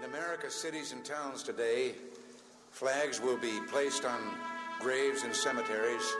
In 0.00 0.08
America's 0.08 0.54
cities 0.54 0.92
and 0.92 1.04
towns 1.04 1.42
today, 1.42 1.92
flags 2.70 3.20
will 3.20 3.36
be 3.36 3.60
placed 3.68 4.06
on 4.06 4.18
graves 4.80 5.24
and 5.24 5.36
cemeteries. 5.36 6.16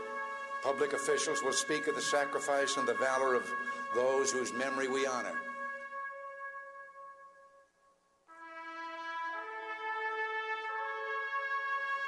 Public 0.63 0.93
officials 0.93 1.43
will 1.43 1.55
speak 1.55 1.87
of 1.87 1.95
the 1.95 2.03
sacrifice 2.03 2.77
and 2.77 2.87
the 2.87 2.93
valor 2.95 3.35
of 3.35 3.51
those 3.95 4.31
whose 4.31 4.53
memory 4.53 4.87
we 4.87 5.07
honor. 5.07 5.33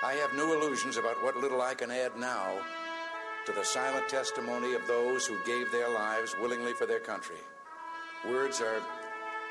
I 0.05 0.13
have 0.13 0.35
no 0.35 0.53
illusions 0.53 0.99
about 0.99 1.23
what 1.23 1.39
little 1.39 1.63
I 1.63 1.73
can 1.73 1.91
add 1.91 2.19
now 2.19 2.61
to 3.47 3.53
the 3.53 3.65
silent 3.65 4.11
testimony 4.11 4.75
of 4.75 4.87
those 4.87 5.27
who 5.27 5.43
gave 5.47 5.73
their 5.73 5.89
lives 5.89 6.37
willingly 6.39 6.75
for 6.75 6.85
their 6.85 7.01
country. 7.01 7.41
Words 8.29 8.61
are 8.61 8.83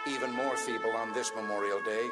even 0.08 0.32
more 0.34 0.56
feeble 0.58 0.92
on 0.92 1.14
this 1.14 1.32
Memorial 1.36 1.82
Day, 1.82 2.10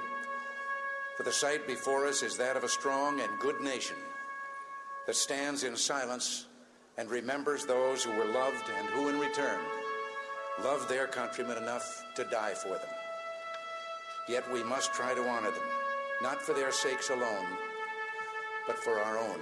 for 1.17 1.23
the 1.23 1.31
sight 1.31 1.67
before 1.67 2.05
us 2.05 2.23
is 2.23 2.38
that 2.38 2.55
of 2.55 2.63
a 2.63 2.70
strong 2.70 3.20
and 3.20 3.39
good 3.39 3.59
nation 3.62 3.98
that 5.05 5.15
stands 5.15 5.63
in 5.63 5.75
silence 5.75 6.48
and 6.98 7.09
remembers 7.09 7.65
those 7.65 8.03
who 8.03 8.12
were 8.12 8.25
loved 8.25 8.63
and 8.77 8.88
who, 8.89 9.09
in 9.09 9.20
return, 9.20 9.59
loved 10.63 10.88
their 10.89 11.07
countrymen 11.07 11.57
enough 11.57 12.03
to 12.15 12.23
die 12.25 12.53
for 12.53 12.70
them. 12.70 12.95
Yet 14.27 14.51
we 14.51 14.63
must 14.63 14.93
try 14.93 15.13
to 15.13 15.27
honor 15.27 15.51
them, 15.51 15.70
not 16.21 16.41
for 16.41 16.53
their 16.53 16.71
sakes 16.71 17.09
alone 17.09 17.48
but 18.70 18.77
for 18.77 18.99
our 18.99 19.17
own. 19.17 19.40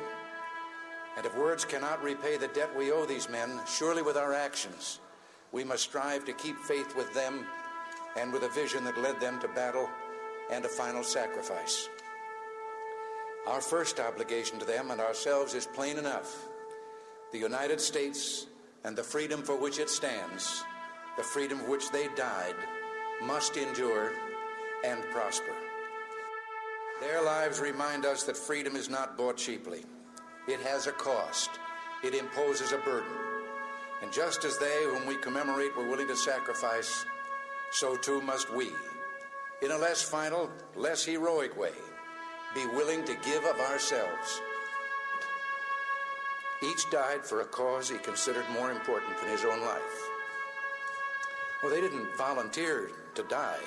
And 1.17 1.25
if 1.25 1.35
words 1.35 1.65
cannot 1.65 2.01
repay 2.01 2.37
the 2.37 2.47
debt 2.47 2.73
we 2.77 2.93
owe 2.93 3.05
these 3.05 3.27
men, 3.27 3.59
surely 3.67 4.01
with 4.01 4.15
our 4.15 4.33
actions, 4.33 5.01
we 5.51 5.65
must 5.65 5.83
strive 5.83 6.23
to 6.23 6.31
keep 6.31 6.57
faith 6.59 6.95
with 6.95 7.13
them 7.13 7.45
and 8.17 8.33
with 8.33 8.43
a 8.43 8.49
vision 8.49 8.83
that 8.83 8.97
led 8.97 9.19
them 9.19 9.39
to 9.39 9.47
battle 9.49 9.89
and 10.51 10.65
a 10.65 10.69
final 10.69 11.03
sacrifice. 11.03 11.89
Our 13.45 13.61
first 13.61 13.99
obligation 13.99 14.59
to 14.59 14.65
them 14.65 14.91
and 14.91 14.99
ourselves 14.99 15.53
is 15.53 15.67
plain 15.67 15.97
enough. 15.97 16.47
The 17.31 17.37
United 17.37 17.79
States 17.79 18.47
and 18.83 18.95
the 18.95 19.03
freedom 19.03 19.41
for 19.43 19.55
which 19.55 19.79
it 19.79 19.89
stands, 19.89 20.63
the 21.17 21.23
freedom 21.23 21.59
for 21.59 21.69
which 21.69 21.91
they 21.91 22.07
died, 22.15 22.55
must 23.23 23.57
endure 23.57 24.11
and 24.83 25.01
prosper. 25.11 25.55
Their 26.99 27.21
lives 27.23 27.59
remind 27.59 28.05
us 28.05 28.23
that 28.23 28.35
freedom 28.35 28.75
is 28.75 28.89
not 28.89 29.17
bought 29.17 29.37
cheaply. 29.37 29.85
It 30.47 30.59
has 30.61 30.87
a 30.87 30.91
cost. 30.91 31.49
It 32.03 32.13
imposes 32.13 32.71
a 32.71 32.77
burden. 32.77 33.11
And 34.01 34.11
just 34.11 34.45
as 34.45 34.57
they 34.57 34.83
whom 34.85 35.05
we 35.07 35.15
commemorate 35.17 35.75
were 35.75 35.87
willing 35.87 36.07
to 36.07 36.15
sacrifice, 36.15 37.05
so 37.71 37.95
too 37.95 38.21
must 38.21 38.53
we, 38.53 38.69
in 39.61 39.71
a 39.71 39.77
less 39.77 40.01
final, 40.01 40.49
less 40.75 41.03
heroic 41.03 41.57
way, 41.57 41.73
be 42.55 42.65
willing 42.67 43.03
to 43.05 43.15
give 43.25 43.43
of 43.45 43.59
ourselves. 43.59 44.41
Each 46.63 46.89
died 46.89 47.23
for 47.23 47.41
a 47.41 47.45
cause 47.45 47.89
he 47.89 47.97
considered 47.97 48.45
more 48.51 48.71
important 48.71 49.17
than 49.19 49.29
his 49.29 49.45
own 49.45 49.61
life. 49.61 50.09
Well, 51.61 51.71
they 51.71 51.81
didn't 51.81 52.15
volunteer 52.17 52.89
to 53.15 53.23
die. 53.23 53.59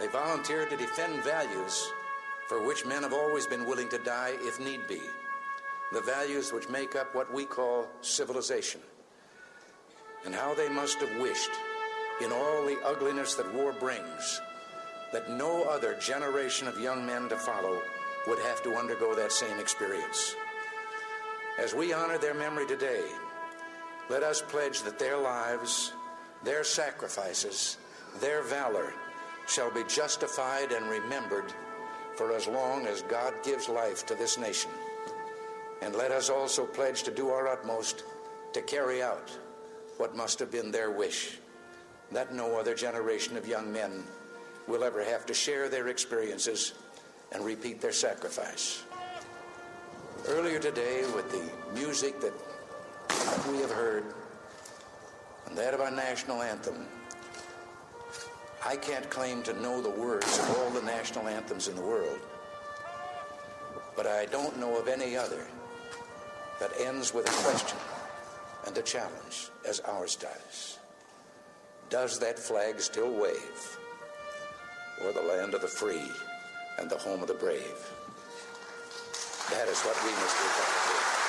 They 0.00 0.08
volunteered 0.08 0.70
to 0.70 0.76
defend 0.76 1.22
values 1.22 1.92
for 2.46 2.66
which 2.66 2.84
men 2.84 3.02
have 3.02 3.12
always 3.12 3.46
been 3.46 3.64
willing 3.64 3.88
to 3.88 3.98
die 3.98 4.34
if 4.40 4.60
need 4.60 4.86
be, 4.86 5.00
the 5.92 6.00
values 6.00 6.52
which 6.52 6.68
make 6.68 6.94
up 6.94 7.14
what 7.14 7.32
we 7.32 7.44
call 7.44 7.86
civilization, 8.02 8.80
and 10.24 10.34
how 10.34 10.54
they 10.54 10.68
must 10.68 10.98
have 10.98 11.20
wished, 11.20 11.50
in 12.20 12.32
all 12.32 12.64
the 12.64 12.78
ugliness 12.84 13.34
that 13.34 13.52
war 13.54 13.72
brings, 13.72 14.40
that 15.12 15.30
no 15.30 15.64
other 15.64 15.94
generation 15.94 16.68
of 16.68 16.78
young 16.80 17.04
men 17.04 17.28
to 17.28 17.36
follow 17.36 17.80
would 18.26 18.38
have 18.40 18.62
to 18.62 18.76
undergo 18.76 19.14
that 19.14 19.32
same 19.32 19.58
experience. 19.58 20.36
As 21.58 21.74
we 21.74 21.92
honor 21.92 22.18
their 22.18 22.34
memory 22.34 22.66
today, 22.66 23.04
let 24.08 24.22
us 24.22 24.42
pledge 24.42 24.82
that 24.82 24.98
their 24.98 25.16
lives, 25.16 25.92
their 26.42 26.64
sacrifices, 26.64 27.78
their 28.20 28.42
valor 28.42 28.92
shall 29.46 29.70
be 29.70 29.84
justified 29.84 30.72
and 30.72 30.88
remembered 30.88 31.52
for 32.16 32.32
as 32.32 32.46
long 32.46 32.86
as 32.86 33.02
God 33.02 33.34
gives 33.42 33.68
life 33.68 34.06
to 34.06 34.14
this 34.14 34.38
nation. 34.38 34.70
And 35.82 35.94
let 35.94 36.12
us 36.12 36.30
also 36.30 36.64
pledge 36.64 37.02
to 37.04 37.10
do 37.10 37.28
our 37.28 37.48
utmost 37.48 38.04
to 38.52 38.62
carry 38.62 39.02
out 39.02 39.30
what 39.96 40.16
must 40.16 40.38
have 40.38 40.50
been 40.50 40.70
their 40.70 40.90
wish 40.90 41.38
that 42.14 42.32
no 42.32 42.58
other 42.58 42.74
generation 42.74 43.36
of 43.36 43.46
young 43.46 43.72
men 43.72 44.04
will 44.68 44.84
ever 44.84 45.02
have 45.04 45.26
to 45.26 45.34
share 45.34 45.68
their 45.68 45.88
experiences 45.88 46.74
and 47.32 47.44
repeat 47.44 47.80
their 47.80 47.92
sacrifice. 47.92 48.84
Earlier 50.28 50.58
today, 50.58 51.04
with 51.14 51.30
the 51.30 51.42
music 51.78 52.20
that 52.20 52.32
we 53.50 53.58
have 53.58 53.70
heard 53.70 54.04
and 55.46 55.58
that 55.58 55.74
of 55.74 55.80
our 55.80 55.90
national 55.90 56.40
anthem, 56.40 56.86
I 58.64 58.76
can't 58.76 59.10
claim 59.10 59.42
to 59.42 59.60
know 59.60 59.82
the 59.82 59.90
words 59.90 60.38
of 60.38 60.56
all 60.58 60.70
the 60.70 60.82
national 60.82 61.28
anthems 61.28 61.68
in 61.68 61.76
the 61.76 61.82
world, 61.82 62.20
but 63.96 64.06
I 64.06 64.26
don't 64.26 64.58
know 64.58 64.78
of 64.78 64.88
any 64.88 65.16
other 65.16 65.46
that 66.60 66.70
ends 66.80 67.12
with 67.12 67.28
a 67.28 67.48
question 67.48 67.78
and 68.66 68.78
a 68.78 68.82
challenge 68.82 69.50
as 69.68 69.80
ours 69.80 70.16
does. 70.16 70.78
Does 71.94 72.18
that 72.18 72.40
flag 72.40 72.80
still 72.80 73.08
wave 73.08 73.78
o'er 75.00 75.12
the 75.12 75.22
land 75.22 75.54
of 75.54 75.60
the 75.60 75.68
free 75.68 76.10
and 76.76 76.90
the 76.90 76.98
home 76.98 77.22
of 77.22 77.28
the 77.28 77.34
brave? 77.34 77.78
That 79.52 79.68
is 79.68 79.80
what 79.82 79.96
we 80.02 80.10
must 80.10 80.36
do. 80.36 81.23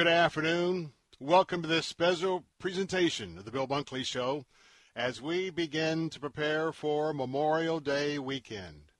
Good 0.00 0.08
afternoon. 0.08 0.94
Welcome 1.18 1.60
to 1.60 1.68
this 1.68 1.84
special 1.84 2.46
presentation 2.58 3.36
of 3.36 3.44
the 3.44 3.50
Bill 3.50 3.68
Bunkley 3.68 4.02
Show 4.02 4.46
as 4.96 5.20
we 5.20 5.50
begin 5.50 6.08
to 6.08 6.18
prepare 6.18 6.72
for 6.72 7.12
Memorial 7.12 7.80
Day 7.80 8.18
weekend. 8.18 8.92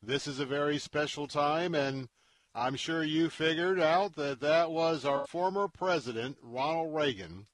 This 0.00 0.28
is 0.28 0.38
a 0.38 0.46
very 0.46 0.78
special 0.78 1.26
time, 1.26 1.74
and 1.74 2.08
I'm 2.54 2.76
sure 2.76 3.02
you 3.02 3.30
figured 3.30 3.80
out 3.80 4.14
that 4.14 4.38
that 4.38 4.70
was 4.70 5.04
our 5.04 5.26
former 5.26 5.66
president, 5.66 6.36
Ronald 6.40 6.94
Reagan, 6.94 7.48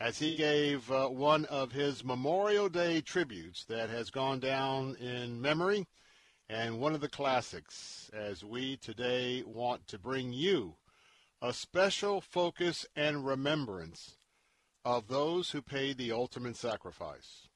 as 0.00 0.20
he 0.20 0.36
gave 0.36 0.90
uh, 0.90 1.08
one 1.08 1.44
of 1.44 1.72
his 1.72 2.02
Memorial 2.02 2.70
Day 2.70 3.02
tributes 3.02 3.62
that 3.66 3.90
has 3.90 4.08
gone 4.08 4.40
down 4.40 4.96
in 4.96 5.38
memory 5.38 5.86
and 6.48 6.80
one 6.80 6.94
of 6.94 7.02
the 7.02 7.10
classics 7.10 8.10
as 8.14 8.42
we 8.42 8.78
today 8.78 9.42
want 9.44 9.86
to 9.88 9.98
bring 9.98 10.32
you 10.32 10.76
a 11.44 11.52
special 11.52 12.22
focus 12.22 12.86
and 12.96 13.26
remembrance 13.26 14.16
of 14.82 15.08
those 15.08 15.50
who 15.50 15.60
paid 15.60 15.98
the 15.98 16.10
ultimate 16.10 16.56
sacrifice. 16.56 17.48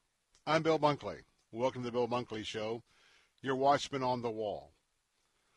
I'm 0.46 0.62
Bill 0.62 0.78
Bunkley. 0.78 1.20
Welcome 1.52 1.80
to 1.80 1.86
the 1.86 1.92
Bill 1.92 2.06
Bunkley 2.06 2.44
Show, 2.44 2.82
your 3.40 3.56
watchman 3.56 4.02
on 4.02 4.20
the 4.20 4.30
wall. 4.30 4.72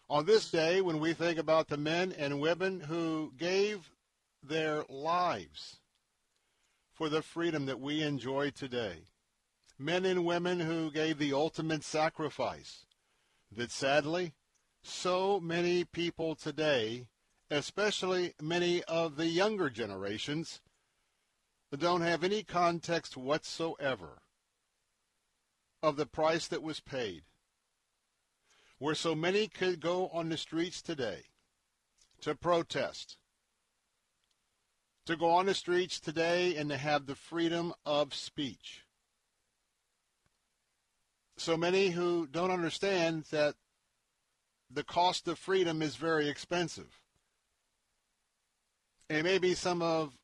On 0.10 0.26
this 0.26 0.50
day, 0.50 0.80
when 0.80 1.02
we 1.02 1.12
think 1.12 1.38
about 1.38 1.68
the 1.68 1.76
men 1.76 2.14
and 2.18 2.40
women 2.40 2.80
who 2.80 3.34
gave 3.38 3.92
their 4.42 4.86
lives 4.88 5.82
for 6.94 7.10
the 7.10 7.22
freedom 7.22 7.66
that 7.66 7.82
we 7.82 8.02
enjoy 8.02 8.50
today, 8.50 9.08
men 9.78 10.06
and 10.06 10.24
women 10.24 10.62
who 10.62 10.90
gave 10.90 11.18
the 11.18 11.34
ultimate 11.34 11.84
sacrifice 11.84 12.86
that 13.54 13.72
sadly, 13.72 14.32
so 14.84 15.38
many 15.42 15.84
people 15.84 16.34
today 16.34 17.08
especially 17.52 18.34
many 18.42 18.82
of 18.86 19.18
the 19.18 19.28
younger 19.28 19.70
generations 19.70 20.62
that 21.70 21.82
don't 21.82 22.02
have 22.02 22.24
any 22.24 22.44
context 22.44 23.18
whatsoever 23.18 24.22
of 25.84 25.98
the 25.98 26.06
price 26.06 26.48
that 26.48 26.64
was 26.64 26.80
paid. 26.80 27.24
Where 28.80 28.96
so 28.96 29.14
many 29.14 29.48
could 29.48 29.82
go 29.82 30.08
on 30.08 30.30
the 30.30 30.38
streets 30.38 30.82
today 30.82 31.26
to 32.22 32.36
protest, 32.36 33.18
to 35.06 35.18
go 35.18 35.30
on 35.30 35.46
the 35.46 35.54
streets 35.54 36.00
today 36.00 36.56
and 36.56 36.70
to 36.70 36.78
have 36.78 37.06
the 37.06 37.16
freedom 37.16 37.74
of 37.86 38.14
speech. 38.14 38.86
So 41.38 41.58
many 41.58 41.90
who 41.90 42.28
don't 42.28 42.52
understand 42.52 43.26
that 43.32 43.56
the 44.70 44.84
cost 44.84 45.28
of 45.28 45.38
freedom 45.38 45.82
is 45.82 45.96
very 45.96 46.30
expensive. 46.30 47.01
And 49.12 49.26
maybe 49.26 49.56
some 49.56 49.82
of 49.82 50.18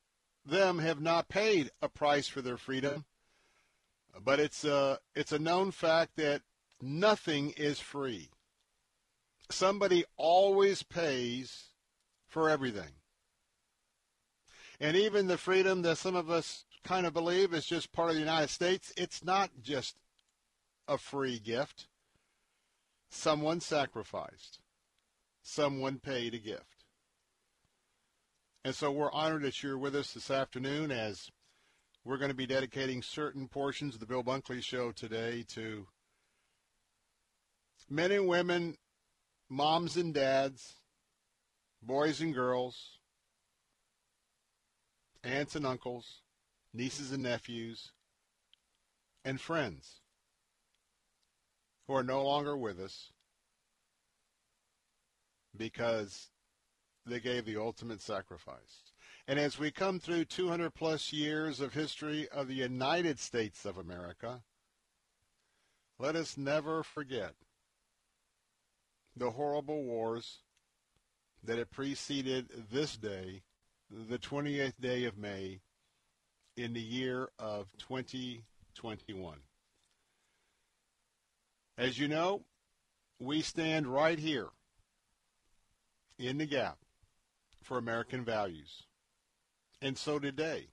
them 0.46 0.78
have 0.78 0.98
not 0.98 1.28
paid 1.28 1.70
a 1.82 1.90
price 1.90 2.26
for 2.26 2.40
their 2.40 2.56
freedom, 2.56 3.04
but 4.24 4.40
it's 4.40 4.64
a, 4.64 4.98
it's 5.14 5.30
a 5.30 5.38
known 5.38 5.72
fact 5.72 6.16
that 6.16 6.40
nothing 6.80 7.50
is 7.58 7.78
free. 7.80 8.30
Somebody 9.50 10.06
always 10.16 10.82
pays 10.82 11.64
for 12.28 12.48
everything. 12.48 12.92
And 14.80 14.96
even 14.96 15.26
the 15.26 15.36
freedom 15.36 15.82
that 15.82 15.98
some 15.98 16.16
of 16.16 16.30
us 16.30 16.64
kind 16.82 17.04
of 17.04 17.12
believe 17.12 17.52
is 17.52 17.66
just 17.66 17.92
part 17.92 18.08
of 18.08 18.14
the 18.14 18.20
United 18.20 18.48
States, 18.48 18.90
it's 18.96 19.22
not 19.22 19.50
just 19.62 19.96
a 20.88 20.96
free 20.96 21.38
gift. 21.38 21.88
Someone 23.10 23.60
sacrificed. 23.60 24.60
Someone 25.42 25.98
paid 25.98 26.32
a 26.32 26.38
gift. 26.38 26.77
And 28.64 28.74
so 28.74 28.90
we're 28.90 29.12
honored 29.12 29.42
that 29.42 29.62
you're 29.62 29.78
with 29.78 29.94
us 29.94 30.12
this 30.12 30.30
afternoon 30.30 30.90
as 30.90 31.30
we're 32.04 32.18
going 32.18 32.30
to 32.30 32.34
be 32.36 32.46
dedicating 32.46 33.02
certain 33.02 33.48
portions 33.48 33.94
of 33.94 34.00
the 34.00 34.06
Bill 34.06 34.24
Bunkley 34.24 34.62
Show 34.62 34.92
today 34.92 35.44
to 35.54 35.86
men 37.88 38.12
and 38.12 38.26
women, 38.26 38.76
moms 39.48 39.96
and 39.96 40.12
dads, 40.12 40.74
boys 41.82 42.20
and 42.20 42.34
girls, 42.34 42.98
aunts 45.22 45.54
and 45.54 45.66
uncles, 45.66 46.22
nieces 46.74 47.12
and 47.12 47.22
nephews, 47.22 47.92
and 49.24 49.40
friends 49.40 50.00
who 51.86 51.94
are 51.94 52.02
no 52.02 52.22
longer 52.22 52.56
with 52.56 52.80
us 52.80 53.12
because 55.56 56.28
they 57.08 57.20
gave 57.20 57.44
the 57.44 57.56
ultimate 57.56 58.00
sacrifice. 58.00 58.82
And 59.26 59.38
as 59.38 59.58
we 59.58 59.70
come 59.70 60.00
through 60.00 60.24
200 60.26 60.74
plus 60.74 61.12
years 61.12 61.60
of 61.60 61.74
history 61.74 62.28
of 62.30 62.48
the 62.48 62.54
United 62.54 63.18
States 63.18 63.64
of 63.64 63.76
America, 63.76 64.42
let 65.98 66.16
us 66.16 66.38
never 66.38 66.82
forget 66.82 67.34
the 69.16 69.32
horrible 69.32 69.82
wars 69.82 70.38
that 71.44 71.58
have 71.58 71.70
preceded 71.70 72.48
this 72.70 72.96
day, 72.96 73.42
the 73.90 74.18
28th 74.18 74.80
day 74.80 75.04
of 75.04 75.18
May, 75.18 75.60
in 76.56 76.72
the 76.72 76.80
year 76.80 77.28
of 77.38 77.66
2021. 77.78 79.38
As 81.76 81.98
you 81.98 82.08
know, 82.08 82.42
we 83.20 83.42
stand 83.42 83.86
right 83.86 84.18
here 84.18 84.48
in 86.18 86.38
the 86.38 86.46
gap 86.46 86.78
for 87.68 87.76
American 87.76 88.24
values. 88.24 88.84
And 89.82 89.96
so 89.98 90.18
today. 90.18 90.68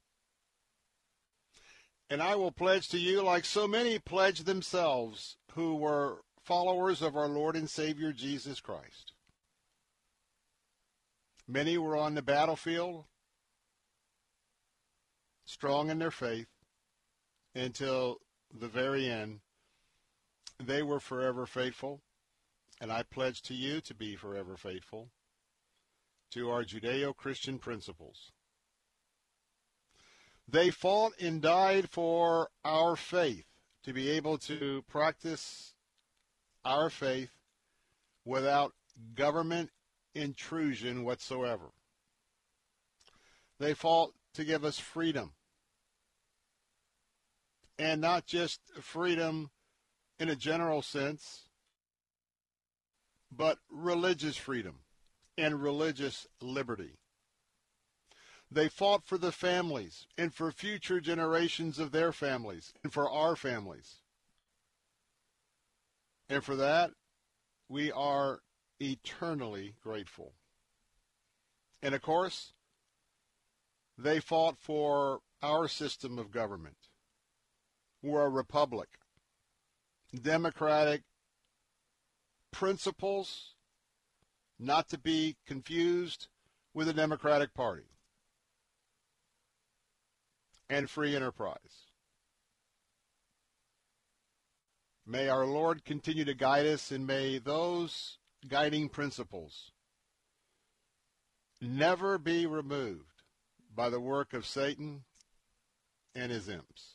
And 2.09 2.24
I 2.24 2.36
will 2.36 2.51
pledge 2.51 2.88
to 2.89 2.97
you, 2.97 3.21
like 3.21 3.44
so 3.44 3.68
many 3.68 4.00
pledged 4.00 4.45
themselves 4.45 5.36
who 5.51 5.75
were 5.75 6.21
followers 6.42 7.01
of 7.01 7.18
our 7.18 7.27
Lord 7.27 7.57
and 7.57 7.69
Savior 7.69 8.13
Jesus 8.13 8.62
Christ. 8.62 9.12
Many 11.47 11.77
were 11.77 11.97
on 11.97 12.15
the 12.15 12.21
battlefield, 12.21 13.03
strong 15.44 15.89
in 15.89 16.00
their 16.00 16.12
faith, 16.12 16.48
until 17.53 18.19
the 18.57 18.68
very 18.69 19.09
end, 19.09 19.41
they 20.63 20.81
were 20.81 21.01
forever 21.01 21.45
faithful, 21.45 22.01
and 22.80 22.91
I 22.91 23.03
pledge 23.03 23.41
to 23.44 23.53
you 23.53 23.81
to 23.81 23.94
be 23.94 24.15
forever 24.15 24.56
faithful 24.56 25.09
to 26.35 26.51
our 26.51 26.65
Judeo-Christian 26.65 27.59
principles. 27.59 28.33
They 30.49 30.69
fought 30.69 31.13
and 31.19 31.41
died 31.41 31.89
for 31.89 32.49
our 32.65 32.97
faith, 32.97 33.45
to 33.85 33.93
be 33.93 34.09
able 34.09 34.37
to 34.39 34.83
practice 34.89 35.75
our 36.65 36.89
faith 36.89 37.29
without 38.25 38.73
government 39.15 39.69
intrusion 40.13 41.05
whatsoever. 41.05 41.71
They 43.57 43.73
fought 43.73 44.11
to 44.33 44.43
give 44.43 44.65
us 44.65 44.77
freedom. 44.77 45.31
And 47.79 48.01
not 48.01 48.25
just 48.25 48.59
freedom 48.81 49.51
in 50.19 50.27
a 50.27 50.35
general 50.35 50.81
sense, 50.81 51.47
but 53.31 53.57
religious 53.69 54.35
freedom 54.35 54.79
and 55.37 55.61
religious 55.61 56.27
liberty. 56.41 56.97
They 58.51 58.69
fought 58.69 59.05
for 59.05 59.17
the 59.17 59.31
families 59.31 60.07
and 60.17 60.33
for 60.33 60.51
future 60.51 60.99
generations 60.99 61.79
of 61.79 61.91
their 61.91 62.11
families 62.11 62.73
and 62.83 62.93
for 62.93 63.09
our 63.09 63.35
families. 63.35 64.01
And 66.29 66.43
for 66.43 66.55
that, 66.55 66.91
we 67.67 67.91
are 67.91 68.39
eternally 68.79 69.75
grateful. 69.81 70.33
And 71.81 71.95
of 71.95 72.01
course, 72.01 72.53
they 73.97 74.19
fought 74.19 74.57
for 74.59 75.19
our 75.41 75.67
system 75.67 76.17
of 76.17 76.31
government. 76.31 76.77
We're 78.01 78.25
a 78.25 78.29
republic 78.29 78.89
democratic 80.21 81.03
principles, 82.51 83.54
not 84.59 84.89
to 84.89 84.97
be 84.97 85.35
confused 85.45 86.27
with 86.73 86.87
the 86.87 86.93
Democratic 86.93 87.53
Party, 87.53 87.87
and 90.69 90.89
free 90.89 91.15
enterprise. 91.15 91.85
May 95.05 95.29
our 95.29 95.45
Lord 95.45 95.85
continue 95.85 96.25
to 96.25 96.33
guide 96.33 96.65
us, 96.65 96.91
and 96.91 97.05
may 97.05 97.38
those 97.38 98.17
guiding 98.47 98.89
principles 98.89 99.71
never 101.62 102.17
be 102.17 102.45
removed 102.45 103.24
by 103.74 103.89
the 103.89 104.00
work 104.00 104.33
of 104.33 104.45
Satan 104.45 105.03
and 106.15 106.31
his 106.31 106.50
imps. 106.50 106.94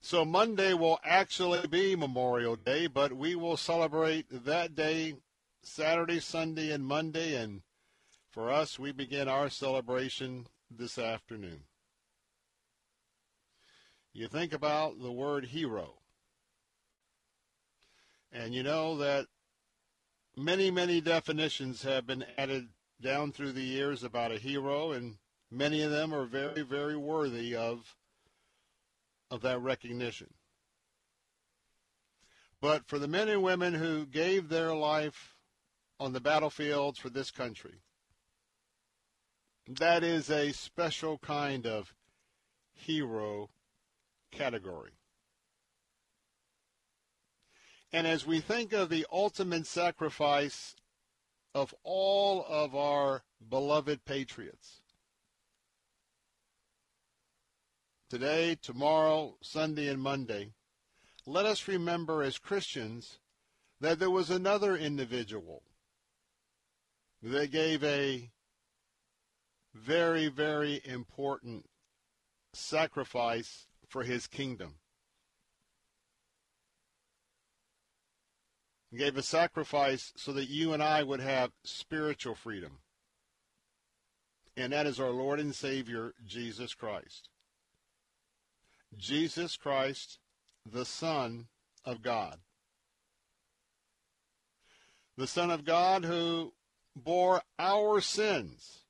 So 0.00 0.24
Monday 0.24 0.72
will 0.72 0.98
actually 1.04 1.66
be 1.66 1.94
Memorial 1.94 2.56
Day, 2.56 2.86
but 2.86 3.12
we 3.12 3.34
will 3.34 3.58
celebrate 3.58 4.46
that 4.46 4.74
day 4.74 5.16
Saturday, 5.62 6.20
Sunday, 6.20 6.70
and 6.70 6.86
Monday, 6.86 7.34
and 7.34 7.60
for 8.36 8.52
us, 8.52 8.78
we 8.78 8.92
begin 8.92 9.28
our 9.28 9.48
celebration 9.48 10.46
this 10.70 10.98
afternoon. 10.98 11.62
You 14.12 14.28
think 14.28 14.52
about 14.52 15.00
the 15.00 15.10
word 15.10 15.46
hero. 15.46 15.94
And 18.30 18.54
you 18.54 18.62
know 18.62 18.98
that 18.98 19.24
many, 20.36 20.70
many 20.70 21.00
definitions 21.00 21.82
have 21.84 22.06
been 22.06 22.26
added 22.36 22.68
down 23.00 23.32
through 23.32 23.52
the 23.52 23.62
years 23.62 24.04
about 24.04 24.32
a 24.32 24.38
hero, 24.38 24.92
and 24.92 25.16
many 25.50 25.80
of 25.80 25.90
them 25.90 26.12
are 26.12 26.26
very, 26.26 26.60
very 26.60 26.94
worthy 26.94 27.56
of, 27.56 27.96
of 29.30 29.40
that 29.40 29.62
recognition. 29.62 30.34
But 32.60 32.86
for 32.86 32.98
the 32.98 33.08
men 33.08 33.30
and 33.30 33.42
women 33.42 33.72
who 33.72 34.04
gave 34.04 34.50
their 34.50 34.74
life 34.74 35.36
on 35.98 36.12
the 36.12 36.20
battlefields 36.20 36.98
for 36.98 37.08
this 37.08 37.30
country, 37.30 37.80
that 39.68 40.04
is 40.04 40.30
a 40.30 40.52
special 40.52 41.18
kind 41.18 41.66
of 41.66 41.94
hero 42.72 43.50
category. 44.30 44.92
And 47.92 48.06
as 48.06 48.26
we 48.26 48.40
think 48.40 48.72
of 48.72 48.88
the 48.88 49.06
ultimate 49.10 49.66
sacrifice 49.66 50.76
of 51.54 51.74
all 51.82 52.44
of 52.48 52.74
our 52.74 53.22
beloved 53.48 54.04
patriots, 54.04 54.82
today, 58.10 58.56
tomorrow, 58.60 59.36
Sunday, 59.40 59.88
and 59.88 60.00
Monday, 60.00 60.52
let 61.26 61.46
us 61.46 61.66
remember 61.66 62.22
as 62.22 62.38
Christians 62.38 63.18
that 63.80 63.98
there 63.98 64.10
was 64.10 64.30
another 64.30 64.76
individual 64.76 65.62
that 67.22 67.50
gave 67.50 67.82
a 67.82 68.30
very, 69.84 70.28
very 70.28 70.80
important 70.84 71.66
sacrifice 72.52 73.66
for 73.88 74.02
his 74.02 74.26
kingdom. 74.26 74.76
He 78.90 78.98
gave 78.98 79.16
a 79.16 79.22
sacrifice 79.22 80.12
so 80.16 80.32
that 80.32 80.48
you 80.48 80.72
and 80.72 80.82
I 80.82 81.02
would 81.02 81.20
have 81.20 81.50
spiritual 81.64 82.34
freedom. 82.34 82.78
And 84.56 84.72
that 84.72 84.86
is 84.86 84.98
our 84.98 85.10
Lord 85.10 85.38
and 85.38 85.54
Savior, 85.54 86.14
Jesus 86.24 86.72
Christ. 86.72 87.28
Jesus 88.96 89.56
Christ, 89.56 90.18
the 90.64 90.86
Son 90.86 91.48
of 91.84 92.00
God. 92.00 92.38
The 95.18 95.26
Son 95.26 95.50
of 95.50 95.64
God 95.64 96.04
who 96.04 96.54
bore 96.94 97.42
our 97.58 98.00
sins 98.00 98.85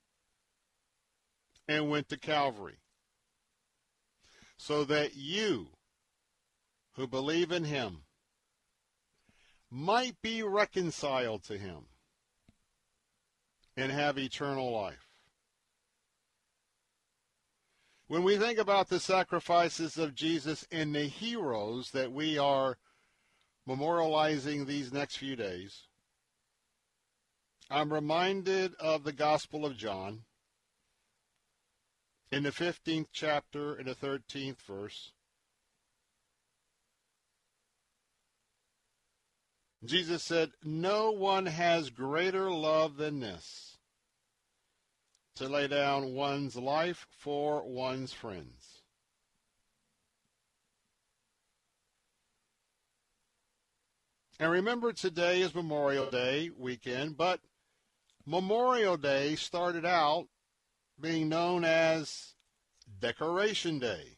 and 1.69 1.91
went 1.91 2.09
to 2.09 2.19
Calvary 2.19 2.79
so 4.57 4.85
that 4.85 5.17
you 5.17 5.69
who 6.93 7.07
believe 7.07 7.53
in 7.53 7.65
him 7.65 8.03
might 9.71 10.21
be 10.23 10.43
reconciled 10.43 11.43
to 11.45 11.59
him 11.59 11.87
and 13.77 13.93
have 13.93 14.19
eternal 14.19 14.71
life. 14.71 15.09
When 18.09 18.23
we 18.23 18.37
think 18.37 18.59
about 18.59 18.89
the 18.89 19.01
sacrifices 19.01 19.99
of 19.99 20.15
Jesus 20.15 20.67
and 20.71 20.95
the 20.95 21.05
heroes 21.05 21.91
that 21.91 22.13
we 22.13 22.39
are 22.39 22.79
memorializing 23.69 24.67
these 24.67 24.93
next 24.93 25.17
few 25.17 25.35
days, 25.35 25.89
I'm 27.69 27.93
reminded 27.93 28.75
of 28.77 29.03
the 29.03 29.13
Gospel 29.13 29.67
of 29.67 29.77
John 29.77 30.23
in 32.31 32.43
the 32.43 32.51
15th 32.51 33.07
chapter 33.13 33.79
in 33.79 33.87
the 33.87 33.95
13th 33.95 34.61
verse. 34.67 35.13
Jesus 39.85 40.23
said, 40.23 40.51
No 40.65 41.13
one 41.13 41.47
has 41.47 41.91
greater 41.91 42.51
love 42.51 42.97
than 42.97 43.21
this, 43.21 43.79
to 45.37 45.49
lay 45.49 45.69
down 45.69 46.15
one's 46.15 46.57
life 46.57 47.07
for 47.11 47.63
one's 47.65 48.13
friends. 48.13 48.83
And 54.39 54.51
remember, 54.51 54.93
today 54.93 55.41
is 55.41 55.55
Memorial 55.55 56.11
Day 56.11 56.51
weekend, 56.55 57.17
but 57.17 57.41
Memorial 58.27 58.97
Day 58.97 59.35
started 59.37 59.87
out 59.87 60.27
being 61.01 61.29
known 61.29 61.65
as 61.65 62.35
Decoration 63.01 63.79
Day. 63.79 64.17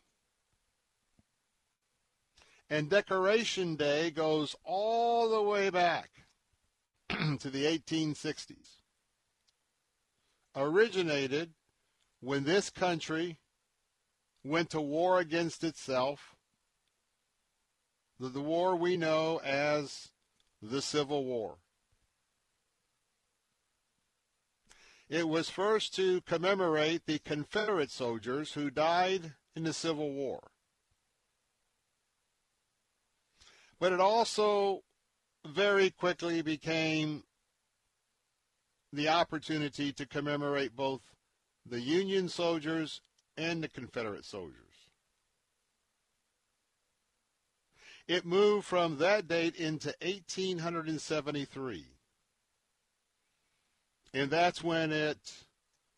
And 2.71 2.91
Decoration 2.91 3.77
Day 3.77 4.11
goes 4.11 4.55
all 4.65 5.31
the 5.31 5.43
way 5.43 5.71
back 5.71 6.11
to 7.09 7.51
the 7.51 7.65
1860s. 7.65 8.77
Originated 10.55 11.55
when 12.21 12.45
this 12.45 12.69
country 12.69 13.39
went 14.45 14.71
to 14.71 14.81
war 14.81 15.21
against 15.21 15.65
itself, 15.65 16.37
the, 18.19 18.29
the 18.29 18.41
war 18.41 18.77
we 18.77 18.97
know 18.97 19.41
as 19.45 20.09
the 20.61 20.83
Civil 20.83 21.25
War. 21.25 21.59
It 25.09 25.27
was 25.29 25.49
first 25.49 25.95
to 25.97 26.21
commemorate 26.23 27.07
the 27.07 27.19
Confederate 27.19 27.91
soldiers 27.91 28.53
who 28.53 28.71
died 28.71 29.33
in 29.57 29.65
the 29.65 29.73
Civil 29.73 30.13
War. 30.13 30.51
But 33.81 33.93
it 33.93 34.01
also 34.01 34.83
very 35.47 35.91
quickly 35.91 36.43
became 36.43 37.25
the 38.93 39.09
opportunity 39.09 39.93
to 39.93 40.07
commemorate 40.07 40.77
both 40.77 41.01
the 41.65 41.81
Union 41.81 42.29
soldiers 42.29 43.01
and 43.37 43.63
the 43.63 43.69
Confederate 43.69 44.25
soldiers. 44.25 44.65
It 48.07 48.25
moved 48.25 48.67
from 48.67 48.99
that 48.99 49.29
date 49.29 49.55
into 49.57 49.89
1873. 50.01 51.87
And 54.19 54.33
that's 54.33 54.65
when 54.65 54.91
it 54.91 55.45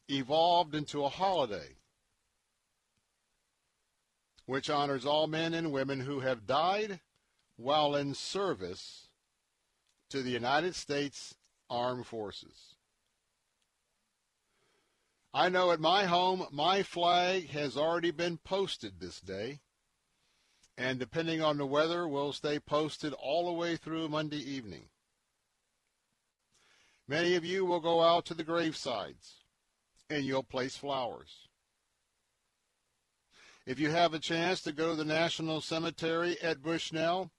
evolved 0.06 0.74
into 0.74 1.02
a 1.04 1.08
holiday 1.08 1.76
which 4.44 4.68
honors 4.68 5.06
all 5.06 5.26
men 5.26 5.54
and 5.54 5.72
women 5.72 6.00
who 6.00 6.20
have 6.20 6.46
died 6.46 7.00
while 7.56 7.96
in 7.96 8.12
service 8.12 9.08
to 10.10 10.22
the 10.22 10.32
United 10.32 10.74
States 10.74 11.34
Armed 11.70 12.06
Forces. 12.06 12.74
I 15.32 15.48
know 15.48 15.70
at 15.70 15.80
my 15.80 16.04
home, 16.04 16.46
my 16.50 16.82
flag 16.82 17.48
has 17.50 17.74
already 17.74 18.10
been 18.10 18.36
posted 18.36 19.00
this 19.00 19.18
day, 19.18 19.60
and 20.76 20.98
depending 20.98 21.40
on 21.40 21.56
the 21.56 21.64
weather, 21.64 22.06
will 22.06 22.34
stay 22.34 22.58
posted 22.58 23.14
all 23.14 23.46
the 23.46 23.58
way 23.58 23.76
through 23.76 24.10
Monday 24.10 24.36
evening. 24.36 24.90
Many 27.10 27.34
of 27.34 27.44
you 27.44 27.64
will 27.64 27.80
go 27.80 28.02
out 28.02 28.24
to 28.26 28.34
the 28.34 28.44
gravesides 28.44 29.32
and 30.08 30.24
you'll 30.24 30.44
place 30.44 30.76
flowers. 30.76 31.48
If 33.66 33.80
you 33.80 33.90
have 33.90 34.14
a 34.14 34.20
chance 34.20 34.60
to 34.60 34.72
go 34.72 34.90
to 34.90 34.94
the 34.94 35.04
National 35.04 35.60
Cemetery 35.60 36.40
at 36.40 36.62
Bushnell, 36.62 37.32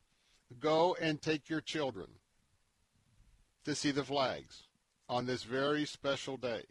go 0.59 0.97
and 0.99 1.21
take 1.21 1.49
your 1.49 1.61
children 1.61 2.07
to 3.63 3.73
see 3.73 3.91
the 3.91 4.03
flags 4.03 4.63
on 5.07 5.25
this 5.25 5.43
very 5.43 5.85
special 5.85 6.35
day. 6.35 6.63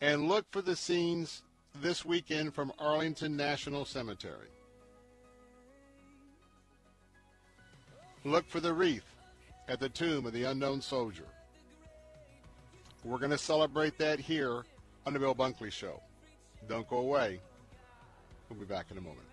And 0.00 0.28
look 0.28 0.46
for 0.50 0.62
the 0.62 0.74
scenes 0.74 1.44
this 1.80 2.04
weekend 2.04 2.54
from 2.54 2.72
Arlington 2.76 3.36
National 3.36 3.84
Cemetery. 3.84 4.48
Look 8.24 8.48
for 8.48 8.58
the 8.58 8.74
wreath 8.74 9.14
at 9.68 9.78
the 9.78 9.88
tomb 9.88 10.26
of 10.26 10.32
the 10.32 10.42
unknown 10.42 10.80
soldier. 10.80 11.26
We're 13.06 13.18
going 13.18 13.30
to 13.30 13.38
celebrate 13.38 13.98
that 13.98 14.18
here 14.18 14.64
on 15.06 15.12
the 15.12 15.20
Bill 15.20 15.32
Bunkley 15.32 15.70
Show. 15.70 16.02
Don't 16.68 16.88
go 16.88 16.98
away. 16.98 17.40
We'll 18.50 18.58
be 18.58 18.64
back 18.64 18.86
in 18.90 18.98
a 18.98 19.00
moment. 19.00 19.28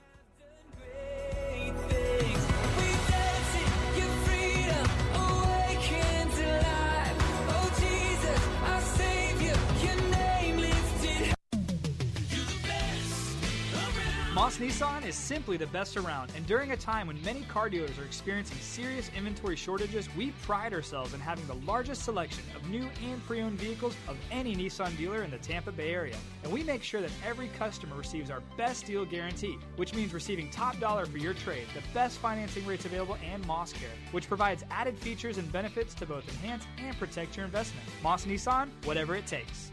Moss 14.33 14.57
Nissan 14.57 15.05
is 15.05 15.13
simply 15.13 15.57
the 15.57 15.67
best 15.67 15.95
around, 15.95 16.31
and 16.35 16.43
during 16.47 16.71
a 16.71 16.77
time 16.77 17.05
when 17.05 17.21
many 17.21 17.43
car 17.43 17.69
dealers 17.69 17.99
are 17.99 18.03
experiencing 18.03 18.57
serious 18.57 19.11
inventory 19.15 19.55
shortages, 19.55 20.09
we 20.15 20.31
pride 20.41 20.73
ourselves 20.73 21.13
in 21.13 21.19
having 21.19 21.45
the 21.45 21.53
largest 21.67 22.01
selection 22.03 22.43
of 22.55 22.67
new 22.67 22.89
and 23.05 23.23
pre 23.27 23.41
owned 23.41 23.59
vehicles 23.59 23.95
of 24.07 24.17
any 24.31 24.55
Nissan 24.55 24.97
dealer 24.97 25.21
in 25.21 25.29
the 25.29 25.37
Tampa 25.37 25.71
Bay 25.71 25.93
area. 25.93 26.15
And 26.43 26.51
we 26.51 26.63
make 26.63 26.81
sure 26.81 26.99
that 26.99 27.11
every 27.23 27.49
customer 27.59 27.95
receives 27.95 28.31
our 28.31 28.41
best 28.57 28.87
deal 28.87 29.05
guarantee, 29.05 29.59
which 29.75 29.93
means 29.93 30.15
receiving 30.15 30.49
top 30.49 30.79
dollar 30.79 31.05
for 31.05 31.19
your 31.19 31.35
trade, 31.35 31.67
the 31.75 31.83
best 31.93 32.17
financing 32.17 32.65
rates 32.65 32.85
available, 32.85 33.19
and 33.23 33.45
Moss 33.45 33.71
Care, 33.71 33.91
which 34.13 34.27
provides 34.27 34.63
added 34.71 34.97
features 34.97 35.37
and 35.37 35.51
benefits 35.51 35.93
to 35.93 36.07
both 36.07 36.27
enhance 36.27 36.65
and 36.79 36.97
protect 36.97 37.37
your 37.37 37.45
investment. 37.45 37.87
Moss 38.01 38.25
Nissan, 38.25 38.69
whatever 38.83 39.15
it 39.15 39.27
takes. 39.27 39.72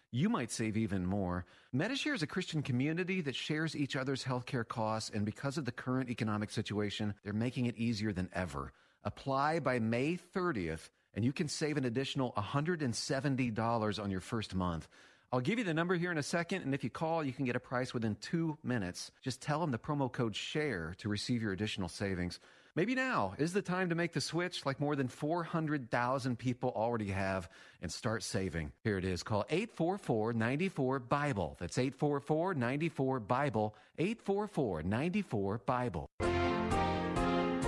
you 0.11 0.29
might 0.29 0.51
save 0.51 0.77
even 0.77 1.05
more. 1.05 1.45
Medi-Share 1.73 2.13
is 2.13 2.23
a 2.23 2.27
Christian 2.27 2.61
community 2.61 3.21
that 3.21 3.35
shares 3.35 3.75
each 3.75 3.95
other's 3.95 4.23
healthcare 4.23 4.67
costs, 4.67 5.09
and 5.13 5.25
because 5.25 5.57
of 5.57 5.65
the 5.65 5.71
current 5.71 6.09
economic 6.09 6.51
situation, 6.51 7.13
they're 7.23 7.33
making 7.33 7.65
it 7.65 7.77
easier 7.77 8.11
than 8.11 8.29
ever. 8.33 8.73
Apply 9.03 9.59
by 9.59 9.79
May 9.79 10.17
30th 10.35 10.89
and 11.13 11.25
you 11.25 11.33
can 11.33 11.47
save 11.47 11.77
an 11.77 11.85
additional 11.85 12.31
$170 12.33 14.03
on 14.03 14.11
your 14.11 14.21
first 14.21 14.55
month. 14.55 14.87
I'll 15.33 15.41
give 15.41 15.59
you 15.59 15.65
the 15.65 15.73
number 15.73 15.95
here 15.95 16.11
in 16.11 16.17
a 16.17 16.23
second, 16.23 16.63
and 16.63 16.73
if 16.73 16.83
you 16.83 16.89
call, 16.89 17.23
you 17.23 17.31
can 17.31 17.45
get 17.45 17.55
a 17.55 17.59
price 17.59 17.93
within 17.93 18.15
two 18.15 18.57
minutes. 18.63 19.11
Just 19.21 19.41
tell 19.41 19.61
them 19.61 19.71
the 19.71 19.79
promo 19.79 20.11
code 20.11 20.35
SHARE 20.35 20.95
to 20.99 21.09
receive 21.09 21.41
your 21.41 21.53
additional 21.53 21.87
savings. 21.87 22.39
Maybe 22.73 22.95
now 22.95 23.33
is 23.37 23.51
the 23.51 23.61
time 23.61 23.89
to 23.89 23.95
make 23.95 24.13
the 24.13 24.21
switch 24.21 24.65
like 24.65 24.79
more 24.79 24.95
than 24.95 25.09
400,000 25.09 26.39
people 26.39 26.71
already 26.73 27.09
have 27.09 27.49
and 27.81 27.91
start 27.91 28.23
saving. 28.23 28.71
Here 28.85 28.97
it 28.97 29.03
is. 29.03 29.23
Call 29.23 29.45
844 29.49 30.31
94 30.31 30.99
Bible. 30.99 31.57
That's 31.59 31.77
844 31.77 32.53
94 32.53 33.19
Bible. 33.19 33.75
844 33.97 34.83
94 34.83 35.61
Bible. 35.65 36.09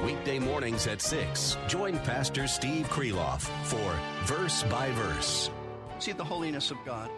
Weekday 0.05 0.39
mornings 0.39 0.87
at 0.87 1.01
6. 1.01 1.57
Join 1.67 1.99
Pastor 1.99 2.47
Steve 2.47 2.87
Kreloff 2.87 3.41
for 3.65 3.99
Verse 4.23 4.63
by 4.63 4.89
Verse. 4.91 5.49
See 5.99 6.13
the 6.13 6.23
holiness 6.23 6.71
of 6.71 6.77
God. 6.85 7.09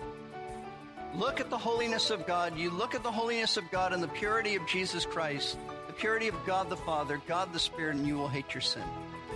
Look 1.13 1.39
at 1.39 1.51
the 1.51 1.57
holiness 1.57 2.09
of 2.09 2.25
God. 2.25 2.57
You 2.57 2.71
look 2.71 2.95
at 2.95 3.03
the 3.03 3.11
holiness 3.11 3.57
of 3.57 3.63
God 3.71 3.93
and 3.93 4.01
the 4.01 4.07
purity 4.07 4.55
of 4.55 4.67
Jesus 4.67 5.05
Christ 5.05 5.57
purity 5.97 6.27
of 6.27 6.35
God 6.45 6.69
the 6.69 6.77
Father, 6.77 7.21
God 7.27 7.51
the 7.53 7.59
Spirit, 7.59 7.95
and 7.95 8.07
you 8.07 8.17
will 8.17 8.27
hate 8.27 8.53
your 8.53 8.61
sin. 8.61 8.83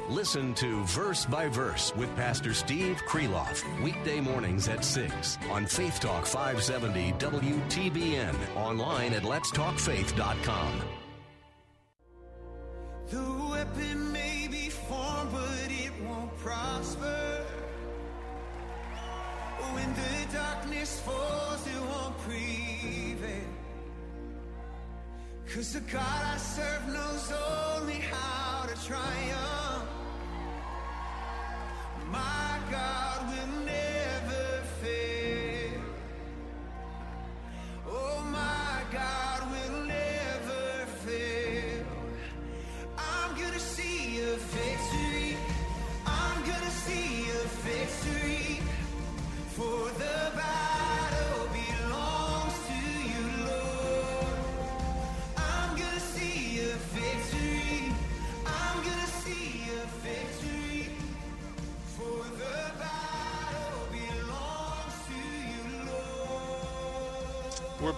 Listen 0.10 0.54
to 0.56 0.84
Verse 0.86 1.26
by 1.26 1.48
Verse 1.48 1.96
with 1.96 2.14
Pastor 2.16 2.54
Steve 2.54 3.00
Kreloff, 3.08 3.64
weekday 3.84 4.20
mornings 4.20 4.68
at 4.68 4.84
6 4.84 5.38
on 5.52 5.66
Faith 5.68 6.00
Talk 6.00 6.26
570 6.26 7.14
WTBN, 7.14 8.36
online 8.56 9.14
at 9.14 9.24
letstalkfaith.com. 9.24 10.82
The 13.10 13.48
weapon 13.52 14.12
may 14.12 14.48
be 14.50 14.70
formed, 14.70 15.32
but 15.32 15.70
it 15.70 15.92
won't 16.04 16.36
prosper. 16.38 17.46
When 19.74 19.94
the 19.94 20.34
darkness 20.34 21.00
falls, 21.02 21.68
it 21.68 21.82
won't 21.82 22.18
prevail. 22.20 23.59
Cause 25.54 25.74
the 25.74 25.80
God 25.80 26.00
I 26.00 26.38
serve 26.38 26.88
knows 26.90 27.34
only 27.76 27.96
how 27.96 28.68
to 28.68 28.86
triumph. 28.86 29.59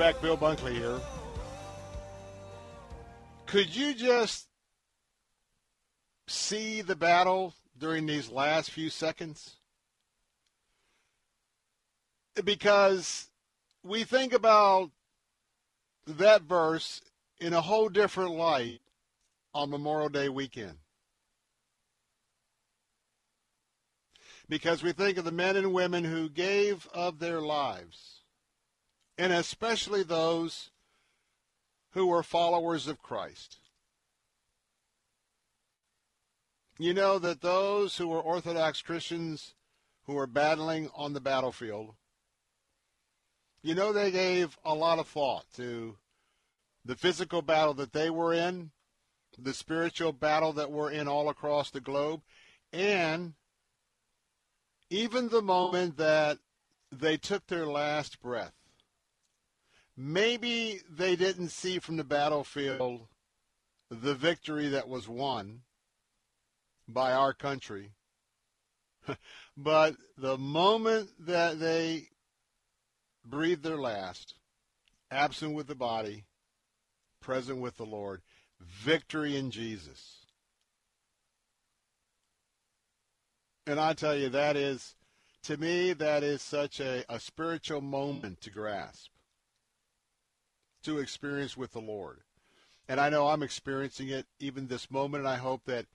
Back, 0.02 0.20
Bill 0.20 0.36
Bunkley 0.36 0.74
here. 0.74 1.00
Could 3.46 3.76
you 3.76 3.94
just 3.94 4.48
see 6.26 6.82
the 6.82 6.96
battle 6.96 7.54
during 7.78 8.08
these 8.08 8.28
last 8.28 8.72
few 8.72 8.90
seconds? 8.90 9.58
Because 12.44 13.28
we 13.84 14.04
think 14.04 14.34
about 14.34 14.90
that 16.08 16.42
verse 16.42 17.04
in 17.40 17.54
a 17.54 17.62
whole 17.62 17.88
different 17.88 18.32
light 18.32 18.82
on 19.54 19.70
Memorial 19.70 20.10
Day 20.10 20.30
weekend. 20.30 20.80
Because 24.50 24.82
we 24.82 24.94
think 24.94 25.20
of 25.20 25.26
the 25.26 25.32
men 25.32 25.56
and 25.56 25.72
women 25.72 26.04
who 26.04 26.28
gave 26.28 26.88
of 26.92 27.20
their 27.20 27.40
lives, 27.40 28.21
and 29.22 29.32
especially 29.32 30.02
those 30.02 30.72
who 31.92 32.08
were 32.08 32.24
followers 32.24 32.88
of 32.88 33.04
Christ. 33.04 33.60
You 36.80 36.96
know 36.96 37.20
that 37.20 37.42
those 37.42 37.98
who 37.98 38.08
were 38.08 38.20
Orthodox 38.20 38.82
Christians 38.82 39.54
who 40.08 40.14
were 40.14 40.26
battling 40.26 40.90
on 40.96 41.14
the 41.14 41.22
battlefield, 41.22 41.94
you 43.62 43.76
know 43.76 43.94
they 43.94 44.10
gave 44.10 44.58
a 44.66 44.74
lot 44.74 44.98
of 44.98 45.08
thought 45.08 45.46
to 45.56 45.98
the 46.84 46.96
physical 46.96 47.44
battle 47.44 47.76
that 47.76 47.94
they 47.94 48.10
were 48.10 48.34
in, 48.34 48.72
the 49.38 49.54
spiritual 49.54 50.14
battle 50.14 50.52
that 50.54 50.72
we're 50.72 50.90
in 50.90 51.08
all 51.08 51.30
across 51.30 51.70
the 51.70 51.80
globe, 51.80 52.22
and 52.74 53.36
even 54.90 55.30
the 55.30 55.44
moment 55.44 55.98
that 55.98 56.40
they 56.92 57.18
took 57.18 57.46
their 57.46 57.68
last 57.68 58.20
breath. 58.20 58.54
Maybe 60.04 60.82
they 60.90 61.16
didn't 61.16 61.50
see 61.50 61.78
from 61.78 61.98
the 61.98 62.04
battlefield 62.04 63.02
the 63.92 64.16
victory 64.16 64.70
that 64.70 64.90
was 64.90 65.08
won 65.08 65.62
by 66.88 67.12
our 67.14 67.34
country. 67.34 67.92
but 69.56 69.96
the 70.18 70.40
moment 70.40 71.12
that 71.20 71.60
they 71.60 72.08
breathed 73.24 73.62
their 73.62 73.78
last, 73.78 74.34
absent 75.12 75.54
with 75.54 75.68
the 75.68 75.76
body, 75.76 76.26
present 77.20 77.60
with 77.60 77.78
the 77.78 77.86
Lord, 77.86 78.24
victory 78.60 79.38
in 79.38 79.52
Jesus. 79.52 80.26
And 83.68 83.80
I 83.80 83.94
tell 83.94 84.16
you, 84.16 84.30
that 84.30 84.56
is, 84.56 84.96
to 85.44 85.58
me, 85.58 85.94
that 85.94 86.24
is 86.24 86.42
such 86.42 86.80
a, 86.80 87.06
a 87.08 87.20
spiritual 87.20 87.82
moment 87.82 88.42
to 88.42 88.50
grasp, 88.50 89.12
to 90.84 91.00
experience 91.00 91.56
with 91.56 91.72
the 91.72 91.82
Lord. 91.82 92.22
And 92.88 93.00
I 93.00 93.10
know 93.10 93.28
I'm 93.28 93.44
experiencing 93.44 94.10
it 94.10 94.26
even 94.40 94.68
this 94.68 94.92
moment, 94.92 95.24
and 95.24 95.30
I 95.30 95.38
hope 95.38 95.64
that 95.66 95.86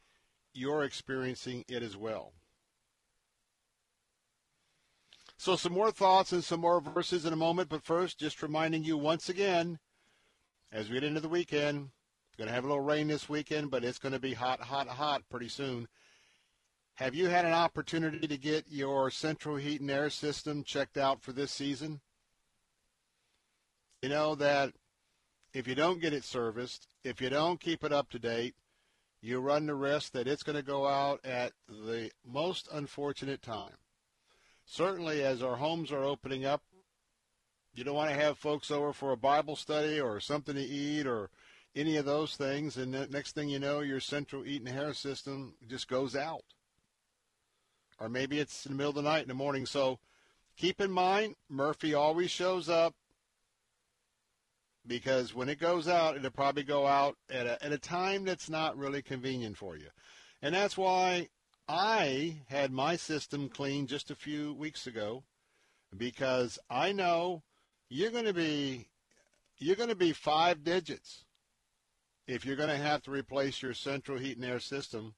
you're 0.53 0.85
experiencing 0.85 1.65
it 1.69 1.83
as 1.83 1.97
well. 1.97 2.33
So, 5.39 5.57
some 5.57 5.73
more 5.73 5.91
thoughts 5.91 6.33
and 6.33 6.43
some 6.43 6.61
more 6.61 6.81
verses 6.81 7.27
in 7.27 7.33
a 7.33 7.37
moment, 7.37 7.69
but 7.69 7.85
first, 7.85 8.19
just 8.19 8.43
reminding 8.43 8.85
you 8.85 8.97
once 8.97 9.29
again, 9.29 9.79
as 10.73 10.89
we 10.89 10.95
get 10.95 11.05
into 11.05 11.21
the 11.21 11.29
weekend, 11.29 11.91
going 12.37 12.49
to 12.49 12.55
have 12.55 12.65
a 12.65 12.69
little 12.69 12.83
rain 12.83 13.09
this 13.09 13.29
weekend, 13.29 13.71
but 13.71 13.85
it's 13.85 13.99
going 13.99 14.13
to 14.13 14.19
be 14.19 14.35
hot, 14.35 14.61
hot, 14.61 14.89
hot 14.89 15.23
pretty 15.31 15.49
soon. 15.49 15.89
Have 16.95 17.15
you 17.15 17.29
had 17.29 17.45
an 17.45 17.53
opportunity 17.53 18.27
to 18.27 18.37
get 18.37 18.67
your 18.69 19.11
central 19.11 19.57
heat 19.57 19.81
and 19.81 19.91
air 19.91 20.11
system 20.11 20.63
checked 20.65 20.97
out 20.97 21.23
for 21.23 21.33
this 21.33 21.51
season? 21.51 22.01
You 24.07 24.11
know 24.11 24.37
that 24.37 24.73
if 25.53 25.67
you 25.67 25.75
don't 25.75 26.01
get 26.01 26.13
it 26.13 26.23
serviced, 26.23 26.87
if 27.03 27.21
you 27.21 27.29
don't 27.29 27.59
keep 27.59 27.83
it 27.83 27.93
up 27.93 28.09
to 28.11 28.21
date, 28.21 28.55
you 29.21 29.41
run 29.41 29.67
the 29.67 29.75
risk 29.75 30.13
that 30.13 30.29
it's 30.29 30.45
going 30.45 30.55
to 30.55 30.63
go 30.63 30.87
out 30.87 31.19
at 31.25 31.55
the 31.69 32.13
most 32.25 32.69
unfortunate 32.73 33.43
time. 33.43 33.75
Certainly, 34.65 35.25
as 35.25 35.43
our 35.43 35.57
homes 35.57 35.91
are 35.91 36.05
opening 36.05 36.45
up, 36.45 36.63
you 37.75 37.83
don't 37.83 37.97
want 37.97 38.11
to 38.11 38.17
have 38.17 38.39
folks 38.39 38.71
over 38.71 38.93
for 38.93 39.11
a 39.11 39.17
Bible 39.17 39.57
study 39.57 39.99
or 39.99 40.21
something 40.21 40.55
to 40.55 40.63
eat 40.63 41.05
or 41.05 41.29
any 41.75 41.97
of 41.97 42.05
those 42.05 42.37
things, 42.37 42.77
and 42.77 42.95
the 42.95 43.09
next 43.09 43.33
thing 43.33 43.49
you 43.49 43.59
know, 43.59 43.81
your 43.81 43.99
central 43.99 44.43
heat 44.43 44.63
and 44.63 44.69
air 44.69 44.95
system 44.95 45.55
just 45.69 45.89
goes 45.89 46.15
out. 46.15 46.45
Or 47.99 48.09
maybe 48.09 48.39
it's 48.39 48.67
in 48.67 48.71
the 48.71 48.79
middle 48.79 48.91
of 48.91 48.95
the 48.95 49.03
night 49.03 49.23
in 49.23 49.29
the 49.29 49.35
morning. 49.35 49.67
So 49.67 49.99
keep 50.57 50.81
in 50.81 50.93
mind, 50.93 51.35
Murphy 51.51 51.93
always 51.93 52.31
shows 52.31 52.69
up 52.69 52.95
because 54.87 55.35
when 55.35 55.49
it 55.49 55.61
goes 55.61 55.89
out, 55.89 56.17
it'll 56.17 56.31
probably 56.31 56.63
go 56.63 56.87
out 56.87 57.17
at 57.31 57.47
a, 57.47 57.65
at 57.65 57.73
a 57.73 57.79
time 57.79 58.25
that's 58.25 58.49
not 58.49 58.77
really 58.77 59.03
convenient 59.03 59.57
for 59.57 59.77
you. 59.77 59.89
And 60.43 60.55
that's 60.55 60.77
why 60.77 61.29
I 61.69 62.43
had 62.49 62.71
my 62.71 62.97
system 62.97 63.49
cleaned 63.49 63.89
just 63.89 64.11
a 64.11 64.17
few 64.17 64.55
weeks 64.55 64.87
ago 64.87 65.25
because 65.97 66.59
I 66.71 66.93
know 66.93 67.43
you're 67.89 68.11
going 68.11 68.27
to 68.27 68.35
be 68.35 68.89
you're 69.59 69.77
going 69.77 69.89
to 69.89 69.95
be 69.95 70.13
five 70.13 70.63
digits 70.63 71.25
if 72.27 72.45
you're 72.45 72.57
going 72.57 72.69
to 72.69 72.77
have 72.77 73.03
to 73.03 73.11
replace 73.11 73.63
your 73.63 73.73
central 73.73 74.19
heat 74.19 74.37
and 74.37 74.45
air 74.45 74.61
system 74.61 75.15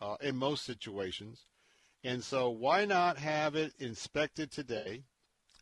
uh, 0.00 0.16
in 0.20 0.36
most 0.36 0.64
situations. 0.64 1.46
And 2.04 2.22
so 2.22 2.50
why 2.50 2.84
not 2.84 3.16
have 3.18 3.54
it 3.54 3.72
inspected 3.78 4.50
today? 4.50 5.04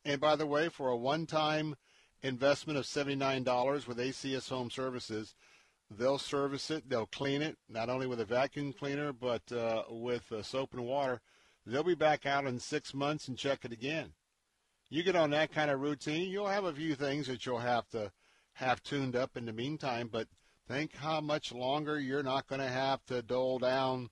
And 0.05 0.21
by 0.21 0.37
the 0.37 0.47
way, 0.47 0.69
for 0.69 0.89
a 0.89 0.97
one-time 0.97 1.77
investment 2.23 2.79
of 2.79 2.85
$79 2.85 3.87
with 3.87 3.99
ACS 3.99 4.49
Home 4.51 4.71
Services, 4.71 5.35
they'll 5.91 6.19
service 6.19 6.71
it, 6.71 6.89
they'll 6.89 7.07
clean 7.07 7.43
it, 7.43 7.57
not 7.69 7.89
only 7.89 8.07
with 8.07 8.21
a 8.21 8.25
vacuum 8.25 8.73
cleaner, 8.73 9.13
but 9.13 9.51
uh, 9.53 9.85
with 9.89 10.31
uh, 10.33 10.43
soap 10.43 10.75
and 10.75 10.85
water. 10.85 11.21
They'll 11.67 11.83
be 11.83 11.95
back 11.95 12.27
out 12.27 12.47
in 12.47 12.59
six 12.59 12.95
months 12.95 13.29
and 13.29 13.37
check 13.37 13.65
it 13.65 13.73
again. 13.73 14.13
You 14.89 15.03
get 15.03 15.17
on 15.17 15.31
that 15.31 15.53
kind 15.53 15.71
of 15.71 15.81
routine, 15.81 16.31
you'll 16.31 16.49
have 16.49 16.65
a 16.65 16.73
few 16.73 16.95
things 16.95 17.27
that 17.29 17.47
you'll 17.47 17.59
have 17.59 17.89
to 17.91 18.11
have 18.55 18.83
tuned 18.83 19.15
up 19.15 19.37
in 19.37 19.47
the 19.47 19.53
meantime, 19.53 20.09
but 20.11 20.29
think 20.67 20.97
how 20.97 21.21
much 21.21 21.53
longer 21.53 21.99
you're 21.99 22.23
not 22.23 22.47
going 22.47 22.61
to 22.61 22.69
have 22.69 23.05
to 23.07 23.23
dole 23.23 23.59
down 23.59 24.11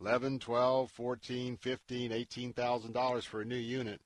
11, 0.00 0.38
12, 0.38 0.90
14, 0.90 1.56
15, 1.56 2.12
18,000 2.12 2.92
dollars 2.92 3.24
for 3.24 3.40
a 3.40 3.44
new 3.44 3.56
unit. 3.56 4.00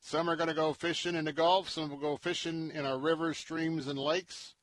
some 0.00 0.30
are 0.30 0.36
going 0.36 0.48
to 0.48 0.54
go 0.54 0.72
fishing 0.72 1.14
in 1.14 1.26
the 1.26 1.32
Gulf, 1.32 1.68
some 1.68 1.90
will 1.90 1.98
go 1.98 2.16
fishing 2.16 2.70
in 2.74 2.86
our 2.86 2.98
rivers, 2.98 3.36
streams, 3.36 3.86
and 3.86 3.98
lakes. 3.98 4.54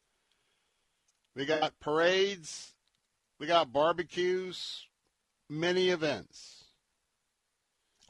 We 1.35 1.45
got 1.45 1.79
parades, 1.79 2.73
we 3.39 3.45
got 3.45 3.71
barbecues, 3.71 4.87
many 5.47 5.89
events 5.89 6.60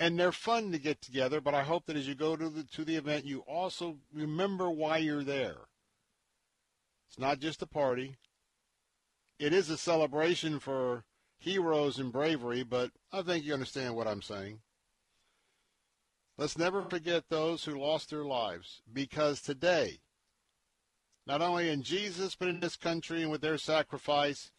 and 0.01 0.19
they're 0.19 0.31
fun 0.31 0.71
to 0.71 0.79
get 0.79 0.99
together. 0.99 1.39
But 1.39 1.53
I 1.53 1.61
hope 1.61 1.85
that 1.85 1.95
as 1.95 2.07
you 2.07 2.15
go 2.15 2.35
to 2.35 2.49
the 2.49 2.63
to 2.63 2.83
the 2.83 2.95
event, 2.95 3.23
you 3.23 3.41
also 3.41 3.99
remember 4.11 4.69
why 4.69 4.97
you're 4.97 5.23
there. 5.23 5.67
It's 7.07 7.19
not 7.19 7.39
just 7.39 7.61
a 7.61 7.67
party. 7.67 8.17
It 9.37 9.53
is 9.53 9.69
a 9.69 9.77
celebration 9.77 10.59
for 10.59 11.03
heroes 11.37 11.99
and 11.99 12.11
bravery, 12.11 12.63
but 12.63 12.89
I 13.11 13.21
think 13.21 13.45
you 13.45 13.53
understand 13.53 13.95
what 13.95 14.07
I'm 14.07 14.23
saying. 14.23 14.61
Let's 16.35 16.57
never 16.57 16.81
forget 16.81 17.25
those 17.29 17.65
who 17.65 17.79
lost 17.79 18.09
their 18.09 18.25
lives 18.25 18.81
because 18.91 19.39
today, 19.39 19.99
not 21.27 21.43
only 21.43 21.69
in 21.69 21.83
Jesus, 21.83 22.35
but 22.35 22.47
in 22.47 22.59
this 22.59 22.75
country 22.75 23.21
and 23.21 23.29
with 23.29 23.41
their 23.41 23.59
sacrifice, 23.59 24.49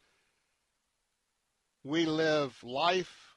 we 1.83 2.05
live 2.05 2.63
life 2.63 3.32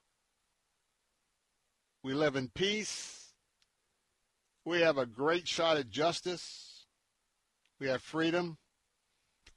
we 2.05 2.13
live 2.13 2.35
in 2.35 2.49
peace. 2.49 3.33
We 4.63 4.81
have 4.81 4.99
a 4.99 5.07
great 5.07 5.47
shot 5.47 5.77
at 5.77 5.89
justice. 5.89 6.85
We 7.79 7.87
have 7.87 8.03
freedom. 8.03 8.59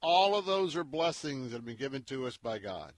All 0.01 0.35
of 0.35 0.47
those 0.47 0.75
are 0.75 0.83
blessings 0.83 1.51
that 1.51 1.57
have 1.57 1.65
been 1.65 1.75
given 1.75 2.01
to 2.05 2.25
us 2.25 2.37
by 2.37 2.57
God. 2.57 2.93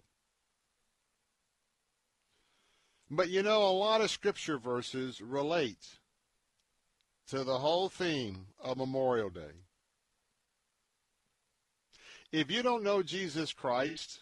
But 3.10 3.28
you 3.28 3.44
know, 3.44 3.64
a 3.64 3.76
lot 3.76 4.00
of 4.00 4.10
scripture 4.10 4.58
verses 4.58 5.20
relate 5.20 6.00
to 7.28 7.44
the 7.44 7.58
whole 7.58 7.90
theme 7.90 8.46
of 8.58 8.78
Memorial 8.78 9.30
Day. 9.30 9.66
If 12.32 12.50
you 12.50 12.64
don't 12.64 12.84
know 12.84 13.04
Jesus 13.04 13.52
Christ, 13.52 14.22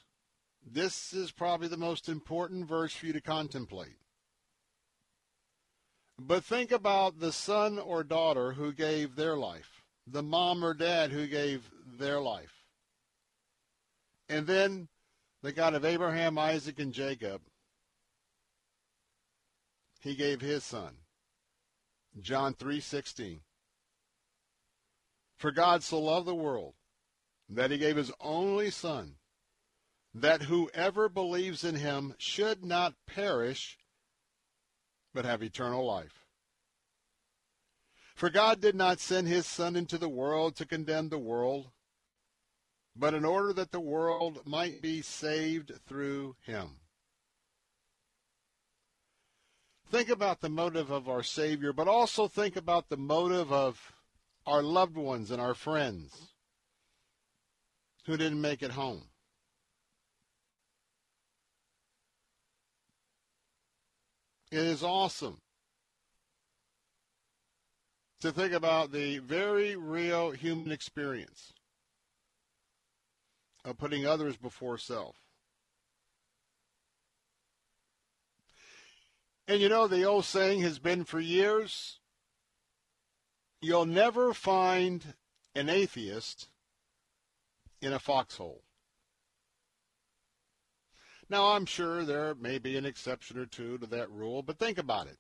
this 0.66 1.14
is 1.14 1.30
probably 1.30 1.68
the 1.68 1.78
most 1.78 2.10
important 2.10 2.68
verse 2.68 2.94
for 2.94 3.06
you 3.06 3.14
to 3.14 3.22
contemplate. 3.22 4.00
But 6.20 6.44
think 6.44 6.72
about 6.72 7.20
the 7.20 7.32
son 7.32 7.80
or 7.80 8.04
daughter 8.04 8.52
who 8.52 8.74
gave 8.74 9.16
their 9.16 9.38
life, 9.38 9.84
the 10.06 10.22
mom 10.22 10.66
or 10.66 10.74
dad 10.74 11.12
who 11.12 11.28
gave 11.28 11.72
their 11.98 12.20
life. 12.20 12.66
And 14.28 14.46
then 14.46 14.90
the 15.42 15.54
God 15.54 15.74
of 15.74 15.86
Abraham, 15.86 16.38
Isaac, 16.38 16.78
and 16.78 16.94
Jacob, 16.94 17.42
he 20.02 20.14
gave 20.14 20.42
his 20.42 20.64
son. 20.64 20.98
John 22.20 22.54
3:16. 22.54 23.42
For 25.38 25.52
God 25.52 25.84
so 25.84 26.02
loved 26.02 26.28
the 26.28 26.36
world 26.36 26.76
that 27.48 27.72
he 27.72 27.78
gave 27.78 27.96
his 27.96 28.12
only 28.20 28.70
son 28.70 29.16
that 30.14 30.44
whoever 30.44 31.08
believes 31.08 31.64
in 31.64 31.76
him 31.76 32.14
should 32.18 32.66
not 32.66 32.94
perish 33.06 33.79
but 35.14 35.26
have 35.26 35.42
eternal 35.42 35.86
life. 35.86 36.26
For 38.16 38.30
God 38.30 38.60
did 38.60 38.76
not 38.76 39.00
send 39.00 39.28
his 39.28 39.46
Son 39.46 39.76
into 39.76 39.98
the 39.98 40.10
world 40.10 40.56
to 40.58 40.66
condemn 40.66 41.10
the 41.10 41.18
world, 41.18 41.72
but 42.96 43.14
in 43.14 43.24
order 43.24 43.54
that 43.54 43.72
the 43.72 43.80
world 43.80 44.42
might 44.46 44.82
be 44.82 45.02
saved 45.02 45.72
through 45.88 46.36
him. 46.46 46.80
Think 49.90 50.10
about 50.10 50.42
the 50.42 50.50
motive 50.50 50.92
of 50.92 51.10
our 51.10 51.24
Savior, 51.24 51.74
but 51.74 51.88
also 51.88 52.28
think 52.28 52.56
about 52.56 52.90
the 52.90 52.98
motive 52.98 53.52
of 53.52 53.94
our 54.46 54.62
loved 54.62 54.98
ones 54.98 55.32
and 55.32 55.42
our 55.42 55.56
friends 55.56 56.34
who 58.06 58.18
didn't 58.18 58.42
make 58.42 58.62
it 58.62 58.72
home. 58.72 59.09
It 64.52 64.60
is 64.60 64.84
awesome 64.84 65.40
to 68.22 68.32
think 68.32 68.54
about 68.54 68.92
the 68.92 69.20
very 69.20 69.76
real 69.76 70.32
human 70.32 70.72
experience 70.72 71.54
of 73.64 73.78
putting 73.78 74.06
others 74.06 74.38
before 74.38 74.78
self. 74.78 75.18
And 79.48 79.62
you 79.62 79.70
know, 79.70 79.88
the 79.88 80.04
old 80.04 80.26
saying 80.26 80.62
has 80.62 80.80
been 80.80 81.04
for 81.04 81.20
years 81.20 82.00
you'll 83.62 83.86
never 83.86 84.34
find 84.34 85.14
an 85.56 85.70
atheist 85.70 86.48
in 87.82 87.94
a 87.94 88.00
foxhole. 88.00 88.64
Now, 91.30 91.54
I'm 91.54 91.66
sure 91.66 92.04
there 92.04 92.34
may 92.34 92.58
be 92.58 92.76
an 92.76 92.86
exception 92.86 93.38
or 93.38 93.46
two 93.46 93.78
to 93.78 93.86
that 93.88 94.10
rule, 94.10 94.42
but 94.42 94.58
think 94.58 94.80
about 94.80 95.08
it. 95.08 95.18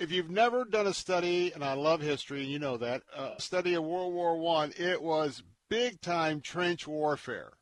If 0.00 0.10
you've 0.10 0.30
never 0.30 0.64
done 0.64 0.86
a 0.86 0.94
study, 0.94 1.52
and 1.52 1.62
I 1.62 1.74
love 1.74 2.00
history, 2.00 2.40
and 2.40 2.50
you 2.50 2.58
know 2.58 2.76
that, 2.78 3.02
uh, 3.14 3.34
a 3.36 3.40
study 3.40 3.74
of 3.74 3.84
World 3.84 4.14
War 4.14 4.36
One, 4.38 4.72
it 4.76 5.00
was 5.00 5.42
big 5.68 6.00
time 6.00 6.40
trench 6.40 6.86
warfare 6.88 7.52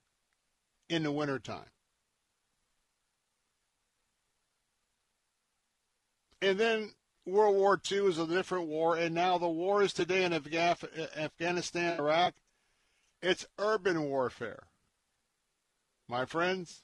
in 0.88 1.02
the 1.02 1.12
wintertime. 1.12 1.70
And 6.40 6.58
then 6.58 6.94
World 7.26 7.56
War 7.56 7.80
II 7.90 8.06
is 8.06 8.18
a 8.18 8.26
different 8.26 8.68
war, 8.68 8.96
and 8.96 9.14
now 9.14 9.36
the 9.36 9.48
war 9.48 9.82
is 9.82 9.92
today 9.92 10.24
in 10.24 10.32
Afghanistan, 10.32 11.98
Iraq. 11.98 12.34
It's 13.20 13.46
urban 13.58 14.04
warfare. 14.04 14.68
My 16.08 16.24
friends, 16.24 16.82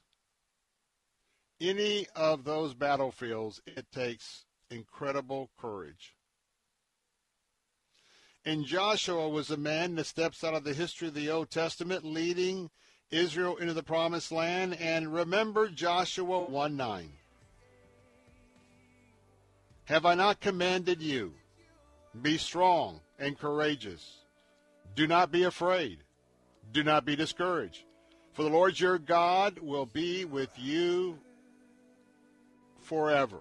any 1.61 2.07
of 2.15 2.45
those 2.45 2.75
battlefields, 2.75 3.63
it 3.67 3.87
takes 3.91 4.45
incredible 4.71 5.51
courage. 5.59 6.15
And 8.45 8.67
Joshua 8.67 9.29
was 9.29 9.51
a 9.51 9.57
man 9.57 9.95
that 9.95 10.05
steps 10.05 10.45
out 10.45 10.53
of 10.53 10.65
the 10.65 10.75
history 10.75 11.09
of 11.09 11.15
the 11.15 11.31
Old 11.31 11.51
Testament, 11.51 12.05
leading 12.05 12.71
Israel 13.11 13.57
into 13.57 13.73
the 13.73 13.83
promised 13.83 14.31
land. 14.31 14.75
And 14.79 15.15
remember 15.15 15.69
Joshua 15.69 16.41
1 16.41 16.77
9. 16.77 17.11
Have 19.87 20.05
I 20.05 20.15
not 20.15 20.41
commanded 20.41 21.01
you? 21.01 21.33
Be 22.21 22.37
strong 22.37 23.01
and 23.19 23.39
courageous. 23.39 24.19
Do 24.95 25.07
not 25.07 25.33
be 25.33 25.45
afraid. 25.45 26.01
Do 26.73 26.85
not 26.85 27.07
be 27.07 27.17
discouraged. 27.17 27.85
For 28.35 28.43
the 28.43 28.51
Lord 28.51 28.79
your 28.79 28.99
God 28.99 29.61
will 29.61 29.87
be 29.87 30.25
with 30.25 30.51
you 30.59 31.17
forever. 32.81 33.39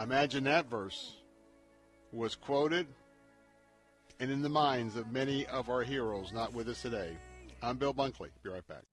Imagine 0.00 0.44
that 0.44 0.70
verse 0.70 1.16
was 2.12 2.36
quoted 2.36 2.86
and 4.20 4.30
in 4.30 4.40
the 4.40 4.48
minds 4.48 4.94
of 4.94 5.10
many 5.10 5.46
of 5.46 5.68
our 5.68 5.82
heroes 5.82 6.32
not 6.32 6.54
with 6.54 6.68
us 6.68 6.80
today. 6.80 7.16
I'm 7.60 7.76
Bill 7.76 7.92
Bunkley. 7.92 8.28
Be 8.44 8.50
right 8.50 8.66
back. 8.68 8.84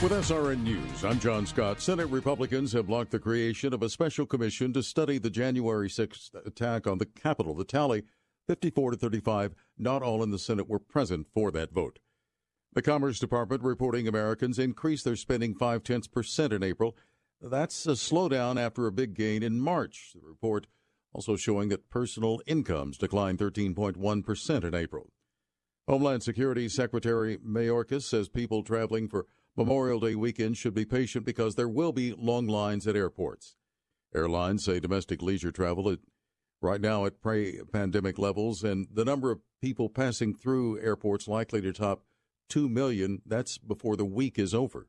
With 0.00 0.12
SRN 0.12 0.62
News, 0.62 1.04
I'm 1.04 1.18
John 1.18 1.46
Scott. 1.46 1.80
Senate 1.80 2.06
Republicans 2.06 2.72
have 2.74 2.86
blocked 2.86 3.10
the 3.10 3.18
creation 3.18 3.74
of 3.74 3.82
a 3.82 3.88
special 3.88 4.24
commission 4.24 4.72
to 4.74 4.84
study 4.84 5.18
the 5.18 5.30
January 5.30 5.88
6th 5.88 6.34
attack 6.46 6.86
on 6.86 6.98
the 6.98 7.06
Capitol. 7.06 7.54
The 7.54 7.64
tally 7.64 8.04
54 8.46 8.92
to 8.92 8.96
35, 8.96 9.54
not 9.78 10.02
all 10.02 10.22
in 10.22 10.30
the 10.30 10.38
Senate 10.38 10.68
were 10.68 10.78
present 10.78 11.26
for 11.32 11.50
that 11.50 11.72
vote. 11.72 11.98
The 12.74 12.82
Commerce 12.82 13.20
Department 13.20 13.62
reporting 13.62 14.08
Americans 14.08 14.58
increased 14.58 15.04
their 15.04 15.14
spending 15.14 15.54
five 15.54 15.84
tenths 15.84 16.08
percent 16.08 16.52
in 16.52 16.64
April. 16.64 16.96
That's 17.40 17.86
a 17.86 17.90
slowdown 17.92 18.60
after 18.60 18.88
a 18.88 18.92
big 18.92 19.14
gain 19.14 19.44
in 19.44 19.60
March. 19.60 20.10
The 20.12 20.26
report 20.26 20.66
also 21.12 21.36
showing 21.36 21.68
that 21.68 21.88
personal 21.88 22.40
incomes 22.46 22.98
declined 22.98 23.38
13.1% 23.38 24.64
in 24.64 24.74
April. 24.74 25.12
Homeland 25.86 26.24
Security 26.24 26.68
Secretary 26.68 27.38
Mayorkas 27.38 28.02
says 28.02 28.28
people 28.28 28.64
traveling 28.64 29.06
for 29.08 29.26
Memorial 29.56 30.00
Day 30.00 30.16
weekend 30.16 30.56
should 30.56 30.74
be 30.74 30.84
patient 30.84 31.24
because 31.24 31.54
there 31.54 31.68
will 31.68 31.92
be 31.92 32.12
long 32.12 32.48
lines 32.48 32.88
at 32.88 32.96
airports. 32.96 33.54
Airlines 34.12 34.64
say 34.64 34.80
domestic 34.80 35.22
leisure 35.22 35.52
travel 35.52 35.96
right 36.60 36.80
now 36.80 37.06
at 37.06 37.20
pre 37.20 37.60
pandemic 37.72 38.18
levels, 38.18 38.64
and 38.64 38.88
the 38.92 39.04
number 39.04 39.30
of 39.30 39.42
people 39.60 39.88
passing 39.88 40.34
through 40.34 40.80
airports 40.80 41.28
likely 41.28 41.60
to 41.60 41.72
top 41.72 42.02
2 42.48 42.68
million. 42.68 43.22
That's 43.26 43.58
before 43.58 43.96
the 43.96 44.04
week 44.04 44.38
is 44.38 44.54
over. 44.54 44.88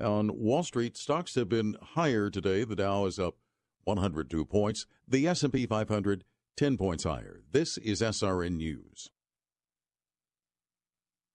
On 0.00 0.36
Wall 0.38 0.62
Street, 0.62 0.96
stocks 0.96 1.34
have 1.36 1.48
been 1.48 1.76
higher 1.80 2.28
today. 2.28 2.64
The 2.64 2.76
Dow 2.76 3.06
is 3.06 3.18
up 3.18 3.36
102 3.84 4.44
points. 4.44 4.86
The 5.08 5.26
S&P 5.26 5.66
500 5.66 6.24
10 6.56 6.76
points 6.78 7.04
higher. 7.04 7.42
This 7.52 7.76
is 7.78 8.00
SRN 8.00 8.56
News. 8.56 9.10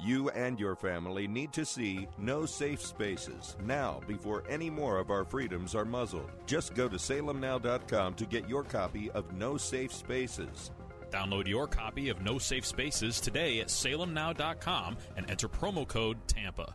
You 0.00 0.28
and 0.30 0.58
your 0.58 0.76
family 0.76 1.26
need 1.28 1.52
to 1.52 1.64
see 1.64 2.08
No 2.18 2.46
Safe 2.46 2.80
Spaces 2.80 3.56
now 3.64 4.00
before 4.06 4.44
any 4.48 4.70
more 4.70 4.98
of 4.98 5.10
our 5.10 5.24
freedoms 5.24 5.74
are 5.74 5.84
muzzled. 5.84 6.30
Just 6.46 6.74
go 6.74 6.88
to 6.88 6.96
salemnow.com 6.96 8.14
to 8.14 8.26
get 8.26 8.48
your 8.48 8.64
copy 8.64 9.10
of 9.12 9.32
No 9.32 9.56
Safe 9.56 9.92
Spaces. 9.92 10.72
Download 11.10 11.46
your 11.46 11.68
copy 11.68 12.08
of 12.08 12.22
No 12.22 12.38
Safe 12.38 12.66
Spaces 12.66 13.20
today 13.20 13.60
at 13.60 13.68
salemnow.com 13.68 14.96
and 15.16 15.30
enter 15.30 15.48
promo 15.48 15.86
code 15.86 16.18
TAMPA. 16.26 16.74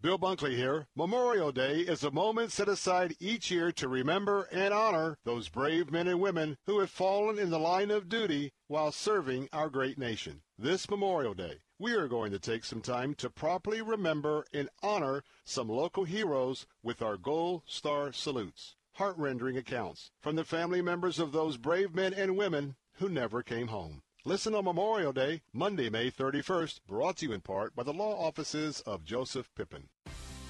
Bill 0.00 0.16
Bunkley 0.16 0.54
here. 0.54 0.86
Memorial 0.94 1.50
Day 1.50 1.80
is 1.80 2.04
a 2.04 2.12
moment 2.12 2.52
set 2.52 2.68
aside 2.68 3.16
each 3.18 3.50
year 3.50 3.72
to 3.72 3.88
remember 3.88 4.44
and 4.52 4.72
honor 4.72 5.18
those 5.24 5.48
brave 5.48 5.90
men 5.90 6.06
and 6.06 6.20
women 6.20 6.56
who 6.66 6.78
have 6.78 6.88
fallen 6.88 7.36
in 7.36 7.50
the 7.50 7.58
line 7.58 7.90
of 7.90 8.08
duty 8.08 8.52
while 8.68 8.92
serving 8.92 9.48
our 9.52 9.68
great 9.68 9.98
nation. 9.98 10.42
This 10.56 10.88
Memorial 10.88 11.34
Day, 11.34 11.62
we 11.80 11.94
are 11.94 12.06
going 12.06 12.30
to 12.30 12.38
take 12.38 12.64
some 12.64 12.80
time 12.80 13.12
to 13.16 13.28
properly 13.28 13.82
remember 13.82 14.46
and 14.52 14.68
honor 14.84 15.24
some 15.44 15.68
local 15.68 16.04
heroes 16.04 16.64
with 16.80 17.02
our 17.02 17.16
Gold 17.16 17.62
Star 17.66 18.12
salutes. 18.12 18.76
Heart-rending 18.92 19.56
accounts 19.56 20.12
from 20.20 20.36
the 20.36 20.44
family 20.44 20.80
members 20.80 21.18
of 21.18 21.32
those 21.32 21.56
brave 21.56 21.92
men 21.92 22.14
and 22.14 22.36
women 22.36 22.76
who 22.98 23.08
never 23.08 23.42
came 23.42 23.66
home. 23.66 24.02
Listen 24.28 24.54
on 24.54 24.66
Memorial 24.66 25.10
Day, 25.14 25.40
Monday, 25.54 25.88
May 25.88 26.10
31st, 26.10 26.80
brought 26.86 27.16
to 27.16 27.24
you 27.24 27.32
in 27.32 27.40
part 27.40 27.74
by 27.74 27.82
the 27.82 27.94
law 27.94 28.14
offices 28.14 28.82
of 28.82 29.02
Joseph 29.02 29.48
Pippin. 29.54 29.84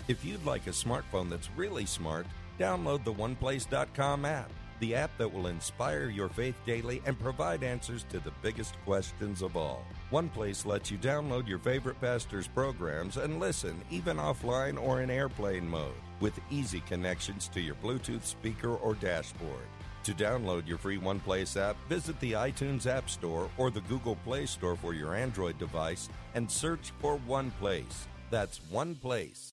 If 0.08 0.24
you'd 0.24 0.44
like 0.44 0.66
a 0.66 0.70
smartphone 0.70 1.30
that's 1.30 1.48
really 1.54 1.86
smart, 1.86 2.26
download 2.58 3.04
the 3.04 3.12
OnePlace.com 3.12 4.24
app, 4.24 4.50
the 4.80 4.96
app 4.96 5.16
that 5.18 5.32
will 5.32 5.46
inspire 5.46 6.08
your 6.08 6.28
faith 6.28 6.56
daily 6.66 7.00
and 7.06 7.16
provide 7.20 7.62
answers 7.62 8.04
to 8.08 8.18
the 8.18 8.32
biggest 8.42 8.74
questions 8.84 9.42
of 9.42 9.56
all. 9.56 9.84
OnePlace 10.10 10.66
lets 10.66 10.90
you 10.90 10.98
download 10.98 11.46
your 11.46 11.60
favorite 11.60 12.00
pastor's 12.00 12.48
programs 12.48 13.16
and 13.16 13.38
listen, 13.38 13.80
even 13.92 14.16
offline 14.16 14.76
or 14.76 15.02
in 15.02 15.08
airplane 15.08 15.68
mode, 15.68 15.94
with 16.18 16.40
easy 16.50 16.80
connections 16.80 17.46
to 17.46 17.60
your 17.60 17.76
Bluetooth 17.76 18.24
speaker 18.24 18.74
or 18.74 18.94
dashboard. 18.94 19.68
To 20.08 20.14
download 20.14 20.66
your 20.66 20.78
free 20.78 20.96
OnePlace 20.96 21.60
app, 21.60 21.76
visit 21.86 22.18
the 22.18 22.32
iTunes 22.32 22.86
App 22.86 23.10
Store 23.10 23.50
or 23.58 23.70
the 23.70 23.82
Google 23.82 24.16
Play 24.16 24.46
Store 24.46 24.74
for 24.74 24.94
your 24.94 25.14
Android 25.14 25.58
device 25.58 26.08
and 26.34 26.50
search 26.50 26.92
for 26.98 27.20
OnePlace. 27.28 28.06
That's 28.30 28.58
OnePlace. 28.72 29.52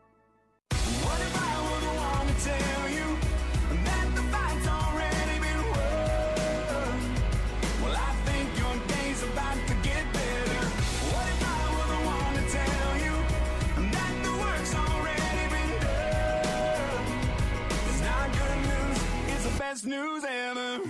best 19.71 19.85
news 19.85 20.25
ever. 20.25 20.81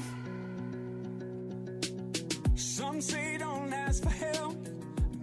Some 2.55 2.99
say 2.99 3.37
don't 3.37 3.71
ask 3.71 4.01
for 4.01 4.09
help. 4.09 4.57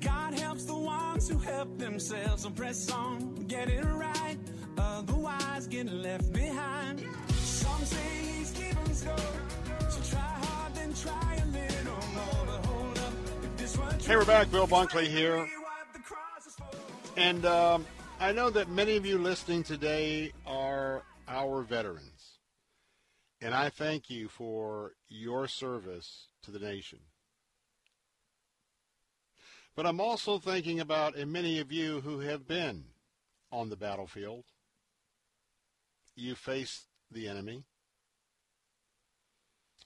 God 0.00 0.38
helps 0.38 0.64
the 0.64 0.76
ones 0.76 1.28
who 1.28 1.38
help 1.38 1.76
themselves. 1.76 2.42
So 2.42 2.50
press 2.50 2.88
on, 2.88 3.34
get 3.48 3.68
it 3.68 3.84
right. 3.84 4.38
Otherwise, 4.78 5.66
get 5.66 5.86
left 5.92 6.32
behind. 6.32 7.04
Some 7.38 7.84
say 7.84 7.96
he's 8.22 8.52
keeping 8.52 8.94
score. 8.94 9.16
So 9.88 10.00
try 10.10 10.20
hard, 10.20 10.74
then 10.74 10.94
try 10.94 11.34
a 11.34 11.46
little 11.46 12.08
more. 12.14 12.46
But 12.46 12.66
hold 12.66 12.98
up, 12.98 13.12
if 13.42 13.56
this 13.56 13.76
were 13.76 13.92
Hey, 14.06 14.16
we're 14.16 14.24
back. 14.24 14.50
Bill 14.50 14.68
Bunkley 14.68 15.06
here. 15.06 15.48
And 17.16 17.44
um, 17.44 17.86
I 18.20 18.32
know 18.32 18.50
that 18.50 18.68
many 18.68 18.96
of 18.96 19.04
you 19.04 19.18
listening 19.18 19.64
today 19.64 20.32
are 20.46 21.02
our 21.26 21.62
veterans. 21.62 22.38
And 23.40 23.54
I 23.54 23.68
thank 23.68 24.10
you 24.10 24.28
for 24.28 24.92
your 25.08 25.46
service 25.46 26.28
to 26.42 26.50
the 26.50 26.58
nation. 26.58 26.98
But 29.76 29.86
I'm 29.86 30.00
also 30.00 30.38
thinking 30.38 30.80
about 30.80 31.14
and 31.14 31.32
many 31.32 31.60
of 31.60 31.70
you 31.70 32.00
who 32.00 32.20
have 32.20 32.48
been 32.48 32.84
on 33.52 33.68
the 33.68 33.76
battlefield, 33.76 34.44
you 36.18 36.34
face 36.34 36.86
the 37.10 37.28
enemy? 37.28 37.64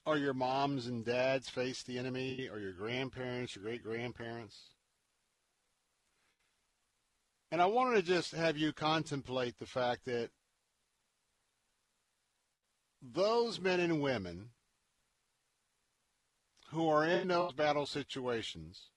Or 0.05 0.17
your 0.17 0.35
moms 0.35 0.87
and 0.87 1.05
dads 1.05 1.49
face 1.49 1.83
the 1.83 1.99
enemy, 1.99 2.49
or 2.51 2.59
your 2.59 2.73
grandparents, 2.73 3.55
your 3.55 3.65
great 3.65 3.85
grandparents? 3.85 4.59
And 7.53 7.61
I 7.61 7.67
wanted 7.67 7.97
to 7.97 8.03
just 8.03 8.33
have 8.33 8.57
you 8.57 8.73
contemplate 8.73 9.59
the 9.59 9.67
fact 9.67 10.07
that 10.07 10.31
those 13.03 13.61
men 13.61 13.79
and 13.79 14.01
women 14.01 14.51
who 16.71 16.89
are 16.89 17.05
in 17.05 17.29
those 17.29 17.53
battle 17.53 17.85
situations, 17.85 18.89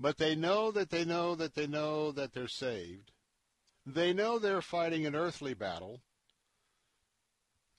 but 0.00 0.16
they 0.16 0.34
know 0.34 0.70
that 0.70 0.90
they 0.90 1.04
know 1.04 1.34
that 1.34 1.54
they 1.54 1.66
know 1.66 2.10
that 2.12 2.32
they're 2.32 2.48
saved, 2.48 3.12
they 3.84 4.12
know 4.12 4.38
they're 4.38 4.62
fighting 4.62 5.04
an 5.04 5.14
earthly 5.14 5.52
battle, 5.52 6.00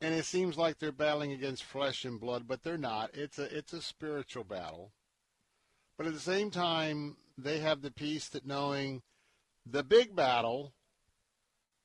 and 0.04 0.14
it 0.14 0.26
seems 0.26 0.58
like 0.58 0.78
they're 0.78 0.92
battling 0.92 1.32
against 1.32 1.64
flesh 1.64 2.04
and 2.04 2.20
blood, 2.20 2.44
but 2.46 2.62
they're 2.62 2.78
not. 2.78 3.12
It's 3.14 3.40
a 3.40 3.44
it's 3.44 3.72
a 3.72 3.82
spiritual 3.82 4.44
battle. 4.44 4.92
But 5.98 6.08
at 6.08 6.14
the 6.14 6.20
same 6.20 6.52
time, 6.52 7.16
they 7.38 7.60
have 7.60 7.82
the 7.82 7.92
peace 7.92 8.28
that 8.30 8.46
knowing 8.46 9.02
the 9.66 9.82
big 9.82 10.14
battle, 10.14 10.74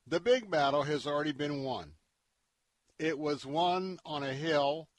the 0.05 0.19
big 0.19 0.51
battle 0.51 0.83
has 0.83 1.07
already 1.07 1.31
been 1.31 1.63
won. 1.63 1.93
It 2.99 3.17
was 3.17 3.45
won 3.45 3.99
on 4.05 4.21
a 4.21 4.33
hill, 4.33 4.89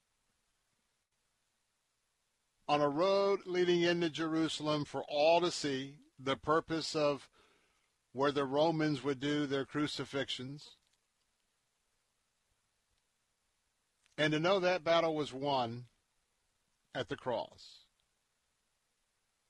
on 2.67 2.81
a 2.81 2.89
road 2.89 3.41
leading 3.45 3.83
into 3.83 4.09
Jerusalem 4.09 4.87
for 4.87 5.05
all 5.07 5.43
to 5.43 5.51
see, 5.51 5.97
the 6.19 6.37
purpose 6.37 6.97
of 6.97 7.29
where 8.15 8.33
the 8.33 8.47
Romans 8.47 9.05
would 9.05 9.21
do 9.21 9.45
their 9.45 9.67
crucifixions. 9.67 10.77
And 14.21 14.35
to 14.35 14.39
know 14.39 14.61
that 14.61 14.85
battle 14.85 15.15
was 15.15 15.33
won 15.33 15.87
at 16.95 17.09
the 17.09 17.17
cross. 17.17 17.87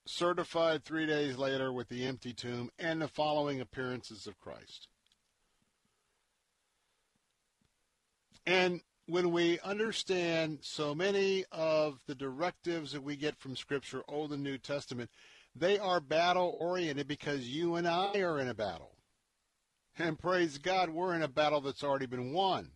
Certified 0.06 0.84
three 0.84 1.06
days 1.06 1.36
later 1.36 1.72
with 1.72 1.88
the 1.88 2.06
empty 2.06 2.32
tomb 2.32 2.70
and 2.78 3.02
the 3.02 3.08
following 3.08 3.60
appearances 3.60 4.28
of 4.28 4.38
Christ. 4.38 4.86
And 8.46 8.82
when 9.06 9.32
we 9.32 9.58
understand 9.58 10.60
so 10.62 10.94
many 10.94 11.46
of 11.50 11.98
the 12.06 12.14
directives 12.14 12.92
that 12.92 13.02
we 13.02 13.16
get 13.16 13.40
from 13.40 13.56
Scripture, 13.56 14.04
Old 14.06 14.32
and 14.32 14.44
New 14.44 14.56
Testament, 14.56 15.10
they 15.52 15.80
are 15.80 15.98
battle 15.98 16.56
oriented 16.60 17.08
because 17.08 17.48
you 17.48 17.74
and 17.74 17.88
I 17.88 18.20
are 18.20 18.38
in 18.38 18.46
a 18.46 18.54
battle. 18.54 18.94
And 19.98 20.16
praise 20.16 20.58
God, 20.58 20.90
we're 20.90 21.16
in 21.16 21.22
a 21.22 21.28
battle 21.28 21.60
that's 21.60 21.82
already 21.82 22.06
been 22.06 22.32
won. 22.32 22.70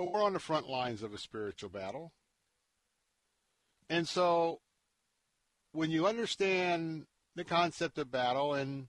But 0.00 0.12
we're 0.12 0.24
on 0.24 0.32
the 0.32 0.40
front 0.40 0.66
lines 0.66 1.02
of 1.02 1.12
a 1.12 1.18
spiritual 1.18 1.68
battle. 1.68 2.12
And 3.90 4.08
so 4.08 4.62
when 5.72 5.90
you 5.90 6.06
understand 6.06 7.04
the 7.36 7.44
concept 7.44 7.98
of 7.98 8.10
battle 8.10 8.54
and 8.54 8.88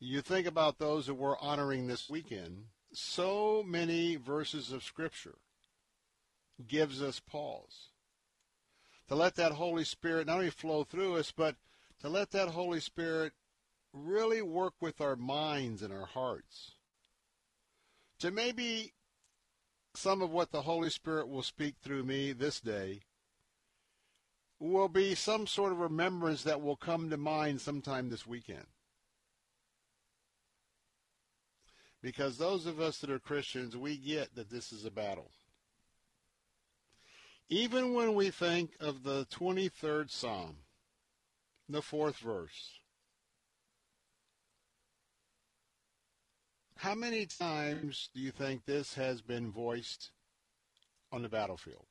you 0.00 0.22
think 0.22 0.48
about 0.48 0.80
those 0.80 1.06
that 1.06 1.14
we're 1.14 1.38
honoring 1.38 1.86
this 1.86 2.10
weekend, 2.10 2.64
so 2.92 3.62
many 3.64 4.16
verses 4.16 4.72
of 4.72 4.82
Scripture 4.82 5.36
gives 6.66 7.00
us 7.00 7.20
pause. 7.20 7.90
To 9.06 9.14
let 9.14 9.36
that 9.36 9.52
Holy 9.52 9.84
Spirit 9.84 10.26
not 10.26 10.38
only 10.38 10.50
flow 10.50 10.82
through 10.82 11.18
us, 11.18 11.30
but 11.30 11.54
to 12.00 12.08
let 12.08 12.32
that 12.32 12.48
Holy 12.48 12.80
Spirit 12.80 13.32
really 13.92 14.42
work 14.42 14.74
with 14.80 15.00
our 15.00 15.14
minds 15.14 15.82
and 15.82 15.92
our 15.92 16.06
hearts. 16.06 16.72
To 18.18 18.32
maybe 18.32 18.92
some 19.96 20.22
of 20.22 20.30
what 20.30 20.52
the 20.52 20.62
Holy 20.62 20.90
Spirit 20.90 21.28
will 21.28 21.42
speak 21.42 21.76
through 21.82 22.04
me 22.04 22.32
this 22.32 22.60
day 22.60 23.00
will 24.58 24.88
be 24.88 25.14
some 25.14 25.46
sort 25.46 25.72
of 25.72 25.78
remembrance 25.78 26.42
that 26.42 26.62
will 26.62 26.76
come 26.76 27.10
to 27.10 27.16
mind 27.16 27.60
sometime 27.60 28.08
this 28.08 28.26
weekend. 28.26 28.66
Because 32.02 32.38
those 32.38 32.66
of 32.66 32.80
us 32.80 32.98
that 32.98 33.10
are 33.10 33.18
Christians, 33.18 33.76
we 33.76 33.96
get 33.96 34.34
that 34.34 34.50
this 34.50 34.72
is 34.72 34.84
a 34.84 34.90
battle. 34.90 35.30
Even 37.48 37.94
when 37.94 38.14
we 38.14 38.30
think 38.30 38.72
of 38.80 39.02
the 39.02 39.26
23rd 39.26 40.10
Psalm, 40.10 40.56
the 41.68 41.82
fourth 41.82 42.18
verse, 42.18 42.80
how 46.76 46.94
many 46.94 47.26
times 47.26 48.10
do 48.14 48.20
you 48.20 48.30
think 48.30 48.64
this 48.64 48.94
has 48.94 49.22
been 49.22 49.50
voiced 49.50 50.10
on 51.10 51.22
the 51.22 51.28
battlefield? 51.28 51.86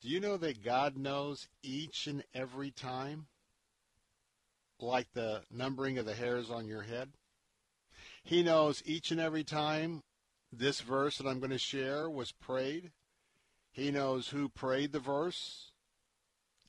Do 0.00 0.08
you 0.08 0.20
know 0.20 0.36
that 0.36 0.64
God 0.64 0.96
knows 0.96 1.48
each 1.62 2.06
and 2.06 2.24
every 2.34 2.70
time? 2.70 3.26
Like 4.80 5.08
the 5.14 5.42
numbering 5.50 5.98
of 5.98 6.06
the 6.06 6.14
hairs 6.14 6.50
on 6.50 6.66
your 6.66 6.82
head? 6.82 7.10
He 8.24 8.42
knows 8.42 8.82
each 8.84 9.10
and 9.10 9.20
every 9.20 9.44
time 9.44 10.02
this 10.52 10.80
verse 10.80 11.18
that 11.18 11.26
I'm 11.26 11.38
going 11.38 11.50
to 11.50 11.58
share 11.58 12.08
was 12.08 12.32
prayed. 12.32 12.92
He 13.70 13.90
knows 13.90 14.28
who 14.28 14.48
prayed 14.48 14.92
the 14.92 15.00
verse 15.00 15.72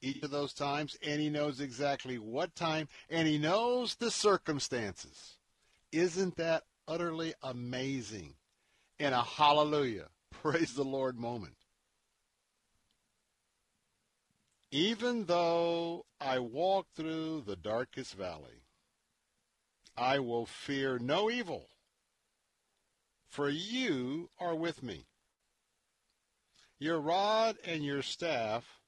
each 0.02 0.22
of 0.24 0.32
those 0.32 0.54
times, 0.54 0.98
and 1.06 1.22
he 1.22 1.30
knows 1.30 1.60
exactly 1.60 2.18
what 2.18 2.56
time, 2.56 2.88
and 3.10 3.28
he 3.28 3.38
knows 3.38 3.96
the 3.96 4.12
circumstances. 4.12 5.38
Isn't 5.92 6.36
that 6.38 6.64
utterly 6.88 7.34
amazing? 7.42 8.36
And 9.00 9.14
a 9.14 9.22
hallelujah, 9.22 10.08
praise 10.32 10.74
the 10.74 10.84
Lord 10.84 11.18
moment. 11.18 11.56
Even 14.72 15.26
though 15.26 16.06
I 16.20 16.40
walk 16.40 16.88
through 16.96 17.44
the 17.46 17.56
darkest 17.56 18.16
valley, 18.16 18.64
I 19.96 20.18
will 20.18 20.48
fear 20.48 20.98
no 20.98 21.30
evil, 21.30 21.68
for 23.30 23.50
you 23.50 24.30
are 24.40 24.56
with 24.56 24.82
me. 24.82 25.06
Your 26.80 27.00
rod 27.00 27.58
and 27.64 27.86
your 27.86 28.02
staff, 28.02 28.80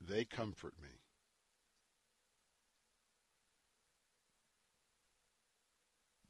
they 0.00 0.24
comfort 0.24 0.74
me. 0.82 0.93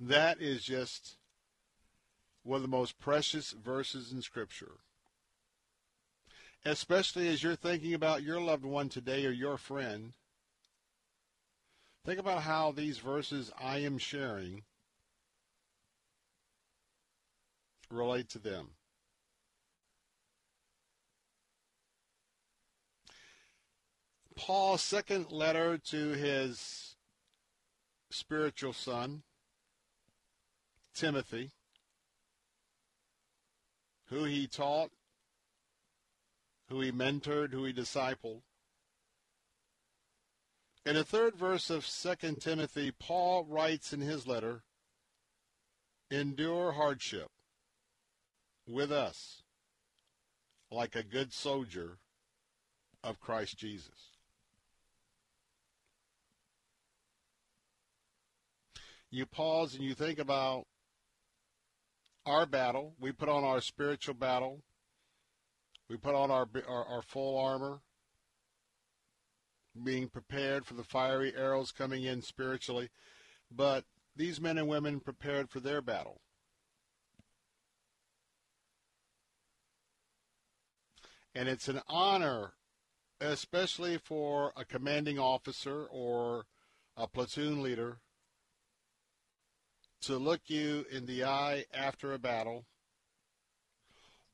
That 0.01 0.41
is 0.41 0.65
just 0.65 1.17
one 2.43 2.57
of 2.57 2.63
the 2.63 2.69
most 2.69 2.99
precious 2.99 3.53
verses 3.53 4.13
in 4.13 4.23
Scripture. 4.23 4.73
Especially 6.65 7.29
as 7.29 7.43
you're 7.43 7.57
thinking 7.57 7.95
about 7.95 8.23
your 8.23 8.41
loved 8.41 8.65
one 8.65 8.89
today 8.89 9.27
or 9.27 9.31
your 9.31 9.59
friend 9.59 10.15
Think 12.05 12.21
about 12.21 12.43
how 12.43 12.71
these 12.71 12.99
verses 12.99 13.51
I 13.59 13.79
am 13.79 13.97
sharing 13.97 14.65
relate 17.91 18.29
to 18.31 18.39
them. 18.39 18.73
Paul's 24.37 24.83
second 24.83 25.31
letter 25.33 25.79
to 25.79 26.09
his 26.11 26.97
spiritual 28.11 28.75
son, 28.75 29.23
Timothy, 30.95 31.51
who 34.07 34.25
he 34.25 34.47
taught, 34.47 34.91
who 36.69 36.81
he 36.81 36.93
mentored, 36.93 37.53
who 37.53 37.65
he 37.65 37.73
discipled. 37.73 38.43
In 40.87 40.95
the 40.95 41.05
third 41.05 41.35
verse 41.35 41.71
of 41.71 41.87
2 41.87 42.37
Timothy, 42.37 42.93
Paul 42.93 43.45
writes 43.45 43.93
in 43.93 44.01
his 44.01 44.27
letter, 44.27 44.63
Endure 46.11 46.73
hardship 46.73 47.29
with 48.67 48.93
us 48.93 49.43
like 50.71 50.95
a 50.95 51.03
good 51.03 51.33
soldier 51.33 51.99
of 53.03 53.21
Christ 53.21 53.57
Jesus. 53.57 54.13
You 59.11 59.27
pause 59.27 59.75
and 59.75 59.85
you 59.85 59.95
think 59.95 60.19
about 60.19 60.67
our 62.27 62.47
battle. 62.47 62.95
We 62.99 63.13
put 63.13 63.29
on 63.29 63.45
our 63.45 63.61
spiritual 63.61 64.15
battle. 64.15 64.63
We 65.89 65.97
put 65.97 66.15
on 66.15 66.31
our, 66.31 66.49
our, 66.67 66.85
our 66.85 67.03
full 67.03 67.39
armor 67.39 67.81
being 69.83 70.09
prepared 70.09 70.65
for 70.65 70.75
the 70.75 70.85
fiery 70.85 71.35
arrows 71.37 71.73
coming 71.73 72.05
in 72.05 72.23
spiritually, 72.23 72.91
but 73.51 73.85
these 74.17 74.41
men 74.41 74.59
and 74.59 74.69
women 74.69 75.01
prepared 75.01 75.51
for 75.51 75.61
their 75.61 75.83
battle. 75.83 76.21
And 81.35 81.49
it's 81.49 81.69
an 81.69 81.81
honor, 81.89 82.53
especially 83.21 83.99
for 83.99 84.53
a 84.57 84.65
commanding 84.65 85.19
officer 85.19 85.87
or 85.91 86.47
a 86.97 87.09
platoon 87.09 87.61
leader, 87.61 87.99
to 90.07 90.17
look 90.17 90.43
you 90.47 90.85
in 90.91 91.07
the 91.07 91.25
eye 91.25 91.65
after 91.73 92.13
a 92.13 92.19
battle 92.19 92.67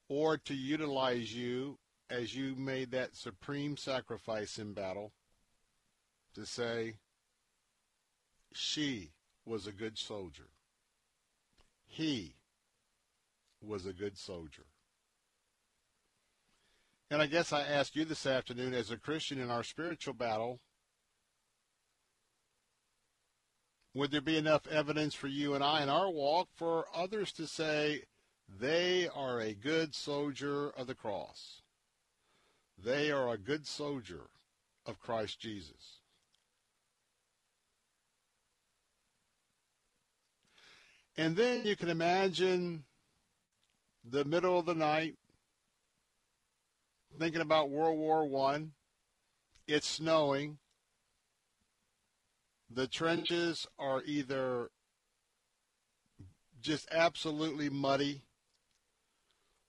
or 0.09 0.37
to 0.37 0.55
utilize 0.55 1.35
you 1.35 1.79
as 2.11 2.35
you 2.35 2.57
made 2.57 2.91
that 2.91 3.15
supreme 3.15 3.77
sacrifice 3.77 4.59
in 4.59 4.73
battle 4.73 5.13
to 6.35 6.45
say, 6.45 6.95
she 8.53 9.13
was 9.45 9.67
a 9.67 9.73
good 9.73 9.97
soldier. 9.97 10.49
He 11.87 12.35
was 13.63 13.87
a 13.87 13.93
good 13.93 14.19
soldier. 14.19 14.67
And 17.11 17.21
I 17.21 17.27
guess 17.27 17.53
I 17.53 17.63
ask 17.63 17.95
you 17.97 18.05
this 18.05 18.27
afternoon, 18.27 18.75
as 18.75 18.91
a 18.91 18.97
Christian 18.97 19.41
in 19.41 19.51
our 19.51 19.65
spiritual 19.65 20.15
battle, 20.15 20.61
would 23.95 24.11
there 24.11 24.21
be 24.21 24.37
enough 24.37 24.67
evidence 24.69 25.15
for 25.15 25.27
you 25.27 25.55
and 25.55 25.65
I 25.65 25.83
in 25.83 25.89
our 25.89 26.11
walk 26.11 26.49
for 26.55 26.87
others 26.95 27.33
to 27.33 27.47
say 27.47 28.05
they 28.49 29.09
are 29.09 29.41
a 29.41 29.55
good 29.55 29.95
soldier 29.95 30.71
of 30.71 30.87
the 30.87 30.95
cross? 30.95 31.63
They 32.83 33.11
are 33.11 33.33
a 33.33 33.39
good 33.39 33.67
soldier 33.67 34.31
of 34.87 35.01
Christ 35.01 35.41
Jesus. 35.41 36.01
And 41.17 41.37
then 41.37 41.67
you 41.67 41.77
can 41.77 41.89
imagine 41.89 42.85
the 44.09 44.25
middle 44.25 44.59
of 44.59 44.67
the 44.67 44.75
night, 44.75 45.17
thinking 47.19 47.43
about 47.43 47.71
World 47.71 47.99
War 47.99 48.25
One. 48.25 48.73
It's 49.67 49.87
snowing. 49.87 50.59
The 52.73 52.87
trenches 52.87 53.67
are 53.79 54.01
either 54.05 54.71
just 56.61 56.89
absolutely 56.93 57.69
muddy, 57.69 58.23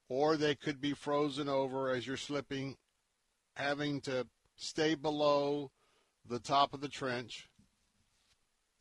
or 0.07 0.37
they 0.37 0.53
could 0.53 0.79
be 0.79 0.93
frozen 0.93 1.49
over 1.49 1.89
as 1.89 2.05
you're 2.05 2.17
slipping, 2.17 2.77
having 3.55 4.01
to 4.01 4.27
stay 4.55 4.93
below 4.93 5.71
the 6.27 6.39
top 6.39 6.75
of 6.75 6.81
the 6.81 6.89
trench. 6.89 7.49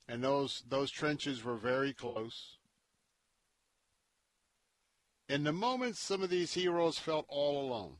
And 0.06 0.22
those 0.22 0.64
those 0.68 0.90
trenches 0.90 1.42
were 1.42 1.56
very 1.56 1.94
close. 1.94 2.58
In 5.28 5.44
the 5.44 5.52
moment 5.52 5.96
some 5.96 6.22
of 6.22 6.28
these 6.28 6.52
heroes 6.52 6.98
felt 6.98 7.24
all 7.28 7.64
alone. 7.64 7.96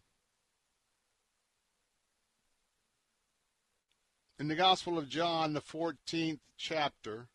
In 4.41 4.49
the 4.49 4.55
Gospel 4.55 4.97
of 4.97 5.07
John, 5.07 5.53
the 5.53 5.61
14th 5.61 6.39
chapter, 6.57 7.29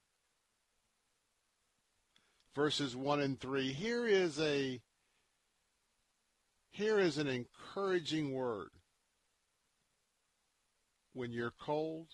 verses 2.56 2.96
1 2.96 3.20
and 3.20 3.40
3, 3.40 3.74
here 3.74 4.08
is 4.08 4.40
a 4.40 4.82
here 6.72 6.98
is 7.00 7.20
an 7.20 7.28
encouraging 7.28 8.34
word. 8.34 8.70
When 11.14 11.32
you're 11.32 11.54
cold, 11.62 12.08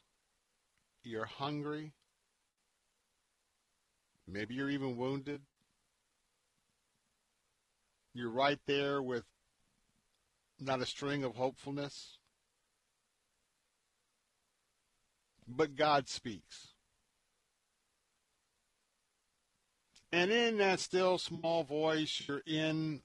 you're 1.04 1.24
hungry, 1.24 1.94
maybe 4.28 4.56
you're 4.56 4.70
even 4.70 4.98
wounded, 4.98 5.40
you're 8.14 8.30
right 8.30 8.60
there 8.68 9.02
with 9.02 9.24
not 10.60 10.82
a 10.82 10.86
string 10.86 11.24
of 11.24 11.38
hopefulness. 11.38 12.18
But 15.54 15.76
God 15.76 16.08
speaks. 16.08 16.70
And 20.12 20.32
in 20.32 20.58
that 20.58 20.80
still 20.80 21.18
small 21.18 21.64
voice, 21.64 22.24
you're 22.28 22.44
in 22.46 23.02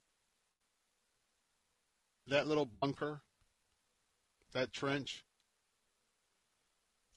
that 2.27 2.47
little 2.47 2.67
bunker, 2.67 3.23
that 4.53 4.73
trench. 4.73 5.25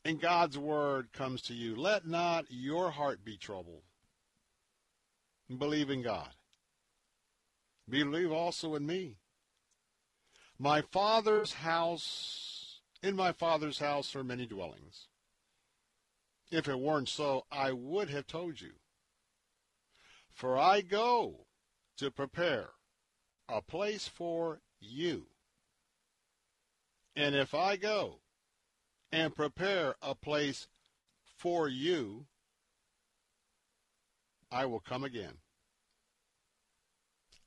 And 0.06 0.22
God's 0.22 0.58
word 0.58 1.12
comes 1.12 1.42
to 1.44 1.54
you. 1.54 1.76
Let 1.76 2.08
not 2.08 2.46
your 2.50 2.92
heart 2.92 3.26
be 3.26 3.38
troubled. 3.38 3.84
Believe 5.56 5.90
in 5.90 6.02
God. 6.02 6.30
Believe 7.90 8.32
also 8.32 8.76
in 8.76 8.86
me. 8.86 9.18
My 10.60 10.82
father's 10.82 11.54
house, 11.54 12.82
in 13.02 13.16
my 13.16 13.32
father's 13.32 13.80
house 13.80 14.16
are 14.16 14.24
many 14.24 14.46
dwellings. 14.46 15.09
If 16.52 16.68
it 16.68 16.80
weren't 16.80 17.10
so, 17.10 17.46
I 17.52 17.72
would 17.72 18.10
have 18.10 18.28
told 18.28 18.60
you. 18.60 18.72
For 20.32 20.58
I 20.58 20.82
go 20.82 21.46
to 21.98 22.10
prepare 22.10 22.70
a 23.48 23.62
place 23.62 24.08
for 24.08 24.62
you. 24.80 25.28
And 27.16 27.36
if 27.36 27.54
I 27.54 27.76
go 27.76 28.22
and 29.12 29.36
prepare 29.36 29.96
a 30.02 30.16
place 30.16 30.68
for 31.38 31.68
you, 31.68 32.26
I 34.52 34.66
will 34.66 34.80
come 34.80 35.04
again 35.04 35.38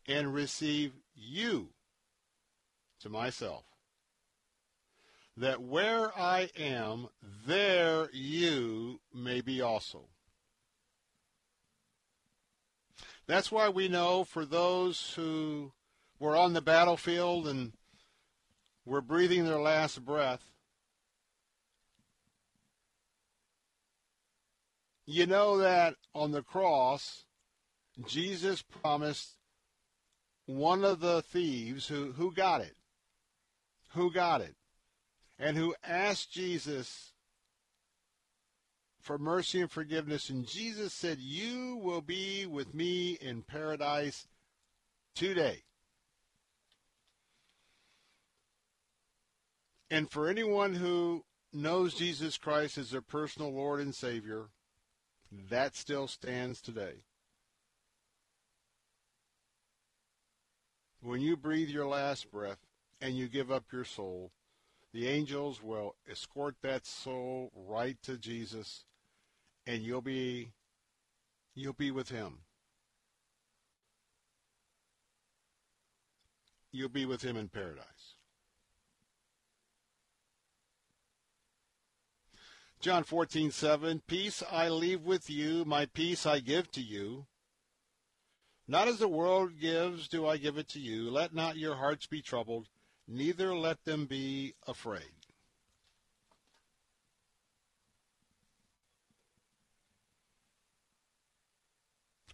and 0.07 0.34
receive 0.34 0.92
you 1.14 1.70
to 3.00 3.09
myself, 3.09 3.64
that 5.37 5.62
where 5.62 6.16
I 6.18 6.51
am, 6.59 7.09
there 7.47 8.09
you 8.12 9.01
may 9.14 9.41
be 9.41 9.61
also. 9.61 10.09
That's 13.26 13.51
why 13.51 13.68
we 13.68 13.89
know 13.89 14.24
for 14.24 14.45
those 14.45 15.14
who 15.14 15.72
were 16.18 16.37
on 16.37 16.53
the 16.53 16.61
battlefield 16.61 17.47
and 17.49 17.72
were 18.85 19.01
breathing 19.01 19.45
their 19.45 19.61
last 19.61 20.05
breath, 20.05 20.51
you 25.07 25.26
know 25.26 25.59
that 25.59 25.95
on 26.14 26.33
the 26.33 26.43
cross, 26.43 27.24
Jesus 28.07 28.62
promised 28.62 29.37
one 30.47 30.85
of 30.85 31.01
the 31.01 31.22
thieves 31.22 31.89
who, 31.89 32.12
who 32.12 32.33
got 32.33 32.61
it, 32.61 32.76
who 33.95 34.12
got 34.12 34.41
it, 34.41 34.57
and 35.43 35.57
who 35.57 35.74
asked 35.82 36.30
Jesus 36.30 37.11
for 39.01 39.18
mercy 39.18 39.61
and 39.61 39.70
forgiveness. 39.70 40.30
And 40.30 40.47
Jesus 40.47 40.95
said, 40.95 41.18
You 41.18 41.80
will 41.82 42.01
be 42.01 42.47
with 42.47 42.72
me 42.72 43.18
in 43.20 43.43
paradise 43.43 44.28
today. 45.16 45.64
And 49.90 50.09
for 50.09 50.28
anyone 50.28 50.74
who 50.74 51.24
knows 51.53 51.95
Jesus 51.95 52.38
Christ 52.38 52.78
as 52.78 52.90
their 52.90 53.03
personal 53.03 53.53
Lord 53.53 53.80
and 53.80 53.95
Savior, 53.95 54.45
that 55.51 55.74
still 55.74 56.07
stands 56.07 56.61
today. 56.61 57.03
When 61.01 61.20
you 61.20 61.36
breathe 61.36 61.68
your 61.68 61.88
last 61.88 62.30
breath 62.30 62.61
and 63.01 63.16
you 63.16 63.26
give 63.26 63.51
up 63.51 63.64
your 63.72 63.84
soul, 63.84 64.30
the 64.93 65.09
angels 65.09 65.62
will 65.62 65.95
escort 66.11 66.57
that 66.62 66.86
soul 66.86 67.51
right 67.55 67.97
to 68.03 68.18
Jesus 68.18 68.84
and 69.66 69.82
you'll 69.82 70.03
be 70.03 70.53
you'll 71.55 71.72
be 71.72 71.90
with 71.90 72.09
him. 72.09 72.40
You'll 76.70 76.88
be 76.88 77.05
with 77.05 77.22
him 77.22 77.36
in 77.36 77.49
paradise. 77.49 78.16
John 82.80 83.05
14:7 83.05 84.01
Peace 84.07 84.43
I 84.51 84.68
leave 84.68 85.03
with 85.03 85.30
you, 85.30 85.64
my 85.64 85.86
peace 85.86 86.26
I 86.26 86.40
give 86.40 86.70
to 86.72 86.80
you. 86.80 87.26
Not 88.66 88.88
as 88.88 88.99
the 88.99 89.09
world 89.09 89.61
gives 89.61 90.09
do 90.09 90.26
I 90.26 90.36
give 90.36 90.59
it 90.59 90.68
to 90.70 90.80
you. 90.80 91.11
Let 91.11 91.34
not 91.34 91.57
your 91.57 91.76
hearts 91.76 92.07
be 92.07 92.22
troubled, 92.22 92.68
neither 93.12 93.54
let 93.54 93.84
them 93.84 94.06
be 94.06 94.54
afraid. 94.66 95.02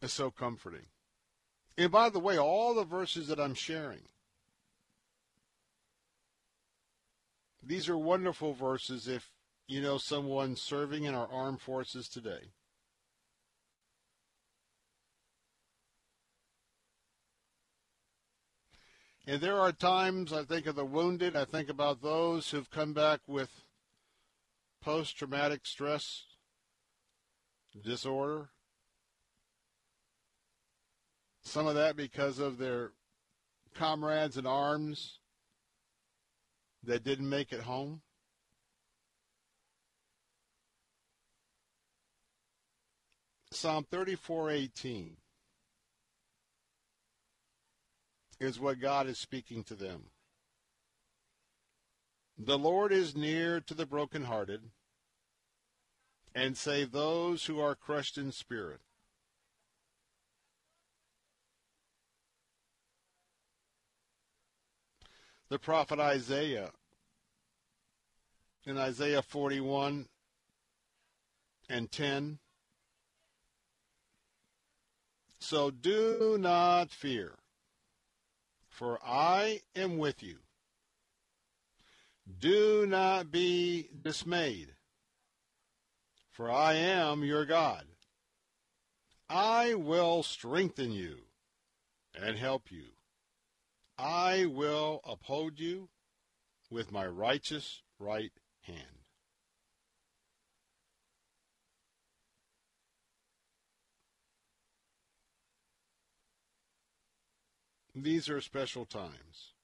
It's 0.00 0.12
so 0.12 0.30
comforting. 0.30 0.86
And 1.76 1.90
by 1.90 2.08
the 2.10 2.20
way, 2.20 2.38
all 2.38 2.74
the 2.74 2.84
verses 2.84 3.26
that 3.28 3.40
I'm 3.40 3.54
sharing, 3.54 4.02
these 7.62 7.88
are 7.88 7.98
wonderful 7.98 8.54
verses 8.54 9.08
if 9.08 9.30
you 9.66 9.82
know 9.82 9.98
someone 9.98 10.56
serving 10.56 11.04
in 11.04 11.14
our 11.14 11.28
armed 11.30 11.60
forces 11.60 12.08
today. 12.08 12.52
And 19.28 19.42
there 19.42 19.60
are 19.60 19.72
times 19.72 20.32
I 20.32 20.42
think 20.42 20.66
of 20.66 20.74
the 20.74 20.86
wounded, 20.86 21.36
I 21.36 21.44
think 21.44 21.68
about 21.68 22.00
those 22.00 22.50
who've 22.50 22.70
come 22.70 22.94
back 22.94 23.20
with 23.26 23.50
post 24.80 25.18
traumatic 25.18 25.66
stress 25.66 26.24
disorder. 27.84 28.48
Some 31.42 31.66
of 31.66 31.74
that 31.74 31.94
because 31.94 32.38
of 32.38 32.56
their 32.56 32.92
comrades 33.74 34.38
in 34.38 34.46
arms 34.46 35.18
that 36.82 37.04
didn't 37.04 37.28
make 37.28 37.52
it 37.52 37.60
home. 37.60 38.00
Psalm 43.50 43.84
34:18 43.92 45.16
is 48.40 48.60
what 48.60 48.80
God 48.80 49.06
is 49.06 49.18
speaking 49.18 49.64
to 49.64 49.74
them. 49.74 50.04
The 52.38 52.58
Lord 52.58 52.92
is 52.92 53.16
near 53.16 53.60
to 53.60 53.74
the 53.74 53.86
brokenhearted 53.86 54.62
and 56.34 56.56
save 56.56 56.92
those 56.92 57.46
who 57.46 57.58
are 57.58 57.74
crushed 57.74 58.16
in 58.16 58.30
spirit. 58.30 58.80
The 65.48 65.58
prophet 65.58 65.98
Isaiah 65.98 66.70
in 68.64 68.76
Isaiah 68.76 69.22
41 69.22 70.06
and 71.70 71.90
10 71.90 72.38
so 75.40 75.70
do 75.70 76.36
not 76.38 76.90
fear, 76.90 77.38
for 78.78 79.00
I 79.04 79.62
am 79.74 79.98
with 79.98 80.22
you. 80.22 80.36
Do 82.38 82.86
not 82.86 83.32
be 83.32 83.88
dismayed, 84.02 84.68
for 86.30 86.48
I 86.48 86.74
am 86.74 87.24
your 87.24 87.44
God. 87.44 87.86
I 89.28 89.74
will 89.74 90.22
strengthen 90.22 90.92
you 90.92 91.22
and 92.14 92.36
help 92.36 92.70
you. 92.70 92.84
I 93.98 94.46
will 94.46 95.00
uphold 95.02 95.58
you 95.58 95.88
with 96.70 96.92
my 96.92 97.04
righteous 97.04 97.82
right 97.98 98.30
hand. 98.60 98.97
These 108.02 108.28
are 108.28 108.40
special 108.40 108.84
times. 108.84 109.54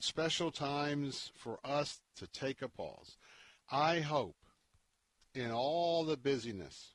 Special 0.00 0.50
times 0.50 1.30
for 1.36 1.58
us 1.64 2.00
to 2.16 2.26
take 2.26 2.62
a 2.62 2.68
pause. 2.68 3.16
I 3.70 4.00
hope 4.00 4.36
in 5.34 5.50
all 5.50 6.04
the 6.04 6.16
busyness 6.16 6.92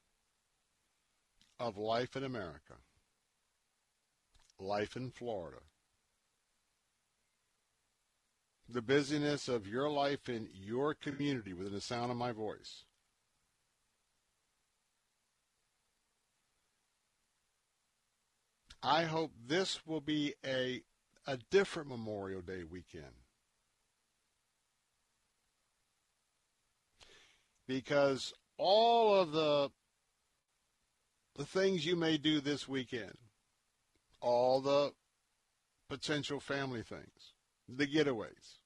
of 1.60 1.78
life 1.78 2.16
in 2.16 2.24
America, 2.24 2.76
life 4.60 4.96
in 4.96 5.12
Florida, 5.12 5.60
the 8.68 8.82
busyness 8.82 9.48
of 9.48 9.68
your 9.68 9.90
life 9.90 10.30
in 10.30 10.50
your 10.54 10.96
community 10.96 11.54
within 11.54 11.74
the 11.74 11.82
sound 11.82 12.10
of 12.10 12.18
my 12.18 12.32
voice, 12.32 12.86
I 18.84 19.04
hope 19.04 19.32
this 19.48 19.86
will 19.86 20.02
be 20.02 20.34
a 20.46 20.82
a 21.28 21.38
different 21.52 21.88
Memorial 21.88 22.42
Day 22.42 22.64
weekend. 22.64 23.14
Because 27.68 28.34
all 28.58 29.14
of 29.14 29.32
the 29.32 29.70
the 31.36 31.46
things 31.46 31.86
you 31.86 31.96
may 31.96 32.18
do 32.18 32.42
this 32.42 32.68
weekend, 32.68 33.18
all 34.20 34.62
the 34.62 34.94
potential 35.88 36.40
family 36.40 36.82
things, 36.82 37.34
the 37.70 37.88
getaways. 37.88 38.58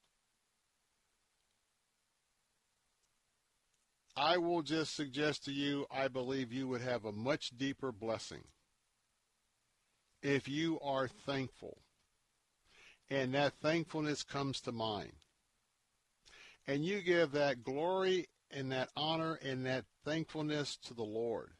I 4.16 4.38
will 4.38 4.62
just 4.62 4.96
suggest 4.96 5.44
to 5.44 5.52
you, 5.52 5.86
I 5.90 6.08
believe 6.08 6.50
you 6.50 6.66
would 6.68 6.80
have 6.80 7.04
a 7.04 7.12
much 7.12 7.50
deeper 7.56 7.92
blessing 7.92 8.44
if 10.26 10.48
you 10.48 10.80
are 10.80 11.08
thankful. 11.08 11.78
And 13.08 13.34
that 13.34 13.54
thankfulness 13.62 14.24
comes 14.24 14.60
to 14.62 14.72
mind. 14.72 15.12
And 16.66 16.84
you 16.84 17.00
give 17.00 17.32
that 17.32 17.62
glory 17.62 18.28
and 18.50 18.72
that 18.72 18.88
honor 18.96 19.38
and 19.42 19.64
that 19.66 19.84
thankfulness 20.04 20.78
to 20.86 20.94
the 20.94 21.04
Lord 21.04 21.50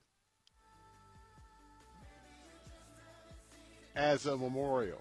as 3.94 4.26
a 4.26 4.36
memorial 4.36 5.00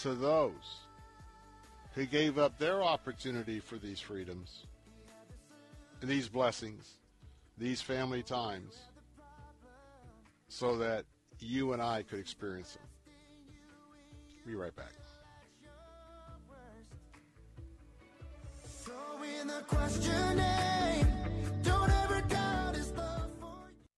to 0.00 0.14
those 0.14 0.80
who 1.94 2.06
gave 2.06 2.38
up 2.38 2.58
their 2.58 2.82
opportunity 2.82 3.60
for 3.60 3.76
these 3.76 4.00
freedoms, 4.00 4.64
these 6.02 6.28
blessings, 6.28 6.94
these 7.58 7.82
family 7.82 8.22
times, 8.22 8.74
so 10.48 10.78
that 10.78 11.04
you 11.40 11.72
and 11.72 11.82
I 11.82 12.02
could 12.02 12.18
experience 12.18 12.74
them. 12.74 12.82
Be 14.46 14.54
right 14.54 14.74
back. 14.74 14.92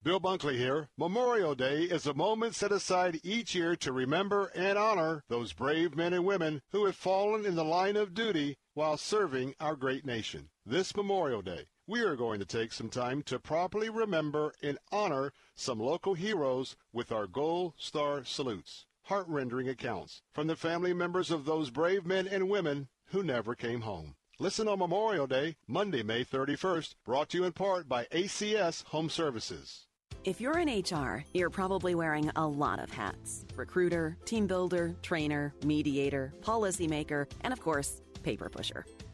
Bill 0.05 0.19
Bunkley 0.19 0.57
here. 0.57 0.89
Memorial 0.99 1.55
Day 1.55 1.83
is 1.83 2.07
a 2.07 2.15
moment 2.15 2.57
set 2.57 2.73
aside 2.73 3.21
each 3.23 3.55
year 3.55 3.77
to 3.77 3.93
remember 3.93 4.51
and 4.53 4.77
honor 4.77 5.23
those 5.29 5.53
brave 5.53 5.95
men 5.95 6.13
and 6.13 6.25
women 6.25 6.61
who 6.73 6.87
have 6.87 6.97
fallen 6.97 7.47
in 7.47 7.55
the 7.55 7.65
line 7.65 7.97
of 7.97 8.13
duty 8.13 8.57
while 8.75 8.97
serving 8.97 9.55
our 9.61 9.77
great 9.77 10.05
nation. 10.05 10.49
This 10.67 10.97
Memorial 10.97 11.41
Day, 11.41 11.67
we 11.93 12.01
are 12.01 12.17
going 12.17 12.41
to 12.41 12.47
take 12.47 12.73
some 12.73 12.89
time 12.89 13.21
to 13.21 13.39
properly 13.39 13.91
remember 13.91 14.55
and 14.63 14.79
honor 14.91 15.31
some 15.55 15.79
local 15.79 16.15
heroes 16.15 16.75
with 16.91 17.13
our 17.13 17.27
Gold 17.27 17.75
Star 17.77 18.25
salutes. 18.25 18.87
Heart-rending 19.03 19.69
accounts 19.69 20.23
from 20.33 20.47
the 20.47 20.57
family 20.57 20.95
members 20.95 21.31
of 21.31 21.45
those 21.45 21.69
brave 21.69 22.07
men 22.07 22.27
and 22.27 22.49
women 22.49 22.89
who 23.09 23.23
never 23.23 23.55
came 23.55 23.83
home. 23.83 24.15
Listen 24.39 24.69
on 24.69 24.79
Memorial 24.79 25.27
Day, 25.27 25.57
Monday, 25.69 26.03
May 26.03 26.25
31st, 26.25 26.95
brought 27.05 27.29
to 27.29 27.37
you 27.37 27.45
in 27.45 27.53
part 27.53 27.91
by 27.91 28.07
ACS 28.07 28.85
Home 28.85 29.11
Services. 29.11 29.85
If 30.25 30.41
you're 30.41 30.61
in 30.61 30.71
HR, 30.71 31.27
you're 31.35 31.51
probably 31.51 31.95
wearing 31.95 32.31
a 32.37 32.47
lot 32.47 32.79
of 32.79 32.91
hats 32.91 33.45
recruiter, 33.55 34.17
team 34.25 34.47
builder, 34.47 34.97
trainer, 35.03 35.53
mediator, 35.63 36.33
policymaker, 36.41 37.27
and 37.43 37.53
of 37.53 37.61
course, 37.61 38.01
paper 38.23 38.49
pusher. 38.49 38.87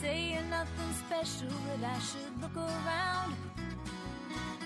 They 0.00 0.06
say 0.06 0.32
you're 0.34 0.42
nothing 0.42 0.92
special, 1.06 1.48
that 1.48 1.96
I 1.96 1.98
should 1.98 2.40
look 2.40 2.56
around. 2.56 3.34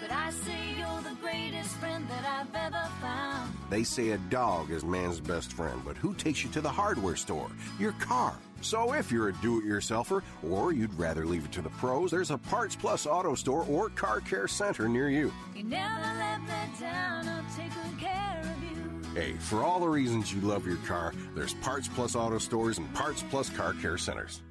But 0.00 0.10
I 0.10 0.30
say 0.30 0.74
you're 0.76 1.02
the 1.02 1.16
greatest 1.22 1.74
friend 1.76 2.06
that 2.08 2.26
I've 2.26 2.54
ever 2.54 2.86
found. 3.00 3.54
They 3.70 3.82
say 3.82 4.10
a 4.10 4.18
dog 4.18 4.70
is 4.70 4.84
man's 4.84 5.20
best 5.20 5.52
friend, 5.52 5.80
but 5.86 5.96
who 5.96 6.12
takes 6.14 6.44
you 6.44 6.50
to 6.50 6.60
the 6.60 6.68
hardware 6.68 7.16
store? 7.16 7.50
Your 7.78 7.92
car. 7.92 8.34
So 8.60 8.92
if 8.92 9.10
you're 9.10 9.28
a 9.28 9.32
do-it-yourselfer 9.34 10.22
or 10.48 10.72
you'd 10.72 10.92
rather 10.98 11.24
leave 11.24 11.46
it 11.46 11.52
to 11.52 11.62
the 11.62 11.70
pros, 11.70 12.10
there's 12.10 12.30
a 12.30 12.36
Parts 12.38 12.76
Plus 12.76 13.06
Auto 13.06 13.34
Store 13.34 13.64
or 13.70 13.88
Car 13.88 14.20
Care 14.20 14.48
Center 14.48 14.86
near 14.86 15.08
you. 15.08 15.32
You 15.56 15.64
never 15.64 16.18
let 16.18 16.42
me 16.42 16.48
down, 16.78 17.26
I'll 17.28 17.44
take 17.56 17.70
good 17.70 17.98
care 17.98 18.42
of 18.42 18.62
you. 18.62 19.14
Hey, 19.14 19.32
for 19.38 19.62
all 19.62 19.80
the 19.80 19.88
reasons 19.88 20.32
you 20.32 20.42
love 20.42 20.66
your 20.66 20.76
car, 20.78 21.14
there's 21.34 21.54
Parts 21.54 21.88
Plus 21.88 22.14
Auto 22.14 22.38
Stores 22.38 22.76
and 22.76 22.92
Parts 22.92 23.24
Plus 23.30 23.48
Car 23.48 23.72
Care 23.74 23.96
Centers. 23.96 24.42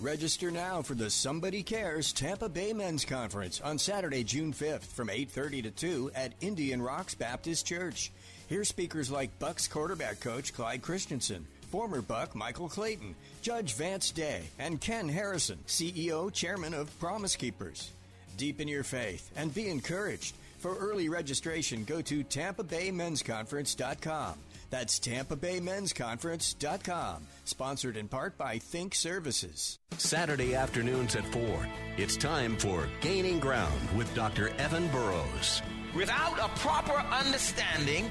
Register 0.00 0.52
now 0.52 0.80
for 0.80 0.94
the 0.94 1.10
Somebody 1.10 1.64
Cares 1.64 2.12
Tampa 2.12 2.48
Bay 2.48 2.72
Men's 2.72 3.04
Conference 3.04 3.60
on 3.60 3.78
Saturday, 3.78 4.22
June 4.22 4.52
5th 4.52 4.84
from 4.84 5.10
8:30 5.10 5.62
to 5.62 5.72
2 5.72 6.12
at 6.14 6.34
Indian 6.40 6.80
Rocks 6.80 7.16
Baptist 7.16 7.66
Church. 7.66 8.12
Hear 8.46 8.62
speakers 8.62 9.10
like 9.10 9.40
Bucks 9.40 9.66
quarterback 9.66 10.20
coach 10.20 10.54
Clyde 10.54 10.82
Christensen, 10.82 11.48
former 11.72 12.00
Buck 12.00 12.36
Michael 12.36 12.68
Clayton, 12.68 13.16
Judge 13.42 13.74
Vance 13.74 14.12
Day, 14.12 14.44
and 14.60 14.80
Ken 14.80 15.08
Harrison, 15.08 15.58
CEO 15.66 16.32
chairman 16.32 16.74
of 16.74 16.96
Promise 17.00 17.34
Keepers. 17.34 17.90
Deepen 18.36 18.68
your 18.68 18.84
faith 18.84 19.28
and 19.34 19.52
be 19.52 19.68
encouraged. 19.68 20.36
For 20.60 20.76
early 20.76 21.08
registration, 21.08 21.82
go 21.82 22.02
to 22.02 22.22
TampaBayMen'sConference.com. 22.22 24.34
That's 24.70 24.98
TampaBayMen'sConference.com. 25.00 27.26
Sponsored 27.44 27.96
in 27.96 28.06
part 28.08 28.36
by 28.36 28.58
Think 28.58 28.94
Services. 28.94 29.78
Saturday 29.96 30.54
afternoons 30.54 31.16
at 31.16 31.24
4. 31.26 31.66
It's 31.96 32.18
time 32.18 32.58
for 32.58 32.86
Gaining 33.00 33.40
Ground 33.40 33.80
with 33.96 34.14
Dr. 34.14 34.50
Evan 34.58 34.88
Burrows. 34.88 35.62
Without 35.96 36.38
a 36.38 36.48
proper 36.58 36.92
understanding 36.92 38.10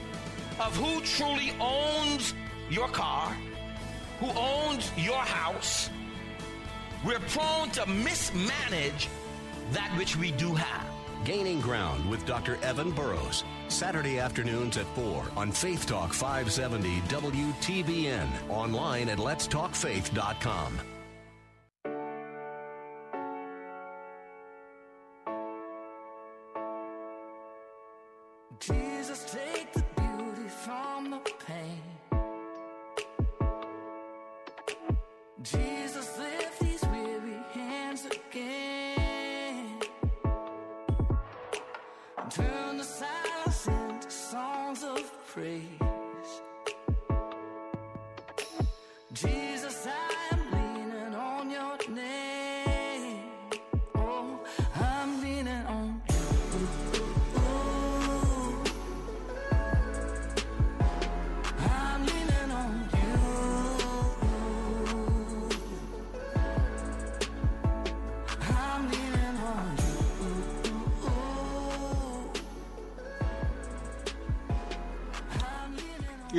of 0.59 0.75
who 0.75 0.99
truly 1.01 1.51
owns 1.59 2.33
your 2.71 2.87
car, 2.87 3.37
who 4.19 4.31
owns 4.31 4.91
your 4.97 5.19
house, 5.19 5.91
we're 7.05 7.19
prone 7.19 7.69
to 7.71 7.85
mismanage 7.85 9.07
that 9.71 9.95
which 9.97 10.17
we 10.17 10.31
do 10.31 10.55
have. 10.55 10.96
Gaining 11.24 11.61
Ground 11.61 12.09
with 12.09 12.26
Dr. 12.26 12.57
Evan 12.63 12.91
Burrows. 12.91 13.43
Saturday 13.68 14.20
afternoons 14.20 14.78
at 14.78 14.86
4 14.95 15.26
on 15.36 15.51
Faith 15.51 15.86
Talk 15.86 16.13
570 16.13 17.01
WTBN. 17.01 18.28
Online 18.49 19.09
at 19.09 19.18
letstalkfaith.com. 19.18 20.80
Jesus, 28.59 29.24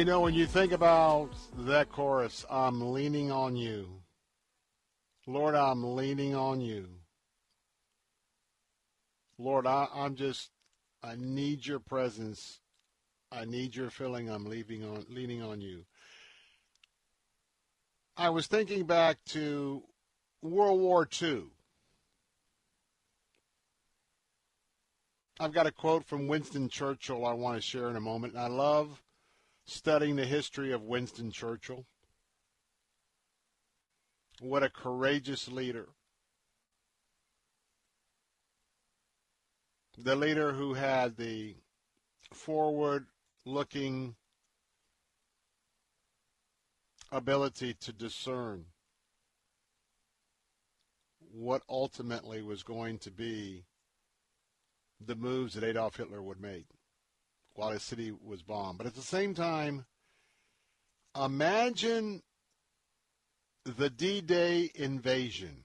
know, 0.09 0.20
when 0.20 0.34
you 0.34 0.46
think 0.46 0.72
about 0.72 1.30
that 1.59 1.92
chorus, 1.92 2.46
I'm 2.50 2.92
leaning 2.92 3.30
on 3.30 3.56
you. 3.56 4.00
Lord, 5.26 5.54
I'm 5.54 5.96
leaning 5.96 6.34
on 6.34 6.62
you. 6.62 6.88
Lord, 9.38 9.66
I, 9.66 9.86
I'm 9.94 10.14
just, 10.14 10.50
I 11.02 11.14
need 11.18 11.66
your 11.66 11.78
presence. 11.78 12.61
I 13.30 13.44
need 13.44 13.76
your 13.76 13.90
filling. 13.90 14.30
I'm 14.30 14.46
leaving 14.46 14.82
on, 14.82 15.04
leaning 15.11 15.42
on 15.42 15.61
you. 15.61 15.84
I 18.16 18.30
was 18.30 18.46
thinking 18.46 18.84
back 18.84 19.18
to 19.26 19.82
World 20.40 20.80
War 20.80 21.06
II. 21.20 21.42
I've 25.38 25.52
got 25.52 25.66
a 25.66 25.70
quote 25.70 26.04
from 26.06 26.28
Winston 26.28 26.70
Churchill 26.70 27.26
I 27.26 27.34
want 27.34 27.56
to 27.56 27.61
share 27.61 27.90
in 27.90 27.96
a 27.96 28.00
moment. 28.00 28.32
And 28.32 28.42
I 28.42 28.48
love 28.48 29.02
studying 29.68 30.16
the 30.16 30.24
history 30.24 30.72
of 30.72 30.82
Winston 30.82 31.30
Churchill. 31.30 31.84
What 34.40 34.62
a 34.62 34.70
courageous 34.70 35.46
leader. 35.46 35.88
The 39.98 40.16
leader 40.16 40.52
who 40.52 40.74
had 40.74 41.16
the 41.16 41.56
forward 42.32 43.06
looking 43.44 44.14
ability 47.12 47.74
to 47.74 47.92
discern 47.92 48.66
what 51.30 51.62
ultimately 51.68 52.42
was 52.42 52.62
going 52.62 52.98
to 52.98 53.10
be 53.10 53.64
the 55.04 55.14
moves 55.14 55.54
that 55.54 55.64
Adolf 55.64 55.96
Hitler 55.96 56.22
would 56.22 56.40
make 56.40 56.66
while 57.59 57.70
his 57.70 57.82
city 57.82 58.12
was 58.24 58.40
bombed. 58.40 58.78
But 58.78 58.86
at 58.86 58.94
the 58.94 59.02
same 59.02 59.34
time, 59.34 59.84
imagine 61.20 62.22
the 63.64 63.90
D-Day 63.90 64.70
invasion. 64.76 65.64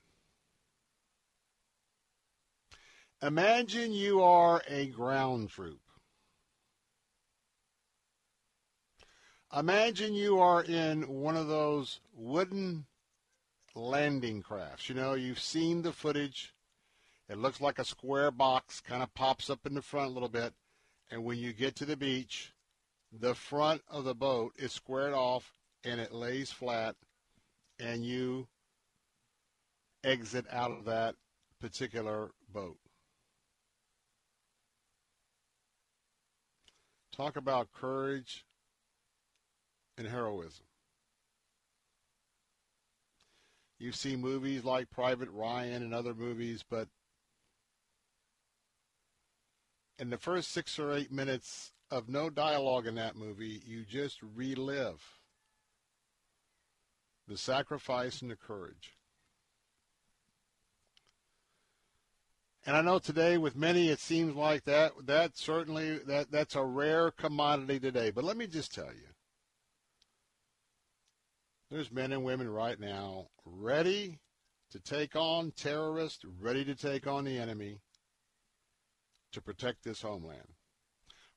Imagine 3.22 3.92
you 3.92 4.24
are 4.24 4.64
a 4.68 4.88
ground 4.88 5.52
troop. 5.52 5.82
Imagine 9.56 10.16
you 10.16 10.40
are 10.40 10.64
in 10.64 11.04
one 11.08 11.38
of 11.38 11.48
those 11.48 12.00
wooden 12.12 12.88
landing 13.76 14.42
crafts. 14.42 14.90
You 14.90 14.96
know, 14.96 15.14
you've 15.14 15.40
seen 15.40 15.84
the 15.84 15.94
footage. 15.94 16.56
It 17.30 17.38
looks 17.38 17.62
like 17.62 17.78
a 17.78 17.86
square 17.86 18.32
box, 18.32 18.82
kind 18.82 19.04
of 19.04 19.14
pops 19.14 19.48
up 19.48 19.68
in 19.68 19.76
the 19.76 19.84
front 19.84 20.10
a 20.10 20.14
little 20.14 20.28
bit. 20.28 20.56
And 21.12 21.24
when 21.24 21.38
you 21.38 21.54
get 21.54 21.76
to 21.78 21.86
the 21.86 21.98
beach, 21.98 22.54
the 23.12 23.36
front 23.36 23.82
of 23.88 24.04
the 24.04 24.16
boat 24.16 24.54
is 24.58 24.72
squared 24.72 25.14
off 25.14 25.54
and 25.84 26.00
it 26.00 26.14
lays 26.14 26.52
flat, 26.52 26.96
and 27.80 28.06
you 28.06 28.48
exit 30.04 30.46
out 30.50 30.72
of 30.72 30.86
that 30.86 31.16
particular 31.60 32.32
boat. 32.52 32.78
Talk 37.16 37.36
about 37.36 37.72
courage 37.72 38.46
and 39.98 40.08
heroism. 40.08 40.66
You 43.78 43.92
see 43.92 44.16
movies 44.16 44.64
like 44.64 44.90
Private 44.90 45.30
Ryan 45.32 45.84
and 45.84 45.94
other 45.94 46.14
movies, 46.14 46.64
but 46.68 46.88
in 50.00 50.10
the 50.10 50.18
first 50.18 50.52
six 50.52 50.80
or 50.80 50.94
eight 50.94 51.12
minutes 51.12 51.72
of 51.92 52.10
no 52.10 52.30
dialogue 52.30 52.88
in 52.88 52.96
that 52.96 53.16
movie, 53.16 53.62
you 53.66 53.84
just 53.84 54.20
relive 54.22 55.02
the 57.28 57.38
sacrifice 57.38 58.22
and 58.22 58.32
the 58.32 58.36
courage. 58.36 58.98
And 62.66 62.78
I 62.78 62.82
know 62.82 62.98
today 62.98 63.38
with 63.38 63.56
many 63.56 63.90
it 63.90 64.00
seems 64.00 64.36
like 64.36 64.64
that 64.64 64.94
that 65.06 65.38
certainly 65.38 65.98
that 66.00 66.32
that's 66.32 66.56
a 66.56 66.64
rare 66.64 67.12
commodity 67.12 67.80
today. 67.80 68.10
But 68.10 68.24
let 68.24 68.38
me 68.38 68.48
just 68.48 68.74
tell 68.74 68.86
you. 68.86 69.10
There's 71.70 71.92
men 71.92 72.14
and 72.14 72.24
women 72.24 72.50
right 72.50 72.80
now 72.80 73.28
ready 73.46 74.20
to 74.72 74.80
take 74.80 75.16
on 75.16 75.52
terrorists, 75.52 76.24
ready 76.40 76.64
to 76.66 76.76
take 76.76 77.06
on 77.06 77.26
the 77.26 77.38
enemy 77.38 77.82
to 79.34 79.42
protect 79.42 79.84
this 79.84 80.02
homeland. 80.02 80.56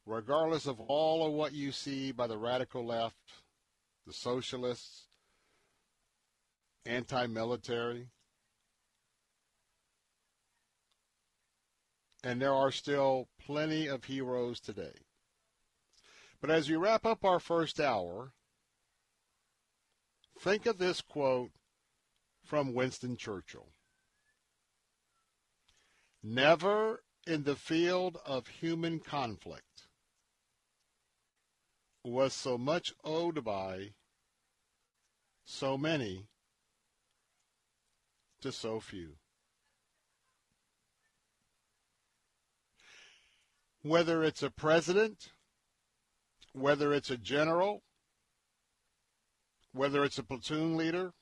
Regardless 0.06 0.66
of 0.66 0.78
all 0.80 1.26
of 1.26 1.32
what 1.32 1.52
you 1.52 1.72
see 1.72 2.12
by 2.12 2.28
the 2.28 2.38
radical 2.38 2.86
left, 2.86 3.16
the 4.06 4.12
socialists, 4.12 5.08
anti-military, 6.84 8.10
and 12.22 12.40
there 12.40 12.54
are 12.54 12.70
still 12.70 13.28
plenty 13.44 13.88
of 13.88 14.04
heroes 14.04 14.60
today. 14.60 14.94
But 16.40 16.50
as 16.50 16.70
we 16.70 16.76
wrap 16.76 17.04
up 17.04 17.24
our 17.24 17.40
first 17.40 17.80
hour, 17.80 18.32
think 20.38 20.66
of 20.66 20.78
this 20.78 21.00
quote 21.00 21.50
from 22.44 22.74
Winston 22.74 23.16
Churchill. 23.16 23.72
Never 26.22 27.02
in 27.26 27.42
the 27.42 27.56
field 27.56 28.18
of 28.24 28.46
human 28.46 29.00
conflict 29.00 29.88
was 32.04 32.32
so 32.32 32.56
much 32.56 32.92
owed 33.02 33.42
by 33.42 33.90
so 35.44 35.76
many 35.76 36.28
to 38.40 38.52
so 38.52 38.78
few. 38.78 39.16
Whether 43.82 44.22
it's 44.22 44.42
a 44.42 44.50
president, 44.50 45.30
whether 46.52 46.92
it's 46.92 47.10
a 47.10 47.16
general, 47.16 47.82
whether 49.72 50.04
it's 50.04 50.18
a 50.18 50.22
platoon 50.22 50.76
leader, 50.76 51.12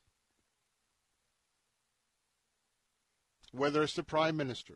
whether 3.53 3.83
it's 3.83 3.95
the 3.95 4.03
prime 4.03 4.37
minister. 4.37 4.75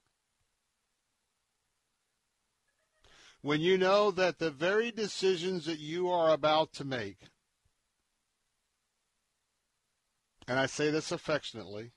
When 3.49 3.63
you 3.63 3.79
know 3.79 4.11
that 4.11 4.39
the 4.39 4.51
very 4.51 4.91
decisions 4.91 5.65
that 5.65 5.79
you 5.79 6.11
are 6.11 6.35
about 6.35 6.75
to 6.75 6.85
make, 6.85 7.17
and 10.47 10.59
I 10.59 10.67
say 10.67 10.91
this 10.91 11.11
affectionately, 11.11 11.93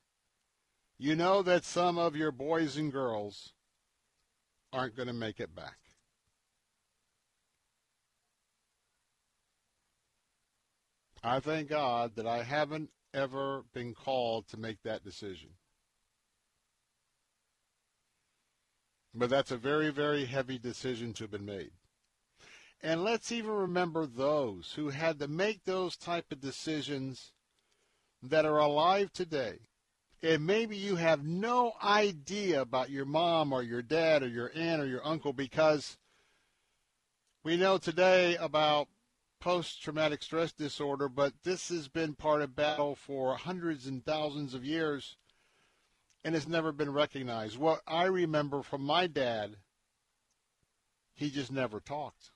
you 0.97 1.13
know 1.13 1.41
that 1.41 1.65
some 1.65 1.97
of 1.97 2.15
your 2.15 2.31
boys 2.31 2.77
and 2.77 2.89
girls 2.89 3.51
aren't 4.71 4.95
going 4.95 5.09
to 5.09 5.13
make 5.13 5.41
it 5.41 5.53
back. 5.53 5.77
I 11.21 11.41
thank 11.41 11.67
God 11.67 12.15
that 12.15 12.27
I 12.27 12.43
haven't 12.43 12.91
ever 13.13 13.65
been 13.73 13.93
called 13.93 14.47
to 14.47 14.57
make 14.57 14.81
that 14.83 15.03
decision. 15.03 15.49
But 19.13 19.29
that's 19.29 19.51
a 19.51 19.57
very, 19.57 19.89
very 19.89 20.25
heavy 20.25 20.57
decision 20.57 21.13
to 21.13 21.25
have 21.25 21.31
been 21.31 21.45
made. 21.45 21.71
And 22.81 23.03
let's 23.03 23.31
even 23.31 23.51
remember 23.51 24.05
those 24.05 24.73
who 24.75 24.89
had 24.89 25.19
to 25.19 25.27
make 25.27 25.65
those 25.65 25.95
type 25.95 26.31
of 26.31 26.41
decisions 26.41 27.31
that 28.23 28.45
are 28.45 28.57
alive 28.57 29.11
today. 29.13 29.59
And 30.23 30.45
maybe 30.45 30.77
you 30.77 30.95
have 30.95 31.23
no 31.23 31.73
idea 31.83 32.61
about 32.61 32.89
your 32.89 33.05
mom 33.05 33.51
or 33.53 33.63
your 33.63 33.81
dad 33.81 34.23
or 34.23 34.27
your 34.27 34.51
aunt 34.55 34.81
or 34.81 34.85
your 34.85 35.05
uncle 35.05 35.33
because 35.33 35.97
we 37.43 37.57
know 37.57 37.77
today 37.77 38.35
about 38.37 38.87
post-traumatic 39.39 40.21
stress 40.21 40.51
disorder, 40.51 41.09
but 41.09 41.33
this 41.43 41.69
has 41.69 41.87
been 41.87 42.13
part 42.13 42.43
of 42.43 42.55
battle 42.55 42.95
for 42.95 43.35
hundreds 43.35 43.87
and 43.87 44.05
thousands 44.05 44.53
of 44.53 44.63
years 44.63 45.17
and 46.23 46.35
has 46.35 46.47
never 46.47 46.71
been 46.71 46.93
recognized. 46.93 47.57
What 47.57 47.81
I 47.87 48.05
remember 48.05 48.61
from 48.61 48.83
my 48.83 49.07
dad, 49.07 49.57
he 51.13 51.29
just 51.29 51.51
never 51.51 51.79
talked. 51.79 52.31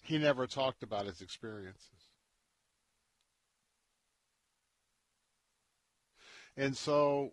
He 0.00 0.18
never 0.18 0.46
talked 0.46 0.82
about 0.82 1.06
his 1.06 1.20
experiences. 1.20 2.10
And 6.56 6.76
so, 6.76 7.32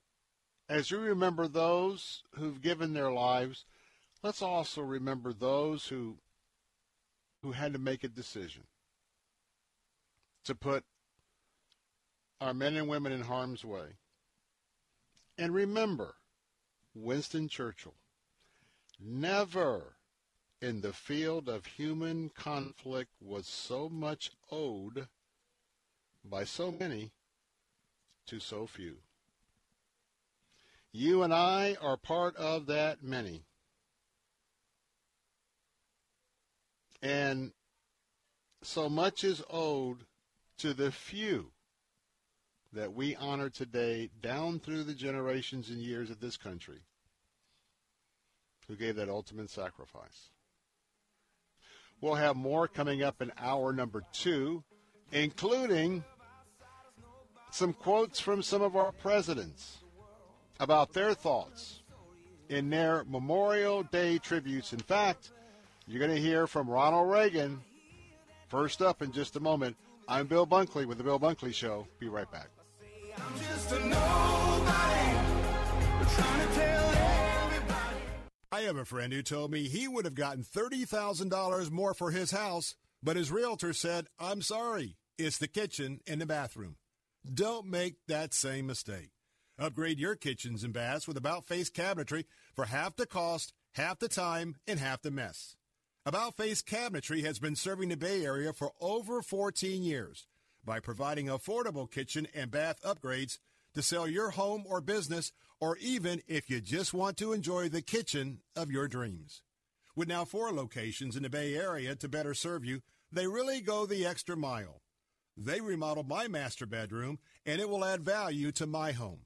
as 0.67 0.91
you 0.91 0.99
remember 0.99 1.47
those 1.47 2.23
who've 2.35 2.61
given 2.61 2.93
their 2.93 3.11
lives, 3.11 3.65
let's 4.21 4.41
also 4.41 4.81
remember 4.81 5.31
those 5.31 5.87
who 5.87 6.17
who 7.41 7.51
had 7.51 7.73
to 7.73 7.79
make 7.79 8.03
a 8.03 8.07
decision 8.07 8.63
to 10.45 10.55
put 10.55 10.85
our 12.39 12.53
men 12.53 12.75
and 12.75 12.87
women 12.87 13.11
in 13.11 13.21
harm's 13.21 13.65
way. 13.65 13.97
And 15.37 15.53
remember, 15.53 16.15
Winston 16.93 17.47
Churchill, 17.47 17.95
never 18.99 19.95
in 20.61 20.81
the 20.81 20.93
field 20.93 21.49
of 21.49 21.65
human 21.65 22.29
conflict 22.29 23.11
was 23.19 23.47
so 23.47 23.89
much 23.89 24.31
owed 24.51 25.07
by 26.23 26.43
so 26.43 26.71
many 26.71 27.11
to 28.27 28.39
so 28.39 28.67
few. 28.67 28.97
You 30.91 31.23
and 31.23 31.33
I 31.33 31.75
are 31.81 31.97
part 31.97 32.35
of 32.37 32.67
that 32.67 33.03
many. 33.03 33.43
And 37.01 37.51
so 38.61 38.87
much 38.87 39.23
is 39.23 39.43
owed 39.49 40.05
to 40.59 40.73
the 40.73 40.91
few 40.91 41.52
that 42.73 42.93
we 42.93 43.15
honor 43.15 43.49
today 43.49 44.09
down 44.21 44.59
through 44.59 44.83
the 44.83 44.93
generations 44.93 45.69
and 45.69 45.79
years 45.79 46.09
of 46.09 46.19
this 46.19 46.37
country 46.37 46.79
who 48.67 48.75
gave 48.75 48.95
that 48.95 49.09
ultimate 49.09 49.49
sacrifice. 49.49 50.29
We'll 52.01 52.15
have 52.15 52.35
more 52.35 52.67
coming 52.67 53.03
up 53.03 53.21
in 53.21 53.31
hour 53.39 53.71
number 53.71 54.03
two, 54.11 54.63
including 55.11 56.03
some 57.51 57.73
quotes 57.73 58.19
from 58.19 58.41
some 58.41 58.61
of 58.61 58.75
our 58.75 58.91
presidents 58.91 59.77
about 60.59 60.93
their 60.93 61.13
thoughts 61.13 61.81
in 62.49 62.69
their 62.69 63.03
Memorial 63.05 63.83
Day 63.83 64.17
tributes. 64.17 64.73
In 64.73 64.79
fact, 64.79 65.31
you're 65.87 65.99
going 65.99 66.15
to 66.15 66.21
hear 66.21 66.47
from 66.47 66.69
Ronald 66.69 67.09
Reagan 67.09 67.61
first 68.47 68.81
up 68.81 69.01
in 69.01 69.11
just 69.11 69.35
a 69.35 69.39
moment. 69.39 69.77
I'm 70.07 70.27
Bill 70.27 70.47
Bunkley 70.47 70.85
with 70.85 70.97
The 70.97 71.03
Bill 71.03 71.19
Bunkley 71.19 71.53
Show. 71.53 71.87
Be 71.99 72.09
right 72.09 72.29
back. 72.31 72.49
I 78.51 78.61
have 78.61 78.77
a 78.77 78.85
friend 78.85 79.11
who 79.11 79.23
told 79.23 79.51
me 79.51 79.67
he 79.67 79.87
would 79.87 80.05
have 80.05 80.15
gotten 80.15 80.43
$30,000 80.43 81.71
more 81.71 81.93
for 81.93 82.11
his 82.11 82.31
house, 82.31 82.75
but 83.01 83.17
his 83.17 83.31
realtor 83.31 83.73
said, 83.73 84.07
I'm 84.19 84.41
sorry, 84.41 84.95
it's 85.17 85.37
the 85.37 85.47
kitchen 85.47 86.01
and 86.07 86.21
the 86.21 86.25
bathroom. 86.25 86.75
Don't 87.31 87.67
make 87.67 87.95
that 88.07 88.33
same 88.33 88.67
mistake. 88.67 89.09
Upgrade 89.57 89.99
your 89.99 90.15
kitchens 90.15 90.63
and 90.63 90.73
baths 90.73 91.07
with 91.07 91.17
About 91.17 91.45
Face 91.45 91.69
Cabinetry 91.69 92.25
for 92.53 92.65
half 92.65 92.95
the 92.95 93.05
cost, 93.05 93.53
half 93.73 93.99
the 93.99 94.07
time, 94.07 94.55
and 94.67 94.79
half 94.79 95.01
the 95.01 95.11
mess. 95.11 95.55
About 96.05 96.37
Face 96.37 96.61
Cabinetry 96.61 97.23
has 97.23 97.39
been 97.39 97.55
serving 97.55 97.89
the 97.89 97.97
Bay 97.97 98.25
Area 98.25 98.53
for 98.53 98.71
over 98.81 99.21
14 99.21 99.83
years 99.83 100.27
by 100.65 100.79
providing 100.79 101.27
affordable 101.27 101.89
kitchen 101.89 102.27
and 102.33 102.51
bath 102.51 102.81
upgrades 102.83 103.37
to 103.73 103.81
sell 103.81 104.07
your 104.07 104.31
home 104.31 104.63
or 104.67 104.81
business, 104.81 105.31
or 105.59 105.77
even 105.77 106.21
if 106.27 106.49
you 106.49 106.61
just 106.61 106.93
want 106.93 107.17
to 107.17 107.33
enjoy 107.33 107.69
the 107.69 107.81
kitchen 107.81 108.39
of 108.55 108.71
your 108.71 108.87
dreams. 108.87 109.41
With 109.95 110.07
now 110.07 110.25
four 110.25 110.51
locations 110.51 111.15
in 111.15 111.23
the 111.23 111.29
Bay 111.29 111.55
Area 111.55 111.95
to 111.95 112.09
better 112.09 112.33
serve 112.33 112.65
you, 112.65 112.81
they 113.11 113.27
really 113.27 113.61
go 113.61 113.85
the 113.85 114.05
extra 114.05 114.35
mile. 114.35 114.81
They 115.37 115.61
remodeled 115.61 116.07
my 116.07 116.27
master 116.27 116.65
bedroom, 116.65 117.19
and 117.45 117.59
it 117.59 117.69
will 117.69 117.85
add 117.85 118.03
value 118.03 118.51
to 118.53 118.67
my 118.67 118.91
home. 118.91 119.21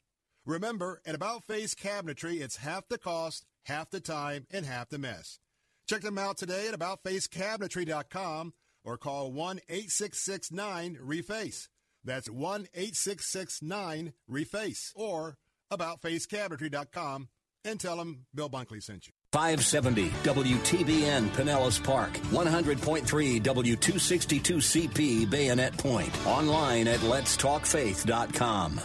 Remember, 0.45 1.01
at 1.05 1.15
About 1.15 1.43
Face 1.43 1.75
Cabinetry, 1.75 2.39
it's 2.39 2.57
half 2.57 2.87
the 2.87 2.97
cost, 2.97 3.45
half 3.63 3.89
the 3.89 3.99
time, 3.99 4.47
and 4.49 4.65
half 4.65 4.89
the 4.89 4.97
mess. 4.97 5.39
Check 5.87 6.01
them 6.01 6.17
out 6.17 6.37
today 6.37 6.67
at 6.67 6.79
AboutFaceCabinetry.com 6.79 8.53
or 8.87 8.97
call 8.97 9.31
1 9.31 9.59
866 9.69 10.51
reface 10.97 11.67
That's 12.03 12.29
1 12.29 12.61
866 12.73 13.61
reface 14.31 14.91
or 14.95 15.37
AboutFaceCabinetry.com 15.71 17.27
and 17.65 17.79
tell 17.79 17.97
them 17.97 18.25
Bill 18.33 18.49
Bunkley 18.49 18.81
sent 18.81 19.07
you. 19.07 19.13
570 19.33 20.07
WTBN 20.23 21.27
Pinellas 21.29 21.83
Park, 21.83 22.13
100.3 22.13 23.41
W262CP 23.41 25.29
Bayonet 25.29 25.77
Point. 25.77 26.25
Online 26.25 26.87
at 26.87 27.01
letstalkfaith.com. 27.01 28.81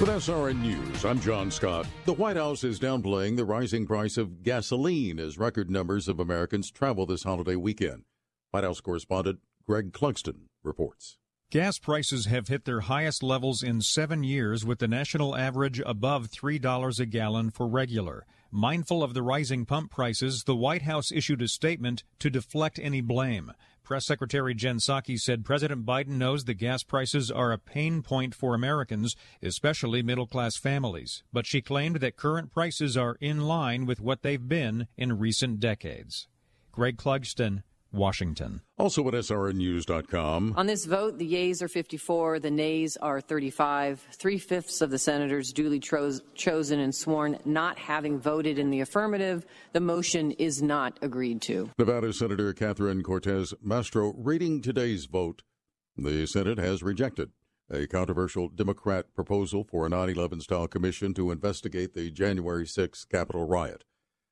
With 0.00 0.08
SRN 0.08 0.62
News, 0.62 1.04
I'm 1.04 1.20
John 1.20 1.50
Scott. 1.50 1.86
The 2.06 2.14
White 2.14 2.38
House 2.38 2.64
is 2.64 2.80
downplaying 2.80 3.36
the 3.36 3.44
rising 3.44 3.86
price 3.86 4.16
of 4.16 4.42
gasoline 4.42 5.18
as 5.18 5.36
record 5.36 5.70
numbers 5.70 6.08
of 6.08 6.18
Americans 6.18 6.70
travel 6.70 7.04
this 7.04 7.24
holiday 7.24 7.54
weekend. 7.54 8.04
White 8.50 8.64
House 8.64 8.80
correspondent 8.80 9.40
Greg 9.66 9.92
Clugston 9.92 10.46
reports. 10.64 11.18
Gas 11.50 11.78
prices 11.78 12.24
have 12.24 12.48
hit 12.48 12.64
their 12.64 12.80
highest 12.80 13.22
levels 13.22 13.62
in 13.62 13.82
seven 13.82 14.24
years, 14.24 14.64
with 14.64 14.78
the 14.78 14.88
national 14.88 15.36
average 15.36 15.82
above 15.84 16.30
$3 16.30 16.98
a 16.98 17.04
gallon 17.04 17.50
for 17.50 17.68
regular. 17.68 18.24
Mindful 18.50 19.02
of 19.02 19.12
the 19.12 19.22
rising 19.22 19.66
pump 19.66 19.90
prices, 19.90 20.44
the 20.44 20.56
White 20.56 20.82
House 20.82 21.12
issued 21.12 21.42
a 21.42 21.48
statement 21.48 22.04
to 22.20 22.30
deflect 22.30 22.80
any 22.82 23.02
blame. 23.02 23.52
Press 23.90 24.06
Secretary 24.06 24.54
Jen 24.54 24.76
Psaki 24.76 25.18
said 25.18 25.44
President 25.44 25.84
Biden 25.84 26.10
knows 26.10 26.44
the 26.44 26.54
gas 26.54 26.84
prices 26.84 27.28
are 27.28 27.50
a 27.50 27.58
pain 27.58 28.02
point 28.02 28.36
for 28.36 28.54
Americans, 28.54 29.16
especially 29.42 30.00
middle 30.00 30.28
class 30.28 30.56
families. 30.56 31.24
But 31.32 31.44
she 31.44 31.60
claimed 31.60 31.96
that 31.96 32.14
current 32.14 32.52
prices 32.52 32.96
are 32.96 33.16
in 33.20 33.40
line 33.40 33.86
with 33.86 34.00
what 34.00 34.22
they've 34.22 34.48
been 34.48 34.86
in 34.96 35.18
recent 35.18 35.58
decades. 35.58 36.28
Greg 36.70 36.98
Clugston, 36.98 37.64
Washington. 37.92 38.62
Also 38.78 39.06
at 39.08 39.14
SRNnews.com. 39.14 40.54
On 40.56 40.66
this 40.66 40.84
vote, 40.84 41.18
the 41.18 41.26
yeas 41.26 41.62
are 41.62 41.68
54, 41.68 42.38
the 42.40 42.50
nays 42.50 42.96
are 42.96 43.20
35. 43.20 44.00
Three 44.12 44.38
fifths 44.38 44.80
of 44.80 44.90
the 44.90 44.98
senators 44.98 45.52
duly 45.52 45.80
tro- 45.80 46.18
chosen 46.34 46.80
and 46.80 46.94
sworn 46.94 47.38
not 47.44 47.78
having 47.78 48.18
voted 48.18 48.58
in 48.58 48.70
the 48.70 48.80
affirmative. 48.80 49.46
The 49.72 49.80
motion 49.80 50.32
is 50.32 50.62
not 50.62 50.98
agreed 51.02 51.42
to. 51.42 51.70
Nevada 51.78 52.12
Senator 52.12 52.52
Catherine 52.52 53.02
Cortez 53.02 53.54
Masto 53.64 54.12
reading 54.16 54.62
today's 54.62 55.06
vote. 55.06 55.42
The 55.96 56.26
Senate 56.26 56.58
has 56.58 56.82
rejected 56.82 57.30
a 57.70 57.86
controversial 57.86 58.48
Democrat 58.48 59.14
proposal 59.14 59.64
for 59.64 59.86
a 59.86 59.88
9 59.88 60.08
11 60.10 60.40
style 60.40 60.66
commission 60.66 61.14
to 61.14 61.30
investigate 61.30 61.94
the 61.94 62.10
January 62.10 62.66
6 62.66 63.04
Capitol 63.04 63.46
riot. 63.46 63.84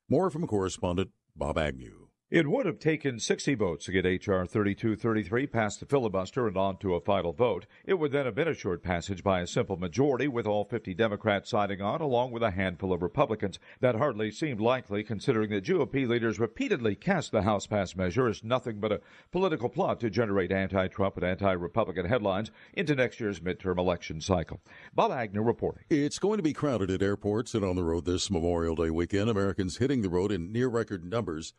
More 0.09 0.29
from 0.29 0.47
correspondent 0.47 1.11
Bob 1.35 1.57
Agnew. 1.57 2.08
It 2.31 2.47
would 2.47 2.67
have 2.67 2.77
taken 2.77 3.19
60 3.19 3.55
votes 3.55 3.85
to 3.85 3.91
get 3.91 4.05
H.R. 4.05 4.45
3233 4.45 5.47
past 5.47 5.79
the 5.79 5.87
filibuster 5.87 6.47
and 6.47 6.55
on 6.55 6.77
to 6.77 6.93
a 6.93 7.01
final 7.01 7.33
vote. 7.33 7.65
It 7.87 7.95
would 7.95 8.11
then 8.11 8.25
have 8.25 8.35
been 8.35 8.47
assured 8.47 8.83
passage 8.83 9.23
by 9.23 9.41
a 9.41 9.47
simple 9.47 9.77
majority, 9.77 10.27
with 10.27 10.45
all 10.45 10.63
50 10.63 10.93
Democrats 10.93 11.49
signing 11.49 11.81
on, 11.81 12.01
along 12.01 12.29
with 12.29 12.43
a 12.43 12.51
handful 12.51 12.93
of 12.93 13.01
Republicans. 13.01 13.57
That 13.79 13.95
hardly 13.95 14.29
seemed 14.29 14.61
likely, 14.61 15.03
considering 15.03 15.49
that 15.49 15.63
GOP 15.63 16.07
leaders 16.07 16.39
repeatedly 16.39 16.93
cast 16.93 17.31
the 17.31 17.41
House 17.41 17.65
passed 17.65 17.97
measure 17.97 18.27
as 18.27 18.43
nothing 18.43 18.79
but 18.79 18.91
a 18.91 19.01
political 19.31 19.67
plot 19.67 19.99
to 20.01 20.11
generate 20.11 20.51
anti 20.51 20.87
Trump 20.87 21.17
and 21.17 21.25
anti 21.25 21.53
Republican 21.53 22.05
headlines 22.05 22.51
into 22.73 22.93
next 22.93 23.19
year's 23.19 23.39
midterm 23.39 23.79
election 23.79 24.21
cycle. 24.21 24.61
Bob 24.93 25.11
Agnew 25.11 25.41
reporting. 25.41 25.85
It's 25.89 26.19
going 26.19 26.37
to 26.37 26.43
be 26.43 26.53
crowded 26.53 26.91
at 26.91 27.01
airports 27.01 27.55
and 27.55 27.65
on 27.65 27.75
the 27.75 27.83
road 27.83 28.05
this 28.05 28.29
Memorial 28.29 28.75
Day 28.75 28.91
weekend. 28.91 29.31
Americans 29.31 29.77
hitting 29.77 30.03
the 30.03 30.09
road 30.09 30.31
in 30.31 30.51
near 30.51 30.67
record 30.67 31.03
numbers. 31.03 31.55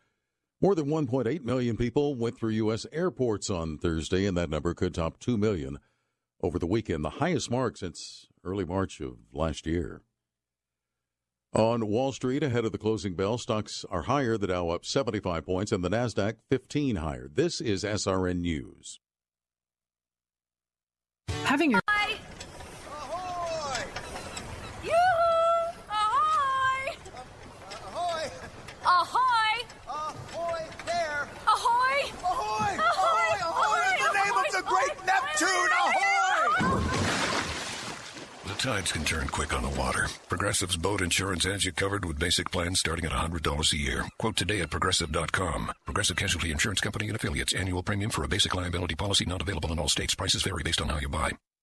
More 0.61 0.75
than 0.75 0.85
1.8 0.87 1.43
million 1.43 1.75
people 1.75 2.13
went 2.15 2.37
through 2.37 2.51
U.S. 2.51 2.85
airports 2.91 3.49
on 3.49 3.79
Thursday, 3.79 4.25
and 4.27 4.37
that 4.37 4.49
number 4.49 4.73
could 4.75 4.93
top 4.93 5.19
2 5.19 5.37
million 5.37 5.79
over 6.43 6.59
the 6.59 6.67
weekend, 6.67 7.03
the 7.03 7.09
highest 7.09 7.49
mark 7.49 7.77
since 7.77 8.27
early 8.43 8.63
March 8.65 8.99
of 8.99 9.17
last 9.33 9.65
year. 9.65 10.03
On 11.53 11.87
Wall 11.87 12.11
Street, 12.13 12.43
ahead 12.43 12.63
of 12.63 12.71
the 12.71 12.77
closing 12.77 13.15
bell, 13.15 13.37
stocks 13.37 13.83
are 13.89 14.03
higher, 14.03 14.37
the 14.37 14.47
Dow 14.47 14.69
up 14.69 14.85
75 14.85 15.45
points, 15.45 15.71
and 15.71 15.83
the 15.83 15.89
NASDAQ 15.89 16.35
15 16.49 16.95
higher. 16.97 17.27
This 17.27 17.59
is 17.59 17.83
SRN 17.83 18.39
News. 18.41 18.99
Having 21.43 21.71
your. 21.71 21.81
Ahoy! 21.87 23.83
Yoo-hoo! 24.85 25.73
Ahoy! 25.89 26.95
Ahoy! 27.83 28.31
Ahoy! 28.85 29.65
Ahoy 29.89 30.63
there! 30.85 31.27
Ahoy! 31.47 32.11
Ahoy! 32.23 32.77
Ahoy! 32.79 33.35
Ahoy! 33.41 33.91
In 33.97 34.03
the 34.07 34.13
name 34.23 34.37
of 34.37 34.47
the 34.53 34.63
great 34.65 34.95
Neptune! 35.05 35.71
Ahoy! 35.83 36.21
The 38.47 38.50
tides 38.61 38.91
can 38.91 39.03
turn 39.03 39.27
quick 39.27 39.53
on 39.53 39.63
the 39.63 39.79
water. 39.79 40.07
Progressive's 40.29 40.77
boat 40.77 41.01
insurance 41.01 41.45
has 41.45 41.65
you 41.65 41.71
covered 41.71 42.05
with 42.05 42.19
basic 42.19 42.51
plans 42.51 42.79
starting 42.79 43.05
at 43.05 43.11
$100 43.11 43.73
a 43.73 43.77
year. 43.77 44.05
Quote 44.19 44.35
today 44.35 44.61
at 44.61 44.69
progressive.com. 44.69 45.71
Progressive 45.85 46.15
Casualty 46.17 46.51
Insurance 46.51 46.79
Company 46.79 47.07
and 47.07 47.15
affiliates. 47.15 47.53
Annual 47.53 47.83
premium 47.83 48.11
for 48.11 48.23
a 48.23 48.27
basic 48.27 48.53
liability 48.53 48.95
policy 48.95 49.25
not 49.25 49.41
available 49.41 49.71
in 49.71 49.79
all 49.79 49.89
states. 49.89 50.13
Prices 50.13 50.43
vary 50.43 50.61
based 50.63 50.79
on 50.79 50.89
how 50.89 50.99
you 50.99 51.09
buy. 51.09 51.31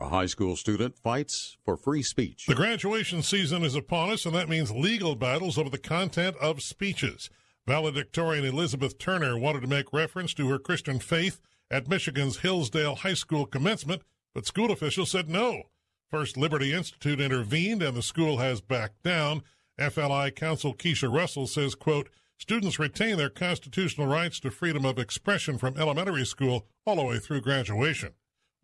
A 0.00 0.08
high 0.08 0.26
school 0.26 0.56
student 0.56 0.96
fights 0.96 1.58
for 1.62 1.76
free 1.76 2.02
speech. 2.02 2.46
The 2.46 2.54
graduation 2.54 3.22
season 3.22 3.62
is 3.62 3.74
upon 3.74 4.08
us, 4.10 4.24
and 4.24 4.34
that 4.34 4.48
means 4.48 4.70
legal 4.70 5.14
battles 5.14 5.58
over 5.58 5.68
the 5.68 5.76
content 5.76 6.36
of 6.40 6.62
speeches. 6.62 7.28
Valedictorian 7.66 8.46
Elizabeth 8.46 8.98
Turner 8.98 9.38
wanted 9.38 9.60
to 9.60 9.66
make 9.66 9.92
reference 9.92 10.32
to 10.34 10.48
her 10.48 10.58
Christian 10.58 11.00
faith 11.00 11.38
at 11.70 11.86
Michigan's 11.86 12.38
Hillsdale 12.38 12.94
High 12.96 13.12
School 13.12 13.44
commencement, 13.44 14.00
but 14.34 14.46
school 14.46 14.70
officials 14.70 15.10
said 15.10 15.28
no. 15.28 15.64
First 16.10 16.38
Liberty 16.38 16.72
Institute 16.72 17.20
intervened, 17.20 17.82
and 17.82 17.94
the 17.94 18.02
school 18.02 18.38
has 18.38 18.62
backed 18.62 19.02
down. 19.02 19.42
FLI 19.78 20.34
counsel 20.34 20.74
Keisha 20.74 21.12
Russell 21.12 21.46
says, 21.46 21.74
quote, 21.74 22.08
students 22.38 22.78
retain 22.78 23.18
their 23.18 23.28
constitutional 23.28 24.06
rights 24.06 24.40
to 24.40 24.50
freedom 24.50 24.86
of 24.86 24.98
expression 24.98 25.58
from 25.58 25.76
elementary 25.76 26.24
school 26.24 26.66
all 26.86 26.96
the 26.96 27.04
way 27.04 27.18
through 27.18 27.42
graduation. 27.42 28.14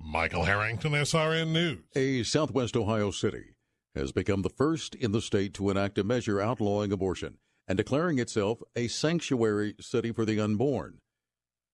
Michael 0.00 0.44
Harrington, 0.44 0.92
SRN 0.92 1.48
News. 1.48 1.78
A 1.94 2.22
southwest 2.22 2.76
Ohio 2.76 3.10
city 3.10 3.56
has 3.94 4.12
become 4.12 4.42
the 4.42 4.48
first 4.48 4.94
in 4.94 5.12
the 5.12 5.20
state 5.20 5.52
to 5.54 5.68
enact 5.68 5.98
a 5.98 6.04
measure 6.04 6.40
outlawing 6.40 6.92
abortion 6.92 7.38
and 7.66 7.76
declaring 7.76 8.18
itself 8.18 8.62
a 8.74 8.88
sanctuary 8.88 9.74
city 9.80 10.12
for 10.12 10.24
the 10.24 10.40
unborn. 10.40 10.98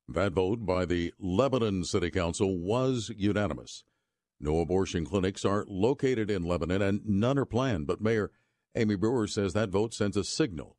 That 0.08 0.32
vote 0.32 0.64
by 0.64 0.86
the 0.86 1.12
Lebanon 1.18 1.84
City 1.84 2.10
Council 2.10 2.58
was 2.58 3.10
unanimous. 3.16 3.84
No 4.40 4.60
abortion 4.60 5.04
clinics 5.04 5.44
are 5.44 5.64
located 5.68 6.30
in 6.30 6.42
Lebanon 6.42 6.82
and 6.82 7.00
none 7.04 7.38
are 7.38 7.44
planned, 7.44 7.86
but 7.86 8.00
Mayor 8.00 8.30
Amy 8.74 8.96
Brewer 8.96 9.26
says 9.26 9.52
that 9.52 9.68
vote 9.68 9.94
sends 9.94 10.16
a 10.16 10.24
signal 10.24 10.76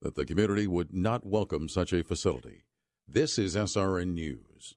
that 0.00 0.14
the 0.14 0.24
community 0.24 0.66
would 0.66 0.94
not 0.94 1.26
welcome 1.26 1.68
such 1.68 1.92
a 1.92 2.04
facility. 2.04 2.64
This 3.08 3.38
is 3.38 3.56
SRN 3.56 4.14
News. 4.14 4.76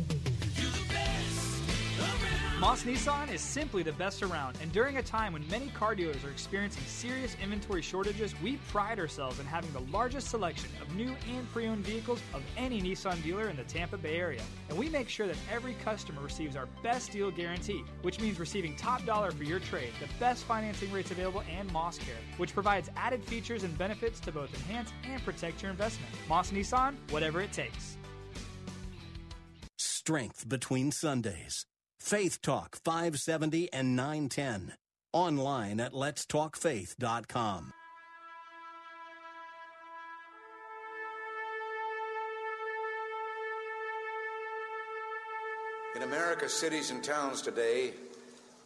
Moss 2.61 2.83
Nissan 2.83 3.33
is 3.33 3.41
simply 3.41 3.81
the 3.81 3.93
best 3.93 4.21
around, 4.21 4.55
and 4.61 4.71
during 4.71 4.97
a 4.97 5.01
time 5.01 5.33
when 5.33 5.43
many 5.47 5.69
car 5.69 5.95
dealers 5.95 6.23
are 6.23 6.29
experiencing 6.29 6.83
serious 6.85 7.35
inventory 7.41 7.81
shortages, 7.81 8.39
we 8.39 8.57
pride 8.69 8.99
ourselves 8.99 9.39
in 9.39 9.47
having 9.47 9.73
the 9.73 9.79
largest 9.91 10.27
selection 10.27 10.69
of 10.79 10.95
new 10.95 11.15
and 11.33 11.51
pre 11.51 11.65
owned 11.65 11.83
vehicles 11.83 12.21
of 12.35 12.43
any 12.57 12.79
Nissan 12.79 13.23
dealer 13.23 13.49
in 13.49 13.55
the 13.55 13.63
Tampa 13.63 13.97
Bay 13.97 14.15
area. 14.15 14.43
And 14.69 14.77
we 14.77 14.89
make 14.89 15.09
sure 15.09 15.25
that 15.25 15.37
every 15.51 15.73
customer 15.83 16.21
receives 16.21 16.55
our 16.55 16.67
best 16.83 17.11
deal 17.11 17.31
guarantee, 17.31 17.83
which 18.03 18.19
means 18.19 18.39
receiving 18.39 18.75
top 18.75 19.03
dollar 19.07 19.31
for 19.31 19.43
your 19.43 19.59
trade, 19.59 19.93
the 19.99 20.07
best 20.19 20.43
financing 20.43 20.91
rates 20.91 21.09
available, 21.09 21.41
and 21.51 21.73
Moss 21.73 21.97
Care, 21.97 22.13
which 22.37 22.53
provides 22.53 22.91
added 22.95 23.23
features 23.25 23.63
and 23.63 23.75
benefits 23.75 24.19
to 24.19 24.31
both 24.31 24.53
enhance 24.53 24.93
and 25.03 25.19
protect 25.25 25.63
your 25.63 25.71
investment. 25.71 26.13
Moss 26.29 26.51
Nissan, 26.51 26.93
whatever 27.09 27.41
it 27.41 27.51
takes. 27.51 27.97
Strength 29.79 30.47
between 30.47 30.91
Sundays. 30.91 31.65
Faith 32.01 32.41
Talk 32.41 32.75
570 32.83 33.71
and 33.71 33.95
910. 33.95 34.73
Online 35.13 35.79
at 35.79 35.93
letstalkfaith.com. 35.93 37.73
In 45.95 46.01
America's 46.01 46.51
cities 46.51 46.89
and 46.89 47.03
towns 47.03 47.43
today, 47.43 47.93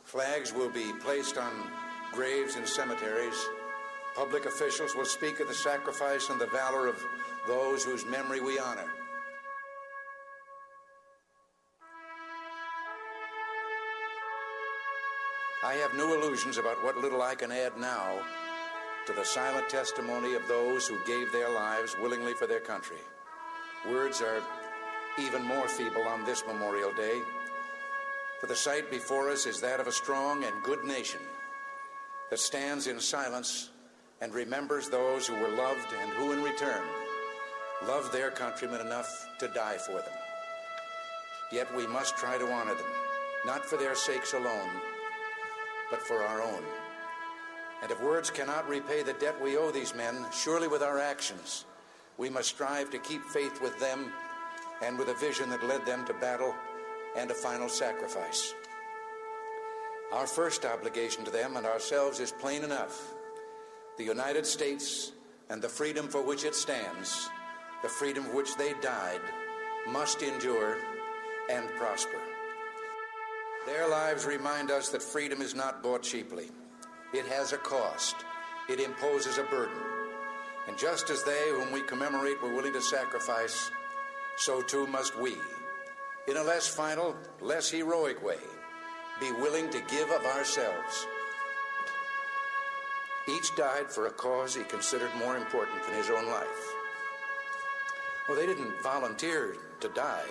flags 0.06 0.54
will 0.54 0.70
be 0.70 0.94
placed 1.02 1.38
on 1.38 1.52
graves 2.14 2.56
and 2.56 2.66
cemeteries. 2.66 3.36
Public 4.16 4.46
officials 4.46 4.96
will 4.96 5.06
speak 5.06 5.42
of 5.42 5.50
the 5.50 5.54
sacrifice 5.54 6.30
and 6.30 6.40
the 6.40 6.48
valor 6.48 6.88
of 6.88 7.04
those 7.48 7.84
whose 7.84 8.06
memory 8.06 8.40
we 8.40 8.58
honor. 8.58 8.90
I 15.66 15.74
have 15.78 15.96
no 15.96 16.14
illusions 16.14 16.60
about 16.60 16.84
what 16.84 16.96
little 16.96 17.24
I 17.24 17.34
can 17.34 17.52
add 17.52 17.76
now 17.80 18.20
to 19.08 19.14
the 19.14 19.26
silent 19.26 19.68
testimony 19.68 20.36
of 20.36 20.48
those 20.48 20.88
who 20.88 21.04
gave 21.08 21.32
their 21.32 21.50
lives 21.50 21.96
willingly 22.00 22.36
for 22.36 22.46
their 22.46 22.60
country. 22.60 23.02
Words 23.90 24.22
are 24.22 24.44
even 25.18 25.44
more 25.44 25.68
feeble 25.68 26.04
on 26.04 26.24
this 26.24 26.44
Memorial 26.46 26.94
Day, 26.94 27.20
for 28.40 28.46
the 28.46 28.56
sight 28.56 28.92
before 28.92 29.32
us 29.32 29.48
is 29.48 29.60
that 29.62 29.80
of 29.80 29.88
a 29.88 29.92
strong 29.92 30.44
and 30.44 30.54
good 30.64 30.84
nation 30.84 31.22
that 32.30 32.38
stands 32.38 32.86
in 32.86 33.00
silence 33.00 33.72
and 34.22 34.36
remembers 34.36 34.88
those 34.88 35.26
who 35.26 35.34
were 35.34 35.50
loved 35.50 35.88
and 36.00 36.12
who, 36.12 36.32
in 36.32 36.44
return, 36.44 36.84
loved 37.88 38.14
their 38.14 38.30
countrymen 38.30 38.82
enough 38.82 39.10
to 39.40 39.48
die 39.48 39.78
for 39.78 39.94
them. 39.94 40.20
Yet 41.52 41.76
we 41.76 41.88
must 41.88 42.18
try 42.18 42.38
to 42.38 42.52
honor 42.52 42.76
them, 42.76 42.86
not 43.48 43.66
for 43.66 43.78
their 43.78 43.96
sakes 43.96 44.34
alone, 44.34 44.70
but 45.90 46.02
for 46.02 46.24
our 46.24 46.42
own. 46.42 46.64
And 47.82 47.92
if 47.92 48.02
words 48.02 48.30
cannot 48.30 48.68
repay 48.68 49.04
the 49.04 49.14
debt 49.14 49.42
we 49.42 49.58
owe 49.58 49.72
these 49.72 49.94
men, 49.94 50.26
surely 50.34 50.68
with 50.68 50.82
our 50.82 51.00
actions, 51.00 51.66
we 52.18 52.30
must 52.30 52.50
strive 52.50 52.90
to 52.92 53.00
keep 53.00 53.24
faith 53.26 53.62
with 53.62 53.78
them 53.80 54.12
and 54.82 54.98
with 54.98 55.10
a 55.10 55.14
vision 55.16 55.50
that 55.50 55.64
led 55.64 55.86
them 55.86 56.06
to 56.06 56.14
battle 56.14 56.56
and 57.16 57.30
a 57.30 57.36
final 57.36 57.70
sacrifice. 57.70 58.54
Our 60.12 60.28
first 60.28 60.66
obligation 60.66 61.26
to 61.26 61.32
them 61.32 61.58
and 61.58 61.66
ourselves 61.66 62.20
is 62.20 62.32
plain 62.32 62.64
enough. 62.64 63.14
The 63.98 64.04
United 64.04 64.46
States 64.46 65.12
and 65.50 65.62
the 65.62 65.70
freedom 65.70 66.08
for 66.08 66.22
which 66.22 66.44
it 66.44 66.56
stands, 66.56 67.30
the 67.82 67.90
freedom 67.90 68.24
for 68.24 68.36
which 68.36 68.56
they 68.56 68.74
died, 68.82 69.22
must 69.88 70.24
endure 70.24 70.78
and 71.50 71.70
prosper. 71.76 72.20
Their 73.66 73.88
lives 73.88 74.26
remind 74.26 74.70
us 74.70 74.90
that 74.90 75.02
freedom 75.02 75.42
is 75.42 75.56
not 75.56 75.82
bought 75.82 76.04
cheaply. 76.04 76.52
It 77.14 77.26
has 77.26 77.52
a 77.52 77.58
cost. 77.58 78.16
It 78.70 78.80
imposes 78.80 79.40
a 79.40 79.44
burden. 79.44 79.82
And 80.68 80.78
just 80.78 81.10
as 81.10 81.24
they, 81.24 81.50
whom 81.50 81.72
we 81.72 81.82
commemorate, 81.82 82.42
were 82.44 82.54
willing 82.54 82.74
to 82.74 82.82
sacrifice, 82.82 83.72
so 84.38 84.62
too 84.62 84.86
must 84.88 85.20
we, 85.20 85.36
in 86.28 86.38
a 86.38 86.44
less 86.44 86.68
final, 86.68 87.16
less 87.42 87.70
heroic 87.70 88.24
way, 88.24 88.40
be 89.20 89.32
willing 89.32 89.70
to 89.72 89.82
give 89.90 90.12
of 90.12 90.26
ourselves. 90.26 91.08
Each 93.28 93.56
died 93.56 93.90
for 93.90 94.06
a 94.06 94.12
cause 94.12 94.54
he 94.54 94.64
considered 94.64 95.10
more 95.18 95.38
important 95.38 95.84
than 95.84 95.96
his 95.96 96.12
own 96.12 96.28
life. 96.28 96.74
Well, 98.28 98.38
they 98.38 98.46
didn't 98.46 98.82
volunteer 98.84 99.56
to 99.80 99.90
die. 99.90 100.28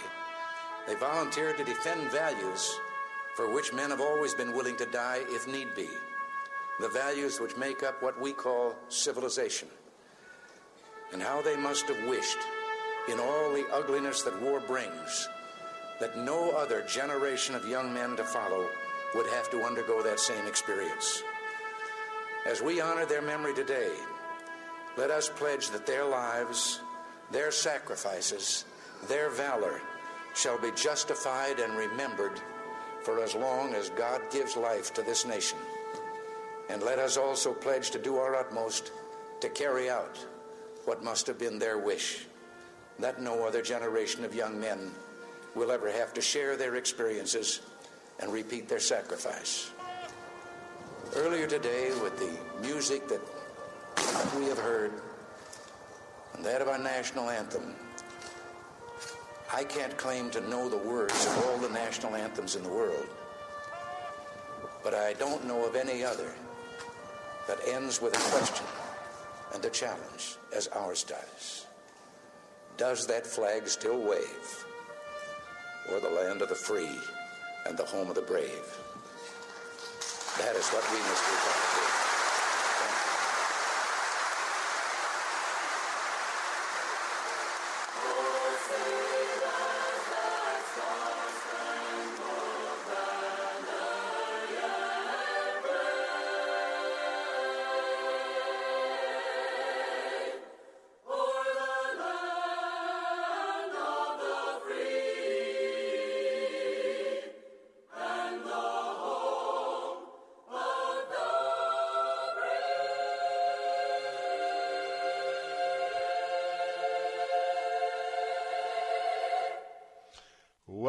They 0.87 0.95
volunteered 0.95 1.57
to 1.59 1.65
defend 1.65 2.11
values 2.11 2.79
for 3.35 3.53
which 3.53 3.73
men 3.73 3.91
have 3.91 4.01
always 4.01 4.35
been 4.35 4.55
willing 4.55 4.77
to 4.77 4.87
die 4.87 5.23
if 5.29 5.49
need 5.49 5.75
be. 5.75 5.89
The 6.81 6.89
values 6.89 7.41
which 7.41 7.57
make 7.57 7.83
up 7.83 8.03
what 8.03 8.21
we 8.21 8.33
call 8.33 8.75
civilization. 8.89 9.69
And 11.13 11.23
how 11.23 11.43
they 11.43 11.57
must 11.57 11.87
have 11.87 12.09
wished, 12.09 12.39
in 13.09 13.21
all 13.21 13.53
the 13.53 13.67
ugliness 13.73 14.23
that 14.23 14.41
war 14.43 14.61
brings, 14.61 15.29
that 16.01 16.19
no 16.19 16.51
other 16.53 16.83
generation 16.83 17.55
of 17.55 17.69
young 17.69 17.93
men 17.93 18.17
to 18.17 18.25
follow 18.25 18.69
would 19.15 19.27
have 19.29 19.51
to 19.51 19.63
undergo 19.63 20.03
that 20.03 20.19
same 20.19 20.47
experience. 20.47 21.23
As 22.47 22.61
we 22.61 22.81
honor 22.81 23.07
their 23.07 23.23
memory 23.23 23.55
today, 23.55 23.93
let 24.97 25.11
us 25.11 25.29
pledge 25.29 25.71
that 25.71 25.87
their 25.87 26.05
lives, 26.05 26.81
their 27.31 27.51
sacrifices, 27.51 28.65
their 29.09 29.31
valor 29.31 29.81
shall 30.35 30.59
be 30.59 30.71
justified 30.73 31.59
and 31.59 31.77
remembered 31.77 32.41
for 33.05 33.23
as 33.23 33.35
long 33.35 33.75
as 33.75 33.91
God 33.91 34.21
gives 34.33 34.57
life 34.57 34.93
to 34.95 35.03
this 35.03 35.27
nation. 35.27 35.59
And 36.71 36.83
let 36.83 36.99
us 36.99 37.17
also 37.17 37.53
pledge 37.53 37.91
to 37.91 37.99
do 37.99 38.17
our 38.17 38.35
utmost 38.35 38.93
to 39.41 39.49
carry 39.51 39.91
out 39.91 40.17
what 40.87 41.05
must 41.05 41.27
have 41.27 41.39
been 41.39 41.59
their 41.59 41.79
wish 41.79 42.27
that 42.99 43.21
no 43.21 43.45
other 43.47 43.63
generation 43.63 44.25
of 44.25 44.35
young 44.35 44.59
men 44.61 44.91
will 45.55 45.71
ever 45.71 45.91
have 45.91 46.15
to 46.15 46.21
share 46.21 46.57
their 46.57 46.77
experiences 46.77 47.61
and 48.21 48.33
repeat 48.33 48.69
their 48.69 48.81
sacrifice. 48.81 49.71
Earlier 51.17 51.47
today, 51.47 51.91
with 52.03 52.17
the 52.19 52.61
music 52.67 53.09
that 53.09 53.21
we 54.37 54.47
have 54.47 54.59
heard 54.59 54.93
and 56.35 56.45
that 56.45 56.61
of 56.61 56.69
our 56.69 56.79
national 56.79 57.31
anthem, 57.31 57.75
I 59.55 59.63
can't 59.63 59.97
claim 59.97 60.31
to 60.31 60.41
know 60.49 60.69
the 60.69 60.77
words 60.77 61.27
of 61.27 61.45
all 61.45 61.59
the 61.59 61.69
national 61.69 62.17
anthems 62.17 62.57
in 62.57 62.65
the 62.65 62.69
world, 62.69 63.07
but 64.83 64.95
I 64.95 65.13
don't 65.13 65.47
know 65.47 65.65
of 65.65 65.77
any 65.77 66.03
other 66.03 66.33
that 67.47 67.61
ends 67.69 68.03
with 68.03 68.17
a 68.17 68.37
question 68.37 68.67
and 69.55 69.65
a 69.65 69.71
challenge 69.71 70.39
as 70.53 70.67
ours 70.75 71.05
does. 71.05 71.67
Does 72.79 73.07
that 73.07 73.25
flag 73.25 73.69
still 73.69 74.03
wave? 74.03 74.65
Or 75.93 76.01
the 76.01 76.11
land 76.11 76.43
of 76.43 76.49
the 76.49 76.57
free 76.57 76.99
and 77.65 77.79
the 77.79 77.85
home 77.85 78.09
of 78.09 78.17
the 78.17 78.23
brave? 78.23 78.67
That 80.39 80.57
is 80.57 80.69
what 80.71 80.83
we 80.91 80.99
must 80.99 81.25
do. 81.31 81.94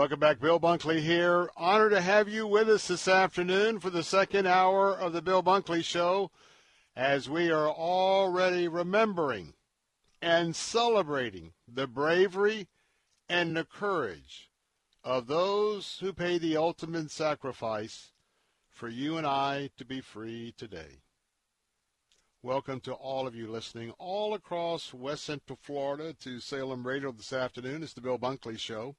Welcome 0.06 0.20
back. 0.20 0.40
Bill 0.40 0.60
Bunkley 0.60 1.00
here. 1.00 1.50
Honor 1.58 1.90
to 1.90 2.00
have 2.00 2.30
you 2.30 2.46
with 2.46 2.70
us 2.70 2.90
this 2.90 3.08
afternoon 3.08 3.80
for 3.80 3.90
the 3.90 4.04
second 4.04 4.46
hour 4.46 4.96
of 4.96 5.14
the 5.14 5.22
Bill 5.24 5.42
Bunkley 5.42 5.84
Show 5.84 6.30
as 6.96 7.28
we 7.28 7.50
are 7.50 7.68
already 7.68 8.68
remembering 8.68 9.56
and 10.22 10.56
celebrating 10.56 11.54
the 11.68 11.88
bravery 11.88 12.68
and 13.28 13.58
the 13.58 13.64
courage 13.64 14.52
of 15.04 15.26
those 15.26 15.98
who 16.02 16.14
pay 16.14 16.38
the 16.38 16.56
ultimate 16.56 17.10
sacrifice 17.10 18.12
for 18.70 18.88
you 18.88 19.18
and 19.18 19.26
I 19.26 19.72
to 19.76 19.86
be 19.86 20.02
free 20.02 20.54
today. 20.56 21.02
Welcome 22.44 22.80
to 22.82 22.94
all 22.94 23.26
of 23.26 23.34
you 23.34 23.48
listening 23.48 23.90
all 23.98 24.36
across 24.36 24.94
West 24.94 25.24
Central 25.24 25.58
Florida 25.64 26.14
to 26.22 26.40
Salem 26.40 26.86
Radio 26.86 27.12
this 27.12 27.34
afternoon. 27.34 27.82
It's 27.82 27.94
the 27.94 28.02
Bill 28.02 28.20
Bunkley 28.20 28.60
Show. 28.60 28.96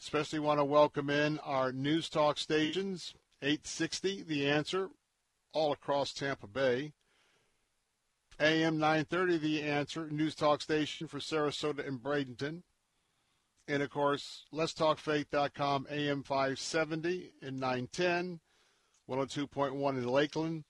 Especially 0.00 0.38
want 0.38 0.58
to 0.58 0.64
welcome 0.64 1.10
in 1.10 1.38
our 1.40 1.72
news 1.72 2.08
talk 2.08 2.38
stations, 2.38 3.12
860, 3.42 4.22
The 4.22 4.48
Answer, 4.48 4.88
all 5.52 5.72
across 5.72 6.14
Tampa 6.14 6.46
Bay. 6.46 6.94
AM 8.40 8.78
930, 8.78 9.36
The 9.36 9.62
Answer, 9.62 10.08
news 10.08 10.34
talk 10.34 10.62
station 10.62 11.06
for 11.06 11.18
Sarasota 11.18 11.86
and 11.86 12.02
Bradenton. 12.02 12.62
And 13.68 13.82
of 13.82 13.90
course, 13.90 14.46
letstalkfaith.com, 14.54 15.86
AM 15.90 16.22
570 16.22 17.32
and 17.42 17.60
910, 17.60 18.40
102.1 19.06 19.98
in 19.98 20.08
Lakeland. 20.08 20.64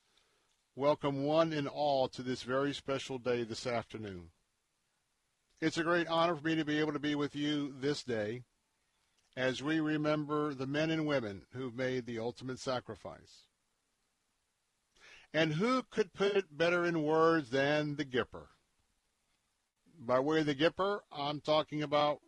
Welcome 0.75 1.23
one 1.23 1.53
and 1.53 1.69
all 1.69 2.09
to 2.09 2.21
this 2.21 2.43
very 2.43 2.73
special 2.73 3.17
day 3.17 3.45
this 3.45 3.65
afternoon. 3.65 4.31
It's 5.61 5.77
a 5.77 5.83
great 5.83 6.07
honor 6.07 6.35
for 6.35 6.45
me 6.45 6.55
to 6.55 6.65
be 6.65 6.79
able 6.79 6.91
to 6.91 6.99
be 6.99 7.15
with 7.15 7.33
you 7.33 7.73
this 7.79 8.03
day 8.03 8.43
as 9.35 9.63
we 9.63 9.79
remember 9.79 10.53
the 10.53 10.67
men 10.67 10.89
and 10.89 11.05
women 11.05 11.43
who've 11.53 11.75
made 11.75 12.05
the 12.05 12.19
ultimate 12.19 12.59
sacrifice. 12.59 13.45
And 15.33 15.53
who 15.53 15.83
could 15.83 16.13
put 16.13 16.35
it 16.35 16.57
better 16.57 16.85
in 16.85 17.03
words 17.03 17.49
than 17.49 17.95
the 17.95 18.03
Gipper? 18.03 18.47
By 19.97 20.19
way 20.19 20.41
of 20.41 20.47
the 20.47 20.55
Gipper, 20.55 20.99
I'm 21.11 21.39
talking 21.39 21.81
about 21.81 22.19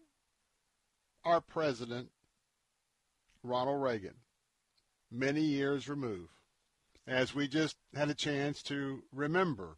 our 1.26 1.42
president, 1.42 2.10
Ronald 3.44 3.82
Reagan, 3.82 4.16
many 5.12 5.42
years 5.42 5.90
removed, 5.90 6.32
as 7.06 7.36
we 7.36 7.48
just 7.48 7.76
had 7.94 8.10
a 8.10 8.16
chance 8.16 8.62
to 8.64 9.04
remember 9.12 9.78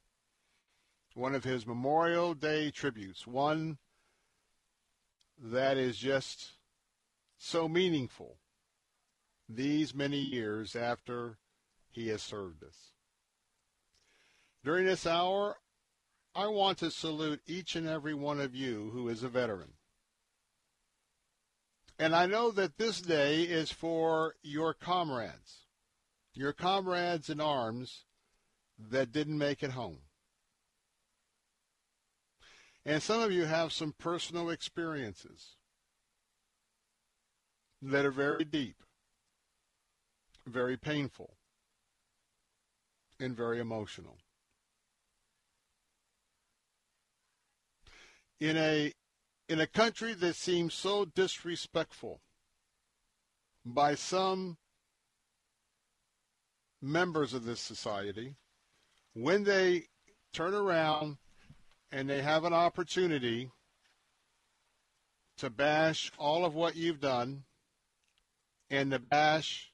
one 1.16 1.34
of 1.34 1.44
his 1.44 1.66
Memorial 1.66 2.34
Day 2.34 2.70
tributes, 2.70 3.26
one 3.26 3.78
that 5.42 5.78
is 5.78 5.98
just 5.98 6.55
so 7.46 7.70
meaningful 7.70 8.38
these 9.48 9.94
many 9.94 10.18
years 10.18 10.76
after 10.76 11.38
he 11.92 12.08
has 12.08 12.24
served 12.24 12.64
us. 12.64 12.92
During 14.64 14.88
this 14.88 15.06
hour, 15.06 15.58
I 16.34 16.48
want 16.48 16.80
to 16.80 16.90
salute 16.90 17.42
each 17.46 17.76
and 17.76 17.88
every 17.88 18.16
one 18.16 18.42
of 18.42 18.56
you 18.56 18.90
who 18.94 19.08
is 19.10 19.22
a 19.22 19.30
veteran. 19.30 19.74
And 22.00 22.16
I 22.16 22.26
know 22.26 22.50
that 22.50 22.78
this 22.78 23.00
day 23.00 23.44
is 23.44 23.72
for 23.72 24.34
your 24.42 24.74
comrades, 24.74 25.68
your 26.34 26.52
comrades 26.52 27.30
in 27.30 27.40
arms 27.40 28.06
that 28.90 29.12
didn't 29.12 29.38
make 29.38 29.62
it 29.62 29.72
home. 29.72 30.00
And 32.84 33.04
some 33.04 33.22
of 33.22 33.32
you 33.32 33.46
have 33.46 33.72
some 33.72 33.94
personal 33.98 34.50
experiences 34.50 35.55
that 37.92 38.06
are 38.06 38.12
very 38.12 38.44
deep, 38.44 38.78
very 40.48 40.76
painful, 40.76 41.36
and 43.20 43.36
very 43.36 43.60
emotional. 43.60 44.18
In 48.40 48.58
a 48.58 48.92
in 49.48 49.60
a 49.60 49.68
country 49.68 50.14
that 50.14 50.36
seems 50.36 50.74
so 50.74 51.06
disrespectful 51.06 52.22
by 53.64 53.94
some 53.94 54.58
members 56.82 57.34
of 57.34 57.46
this 57.46 57.60
society, 57.60 58.36
when 59.14 59.44
they 59.44 59.84
turn 60.34 60.56
around 60.56 61.18
and 61.92 62.10
they 62.10 62.22
have 62.22 62.44
an 62.44 62.54
opportunity 62.54 63.52
to 65.38 65.50
bash 65.52 66.12
all 66.18 66.46
of 66.46 66.56
what 66.56 66.76
you've 66.76 67.00
done 67.00 67.44
and 68.70 68.92
to 68.92 69.00
bash 69.00 69.72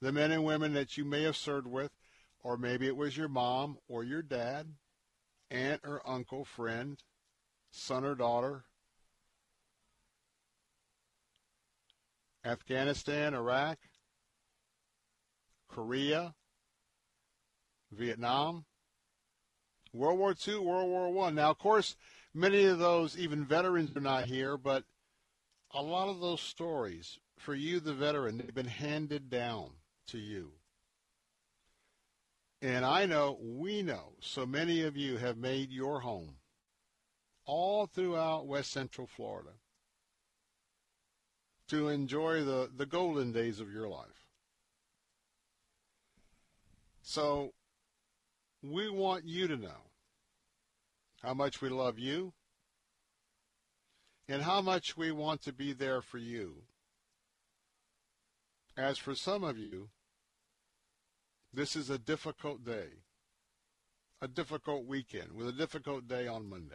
the 0.00 0.12
men 0.12 0.30
and 0.30 0.44
women 0.44 0.74
that 0.74 0.96
you 0.96 1.04
may 1.04 1.22
have 1.22 1.36
served 1.36 1.66
with, 1.66 1.90
or 2.40 2.56
maybe 2.56 2.86
it 2.86 2.96
was 2.96 3.16
your 3.16 3.28
mom 3.28 3.78
or 3.88 4.04
your 4.04 4.22
dad, 4.22 4.66
aunt 5.50 5.80
or 5.84 6.00
uncle, 6.06 6.44
friend, 6.44 7.02
son 7.70 8.04
or 8.04 8.14
daughter, 8.14 8.64
Afghanistan, 12.44 13.34
Iraq, 13.34 13.78
Korea, 15.68 16.34
Vietnam, 17.90 18.64
World 19.92 20.18
War 20.18 20.34
II, 20.46 20.58
World 20.58 20.88
War 20.88 21.12
One. 21.12 21.34
Now, 21.34 21.50
of 21.50 21.58
course, 21.58 21.96
many 22.32 22.64
of 22.66 22.78
those, 22.78 23.18
even 23.18 23.44
veterans, 23.44 23.96
are 23.96 24.00
not 24.00 24.26
here, 24.26 24.56
but 24.56 24.84
a 25.74 25.82
lot 25.82 26.08
of 26.08 26.20
those 26.20 26.40
stories, 26.40 27.18
for 27.38 27.54
you, 27.54 27.80
the 27.80 27.94
veteran, 27.94 28.38
they've 28.38 28.54
been 28.54 28.66
handed 28.66 29.30
down 29.30 29.70
to 30.08 30.18
you. 30.18 30.52
And 32.60 32.84
I 32.84 33.06
know, 33.06 33.38
we 33.40 33.82
know, 33.82 34.14
so 34.20 34.44
many 34.44 34.82
of 34.82 34.96
you 34.96 35.16
have 35.18 35.36
made 35.36 35.70
your 35.70 36.00
home 36.00 36.36
all 37.46 37.86
throughout 37.86 38.46
West 38.46 38.72
Central 38.72 39.06
Florida 39.06 39.52
to 41.68 41.88
enjoy 41.88 42.42
the, 42.44 42.70
the 42.74 42.86
golden 42.86 43.32
days 43.32 43.60
of 43.60 43.72
your 43.72 43.88
life. 43.88 44.06
So 47.02 47.52
we 48.62 48.90
want 48.90 49.24
you 49.24 49.46
to 49.48 49.56
know 49.56 49.86
how 51.22 51.34
much 51.34 51.60
we 51.60 51.68
love 51.68 51.98
you 51.98 52.32
and 54.28 54.42
how 54.42 54.60
much 54.60 54.96
we 54.96 55.10
want 55.10 55.42
to 55.42 55.52
be 55.52 55.72
there 55.72 56.02
for 56.02 56.18
you. 56.18 56.62
As 58.76 58.98
for 58.98 59.14
some 59.14 59.42
of 59.42 59.56
you, 59.58 59.88
this 61.52 61.74
is 61.74 61.88
a 61.88 61.98
difficult 61.98 62.64
day, 62.64 62.88
a 64.20 64.28
difficult 64.28 64.84
weekend, 64.84 65.32
with 65.32 65.48
a 65.48 65.52
difficult 65.52 66.06
day 66.06 66.28
on 66.28 66.48
Monday. 66.48 66.74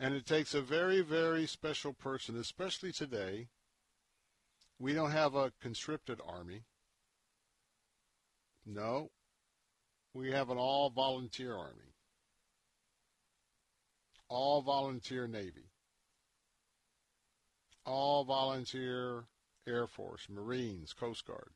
And 0.00 0.14
it 0.14 0.24
takes 0.24 0.54
a 0.54 0.62
very, 0.62 1.02
very 1.02 1.46
special 1.46 1.92
person, 1.92 2.38
especially 2.38 2.90
today. 2.90 3.48
We 4.78 4.94
don't 4.94 5.10
have 5.10 5.34
a 5.34 5.52
conscripted 5.60 6.20
army. 6.26 6.62
No, 8.64 9.10
we 10.14 10.32
have 10.32 10.48
an 10.48 10.56
all 10.56 10.88
volunteer 10.88 11.54
army, 11.54 11.89
all 14.30 14.62
volunteer 14.62 15.26
Navy, 15.26 15.68
all 17.84 18.24
volunteer 18.24 19.24
Air 19.66 19.86
Force, 19.86 20.26
Marines, 20.30 20.92
Coast 20.92 21.26
Guard. 21.26 21.50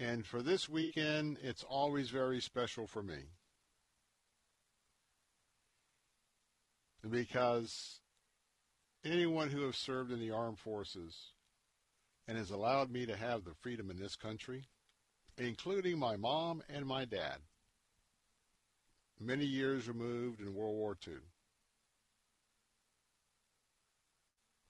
And 0.00 0.26
for 0.26 0.42
this 0.42 0.68
weekend, 0.68 1.38
it's 1.42 1.62
always 1.62 2.10
very 2.10 2.40
special 2.40 2.88
for 2.88 3.04
me. 3.04 3.20
Because 7.08 8.00
anyone 9.04 9.50
who 9.50 9.64
has 9.66 9.76
served 9.76 10.10
in 10.10 10.18
the 10.18 10.32
armed 10.32 10.58
forces 10.58 11.32
and 12.26 12.36
has 12.36 12.50
allowed 12.50 12.90
me 12.90 13.06
to 13.06 13.16
have 13.16 13.44
the 13.44 13.54
freedom 13.60 13.90
in 13.90 13.98
this 13.98 14.16
country, 14.16 14.64
including 15.38 15.98
my 15.98 16.16
mom 16.16 16.62
and 16.68 16.84
my 16.84 17.04
dad, 17.04 17.38
many 19.22 19.44
years 19.44 19.88
removed 19.88 20.40
in 20.40 20.54
World 20.54 20.74
War 20.74 20.96
II. 21.06 21.14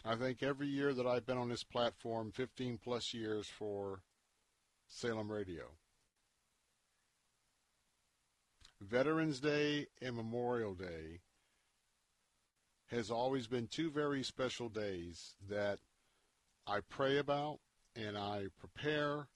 I 0.04 0.16
think 0.16 0.42
every 0.42 0.66
year 0.66 0.92
that 0.92 1.06
I've 1.06 1.26
been 1.26 1.38
on 1.38 1.48
this 1.48 1.62
platform, 1.62 2.32
15 2.32 2.78
plus 2.82 3.14
years 3.14 3.46
for 3.46 4.00
Salem 4.88 5.30
Radio. 5.30 5.64
Veterans 8.80 9.38
Day 9.38 9.86
and 10.00 10.16
Memorial 10.16 10.74
Day 10.74 11.20
has 12.90 13.10
always 13.10 13.46
been 13.46 13.68
two 13.68 13.90
very 13.90 14.24
special 14.24 14.68
days 14.68 15.34
that 15.48 15.78
I 16.66 16.80
pray 16.80 17.18
about 17.18 17.60
and 17.94 18.18
I 18.18 18.46
prepare 18.58 19.28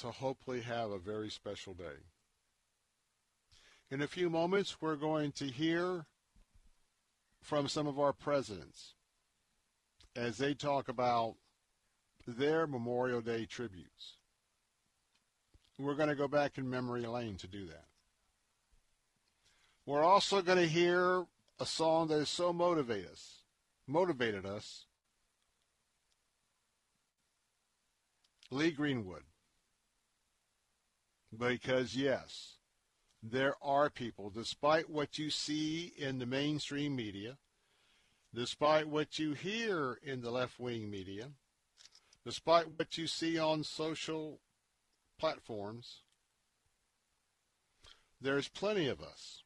to 0.00 0.10
hopefully 0.10 0.60
have 0.60 0.90
a 0.90 0.98
very 0.98 1.30
special 1.30 1.74
day. 1.74 2.13
In 3.90 4.02
a 4.02 4.08
few 4.08 4.30
moments, 4.30 4.80
we're 4.80 4.96
going 4.96 5.32
to 5.32 5.44
hear 5.44 6.06
from 7.42 7.68
some 7.68 7.86
of 7.86 7.98
our 7.98 8.12
presidents 8.12 8.94
as 10.16 10.38
they 10.38 10.54
talk 10.54 10.88
about 10.88 11.34
their 12.26 12.66
Memorial 12.66 13.20
Day 13.20 13.44
tributes. 13.44 14.16
We're 15.78 15.94
going 15.94 16.08
to 16.08 16.14
go 16.14 16.28
back 16.28 16.56
in 16.56 16.70
memory 16.70 17.06
lane 17.06 17.36
to 17.36 17.46
do 17.46 17.66
that. 17.66 17.84
We're 19.86 20.04
also 20.04 20.40
going 20.40 20.58
to 20.58 20.68
hear 20.68 21.24
a 21.60 21.66
song 21.66 22.08
that 22.08 22.18
has 22.18 22.30
so 22.30 22.52
motivated 22.52 23.10
us, 23.10 23.42
motivated 23.86 24.46
us. 24.46 24.86
Lee 28.50 28.70
Greenwood. 28.70 29.24
Because 31.36 31.96
yes, 31.96 32.53
there 33.30 33.54
are 33.62 33.88
people, 33.88 34.28
despite 34.28 34.90
what 34.90 35.18
you 35.18 35.30
see 35.30 35.94
in 35.96 36.18
the 36.18 36.26
mainstream 36.26 36.94
media, 36.94 37.38
despite 38.34 38.86
what 38.86 39.18
you 39.18 39.32
hear 39.32 39.98
in 40.02 40.20
the 40.20 40.30
left 40.30 40.60
wing 40.60 40.90
media, 40.90 41.28
despite 42.26 42.66
what 42.76 42.98
you 42.98 43.06
see 43.06 43.38
on 43.38 43.64
social 43.64 44.40
platforms, 45.18 46.02
there's 48.20 48.48
plenty 48.48 48.88
of 48.88 49.00
us 49.00 49.42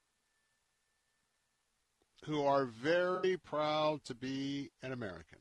who 2.24 2.44
are 2.44 2.64
very 2.64 3.36
proud 3.36 4.02
to 4.04 4.14
be 4.14 4.70
an 4.82 4.90
American. 4.92 5.38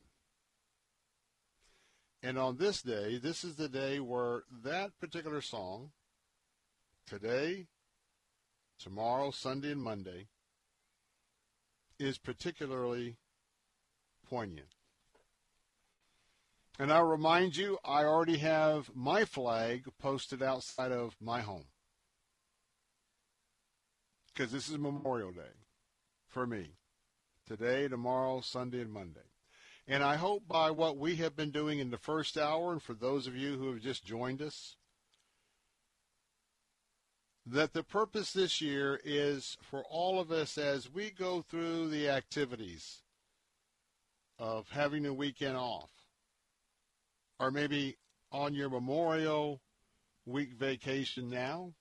And 2.21 2.37
on 2.37 2.57
this 2.57 2.83
day, 2.83 3.17
this 3.17 3.43
is 3.43 3.55
the 3.55 3.69
day 3.69 3.99
where 3.99 4.43
that 4.63 4.91
particular 4.99 5.41
song, 5.41 5.91
today, 7.07 7.67
tomorrow, 8.79 9.31
Sunday, 9.31 9.71
and 9.71 9.81
Monday, 9.81 10.27
is 11.99 12.17
particularly 12.17 13.17
poignant. 14.29 14.75
And 16.79 16.93
I'll 16.93 17.03
remind 17.03 17.55
you, 17.57 17.79
I 17.83 18.03
already 18.03 18.37
have 18.37 18.91
my 18.93 19.25
flag 19.25 19.85
posted 19.99 20.43
outside 20.43 20.91
of 20.91 21.15
my 21.19 21.41
home. 21.41 21.65
because 24.37 24.51
this 24.51 24.69
is 24.69 24.77
Memorial 24.77 25.31
Day 25.31 25.55
for 26.27 26.45
me. 26.45 26.75
Today, 27.47 27.87
tomorrow, 27.87 28.41
Sunday, 28.41 28.81
and 28.81 28.91
Monday. 28.91 29.21
And 29.87 30.03
I 30.03 30.17
hope 30.17 30.47
by 30.47 30.69
what 30.69 30.97
we 30.97 31.15
have 31.15 31.35
been 31.35 31.49
doing 31.49 31.79
in 31.79 31.89
the 31.89 31.97
first 31.97 32.37
hour, 32.37 32.71
and 32.73 32.83
for 32.83 32.93
those 32.93 33.25
of 33.25 33.35
you 33.35 33.57
who 33.57 33.71
have 33.71 33.81
just 33.81 34.05
joined 34.05 34.41
us, 34.41 34.75
that 37.51 37.71
the 37.73 37.83
purpose 37.83 38.33
this 38.33 38.59
year 38.59 38.99
is 39.05 39.57
for 39.61 39.83
all 39.89 40.19
of 40.19 40.31
us 40.31 40.57
as 40.57 40.93
we 40.93 41.09
go 41.09 41.41
through 41.41 41.87
the 41.87 42.09
activities 42.09 43.01
of 44.37 44.69
having 44.69 45.05
a 45.05 45.13
weekend 45.13 45.55
off, 45.55 45.89
or 47.39 47.49
maybe 47.49 47.95
on 48.31 48.53
your 48.53 48.69
Memorial 48.69 49.61
Week 50.25 50.51
vacation 50.53 51.29
now, 51.29 51.73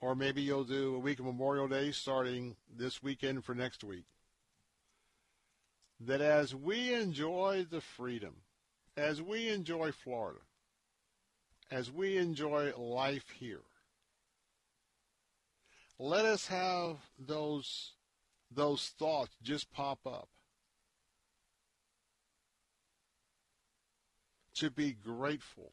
or 0.00 0.14
maybe 0.14 0.40
you'll 0.40 0.64
do 0.64 0.94
a 0.94 0.98
week 0.98 1.18
of 1.18 1.26
Memorial 1.26 1.68
Day 1.68 1.92
starting 1.92 2.56
this 2.74 3.02
weekend 3.02 3.44
for 3.44 3.54
next 3.54 3.84
week. 3.84 4.06
That 6.00 6.22
as 6.22 6.54
we 6.54 6.94
enjoy 6.94 7.66
the 7.70 7.82
freedom, 7.82 8.36
as 8.96 9.20
we 9.20 9.50
enjoy 9.50 9.92
Florida, 9.92 10.40
as 11.70 11.92
we 11.92 12.16
enjoy 12.16 12.72
life 12.76 13.28
here, 13.38 13.60
let 16.02 16.24
us 16.24 16.48
have 16.48 16.96
those 17.16 17.92
those 18.50 18.92
thoughts 18.98 19.36
just 19.40 19.72
pop 19.72 20.00
up. 20.04 20.28
To 24.56 24.68
be 24.68 24.92
grateful. 24.92 25.72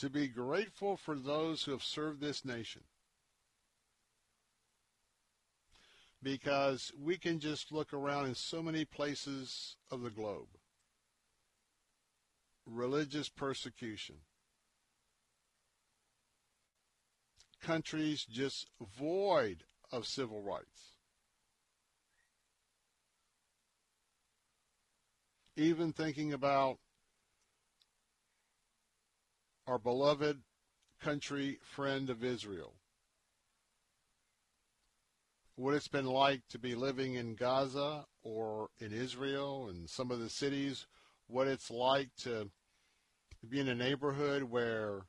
To 0.00 0.10
be 0.10 0.26
grateful 0.26 0.96
for 0.96 1.14
those 1.14 1.62
who 1.62 1.70
have 1.70 1.84
served 1.84 2.20
this 2.20 2.44
nation. 2.44 2.82
Because 6.20 6.92
we 7.00 7.16
can 7.16 7.38
just 7.38 7.70
look 7.70 7.94
around 7.94 8.26
in 8.26 8.34
so 8.34 8.60
many 8.60 8.84
places 8.84 9.76
of 9.90 10.02
the 10.02 10.10
globe. 10.10 10.48
Religious 12.66 13.28
persecution 13.28 14.16
countries 17.60 18.24
just 18.24 18.66
void 18.98 19.64
of 19.90 20.06
civil 20.06 20.42
rights. 20.42 20.92
Even 25.56 25.92
thinking 25.92 26.32
about 26.32 26.78
our 29.66 29.78
beloved 29.78 30.38
country 31.00 31.58
friend 31.62 32.10
of 32.10 32.24
Israel. 32.24 32.74
What 35.56 35.74
it's 35.74 35.88
been 35.88 36.06
like 36.06 36.42
to 36.50 36.58
be 36.58 36.74
living 36.74 37.14
in 37.14 37.34
Gaza 37.34 38.06
or 38.22 38.68
in 38.78 38.92
Israel 38.92 39.68
and 39.68 39.90
some 39.90 40.10
of 40.10 40.20
the 40.20 40.30
cities, 40.30 40.86
what 41.26 41.48
it's 41.48 41.70
like 41.70 42.10
to 42.22 42.50
be 43.46 43.60
in 43.60 43.68
a 43.68 43.74
neighborhood 43.74 44.44
where 44.44 45.02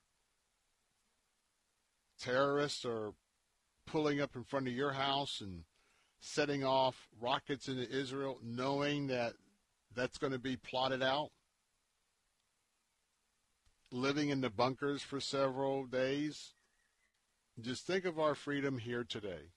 terrorists 2.20 2.86
are 2.86 3.14
pulling 3.86 4.22
up 4.22 4.36
in 4.36 4.44
front 4.44 4.68
of 4.68 4.74
your 4.74 4.94
house 4.94 5.41
and 5.41 5.64
setting 6.20 6.64
off 6.64 7.08
rockets 7.20 7.68
into 7.68 7.90
Israel, 7.90 8.40
knowing 8.44 9.08
that 9.08 9.34
that's 9.96 10.18
going 10.18 10.34
to 10.34 10.40
be 10.40 10.56
plotted 10.56 11.02
out? 11.02 11.32
Living 13.91 14.30
in 14.30 14.41
the 14.41 14.50
bunkers 14.50 15.02
for 15.02 15.20
several 15.20 15.86
days? 15.86 16.54
Just 17.60 17.88
think 17.88 18.06
of 18.06 18.20
our 18.20 18.36
freedom 18.36 18.78
here 18.78 19.04
today. 19.04 19.52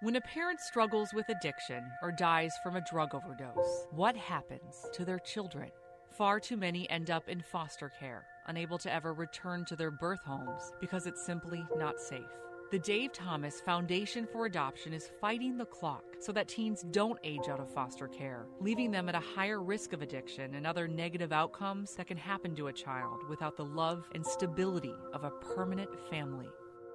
When 0.00 0.14
a 0.14 0.20
parent 0.20 0.60
struggles 0.60 1.12
with 1.12 1.28
addiction 1.28 1.82
or 2.02 2.12
dies 2.12 2.52
from 2.62 2.76
a 2.76 2.84
drug 2.88 3.16
overdose, 3.16 3.88
what 3.90 4.16
happens 4.16 4.86
to 4.92 5.04
their 5.04 5.18
children? 5.18 5.72
Far 6.16 6.38
too 6.38 6.56
many 6.56 6.88
end 6.88 7.10
up 7.10 7.28
in 7.28 7.42
foster 7.42 7.90
care, 7.98 8.24
unable 8.46 8.78
to 8.78 8.94
ever 8.94 9.12
return 9.12 9.64
to 9.64 9.74
their 9.74 9.90
birth 9.90 10.22
homes 10.24 10.72
because 10.80 11.08
it's 11.08 11.26
simply 11.26 11.66
not 11.76 11.98
safe. 11.98 12.30
The 12.70 12.78
Dave 12.78 13.12
Thomas 13.12 13.60
Foundation 13.60 14.28
for 14.30 14.46
Adoption 14.46 14.92
is 14.92 15.10
fighting 15.20 15.58
the 15.58 15.64
clock 15.64 16.04
so 16.20 16.30
that 16.30 16.46
teens 16.46 16.84
don't 16.92 17.18
age 17.24 17.48
out 17.48 17.58
of 17.58 17.74
foster 17.74 18.06
care, 18.06 18.46
leaving 18.60 18.92
them 18.92 19.08
at 19.08 19.16
a 19.16 19.30
higher 19.34 19.60
risk 19.60 19.92
of 19.94 20.02
addiction 20.02 20.54
and 20.54 20.64
other 20.64 20.86
negative 20.86 21.32
outcomes 21.32 21.96
that 21.96 22.06
can 22.06 22.16
happen 22.16 22.54
to 22.54 22.68
a 22.68 22.72
child 22.72 23.28
without 23.28 23.56
the 23.56 23.64
love 23.64 24.08
and 24.14 24.24
stability 24.24 24.94
of 25.12 25.24
a 25.24 25.32
permanent 25.56 25.90
family. 26.08 26.46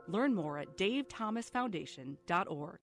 Learn 0.08 0.34
more 0.34 0.60
at 0.60 0.78
davethomasfoundation.org. 0.78 2.80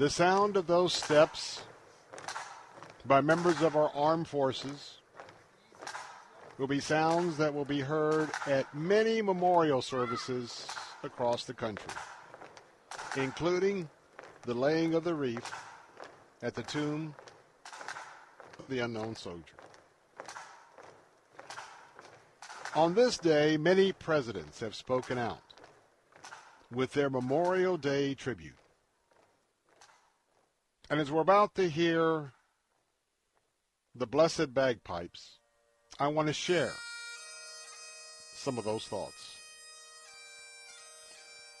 The 0.00 0.08
sound 0.08 0.56
of 0.56 0.66
those 0.66 0.94
steps 0.94 1.60
by 3.04 3.20
members 3.20 3.60
of 3.60 3.76
our 3.76 3.90
armed 3.94 4.28
forces 4.28 4.96
will 6.56 6.68
be 6.68 6.80
sounds 6.80 7.36
that 7.36 7.52
will 7.52 7.66
be 7.66 7.80
heard 7.80 8.30
at 8.46 8.74
many 8.74 9.20
memorial 9.20 9.82
services 9.82 10.66
across 11.02 11.44
the 11.44 11.52
country, 11.52 11.92
including 13.18 13.90
the 14.46 14.54
laying 14.54 14.94
of 14.94 15.04
the 15.04 15.12
wreath 15.12 15.52
at 16.40 16.54
the 16.54 16.62
tomb 16.62 17.14
of 18.58 18.66
the 18.70 18.78
unknown 18.78 19.14
soldier. 19.14 19.52
On 22.74 22.94
this 22.94 23.18
day, 23.18 23.58
many 23.58 23.92
presidents 23.92 24.60
have 24.60 24.74
spoken 24.74 25.18
out 25.18 25.42
with 26.72 26.94
their 26.94 27.10
Memorial 27.10 27.76
Day 27.76 28.14
tribute. 28.14 28.59
And 30.90 30.98
as 30.98 31.08
we're 31.08 31.20
about 31.20 31.54
to 31.54 31.70
hear 31.70 32.32
the 33.94 34.08
blessed 34.08 34.52
bagpipes, 34.52 35.38
I 36.00 36.08
want 36.08 36.26
to 36.26 36.34
share 36.34 36.72
some 38.34 38.58
of 38.58 38.64
those 38.64 38.84
thoughts. 38.86 39.36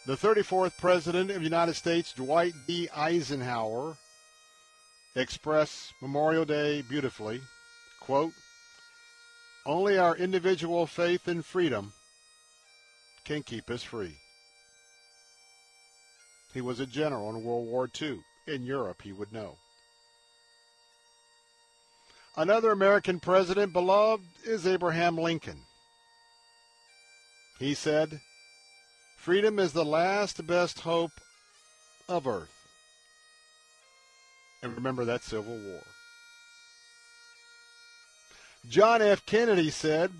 The 0.06 0.16
34th 0.16 0.76
President 0.78 1.30
of 1.30 1.36
the 1.36 1.44
United 1.44 1.74
States, 1.74 2.12
Dwight 2.12 2.54
D. 2.66 2.88
Eisenhower, 2.88 3.96
expressed 5.14 5.92
Memorial 6.02 6.44
Day 6.44 6.82
beautifully. 6.82 7.40
Quote, 8.00 8.32
only 9.64 9.96
our 9.96 10.16
individual 10.16 10.86
faith 10.86 11.28
and 11.28 11.44
freedom 11.44 11.92
can 13.24 13.44
keep 13.44 13.70
us 13.70 13.84
free. 13.84 14.16
He 16.52 16.60
was 16.60 16.80
a 16.80 16.86
general 16.86 17.30
in 17.30 17.44
World 17.44 17.68
War 17.68 17.88
II. 18.00 18.18
In 18.50 18.66
Europe, 18.66 19.02
he 19.02 19.12
would 19.12 19.32
know. 19.32 19.58
Another 22.36 22.72
American 22.72 23.20
president 23.20 23.72
beloved 23.72 24.24
is 24.44 24.66
Abraham 24.66 25.16
Lincoln. 25.16 25.60
He 27.60 27.74
said, 27.74 28.20
Freedom 29.16 29.60
is 29.60 29.72
the 29.72 29.84
last 29.84 30.44
best 30.48 30.80
hope 30.80 31.12
of 32.08 32.26
earth. 32.26 32.66
And 34.64 34.74
remember 34.74 35.04
that 35.04 35.22
Civil 35.22 35.56
War. 35.56 35.82
John 38.68 39.00
F. 39.00 39.24
Kennedy 39.26 39.70
said, 39.70 40.10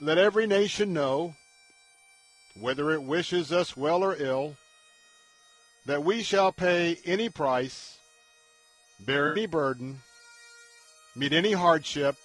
Let 0.00 0.16
every 0.16 0.46
nation 0.46 0.94
know, 0.94 1.34
whether 2.58 2.92
it 2.92 3.02
wishes 3.02 3.52
us 3.52 3.76
well 3.76 4.02
or 4.02 4.16
ill, 4.18 4.56
that 5.86 6.04
we 6.04 6.22
shall 6.22 6.52
pay 6.52 6.98
any 7.04 7.28
price, 7.28 7.98
bear 9.00 9.32
any 9.32 9.46
burden, 9.46 10.00
meet 11.14 11.32
any 11.32 11.52
hardship, 11.52 12.16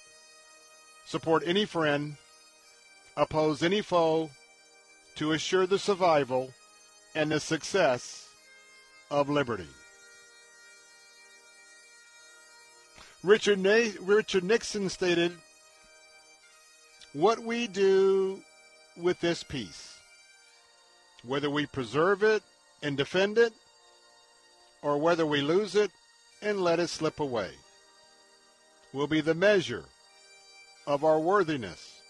support 1.06 1.44
any 1.46 1.66
friend, 1.66 2.16
oppose 3.18 3.62
any 3.62 3.82
foe, 3.82 4.30
to 5.16 5.34
assure 5.34 5.68
the 5.68 5.80
survival 5.80 6.54
and 7.14 7.32
the 7.32 7.40
success 7.40 8.30
of 9.12 9.30
liberty. 9.30 9.68
Richard, 13.22 13.60
Na- 13.60 13.92
Richard 14.00 14.46
Nixon 14.46 14.88
stated, 14.88 15.34
What 17.12 17.40
we 17.40 17.68
do 17.68 18.42
with 18.96 19.20
this 19.20 19.44
peace, 19.44 19.98
whether 21.26 21.50
we 21.50 21.66
preserve 21.66 22.24
it 22.24 22.42
and 22.82 22.98
defend 22.98 23.38
it, 23.38 23.54
or 24.82 24.98
whether 24.98 25.26
we 25.26 25.42
lose 25.42 25.76
it 25.76 25.92
and 26.42 26.62
let 26.62 26.80
it 26.80 26.90
slip 26.90 27.20
away, 27.20 27.52
will 28.94 29.08
be 29.08 29.22
the 29.22 29.36
measure 29.36 29.86
of 30.88 31.04
our 31.04 31.20
worthiness 31.20 32.02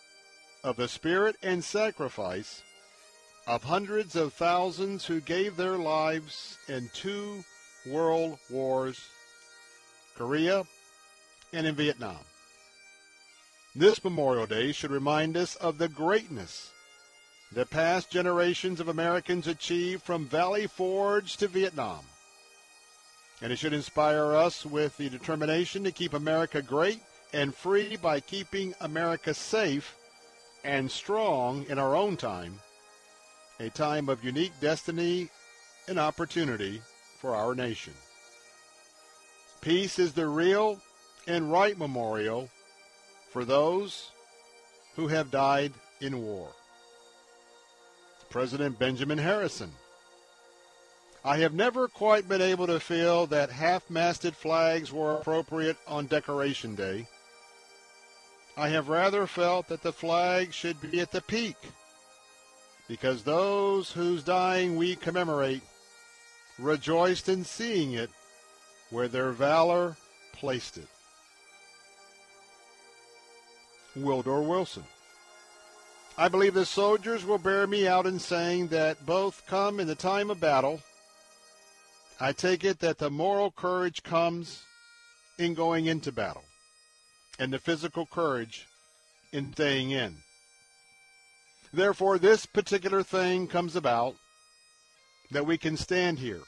of 0.63 0.75
the 0.75 0.87
spirit 0.87 1.35
and 1.41 1.63
sacrifice 1.63 2.61
of 3.47 3.63
hundreds 3.63 4.15
of 4.15 4.33
thousands 4.33 5.05
who 5.05 5.19
gave 5.19 5.57
their 5.57 5.77
lives 5.77 6.57
in 6.67 6.89
two 6.93 7.43
world 7.87 8.37
wars, 8.49 8.99
Korea 10.15 10.63
and 11.53 11.65
in 11.65 11.75
Vietnam. 11.75 12.19
This 13.75 14.03
Memorial 14.03 14.45
Day 14.45 14.71
should 14.71 14.91
remind 14.91 15.37
us 15.37 15.55
of 15.55 15.77
the 15.77 15.87
greatness 15.87 16.71
that 17.53 17.69
past 17.69 18.11
generations 18.11 18.80
of 18.80 18.88
Americans 18.88 19.47
achieved 19.47 20.03
from 20.03 20.26
Valley 20.26 20.67
Forge 20.67 21.38
to 21.38 21.47
Vietnam. 21.47 22.05
And 23.41 23.51
it 23.51 23.57
should 23.57 23.73
inspire 23.73 24.35
us 24.35 24.65
with 24.65 24.97
the 24.97 25.09
determination 25.09 25.84
to 25.84 25.91
keep 25.91 26.13
America 26.13 26.61
great 26.61 27.01
and 27.34 27.55
free 27.55 27.95
by 27.95 28.19
keeping 28.19 28.76
America 28.81 29.34
safe 29.34 29.95
and 30.63 30.91
strong 30.91 31.65
in 31.69 31.80
our 31.80 31.95
own 31.95 32.17
time, 32.17 32.59
a 33.59 33.69
time 33.69 34.09
of 34.09 34.23
unique 34.23 34.53
destiny 34.59 35.30
and 35.88 35.97
opportunity 35.97 36.81
for 37.19 37.35
our 37.35 37.55
nation. 37.55 37.93
Peace 39.61 39.99
is 39.99 40.13
the 40.13 40.27
real 40.27 40.80
and 41.27 41.51
right 41.51 41.77
memorial 41.77 42.49
for 43.31 43.45
those 43.45 44.11
who 44.95 45.07
have 45.07 45.31
died 45.31 45.73
in 46.01 46.21
war. 46.21 46.49
President 48.30 48.77
Benjamin 48.77 49.18
Harrison. 49.18 49.72
I 51.26 51.38
have 51.38 51.53
never 51.53 51.88
quite 51.88 52.30
been 52.30 52.41
able 52.41 52.68
to 52.68 52.80
feel 52.80 53.27
that 53.27 53.49
half-masted 53.49 54.35
flags 54.35 54.91
were 54.91 55.15
appropriate 55.15 55.77
on 55.88 56.06
Decoration 56.06 56.76
Day. 56.76 57.07
I 58.56 58.69
have 58.69 58.89
rather 58.89 59.27
felt 59.27 59.68
that 59.68 59.81
the 59.81 59.91
flag 59.91 60.53
should 60.53 60.80
be 60.80 60.99
at 61.01 61.11
the 61.11 61.22
peak, 61.22 61.57
because 62.88 63.23
those 63.23 63.91
whose 63.91 64.23
dying 64.23 64.76
we 64.76 64.95
commemorate 64.95 65.61
rejoiced 66.57 67.30
in 67.30 67.43
seeing 67.43 67.93
it 67.93 68.10
where 68.89 69.07
their 69.07 69.31
valor 69.31 69.97
placed 70.34 70.77
it. 70.77 70.88
Woodrow 73.95 74.41
Wilson. 74.41 74.84
I 76.19 76.27
believe 76.27 76.53
the 76.53 76.65
soldiers 76.65 77.23
will 77.23 77.37
bear 77.37 77.65
me 77.65 77.87
out 77.87 78.05
in 78.05 78.19
saying 78.19 78.67
that 78.67 79.05
both 79.05 79.41
come 79.47 79.79
in 79.79 79.87
the 79.87 79.95
time 79.95 80.29
of 80.29 80.41
battle. 80.41 80.81
I 82.19 82.33
take 82.33 82.65
it 82.65 82.79
that 82.79 82.97
the 82.97 83.09
moral 83.09 83.51
courage 83.51 84.03
comes 84.03 84.63
in 85.37 85.53
going 85.53 85.85
into 85.85 86.11
battle, 86.11 86.43
and 87.39 87.53
the 87.53 87.57
physical 87.57 88.05
courage 88.05 88.67
in 89.31 89.53
staying 89.53 89.91
in. 89.91 90.17
Therefore, 91.71 92.17
this 92.17 92.45
particular 92.45 93.01
thing 93.01 93.47
comes 93.47 93.77
about 93.77 94.15
that 95.31 95.45
we 95.45 95.57
can 95.57 95.77
stand 95.77 96.19
here 96.19 96.41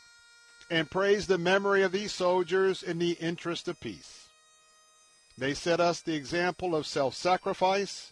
and 0.69 0.91
praise 0.91 1.27
the 1.27 1.38
memory 1.38 1.81
of 1.81 1.93
these 1.93 2.11
soldiers 2.11 2.84
in 2.84 2.99
the 2.99 3.11
interest 3.22 3.69
of 3.69 3.80
peace. 3.80 4.27
They 5.38 5.53
set 5.53 5.80
us 5.80 6.02
the 6.02 6.15
example 6.15 6.76
of 6.76 6.85
self 6.85 7.15
sacrifice, 7.15 8.11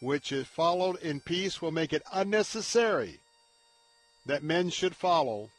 which, 0.00 0.32
is 0.32 0.46
followed 0.46 0.96
in 1.02 1.20
peace, 1.20 1.60
will 1.60 1.70
make 1.70 1.92
it 1.92 2.02
unnecessary 2.12 3.20
that 4.26 4.42
men 4.42 4.70
should 4.70 4.96
follow 4.96 5.50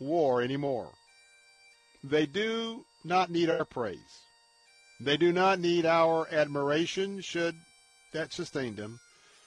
war 0.00 0.42
anymore. 0.42 0.90
They 2.02 2.26
do 2.26 2.84
not 3.04 3.30
need 3.30 3.50
our 3.50 3.64
praise. 3.64 3.98
They 4.98 5.16
do 5.16 5.32
not 5.32 5.60
need 5.60 5.86
our 5.86 6.26
admiration, 6.32 7.20
should 7.20 7.56
that 8.12 8.32
sustain 8.32 8.76
them. 8.76 9.00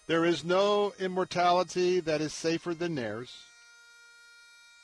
There 0.07 0.25
is 0.25 0.43
no 0.43 0.93
immortality 0.99 1.99
that 2.01 2.21
is 2.21 2.33
safer 2.33 2.73
than 2.73 2.95
theirs. 2.95 3.31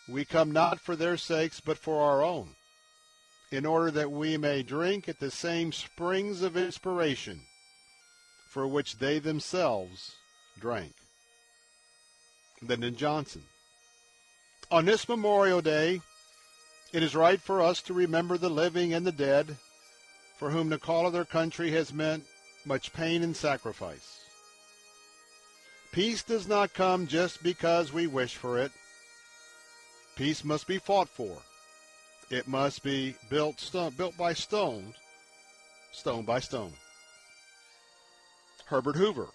We 0.07 0.25
come 0.25 0.51
not 0.51 0.79
for 0.79 0.95
their 0.95 1.17
sakes, 1.17 1.59
but 1.59 1.77
for 1.77 2.01
our 2.01 2.23
own, 2.23 2.55
in 3.51 3.65
order 3.65 3.91
that 3.91 4.11
we 4.11 4.37
may 4.37 4.63
drink 4.63 5.07
at 5.07 5.19
the 5.19 5.31
same 5.31 5.71
springs 5.71 6.41
of 6.41 6.57
inspiration 6.57 7.41
for 8.49 8.67
which 8.67 8.97
they 8.97 9.19
themselves 9.19 10.15
drank. 10.59 10.93
Lyndon 12.61 12.95
Johnson. 12.95 13.43
On 14.71 14.85
this 14.85 15.07
Memorial 15.07 15.61
Day, 15.61 16.01
it 16.91 17.03
is 17.03 17.15
right 17.15 17.39
for 17.39 17.61
us 17.61 17.81
to 17.83 17.93
remember 17.93 18.37
the 18.37 18.49
living 18.49 18.93
and 18.93 19.05
the 19.05 19.11
dead, 19.11 19.55
for 20.37 20.49
whom 20.49 20.69
the 20.69 20.79
call 20.79 21.05
of 21.05 21.13
their 21.13 21.25
country 21.25 21.71
has 21.71 21.93
meant 21.93 22.25
much 22.65 22.91
pain 22.91 23.23
and 23.23 23.35
sacrifice. 23.35 24.19
Peace 25.91 26.23
does 26.23 26.47
not 26.47 26.73
come 26.73 27.07
just 27.07 27.41
because 27.43 27.93
we 27.93 28.07
wish 28.07 28.35
for 28.35 28.59
it. 28.59 28.71
Peace 30.15 30.43
must 30.43 30.67
be 30.67 30.79
fought 30.79 31.09
for. 31.09 31.37
It 32.29 32.47
must 32.47 32.83
be 32.83 33.15
built 33.29 33.59
stone, 33.59 33.93
built 33.95 34.17
by 34.17 34.33
stones, 34.33 34.95
stone 35.91 36.25
by 36.25 36.39
stone. 36.39 36.73
Herbert 38.69 38.97
Hoover. 38.97 39.27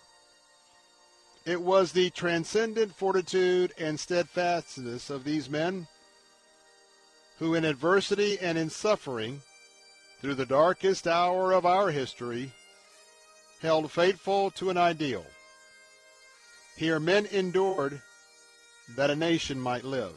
It 1.44 1.60
was 1.60 1.90
the 1.92 2.10
transcendent 2.10 2.94
fortitude 2.94 3.74
and 3.76 3.98
steadfastness 3.98 5.10
of 5.10 5.24
these 5.24 5.50
men 5.50 5.88
who, 7.40 7.54
in 7.54 7.64
adversity 7.64 8.38
and 8.38 8.56
in 8.56 8.70
suffering, 8.70 9.42
through 10.20 10.36
the 10.36 10.46
darkest 10.46 11.08
hour 11.08 11.52
of 11.52 11.66
our 11.66 11.90
history, 11.90 12.52
held 13.60 13.90
faithful 13.90 14.52
to 14.52 14.70
an 14.70 14.78
ideal. 14.78 15.26
Here 16.76 17.00
men 17.00 17.26
endured 17.26 18.00
that 18.96 19.10
a 19.10 19.16
nation 19.16 19.58
might 19.58 19.84
live. 19.84 20.14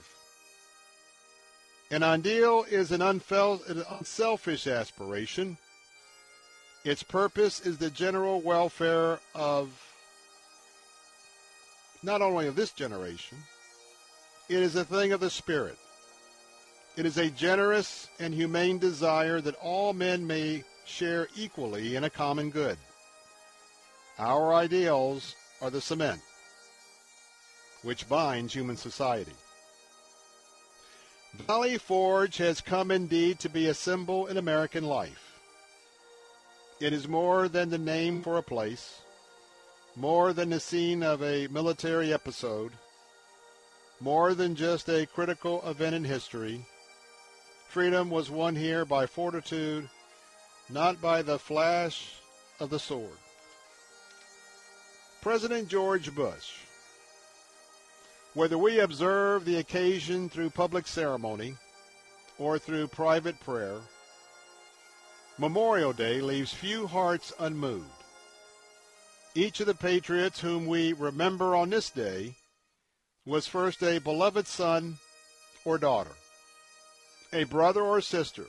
An 1.90 2.04
ideal 2.04 2.66
is 2.70 2.92
an, 2.92 3.02
unselfish 3.02 4.68
aspiration. 4.68 5.58
Its 6.88 7.04
purpose 7.04 7.60
is 7.60 7.78
the 7.78 7.90
general 7.90 8.40
welfare 8.40 9.20
of 9.36 9.70
not 12.02 12.22
only 12.22 12.48
of 12.48 12.56
this 12.56 12.72
generation, 12.72 13.38
it 14.48 14.64
is 14.64 14.78
a 14.78 14.86
thing 14.86 15.12
of 15.12 15.20
the 15.20 15.30
spirit. 15.30 15.78
It 16.96 17.06
is 17.06 17.18
a 17.18 17.30
generous 17.30 18.08
and 18.22 18.34
humane 18.34 18.80
desire 18.80 19.42
that 19.42 19.56
all 19.56 19.92
men 19.92 20.26
may 20.26 20.64
share 20.86 21.28
equally 21.36 21.98
in 21.98 22.06
a 22.06 22.10
common 22.10 22.52
good. 22.52 22.78
Our 24.18 24.54
ideals 24.54 25.36
are 25.62 25.70
the 25.70 25.82
cement 25.82 26.22
which 27.82 28.08
binds 28.08 28.54
human 28.54 28.78
society. 28.78 29.36
Valley 31.34 31.78
Forge 31.78 32.38
has 32.38 32.62
come 32.62 32.92
indeed 32.92 33.40
to 33.40 33.50
be 33.50 33.68
a 33.68 33.74
symbol 33.74 34.28
in 34.28 34.38
American 34.38 34.86
life. 34.86 35.27
It 36.80 36.94
is 36.94 37.08
more 37.08 37.48
than 37.48 37.70
the 37.70 37.78
name 37.78 38.22
for 38.22 38.38
a 38.38 38.44
place, 38.44 39.02
more 39.96 40.34
than 40.34 40.50
the 40.50 40.60
scene 40.60 41.04
of 41.04 41.24
a 41.24 41.48
military 41.48 42.14
episode, 42.14 42.72
more 44.00 44.34
than 44.34 44.56
just 44.56 44.88
a 44.90 45.08
critical 45.08 45.68
event 45.68 45.96
in 45.96 46.04
history. 46.04 46.66
Freedom 47.70 48.10
was 48.10 48.30
won 48.30 48.56
here 48.56 48.86
by 48.86 49.06
fortitude, 49.06 49.90
not 50.70 51.02
by 51.02 51.22
the 51.22 51.40
flash 51.40 52.14
of 52.60 52.70
the 52.70 52.80
sword. 52.80 53.18
President 55.22 55.68
George 55.68 56.14
Bush 56.14 56.54
whether 58.38 58.58
we 58.60 58.80
observe 58.80 59.46
the 59.46 59.58
occasion 59.58 60.30
through 60.30 60.52
public 60.52 60.86
ceremony 60.86 61.56
or 62.38 62.60
through 62.60 62.88
private 62.88 63.40
prayer, 63.40 63.80
Memorial 65.38 65.94
Day 65.94 66.22
leaves 66.22 66.54
few 66.54 66.88
hearts 66.88 67.34
unmoved. 67.40 67.86
Each 69.36 69.60
of 69.60 69.68
the 69.68 69.76
patriots 69.76 70.40
whom 70.40 70.66
we 70.66 70.94
remember 70.94 71.56
on 71.56 71.70
this 71.70 71.90
day 71.90 72.36
was 73.26 73.46
first 73.48 73.84
a 73.84 74.00
beloved 74.00 74.48
son 74.48 74.98
or 75.64 75.78
daughter, 75.78 76.16
a 77.34 77.44
brother 77.44 77.82
or 77.82 78.02
sister, 78.02 78.46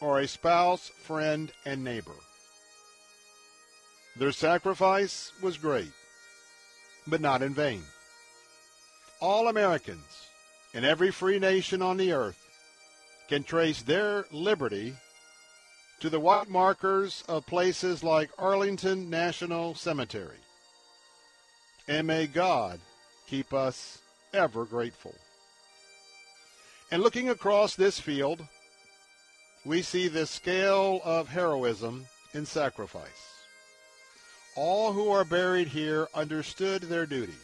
or 0.00 0.20
a 0.20 0.28
spouse, 0.28 0.88
friend, 0.88 1.52
and 1.64 1.84
neighbor. 1.84 2.16
Their 4.16 4.32
sacrifice 4.32 5.32
was 5.42 5.58
great, 5.58 5.92
but 7.06 7.20
not 7.20 7.42
in 7.42 7.52
vain 7.52 7.82
all 9.20 9.48
Americans 9.48 10.28
in 10.74 10.84
every 10.84 11.10
free 11.10 11.38
nation 11.38 11.80
on 11.80 11.96
the 11.96 12.12
earth 12.12 12.48
can 13.28 13.42
trace 13.42 13.82
their 13.82 14.26
liberty 14.30 14.94
to 16.00 16.10
the 16.10 16.20
white 16.20 16.48
markers 16.48 17.24
of 17.28 17.46
places 17.46 18.02
like 18.04 18.30
Arlington 18.38 19.08
National 19.08 19.74
Cemetery. 19.74 20.38
And 21.88 22.06
may 22.06 22.26
God 22.26 22.80
keep 23.26 23.52
us 23.52 23.98
ever 24.32 24.64
grateful. 24.64 25.14
And 26.90 27.02
looking 27.02 27.30
across 27.30 27.74
this 27.74 27.98
field, 27.98 28.46
we 29.64 29.82
see 29.82 30.08
the 30.08 30.26
scale 30.26 31.00
of 31.04 31.28
heroism 31.28 32.06
and 32.34 32.46
sacrifice. 32.46 33.32
All 34.56 34.92
who 34.92 35.10
are 35.10 35.24
buried 35.24 35.68
here 35.68 36.08
understood 36.14 36.82
their 36.82 37.06
duty 37.06 37.34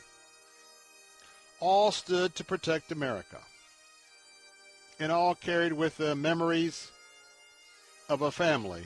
all 1.63 1.93
stood 1.93 2.35
to 2.35 2.43
protect 2.43 2.91
America. 2.91 3.39
And 4.99 5.13
all 5.13 5.37
carried 5.37 5.73
with 5.73 5.97
them 5.97 6.21
memories 6.21 6.91
of 8.13 8.21
a 8.21 8.31
family 8.31 8.83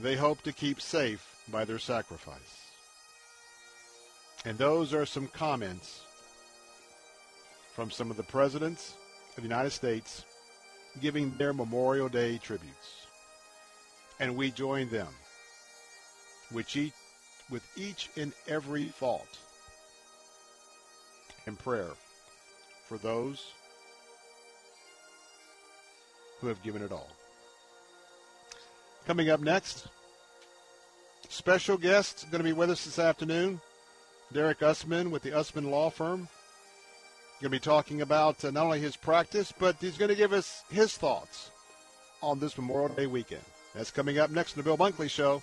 they 0.00 0.16
hope 0.16 0.42
to 0.42 0.52
keep 0.52 0.80
safe 0.80 1.44
by 1.48 1.64
their 1.64 1.78
sacrifice. 1.78 2.72
And 4.44 4.58
those 4.58 4.92
are 4.92 5.06
some 5.06 5.28
comments 5.28 6.00
from 7.76 7.92
some 7.92 8.10
of 8.10 8.16
the 8.16 8.24
presidents 8.24 8.94
of 9.36 9.44
the 9.44 9.48
United 9.48 9.70
States 9.70 10.24
giving 11.00 11.32
their 11.38 11.52
Memorial 11.52 12.08
Day 12.08 12.38
tributes. 12.38 13.06
And 14.18 14.34
we 14.34 14.50
join 14.50 14.88
them 14.88 15.14
with 16.52 16.76
each, 16.76 16.92
with 17.48 17.62
each 17.76 18.10
and 18.16 18.32
every 18.48 18.86
thought 18.86 19.38
and 21.46 21.56
prayer 21.56 21.92
for 22.88 22.98
those 22.98 23.52
who 26.40 26.48
have 26.48 26.60
given 26.64 26.82
it 26.82 26.90
all. 26.90 27.17
Coming 29.08 29.30
up 29.30 29.40
next, 29.40 29.88
special 31.30 31.78
guest 31.78 32.26
going 32.30 32.40
to 32.40 32.44
be 32.44 32.52
with 32.52 32.68
us 32.68 32.84
this 32.84 32.98
afternoon, 32.98 33.58
Derek 34.34 34.62
Usman 34.62 35.10
with 35.10 35.22
the 35.22 35.34
Usman 35.34 35.70
Law 35.70 35.88
Firm. 35.88 36.28
Going 37.40 37.44
to 37.44 37.48
be 37.48 37.58
talking 37.58 38.02
about 38.02 38.44
uh, 38.44 38.50
not 38.50 38.66
only 38.66 38.80
his 38.80 38.96
practice, 38.96 39.50
but 39.58 39.76
he's 39.80 39.96
going 39.96 40.10
to 40.10 40.14
give 40.14 40.34
us 40.34 40.62
his 40.68 40.94
thoughts 40.98 41.50
on 42.22 42.38
this 42.38 42.58
Memorial 42.58 42.94
Day 42.94 43.06
weekend. 43.06 43.40
That's 43.74 43.90
coming 43.90 44.18
up 44.18 44.30
next 44.30 44.54
in 44.54 44.60
the 44.60 44.64
Bill 44.64 44.76
Bunkley 44.76 45.08
Show. 45.08 45.42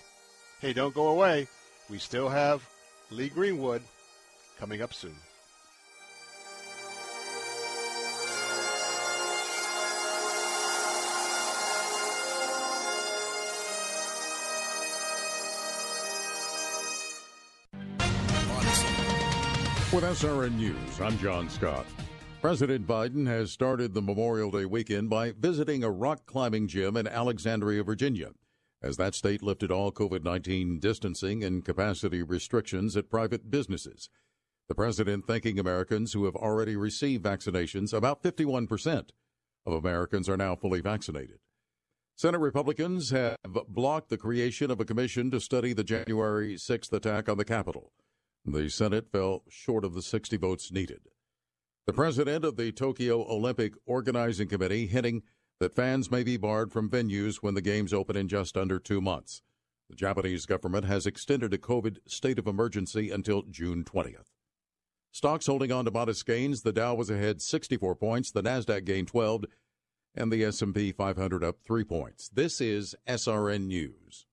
Hey, 0.61 0.71
don't 0.71 0.93
go 0.93 1.07
away. 1.07 1.47
We 1.89 1.97
still 1.97 2.29
have 2.29 2.63
Lee 3.09 3.29
Greenwood 3.29 3.81
coming 4.59 4.83
up 4.83 4.93
soon. 4.93 5.15
With 19.95 20.03
SRN 20.03 20.57
News, 20.57 20.99
I'm 20.99 21.17
John 21.19 21.49
Scott. 21.49 21.85
President 22.41 22.85
Biden 22.85 23.25
has 23.27 23.53
started 23.53 23.93
the 23.93 24.01
Memorial 24.01 24.51
Day 24.51 24.65
weekend 24.65 25.09
by 25.09 25.31
visiting 25.31 25.85
a 25.85 25.89
rock 25.89 26.25
climbing 26.25 26.67
gym 26.67 26.97
in 26.97 27.07
Alexandria, 27.07 27.81
Virginia, 27.81 28.31
as 28.81 28.97
that 28.97 29.15
state 29.15 29.41
lifted 29.41 29.71
all 29.71 29.93
COVID 29.93 30.21
19 30.21 30.79
distancing 30.79 31.45
and 31.45 31.63
capacity 31.63 32.21
restrictions 32.21 32.97
at 32.97 33.09
private 33.09 33.49
businesses. 33.49 34.09
The 34.67 34.75
president 34.75 35.27
thanking 35.27 35.57
Americans 35.59 36.11
who 36.11 36.25
have 36.25 36.35
already 36.35 36.75
received 36.75 37.23
vaccinations. 37.23 37.93
About 37.93 38.21
51% 38.21 39.11
of 39.65 39.71
Americans 39.71 40.27
are 40.27 40.35
now 40.35 40.57
fully 40.57 40.81
vaccinated. 40.81 41.39
Senate 42.17 42.39
Republicans 42.39 43.11
have 43.11 43.37
blocked 43.69 44.09
the 44.09 44.17
creation 44.17 44.69
of 44.71 44.81
a 44.81 44.85
commission 44.85 45.31
to 45.31 45.39
study 45.39 45.71
the 45.71 45.85
January 45.85 46.55
6th 46.55 46.91
attack 46.91 47.29
on 47.29 47.37
the 47.37 47.45
Capitol. 47.45 47.93
The 48.45 48.69
Senate 48.69 49.11
fell 49.11 49.43
short 49.49 49.83
of 49.83 49.93
the 49.95 50.03
60 50.03 50.37
votes 50.37 50.71
needed. 50.71 51.01
The 51.87 51.93
president 51.93 52.45
of 52.45 52.57
the 52.57 52.71
Tokyo 52.71 53.21
Olympic 53.27 53.73
Organizing 53.85 54.47
Committee 54.47 54.85
hinting 54.85 55.23
that 55.59 55.75
fans 55.75 56.11
may 56.11 56.23
be 56.23 56.37
barred 56.37 56.71
from 56.71 56.89
venues 56.89 57.37
when 57.37 57.55
the 57.55 57.61
games 57.61 57.93
open 57.93 58.15
in 58.15 58.27
just 58.27 58.55
under 58.55 58.77
two 58.77 59.01
months. 59.01 59.41
The 59.89 59.95
Japanese 59.95 60.45
government 60.45 60.85
has 60.85 61.05
extended 61.05 61.53
a 61.53 61.57
COVID 61.57 61.97
state 62.07 62.39
of 62.39 62.47
emergency 62.47 63.09
until 63.09 63.43
June 63.43 63.83
20th. 63.83 64.31
Stocks 65.11 65.45
holding 65.45 65.71
on 65.71 65.85
to 65.85 65.91
modest 65.91 66.25
gains. 66.25 66.61
The 66.61 66.73
Dow 66.73 66.93
was 66.95 67.09
ahead 67.09 67.41
64 67.41 67.95
points, 67.95 68.31
the 68.31 68.43
Nasdaq 68.43 68.83
gained 68.83 69.07
12, 69.07 69.45
and 70.13 70.31
the 70.31 70.43
S&P 70.43 70.91
500 70.91 71.43
up 71.43 71.57
3 71.65 71.83
points. 71.83 72.29
This 72.29 72.59
is 72.61 72.95
SRN 73.07 73.67
News. 73.67 74.25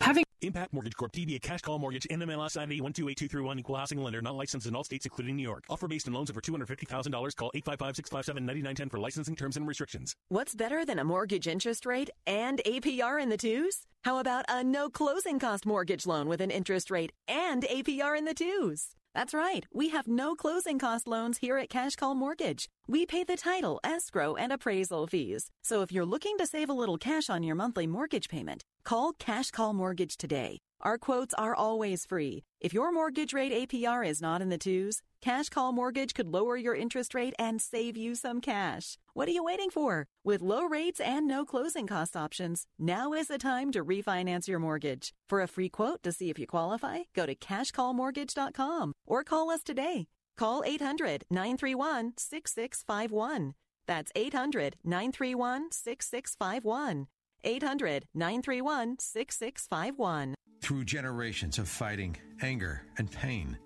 Having 0.00 0.23
Impact 0.42 0.72
Mortgage 0.72 0.96
Corp. 0.96 1.12
DBA 1.12 1.40
Cash 1.40 1.62
Call 1.62 1.78
Mortgage. 1.78 2.06
NMLS 2.10 2.56
ID 2.56 2.80
128231. 2.80 3.58
Equal 3.58 3.76
housing 3.76 4.02
lender. 4.02 4.20
Not 4.22 4.34
licensed 4.34 4.66
in 4.66 4.74
all 4.74 4.84
states, 4.84 5.06
including 5.06 5.36
New 5.36 5.42
York. 5.42 5.64
Offer 5.68 5.88
based 5.88 6.08
on 6.08 6.14
loans 6.14 6.30
over 6.30 6.40
$250,000. 6.40 7.36
Call 7.36 7.50
855-657-9910 7.54 8.90
for 8.90 8.98
licensing 8.98 9.36
terms 9.36 9.56
and 9.56 9.66
restrictions. 9.66 10.14
What's 10.28 10.54
better 10.54 10.84
than 10.84 10.98
a 10.98 11.04
mortgage 11.04 11.46
interest 11.46 11.86
rate 11.86 12.10
and 12.26 12.60
APR 12.66 13.22
in 13.22 13.28
the 13.28 13.36
twos? 13.36 13.86
How 14.02 14.18
about 14.18 14.44
a 14.48 14.62
no 14.62 14.90
closing 14.90 15.38
cost 15.38 15.64
mortgage 15.64 16.06
loan 16.06 16.28
with 16.28 16.40
an 16.40 16.50
interest 16.50 16.90
rate 16.90 17.12
and 17.26 17.62
APR 17.62 18.16
in 18.18 18.26
the 18.26 18.34
twos? 18.34 18.96
That's 19.14 19.32
right. 19.32 19.64
We 19.72 19.90
have 19.90 20.08
no 20.08 20.34
closing 20.34 20.78
cost 20.78 21.06
loans 21.06 21.38
here 21.38 21.56
at 21.56 21.70
Cash 21.70 21.94
Call 21.96 22.14
Mortgage. 22.14 22.68
We 22.86 23.06
pay 23.06 23.24
the 23.24 23.36
title, 23.36 23.80
escrow, 23.82 24.34
and 24.34 24.52
appraisal 24.52 25.06
fees. 25.06 25.50
So 25.62 25.80
if 25.80 25.90
you're 25.90 26.04
looking 26.04 26.36
to 26.36 26.46
save 26.46 26.68
a 26.68 26.74
little 26.74 26.98
cash 26.98 27.30
on 27.30 27.42
your 27.42 27.56
monthly 27.56 27.86
mortgage 27.86 28.28
payment, 28.28 28.62
call 28.84 29.14
Cash 29.14 29.52
Call 29.52 29.72
Mortgage 29.72 30.18
today. 30.18 30.58
Our 30.82 30.98
quotes 30.98 31.32
are 31.34 31.54
always 31.54 32.04
free. 32.04 32.44
If 32.60 32.74
your 32.74 32.92
mortgage 32.92 33.32
rate 33.32 33.52
APR 33.52 34.06
is 34.06 34.20
not 34.20 34.42
in 34.42 34.50
the 34.50 34.58
twos, 34.58 35.00
Cash 35.22 35.48
Call 35.48 35.72
Mortgage 35.72 36.12
could 36.12 36.28
lower 36.28 36.58
your 36.58 36.74
interest 36.74 37.14
rate 37.14 37.32
and 37.38 37.62
save 37.62 37.96
you 37.96 38.14
some 38.14 38.42
cash. 38.42 38.98
What 39.14 39.28
are 39.28 39.32
you 39.32 39.42
waiting 39.42 39.70
for? 39.70 40.06
With 40.22 40.42
low 40.42 40.66
rates 40.66 41.00
and 41.00 41.26
no 41.26 41.46
closing 41.46 41.86
cost 41.86 42.14
options, 42.14 42.66
now 42.78 43.14
is 43.14 43.28
the 43.28 43.38
time 43.38 43.72
to 43.72 43.82
refinance 43.82 44.46
your 44.46 44.58
mortgage. 44.58 45.14
For 45.26 45.40
a 45.40 45.48
free 45.48 45.70
quote 45.70 46.02
to 46.02 46.12
see 46.12 46.28
if 46.28 46.38
you 46.38 46.46
qualify, 46.46 47.04
go 47.14 47.24
to 47.24 47.34
cashcallmortgage.com 47.34 48.92
or 49.06 49.24
call 49.24 49.50
us 49.50 49.62
today. 49.62 50.08
Call 50.36 50.64
800 50.64 51.24
931 51.30 52.14
6651. 52.16 53.54
That's 53.86 54.10
800 54.16 54.76
931 54.84 55.70
6651. 55.70 57.06
800 57.44 58.06
931 58.14 58.96
6651. 58.98 60.34
Through 60.60 60.84
generations 60.84 61.58
of 61.58 61.68
fighting, 61.68 62.16
anger, 62.40 62.82
and 62.98 63.10
pain, 63.10 63.58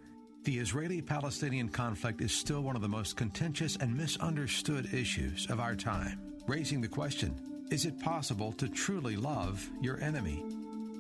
the 0.45 0.59
Israeli 0.59 1.01
Palestinian 1.01 1.69
conflict 1.69 2.21
is 2.21 2.33
still 2.33 2.63
one 2.63 2.77
of 2.77 2.83
the 2.83 2.89
most 2.89 3.17
contentious 3.17 3.77
and 3.77 3.97
misunderstood 3.97 4.93
issues 4.93 5.47
of 5.51 5.61
our 5.61 5.77
time, 5.77 6.21
raising 6.47 6.81
the 6.81 6.89
question 6.89 7.35
is 7.71 7.85
it 7.85 8.01
possible 8.01 8.53
to 8.53 8.67
truly 8.69 9.17
love 9.17 9.69
your 9.81 10.01
enemy? 10.01 10.43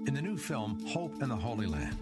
In 0.06 0.14
the 0.14 0.20
new 0.20 0.36
film, 0.36 0.86
Hope 0.86 1.22
in 1.22 1.30
the 1.30 1.36
Holy 1.36 1.66
Land, 1.66 1.96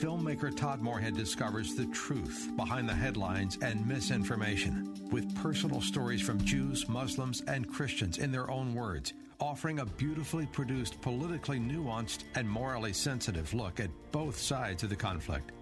filmmaker 0.00 0.56
Todd 0.56 0.80
Moorhead 0.80 1.14
discovers 1.14 1.74
the 1.74 1.84
truth 1.86 2.50
behind 2.56 2.88
the 2.88 2.94
headlines 2.94 3.58
and 3.60 3.86
misinformation 3.86 4.94
with 5.10 5.36
personal 5.36 5.82
stories 5.82 6.22
from 6.22 6.42
Jews, 6.42 6.88
Muslims, 6.88 7.42
and 7.46 7.70
Christians 7.70 8.16
in 8.16 8.32
their 8.32 8.50
own 8.50 8.74
words, 8.74 9.12
offering 9.40 9.80
a 9.80 9.84
beautifully 9.84 10.46
produced, 10.46 10.98
politically 11.02 11.60
nuanced, 11.60 12.24
and 12.34 12.48
morally 12.48 12.94
sensitive 12.94 13.52
look 13.52 13.78
at 13.78 13.90
both 14.10 14.38
sides 14.38 14.82
of 14.82 14.88
the 14.88 14.96
conflict. 14.96 15.52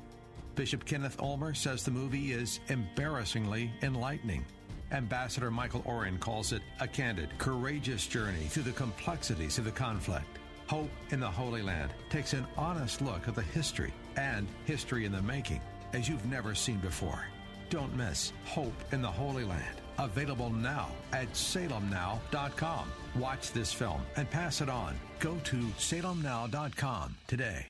Bishop 0.54 0.84
Kenneth 0.84 1.20
Ulmer 1.20 1.52
says 1.52 1.82
the 1.82 1.90
movie 1.90 2.30
is 2.30 2.60
embarrassingly 2.68 3.72
enlightening. 3.82 4.44
Ambassador 4.92 5.50
Michael 5.50 5.82
Oren 5.84 6.16
calls 6.16 6.52
it 6.52 6.62
a 6.78 6.86
candid, 6.86 7.36
courageous 7.38 8.06
journey 8.06 8.44
through 8.44 8.62
the 8.62 8.72
complexities 8.72 9.58
of 9.58 9.64
the 9.64 9.72
conflict. 9.72 10.38
Hope 10.68 10.90
in 11.10 11.18
the 11.18 11.30
Holy 11.30 11.62
Land 11.62 11.90
takes 12.08 12.34
an 12.34 12.46
honest 12.56 13.02
look 13.02 13.26
at 13.26 13.34
the 13.34 13.42
history 13.42 13.92
and 14.18 14.46
history 14.66 15.04
in 15.04 15.12
the 15.12 15.22
making 15.22 15.60
as 15.94 16.08
you've 16.08 16.26
never 16.26 16.54
seen 16.54 16.78
before. 16.78 17.24
Don't 17.70 17.94
miss 17.96 18.32
Hope 18.44 18.74
in 18.92 19.00
the 19.00 19.10
Holy 19.10 19.44
Land. 19.44 19.76
Available 19.98 20.50
now 20.50 20.88
at 21.12 21.32
salemnow.com. 21.32 22.88
Watch 23.18 23.52
this 23.52 23.72
film 23.72 24.02
and 24.16 24.28
pass 24.30 24.60
it 24.60 24.68
on. 24.68 24.94
Go 25.20 25.36
to 25.44 25.56
salemnow.com 25.56 27.16
today. 27.26 27.66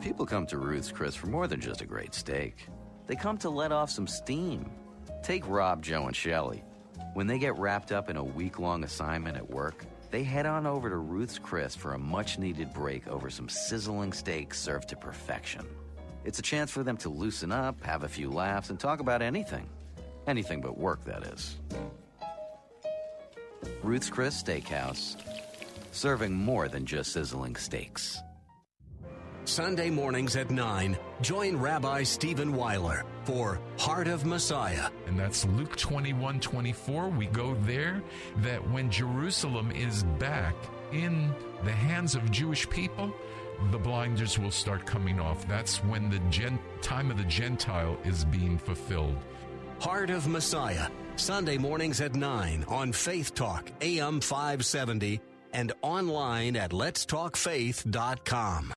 People 0.00 0.26
come 0.26 0.46
to 0.46 0.58
Ruth's 0.58 0.92
Chris 0.92 1.14
for 1.14 1.28
more 1.28 1.46
than 1.48 1.60
just 1.60 1.80
a 1.80 1.86
great 1.86 2.14
steak. 2.14 2.68
They 3.06 3.16
come 3.16 3.38
to 3.38 3.48
let 3.48 3.72
off 3.72 3.90
some 3.90 4.06
steam. 4.06 4.70
Take 5.22 5.48
Rob, 5.48 5.82
Joe, 5.82 6.06
and 6.06 6.14
Shelley. 6.14 6.62
When 7.14 7.26
they 7.26 7.38
get 7.38 7.58
wrapped 7.58 7.90
up 7.90 8.10
in 8.10 8.16
a 8.16 8.24
week 8.24 8.58
long 8.58 8.84
assignment 8.84 9.36
at 9.36 9.48
work, 9.48 9.86
they 10.14 10.22
head 10.22 10.46
on 10.46 10.64
over 10.64 10.88
to 10.88 10.96
Ruth's 10.96 11.40
Chris 11.40 11.74
for 11.74 11.94
a 11.94 11.98
much 11.98 12.38
needed 12.38 12.72
break 12.72 13.08
over 13.08 13.28
some 13.28 13.48
sizzling 13.48 14.12
steaks 14.12 14.60
served 14.60 14.90
to 14.90 14.96
perfection. 14.96 15.66
It's 16.24 16.38
a 16.38 16.42
chance 16.42 16.70
for 16.70 16.84
them 16.84 16.96
to 16.98 17.08
loosen 17.08 17.50
up, 17.50 17.82
have 17.82 18.04
a 18.04 18.08
few 18.08 18.30
laughs, 18.30 18.70
and 18.70 18.78
talk 18.78 19.00
about 19.00 19.22
anything. 19.22 19.68
Anything 20.28 20.60
but 20.60 20.78
work, 20.78 21.04
that 21.06 21.24
is. 21.24 21.58
Ruth's 23.82 24.08
Chris 24.08 24.40
Steakhouse, 24.40 25.16
serving 25.90 26.32
more 26.32 26.68
than 26.68 26.86
just 26.86 27.12
sizzling 27.12 27.56
steaks. 27.56 28.22
Sunday 29.46 29.90
mornings 29.90 30.36
at 30.36 30.50
9, 30.50 30.96
join 31.20 31.56
Rabbi 31.56 32.02
Stephen 32.02 32.54
Weiler 32.54 33.04
for 33.24 33.60
Heart 33.78 34.08
of 34.08 34.24
Messiah. 34.24 34.88
And 35.06 35.18
that's 35.18 35.44
Luke 35.44 35.76
21 35.76 36.40
24. 36.40 37.08
We 37.10 37.26
go 37.26 37.54
there 37.62 38.02
that 38.38 38.66
when 38.70 38.90
Jerusalem 38.90 39.70
is 39.70 40.04
back 40.18 40.54
in 40.92 41.30
the 41.64 41.72
hands 41.72 42.14
of 42.14 42.30
Jewish 42.30 42.68
people, 42.70 43.12
the 43.70 43.78
blinders 43.78 44.38
will 44.38 44.50
start 44.50 44.86
coming 44.86 45.20
off. 45.20 45.46
That's 45.46 45.76
when 45.84 46.10
the 46.10 46.18
gen- 46.30 46.58
time 46.80 47.10
of 47.10 47.18
the 47.18 47.24
Gentile 47.24 47.98
is 48.04 48.24
being 48.24 48.58
fulfilled. 48.58 49.16
Heart 49.80 50.10
of 50.10 50.26
Messiah, 50.26 50.88
Sunday 51.16 51.58
mornings 51.58 52.00
at 52.00 52.14
9 52.14 52.64
on 52.68 52.92
Faith 52.92 53.34
Talk, 53.34 53.70
AM 53.80 54.20
570, 54.20 55.20
and 55.52 55.72
online 55.82 56.56
at 56.56 56.70
letstalkfaith.com. 56.70 58.72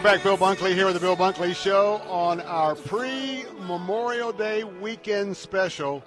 we're 0.00 0.12
back. 0.12 0.22
Bill 0.22 0.38
Bunkley 0.38 0.72
here 0.72 0.86
with 0.86 0.94
the 0.94 1.00
Bill 1.00 1.14
Bunkley 1.14 1.54
Show 1.54 1.96
on 2.08 2.40
our 2.40 2.74
pre 2.74 3.44
Memorial 3.66 4.32
Day 4.32 4.64
weekend 4.64 5.36
special. 5.36 6.02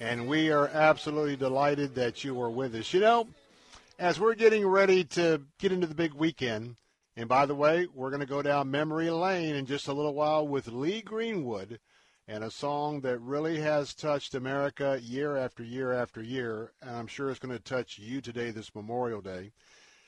And 0.00 0.26
we 0.26 0.50
are 0.50 0.68
absolutely 0.68 1.36
delighted 1.36 1.94
that 1.94 2.24
you 2.24 2.40
are 2.40 2.48
with 2.48 2.74
us. 2.74 2.94
You 2.94 3.00
know, 3.00 3.28
as 3.98 4.18
we're 4.18 4.34
getting 4.34 4.66
ready 4.66 5.04
to 5.04 5.42
get 5.58 5.72
into 5.72 5.86
the 5.86 5.94
big 5.94 6.14
weekend, 6.14 6.76
and 7.16 7.28
by 7.28 7.44
the 7.44 7.54
way, 7.54 7.86
we're 7.92 8.08
going 8.08 8.20
to 8.20 8.26
go 8.26 8.40
down 8.40 8.70
memory 8.70 9.10
lane 9.10 9.56
in 9.56 9.66
just 9.66 9.88
a 9.88 9.92
little 9.92 10.14
while 10.14 10.48
with 10.48 10.68
Lee 10.68 11.02
Greenwood 11.02 11.80
and 12.26 12.44
a 12.44 12.50
song 12.50 13.02
that 13.02 13.20
really 13.20 13.60
has 13.60 13.92
touched 13.92 14.34
America 14.34 14.98
year 15.02 15.36
after 15.36 15.62
year 15.62 15.92
after 15.92 16.22
year, 16.22 16.72
and 16.80 16.96
I'm 16.96 17.08
sure 17.08 17.28
it's 17.28 17.40
going 17.40 17.54
to 17.54 17.62
touch 17.62 17.98
you 17.98 18.22
today, 18.22 18.52
this 18.52 18.74
Memorial 18.74 19.20
Day. 19.20 19.52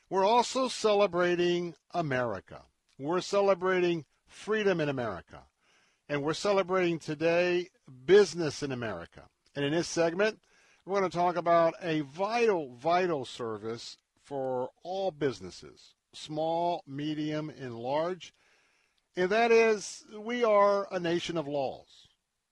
We're 0.09 0.25
also 0.25 0.69
celebrating 0.69 1.75
America. 1.93 2.63
We're 2.99 3.21
celebrating 3.21 4.05
freedom 4.27 4.81
in 4.81 4.89
America. 4.89 5.45
And 6.09 6.23
we're 6.23 6.35
celebrating 6.35 6.99
today 6.99 7.69
business 8.05 8.63
in 8.63 8.73
America. 8.73 9.25
And 9.55 9.65
in 9.65 9.73
this 9.73 9.89
segment, 9.89 10.39
we're 10.85 11.01
going 11.01 11.11
to 11.11 11.17
talk 11.17 11.37
about 11.37 11.75
a 11.83 12.01
vital, 12.01 12.77
vital 12.77 13.25
service 13.25 13.99
for 14.23 14.71
all 14.83 15.11
businesses, 15.11 15.95
small, 16.13 16.83
medium, 16.87 17.51
and 17.51 17.75
large. 17.75 18.33
And 19.17 19.31
that 19.31 19.51
is, 19.51 20.05
we 20.17 20.45
are 20.45 20.87
a 20.93 21.01
nation 21.01 21.37
of 21.37 21.49
laws. 21.49 22.09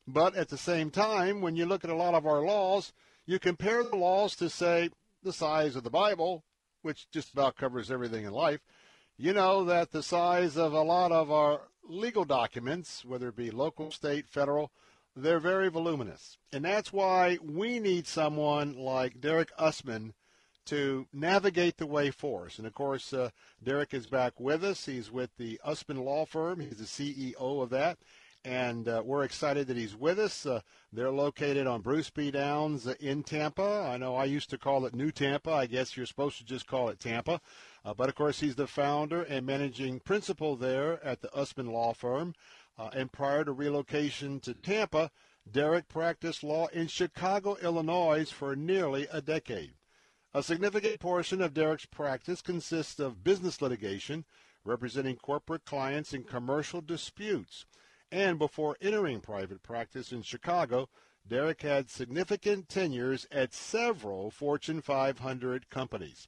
But 0.06 0.34
at 0.34 0.48
the 0.48 0.58
same 0.58 0.90
time, 0.90 1.40
when 1.40 1.56
you 1.56 1.64
look 1.64 1.84
at 1.84 1.90
a 1.90 1.96
lot 1.96 2.14
of 2.14 2.26
our 2.26 2.42
laws, 2.42 2.92
you 3.24 3.38
compare 3.38 3.82
the 3.82 3.96
laws 3.96 4.36
to, 4.36 4.50
say, 4.50 4.90
the 5.22 5.32
size 5.32 5.76
of 5.76 5.84
the 5.84 5.90
Bible, 5.90 6.44
which 6.82 7.08
just 7.10 7.32
about 7.32 7.56
covers 7.56 7.90
everything 7.90 8.24
in 8.24 8.32
life. 8.32 8.60
You 9.16 9.32
know 9.32 9.64
that 9.66 9.92
the 9.92 10.02
size 10.02 10.56
of 10.56 10.72
a 10.72 10.82
lot 10.82 11.12
of 11.12 11.30
our 11.30 11.68
legal 11.88 12.24
documents, 12.24 13.04
whether 13.04 13.28
it 13.28 13.36
be 13.36 13.52
local, 13.52 13.92
state, 13.92 14.28
federal, 14.28 14.72
they're 15.14 15.38
very 15.38 15.68
voluminous. 15.68 16.36
And 16.52 16.64
that's 16.64 16.92
why 16.92 17.38
we 17.40 17.78
need 17.78 18.08
someone 18.08 18.76
like 18.76 19.20
Derek 19.20 19.50
Usman 19.56 20.14
to 20.66 21.06
navigate 21.12 21.76
the 21.76 21.86
way 21.86 22.10
for 22.10 22.46
us. 22.46 22.58
And 22.58 22.66
of 22.66 22.74
course, 22.74 23.12
uh, 23.12 23.30
Derek 23.62 23.94
is 23.94 24.08
back 24.08 24.40
with 24.40 24.64
us. 24.64 24.86
He's 24.86 25.12
with 25.12 25.30
the 25.36 25.60
Usman 25.62 25.98
Law 26.04 26.26
Firm. 26.26 26.58
He's 26.58 26.78
the 26.78 26.84
CEO 26.84 27.62
of 27.62 27.70
that 27.70 27.98
and 28.44 28.88
uh, 28.88 29.02
we're 29.04 29.24
excited 29.24 29.66
that 29.66 29.76
he's 29.76 29.96
with 29.96 30.18
us. 30.18 30.44
Uh, 30.44 30.60
they're 30.92 31.10
located 31.10 31.66
on 31.66 31.80
Bruce 31.80 32.10
B. 32.10 32.30
Downs 32.30 32.86
in 32.86 33.22
Tampa. 33.22 33.88
I 33.90 33.96
know 33.96 34.16
I 34.16 34.26
used 34.26 34.50
to 34.50 34.58
call 34.58 34.84
it 34.84 34.94
New 34.94 35.10
Tampa. 35.10 35.50
I 35.50 35.66
guess 35.66 35.96
you're 35.96 36.06
supposed 36.06 36.38
to 36.38 36.44
just 36.44 36.66
call 36.66 36.90
it 36.90 37.00
Tampa. 37.00 37.40
Uh, 37.84 37.92
but 37.92 38.08
of 38.08 38.14
course, 38.14 38.40
he's 38.40 38.54
the 38.54 38.66
founder 38.66 39.22
and 39.22 39.44
managing 39.44 40.00
principal 40.00 40.56
there 40.56 41.04
at 41.04 41.20
the 41.20 41.32
Usman 41.34 41.66
Law 41.66 41.92
Firm. 41.92 42.34
Uh, 42.78 42.90
and 42.92 43.12
prior 43.12 43.44
to 43.44 43.52
relocation 43.52 44.40
to 44.40 44.54
Tampa, 44.54 45.10
Derek 45.50 45.88
practiced 45.88 46.42
law 46.42 46.66
in 46.68 46.86
Chicago, 46.88 47.56
Illinois 47.56 48.30
for 48.30 48.56
nearly 48.56 49.06
a 49.12 49.20
decade. 49.20 49.74
A 50.32 50.42
significant 50.42 50.98
portion 50.98 51.40
of 51.40 51.54
Derek's 51.54 51.86
practice 51.86 52.40
consists 52.42 52.98
of 52.98 53.22
business 53.22 53.62
litigation, 53.62 54.24
representing 54.64 55.16
corporate 55.16 55.64
clients 55.64 56.12
in 56.12 56.24
commercial 56.24 56.80
disputes. 56.80 57.66
And 58.10 58.38
before 58.38 58.76
entering 58.80 59.20
private 59.20 59.62
practice 59.62 60.10
in 60.10 60.22
Chicago, 60.22 60.88
Derek 61.26 61.62
had 61.62 61.90
significant 61.90 62.68
tenures 62.68 63.26
at 63.30 63.54
several 63.54 64.30
Fortune 64.30 64.80
500 64.80 65.70
companies. 65.70 66.26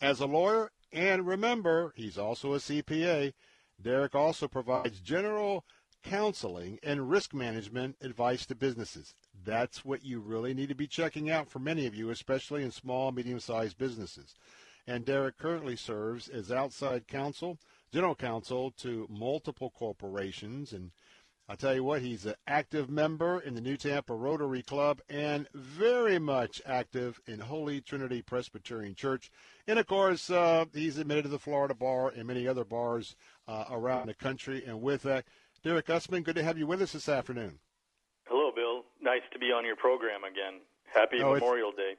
As 0.00 0.20
a 0.20 0.26
lawyer, 0.26 0.70
and 0.92 1.26
remember, 1.26 1.92
he's 1.96 2.18
also 2.18 2.54
a 2.54 2.58
CPA, 2.58 3.32
Derek 3.80 4.14
also 4.14 4.46
provides 4.48 5.00
general 5.00 5.64
counseling 6.02 6.78
and 6.82 7.10
risk 7.10 7.34
management 7.34 7.96
advice 8.00 8.46
to 8.46 8.54
businesses. 8.54 9.14
That's 9.44 9.84
what 9.84 10.04
you 10.04 10.20
really 10.20 10.54
need 10.54 10.68
to 10.68 10.74
be 10.74 10.86
checking 10.86 11.30
out 11.30 11.48
for 11.48 11.58
many 11.58 11.86
of 11.86 11.94
you, 11.94 12.10
especially 12.10 12.62
in 12.62 12.70
small, 12.70 13.12
medium 13.12 13.40
sized 13.40 13.78
businesses. 13.78 14.34
And 14.86 15.04
Derek 15.04 15.38
currently 15.38 15.76
serves 15.76 16.28
as 16.28 16.50
outside 16.50 17.06
counsel, 17.06 17.58
general 17.92 18.14
counsel 18.14 18.70
to 18.78 19.06
multiple 19.10 19.70
corporations 19.70 20.72
and 20.72 20.90
I'll 21.50 21.56
tell 21.56 21.74
you 21.74 21.82
what, 21.82 22.00
he's 22.00 22.26
an 22.26 22.36
active 22.46 22.88
member 22.88 23.40
in 23.40 23.56
the 23.56 23.60
New 23.60 23.76
Tampa 23.76 24.14
Rotary 24.14 24.62
Club 24.62 25.00
and 25.08 25.48
very 25.52 26.16
much 26.16 26.62
active 26.64 27.20
in 27.26 27.40
Holy 27.40 27.80
Trinity 27.80 28.22
Presbyterian 28.22 28.94
Church. 28.94 29.32
And 29.66 29.76
of 29.80 29.88
course, 29.88 30.30
uh, 30.30 30.66
he's 30.72 30.96
admitted 30.96 31.24
to 31.24 31.28
the 31.28 31.40
Florida 31.40 31.74
Bar 31.74 32.10
and 32.10 32.28
many 32.28 32.46
other 32.46 32.62
bars 32.62 33.16
uh, 33.48 33.64
around 33.68 34.06
the 34.06 34.14
country. 34.14 34.62
And 34.64 34.80
with 34.80 35.02
that, 35.02 35.24
Derek 35.64 35.90
Usman, 35.90 36.22
good 36.22 36.36
to 36.36 36.44
have 36.44 36.56
you 36.56 36.68
with 36.68 36.82
us 36.82 36.92
this 36.92 37.08
afternoon. 37.08 37.58
Hello, 38.28 38.52
Bill. 38.54 38.84
Nice 39.02 39.22
to 39.32 39.40
be 39.40 39.46
on 39.46 39.64
your 39.64 39.74
program 39.74 40.20
again. 40.22 40.60
Happy 40.94 41.20
oh, 41.20 41.34
Memorial 41.34 41.72
Day. 41.72 41.94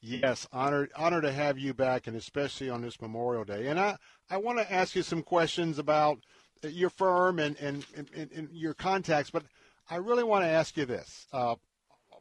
Yes, 0.00 0.48
honored 0.52 0.90
honor 0.96 1.20
to 1.20 1.30
have 1.30 1.60
you 1.60 1.74
back, 1.74 2.08
and 2.08 2.16
especially 2.16 2.68
on 2.68 2.82
this 2.82 3.00
Memorial 3.00 3.44
Day. 3.44 3.68
And 3.68 3.78
I, 3.78 3.98
I 4.28 4.38
want 4.38 4.58
to 4.58 4.72
ask 4.72 4.96
you 4.96 5.02
some 5.02 5.22
questions 5.22 5.78
about– 5.78 6.18
your 6.62 6.90
firm 6.90 7.38
and, 7.38 7.56
and, 7.58 7.84
and, 7.96 8.30
and, 8.32 8.48
your 8.52 8.74
contacts, 8.74 9.30
but 9.30 9.44
I 9.90 9.96
really 9.96 10.24
want 10.24 10.44
to 10.44 10.48
ask 10.48 10.76
you 10.76 10.84
this. 10.84 11.26
Uh, 11.32 11.56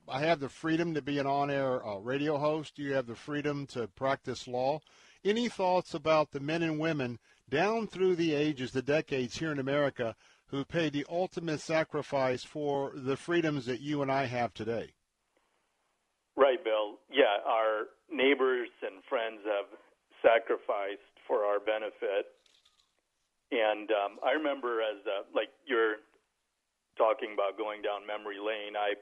I 0.08 0.22
have 0.22 0.40
the 0.40 0.50
freedom 0.50 0.94
to 0.94 1.02
be 1.02 1.20
an 1.20 1.28
on-air 1.28 1.86
uh, 1.86 1.98
radio 1.98 2.38
host. 2.38 2.80
You 2.80 2.94
have 2.94 3.06
the 3.06 3.16
freedom 3.16 3.68
to 3.68 3.88
practice 3.88 4.48
law. 4.48 4.80
Any 5.24 5.50
thoughts 5.50 5.94
about 5.94 6.32
the 6.32 6.40
men 6.40 6.64
and 6.64 6.80
women 6.80 7.20
down 7.50 7.88
through 7.88 8.16
the 8.16 8.34
ages, 8.34 8.72
the 8.72 8.82
decades 8.82 9.38
here 9.38 9.52
in 9.52 9.60
America, 9.60 10.16
who 10.48 10.66
paid 10.66 10.94
the 10.94 11.06
ultimate 11.10 11.60
sacrifice 11.60 12.44
for 12.44 12.92
the 12.96 13.18
freedoms 13.18 13.66
that 13.66 13.82
you 13.82 14.02
and 14.02 14.12
I 14.12 14.26
have 14.26 14.54
today? 14.54 14.94
Right, 16.36 16.64
Bill. 16.64 16.98
Yeah, 17.12 17.44
our 17.46 17.88
neighbors 18.12 18.70
and 18.82 19.04
friends 19.08 19.42
have 19.46 19.68
sacrificed 20.24 21.02
for 21.28 21.46
our 21.46 21.60
benefit 21.60 22.34
and 23.52 23.90
um, 23.90 24.12
I 24.24 24.38
remember 24.38 24.82
as 24.82 25.02
uh, 25.06 25.26
like 25.34 25.50
you're 25.66 26.06
talking 26.98 27.34
about 27.34 27.58
going 27.58 27.82
down 27.82 28.06
memory 28.06 28.38
lane, 28.38 28.78
I 28.78 28.94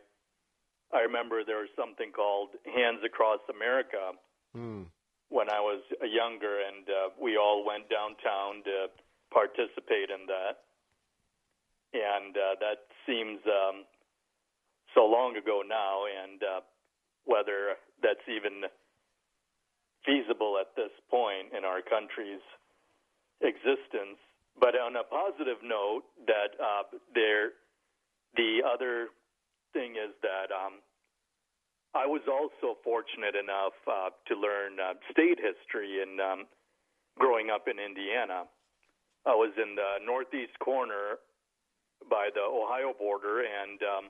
I 0.96 1.04
remember 1.04 1.44
there 1.44 1.68
was 1.68 1.74
something 1.76 2.16
called 2.16 2.56
Hands 2.64 3.04
Across 3.04 3.44
America 3.52 4.16
mm. 4.56 4.88
when 5.28 5.50
I 5.52 5.60
was 5.60 5.84
younger, 6.00 6.64
and 6.64 6.88
uh, 6.88 7.10
we 7.20 7.36
all 7.36 7.66
went 7.68 7.92
downtown 7.92 8.64
to 8.64 8.88
participate 9.28 10.08
in 10.08 10.24
that. 10.32 10.64
And 11.92 12.36
uh, 12.36 12.56
that 12.64 12.88
seems 13.04 13.40
um, 13.44 13.84
so 14.96 15.04
long 15.04 15.36
ago 15.36 15.60
now, 15.68 16.08
and 16.08 16.40
uh, 16.40 16.62
whether 17.26 17.76
that's 18.02 18.24
even 18.32 18.64
feasible 20.06 20.56
at 20.56 20.72
this 20.80 20.92
point 21.12 21.52
in 21.52 21.66
our 21.66 21.84
country's 21.84 22.44
existence 23.44 24.24
but 24.60 24.74
on 24.76 24.96
a 24.96 25.04
positive 25.04 25.62
note, 25.64 26.04
that 26.26 26.58
uh, 26.58 26.84
there, 27.14 27.54
the 28.36 28.62
other 28.66 29.10
thing 29.74 29.92
is 29.94 30.14
that 30.22 30.50
um, 30.50 30.82
I 31.94 32.06
was 32.06 32.22
also 32.26 32.78
fortunate 32.84 33.36
enough 33.36 33.78
uh, 33.88 34.10
to 34.28 34.34
learn 34.34 34.80
uh, 34.82 34.94
state 35.12 35.38
history 35.38 36.02
in 36.02 36.20
um, 36.20 36.46
growing 37.18 37.50
up 37.50 37.68
in 37.68 37.78
Indiana. 37.80 38.46
I 39.26 39.36
was 39.36 39.52
in 39.58 39.76
the 39.76 40.06
northeast 40.06 40.58
corner 40.60 41.20
by 42.10 42.30
the 42.34 42.42
Ohio 42.42 42.94
border, 42.98 43.42
and 43.42 43.80
um, 43.84 44.06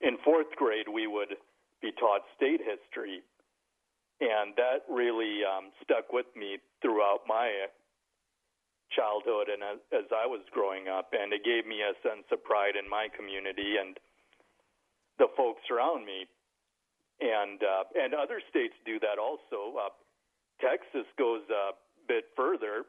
in 0.00 0.16
fourth 0.24 0.50
grade 0.56 0.86
we 0.88 1.06
would 1.06 1.36
be 1.80 1.92
taught 1.98 2.22
state 2.36 2.60
history, 2.62 3.22
and 4.20 4.54
that 4.56 4.86
really 4.88 5.42
um, 5.44 5.70
stuck 5.82 6.12
with 6.12 6.26
me 6.36 6.58
throughout 6.80 7.26
my 7.26 7.66
childhood 8.96 9.48
and 9.48 9.62
as, 9.62 9.80
as 9.92 10.08
I 10.12 10.26
was 10.26 10.40
growing 10.52 10.88
up, 10.88 11.12
and 11.12 11.32
it 11.32 11.44
gave 11.44 11.66
me 11.66 11.80
a 11.82 11.96
sense 12.00 12.24
of 12.32 12.44
pride 12.44 12.76
in 12.76 12.88
my 12.88 13.08
community 13.08 13.76
and 13.80 13.96
the 15.18 15.28
folks 15.36 15.62
around 15.70 16.04
me. 16.04 16.26
And 17.20 17.62
uh, 17.62 17.84
and 17.94 18.14
other 18.14 18.42
states 18.50 18.74
do 18.84 18.98
that 18.98 19.18
also. 19.20 19.78
Uh, 19.78 19.94
Texas 20.60 21.06
goes 21.18 21.42
a 21.50 21.72
bit 22.08 22.24
further. 22.34 22.82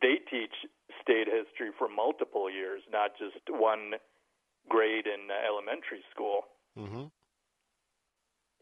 They 0.00 0.22
teach 0.30 0.54
state 1.02 1.26
history 1.26 1.70
for 1.78 1.88
multiple 1.88 2.50
years, 2.50 2.82
not 2.90 3.18
just 3.18 3.42
one 3.50 3.98
grade 4.68 5.06
in 5.06 5.26
elementary 5.30 6.02
school. 6.14 6.46
Mm-hmm. 6.78 7.10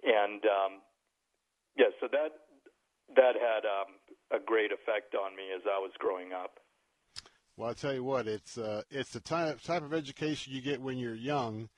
And 0.03 0.43
um, 0.49 0.73
yeah, 1.77 1.93
so 2.01 2.09
that 2.11 2.33
that 3.17 3.35
had 3.37 3.69
um, 3.69 4.01
a 4.33 4.41
great 4.41 4.73
effect 4.73 5.15
on 5.15 5.37
me 5.37 5.53
as 5.55 5.63
I 5.69 5.79
was 5.79 5.93
growing 5.99 6.33
up. 6.33 6.59
Well, 7.57 7.69
I 7.69 7.75
tell 7.75 7.93
you 7.93 8.03
what, 8.03 8.27
it's 8.27 8.57
uh, 8.57 8.83
it's 8.91 9.11
the 9.11 9.21
type 9.21 9.61
type 9.61 9.83
of 9.83 9.93
education 9.93 10.55
you 10.55 10.63
get 10.63 10.81
when 10.81 10.97
you're 10.97 11.15
young, 11.15 11.69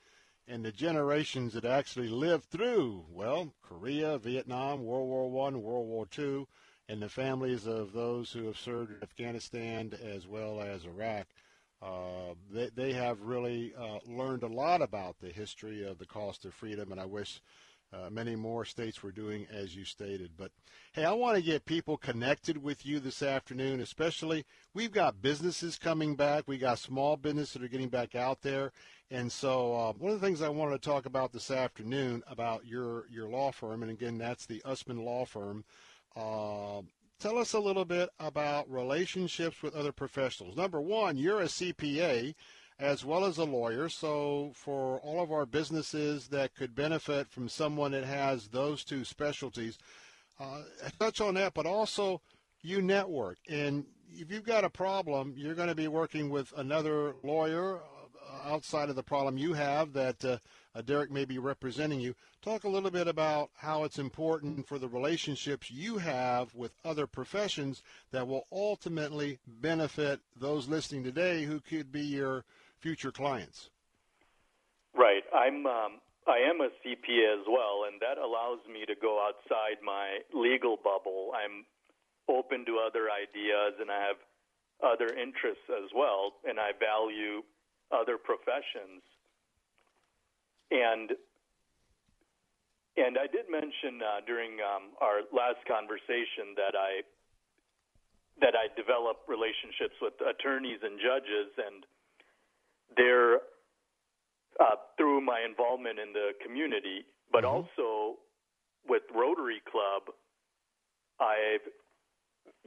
and 0.47 0.65
the 0.65 0.71
generations 0.71 1.53
that 1.55 1.65
actually 1.65 2.09
lived 2.09 2.45
through 2.45 3.05
well 3.11 3.53
Korea, 3.61 4.19
Vietnam, 4.19 4.85
World 4.85 5.09
War 5.09 5.29
One, 5.31 5.63
World 5.63 5.89
War 5.89 6.07
Two, 6.07 6.47
and 6.89 7.03
the 7.03 7.09
families 7.09 7.67
of 7.67 7.93
those 7.93 8.31
who 8.31 8.47
have 8.47 8.57
served 8.57 8.93
in 8.93 9.03
Afghanistan 9.03 9.93
as 10.01 10.29
well 10.29 10.61
as 10.61 10.85
Iraq. 10.85 11.27
Uh, 11.83 12.35
they, 12.51 12.71
they 12.75 12.93
have 12.93 13.21
really 13.21 13.75
uh, 13.77 13.99
learned 14.07 14.45
a 14.45 14.49
lot 14.49 14.81
about 14.81 15.19
the 15.19 15.29
history 15.31 15.85
of 15.85 15.99
the 15.99 16.07
cost 16.07 16.45
of 16.45 16.55
freedom, 16.55 16.93
and 16.93 17.01
I 17.01 17.05
wish 17.05 17.43
uh, 17.95 18.11
many 18.11 18.35
more 18.35 18.65
states 18.65 19.03
were 19.03 19.13
doing 19.13 19.47
as 19.53 19.77
you 19.77 19.85
stated. 19.85 20.33
But 20.37 20.51
hey, 20.93 21.05
I 21.05 21.13
want 21.13 21.37
to 21.37 21.43
get 21.43 21.65
people 21.65 21.97
connected 21.97 22.63
with 22.63 22.85
you 22.85 23.01
this 23.01 23.23
afternoon, 23.23 23.81
especially 23.81 24.45
we've 24.73 24.93
got 24.93 25.23
businesses 25.23 25.79
coming 25.79 26.17
back. 26.17 26.45
We 26.47 26.59
got 26.59 26.79
small 26.79 27.17
businesses 27.17 27.55
that 27.55 27.63
are 27.63 27.69
getting 27.69 27.89
back 27.89 28.15
out 28.15 28.43
there. 28.43 28.73
And 29.11 29.31
so 29.31 29.75
uh, 29.75 29.93
one 29.93 30.13
of 30.13 30.21
the 30.21 30.27
things 30.27 30.43
I 30.43 30.49
wanted 30.49 30.83
to 30.83 30.91
talk 30.91 31.07
about 31.07 31.33
this 31.33 31.51
afternoon 31.51 32.23
about 32.27 32.67
your, 32.67 33.05
your 33.11 33.29
law 33.29 33.53
firm, 33.53 33.83
and 33.83 33.91
again, 33.91 34.19
that's 34.19 34.47
the 34.47 34.63
Usman 34.65 35.05
Law 35.05 35.25
Firm. 35.25 35.65
Uh, 36.17 36.83
tell 37.21 37.39
us 37.39 37.53
a 37.53 37.61
little 37.61 37.85
bit 37.85 38.09
about 38.19 38.71
relationships 38.71 39.63
with 39.63 39.75
other 39.75 39.93
professionals. 39.93 40.57
Number 40.57 40.81
one, 40.81 41.17
you're 41.17 41.43
a 41.43 41.47
CPA 41.47 42.35
as 42.85 43.05
well 43.05 43.25
as 43.25 43.39
a 43.39 43.45
lawyer. 43.45 43.89
So, 43.89 44.53
for 44.55 44.99
all 45.01 45.23
of 45.23 45.33
our 45.33 45.47
businesses 45.47 46.29
that 46.29 46.55
could 46.55 46.75
benefit 46.75 47.29
from 47.29 47.49
someone 47.49 47.93
that 47.93 48.05
has 48.05 48.49
those 48.49 48.85
two 48.85 49.05
specialties, 49.05 49.79
uh, 50.39 50.63
touch 50.99 51.21
on 51.21 51.35
that, 51.35 51.55
but 51.55 51.67
also 51.67 52.21
you 52.61 52.83
network. 52.83 53.39
And 53.49 53.87
if 54.13 54.31
you've 54.31 54.45
got 54.45 54.65
a 54.65 54.71
problem, 54.71 55.35
you're 55.37 55.55
going 55.55 55.69
to 55.69 55.75
be 55.75 55.89
working 55.89 56.29
with 56.29 56.53
another 56.57 57.15
lawyer 57.23 57.77
uh, 57.79 58.49
outside 58.53 58.91
of 58.91 58.97
the 58.97 59.03
problem 59.03 59.39
you 59.39 59.55
have 59.55 59.93
that 59.95 60.25
uh, 60.25 60.39
uh, 60.75 60.83
Derek 60.83 61.11
may 61.11 61.25
be 61.25 61.39
representing 61.39 62.01
you. 62.01 62.15
Talk 62.43 62.65
a 62.65 62.69
little 62.69 62.91
bit 62.91 63.09
about 63.09 63.51
how 63.57 63.85
it's 63.85 63.99
important 63.99 64.67
for 64.67 64.79
the 64.79 64.89
relationships 64.89 65.71
you 65.71 65.99
have 65.99 66.55
with 66.55 66.73
other 66.85 67.07
professions 67.07 67.83
that 68.11 68.27
will 68.27 68.47
ultimately 68.53 69.39
benefit 69.47 70.21
those 70.37 70.69
listening 70.69 71.05
today 71.05 71.45
who 71.45 71.61
could 71.61 71.91
be 71.91 72.03
your 72.03 72.45
future 72.85 73.11
clients? 73.11 73.73
Right. 74.93 75.25
I'm. 75.33 75.65
Um, 75.65 76.05
I 76.29 76.41
am 76.49 76.61
a 76.61 76.73
CPA 76.81 77.41
as 77.41 77.45
well, 77.49 77.85
and 77.85 78.01
that 78.01 78.17
allows 78.17 78.61
me 78.65 78.85
to 78.89 78.97
go 78.97 79.21
outside 79.21 79.77
my 79.85 80.25
legal 80.33 80.81
bubble. 80.81 81.33
I'm 81.37 81.69
open 82.33 82.65
to 82.65 82.81
other 82.81 83.13
ideas, 83.13 83.77
and 83.77 83.93
I 83.93 84.01
have 84.01 84.17
other 84.81 85.13
interests 85.13 85.69
as 85.69 85.93
well, 85.93 86.33
and 86.49 86.57
I 86.57 86.73
value 86.81 87.45
other 87.93 88.17
professions. 88.17 89.05
And 90.71 91.13
and 92.97 93.19
I 93.19 93.27
did 93.29 93.49
mention 93.51 94.01
uh, 94.01 94.25
during 94.25 94.61
um, 94.65 94.97
our 95.01 95.29
last 95.33 95.61
conversation 95.69 96.57
that 96.57 96.73
I 96.73 97.05
that 98.41 98.57
I 98.57 98.73
develop 98.77 99.29
relationships 99.29 99.97
with 100.01 100.17
attorneys 100.25 100.81
and 100.81 100.97
judges, 101.01 101.53
and 101.61 101.85
there 102.97 103.41
uh, 104.61 104.77
through 104.97 105.21
my 105.21 105.45
involvement 105.47 105.99
in 105.99 106.13
the 106.13 106.31
community, 106.45 107.05
but 107.33 107.45
mm-hmm. 107.45 107.67
also 107.67 108.19
with 108.89 109.03
Rotary 109.15 109.63
Club, 109.71 110.15
I've 111.21 111.65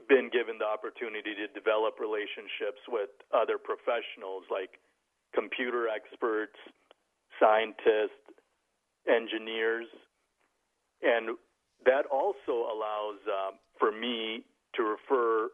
been 0.08 0.30
given 0.32 0.58
the 0.58 0.64
opportunity 0.64 1.34
to 1.34 1.46
develop 1.52 2.00
relationships 2.00 2.80
with 2.88 3.10
other 3.32 3.58
professionals 3.58 4.44
like 4.50 4.80
computer 5.34 5.88
experts, 5.88 6.56
scientists, 7.40 8.24
engineers, 9.08 9.86
and 11.02 11.36
that 11.84 12.06
also 12.10 12.66
allows 12.68 13.20
uh, 13.28 13.50
for 13.78 13.92
me 13.92 14.44
to 14.74 14.82
refer 14.82 15.48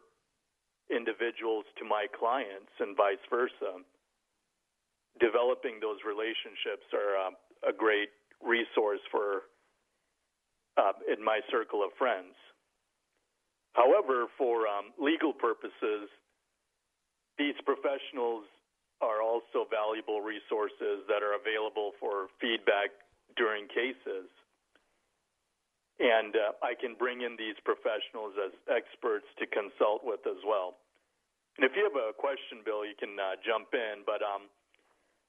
individuals 0.90 1.64
to 1.78 1.84
my 1.84 2.06
clients 2.18 2.72
and 2.80 2.96
vice 2.96 3.22
versa 3.28 3.80
developing 5.20 5.78
those 5.80 5.98
relationships 6.06 6.86
are 6.92 7.30
uh, 7.30 7.70
a 7.70 7.72
great 7.72 8.10
resource 8.42 9.00
for 9.10 9.46
uh, 10.76 10.92
in 11.06 11.22
my 11.22 11.40
circle 11.50 11.82
of 11.84 11.90
friends. 11.96 12.34
However, 13.74 14.26
for 14.38 14.66
um, 14.66 14.94
legal 14.98 15.32
purposes, 15.32 16.10
these 17.38 17.54
professionals 17.66 18.46
are 19.02 19.22
also 19.22 19.66
valuable 19.66 20.22
resources 20.22 21.02
that 21.10 21.22
are 21.22 21.34
available 21.34 21.92
for 21.98 22.30
feedback 22.40 22.94
during 23.36 23.66
cases. 23.66 24.30
And 25.98 26.34
uh, 26.34 26.58
I 26.62 26.74
can 26.74 26.94
bring 26.98 27.22
in 27.22 27.38
these 27.38 27.58
professionals 27.62 28.34
as 28.38 28.54
experts 28.66 29.26
to 29.38 29.46
consult 29.46 30.02
with 30.02 30.22
as 30.26 30.42
well. 30.46 30.78
And 31.58 31.62
if 31.62 31.74
you 31.78 31.86
have 31.86 31.94
a 31.94 32.10
question, 32.14 32.66
Bill, 32.66 32.82
you 32.82 32.98
can 32.98 33.14
uh, 33.14 33.38
jump 33.46 33.70
in. 33.74 34.02
But 34.02 34.22
um, 34.22 34.50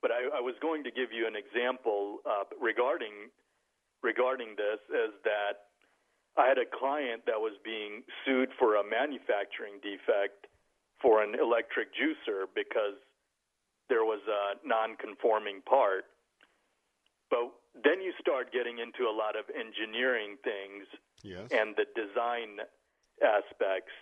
but 0.05 0.13
I, 0.13 0.37
I 0.37 0.41
was 0.45 0.53
going 0.61 0.85
to 0.85 0.93
give 0.93 1.09
you 1.09 1.25
an 1.25 1.33
example 1.33 2.21
uh, 2.29 2.45
regarding 2.61 3.33
regarding 4.05 4.53
this 4.53 4.77
is 4.93 5.17
that 5.25 5.73
I 6.37 6.45
had 6.45 6.61
a 6.61 6.69
client 6.69 7.25
that 7.25 7.41
was 7.41 7.57
being 7.65 8.05
sued 8.21 8.53
for 8.61 8.77
a 8.77 8.85
manufacturing 8.85 9.81
defect 9.81 10.45
for 11.01 11.25
an 11.25 11.33
electric 11.33 11.89
juicer 11.97 12.45
because 12.53 13.01
there 13.89 14.05
was 14.05 14.21
a 14.29 14.61
non-conforming 14.61 15.65
part. 15.65 16.05
But 17.33 17.49
then 17.73 17.97
you 17.97 18.13
start 18.21 18.53
getting 18.53 18.77
into 18.77 19.09
a 19.09 19.15
lot 19.15 19.33
of 19.33 19.49
engineering 19.57 20.37
things 20.45 20.85
yes. 21.25 21.49
and 21.49 21.73
the 21.73 21.89
design 21.97 22.61
aspects. 23.25 23.97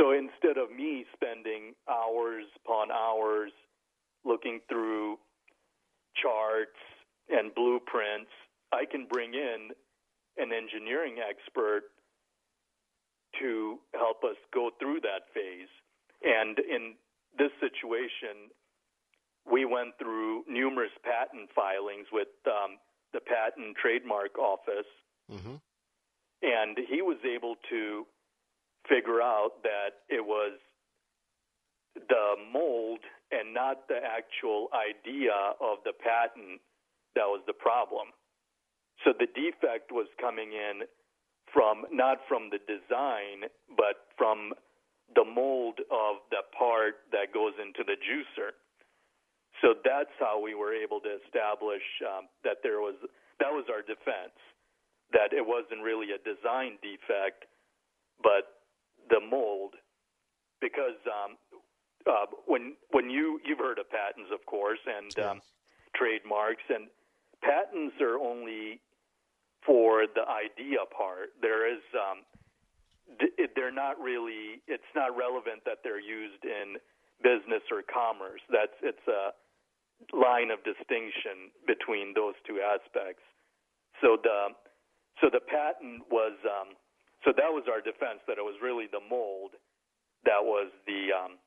So 0.00 0.16
instead 0.16 0.56
of 0.56 0.72
me 0.72 1.04
spending 1.12 1.76
hours 1.84 2.48
upon 2.64 2.88
hours 2.88 3.52
looking 4.24 4.60
through 4.68 5.18
charts 6.20 6.78
and 7.28 7.54
blueprints, 7.54 8.30
I 8.72 8.84
can 8.90 9.06
bring 9.10 9.34
in 9.34 9.70
an 10.36 10.52
engineering 10.52 11.16
expert 11.18 11.82
to 13.40 13.78
help 13.94 14.24
us 14.24 14.36
go 14.52 14.70
through 14.78 15.00
that 15.00 15.28
phase. 15.34 15.70
And 16.22 16.58
in 16.58 16.94
this 17.38 17.50
situation, 17.60 18.50
we 19.50 19.64
went 19.64 19.98
through 19.98 20.44
numerous 20.48 20.92
patent 21.02 21.50
filings 21.54 22.06
with 22.12 22.28
um, 22.46 22.78
the 23.12 23.20
Patent 23.20 23.76
Trademark 23.80 24.38
Office, 24.38 24.90
mm-hmm. 25.30 25.56
and 26.42 26.78
he 26.88 27.00
was 27.02 27.18
able 27.24 27.56
to 27.70 28.06
figure 28.88 29.22
out 29.22 29.62
that 29.62 30.04
it 30.08 30.24
was 30.24 30.58
the 32.08 32.36
mold 32.52 33.00
and 33.30 33.52
not 33.52 33.88
the 33.88 33.98
actual 33.98 34.68
idea 34.72 35.34
of 35.60 35.78
the 35.84 35.92
patent 35.92 36.60
that 37.14 37.26
was 37.26 37.42
the 37.46 37.56
problem. 37.56 38.08
So 39.04 39.12
the 39.12 39.26
defect 39.26 39.92
was 39.92 40.06
coming 40.20 40.52
in 40.52 40.86
from 41.52 41.86
not 41.92 42.18
from 42.28 42.50
the 42.50 42.60
design, 42.66 43.48
but 43.76 44.10
from 44.16 44.52
the 45.14 45.24
mold 45.24 45.80
of 45.90 46.20
the 46.30 46.44
part 46.56 47.08
that 47.12 47.32
goes 47.32 47.54
into 47.56 47.82
the 47.84 47.96
juicer. 47.96 48.52
So 49.62 49.74
that's 49.82 50.12
how 50.20 50.38
we 50.40 50.54
were 50.54 50.74
able 50.74 51.00
to 51.00 51.18
establish 51.24 51.82
um, 52.04 52.28
that 52.44 52.58
there 52.62 52.80
was 52.80 52.94
that 53.40 53.50
was 53.50 53.66
our 53.70 53.82
defense 53.82 54.36
that 55.12 55.32
it 55.32 55.44
wasn't 55.44 55.80
really 55.80 56.12
a 56.12 56.20
design 56.20 56.76
defect, 56.84 57.48
but 58.20 58.60
the 59.08 59.20
mold, 59.24 59.72
because 60.60 61.00
um, 61.08 61.40
uh, 62.08 62.26
when 62.46 62.74
when 62.90 63.10
you 63.10 63.40
you've 63.44 63.58
heard 63.58 63.78
of 63.78 63.88
patents, 63.90 64.30
of 64.32 64.44
course, 64.46 64.80
and 64.86 65.12
yes. 65.16 65.26
um, 65.26 65.40
trademarks, 65.94 66.64
and 66.68 66.88
patents 67.42 67.94
are 68.00 68.18
only 68.18 68.80
for 69.64 70.06
the 70.08 70.24
idea 70.24 70.82
part. 70.88 71.36
There 71.40 71.68
is 71.68 71.82
um, 71.94 72.24
they're 73.54 73.74
not 73.74 74.00
really. 74.00 74.64
It's 74.66 74.92
not 74.94 75.16
relevant 75.16 75.64
that 75.64 75.84
they're 75.84 76.00
used 76.00 76.44
in 76.44 76.80
business 77.22 77.62
or 77.70 77.82
commerce. 77.84 78.40
That's 78.50 78.76
it's 78.82 79.06
a 79.08 79.36
line 80.14 80.50
of 80.50 80.62
distinction 80.64 81.52
between 81.66 82.14
those 82.14 82.34
two 82.46 82.62
aspects. 82.64 83.22
So 84.00 84.16
the 84.16 84.54
so 85.20 85.28
the 85.28 85.42
patent 85.42 86.06
was 86.10 86.38
um, 86.46 86.78
so 87.26 87.34
that 87.36 87.50
was 87.50 87.66
our 87.68 87.82
defense 87.82 88.22
that 88.30 88.38
it 88.38 88.46
was 88.46 88.56
really 88.62 88.86
the 88.86 89.02
mold 89.02 89.58
that 90.24 90.42
was 90.42 90.70
the 90.86 91.14
um, 91.14 91.38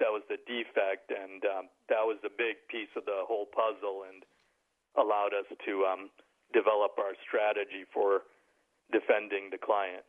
that 0.00 0.10
was 0.10 0.22
the 0.28 0.40
defect, 0.48 1.12
and 1.12 1.44
um, 1.44 1.68
that 1.88 2.02
was 2.02 2.18
a 2.24 2.32
big 2.32 2.56
piece 2.68 2.90
of 2.96 3.04
the 3.04 3.22
whole 3.28 3.46
puzzle, 3.46 4.04
and 4.08 4.24
allowed 4.96 5.32
us 5.32 5.46
to 5.64 5.84
um, 5.84 6.10
develop 6.52 6.98
our 6.98 7.14
strategy 7.26 7.84
for 7.92 8.22
defending 8.90 9.48
the 9.50 9.58
client. 9.58 10.08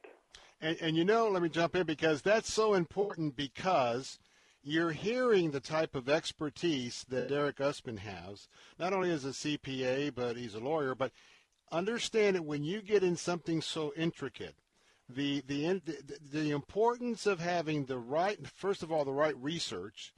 And, 0.60 0.78
and 0.82 0.98
you 0.98 1.06
know, 1.06 1.30
let 1.30 1.42
me 1.42 1.50
jump 1.50 1.76
in 1.76 1.86
because 1.86 2.22
that's 2.22 2.52
so 2.52 2.74
important 2.74 3.36
because 3.36 4.20
you're 4.64 4.92
hearing 4.92 5.52
the 5.52 5.60
type 5.60 5.96
of 5.96 6.08
expertise 6.08 7.06
that 7.10 7.30
Derek 7.30 7.60
Usman 7.60 7.98
has, 7.98 8.48
not 8.78 8.94
only 8.94 9.12
as 9.12 9.26
a 9.26 9.30
CPA, 9.30 10.14
but 10.14 10.38
he's 10.38 10.54
a 10.54 10.60
lawyer. 10.60 10.94
But 10.94 11.12
understand 11.72 12.36
that 12.36 12.46
when 12.46 12.64
you 12.64 12.82
get 12.82 13.04
in 13.04 13.16
something 13.16 13.62
so 13.62 13.92
intricate, 13.98 14.56
the, 15.16 15.42
the, 15.48 15.82
the 16.32 16.52
importance 16.52 17.26
of 17.26 17.40
having 17.40 17.86
the 17.86 17.98
right, 17.98 18.40
first 18.48 18.84
of 18.84 18.92
all, 18.92 19.06
the 19.06 19.12
right 19.12 19.36
research, 19.38 20.14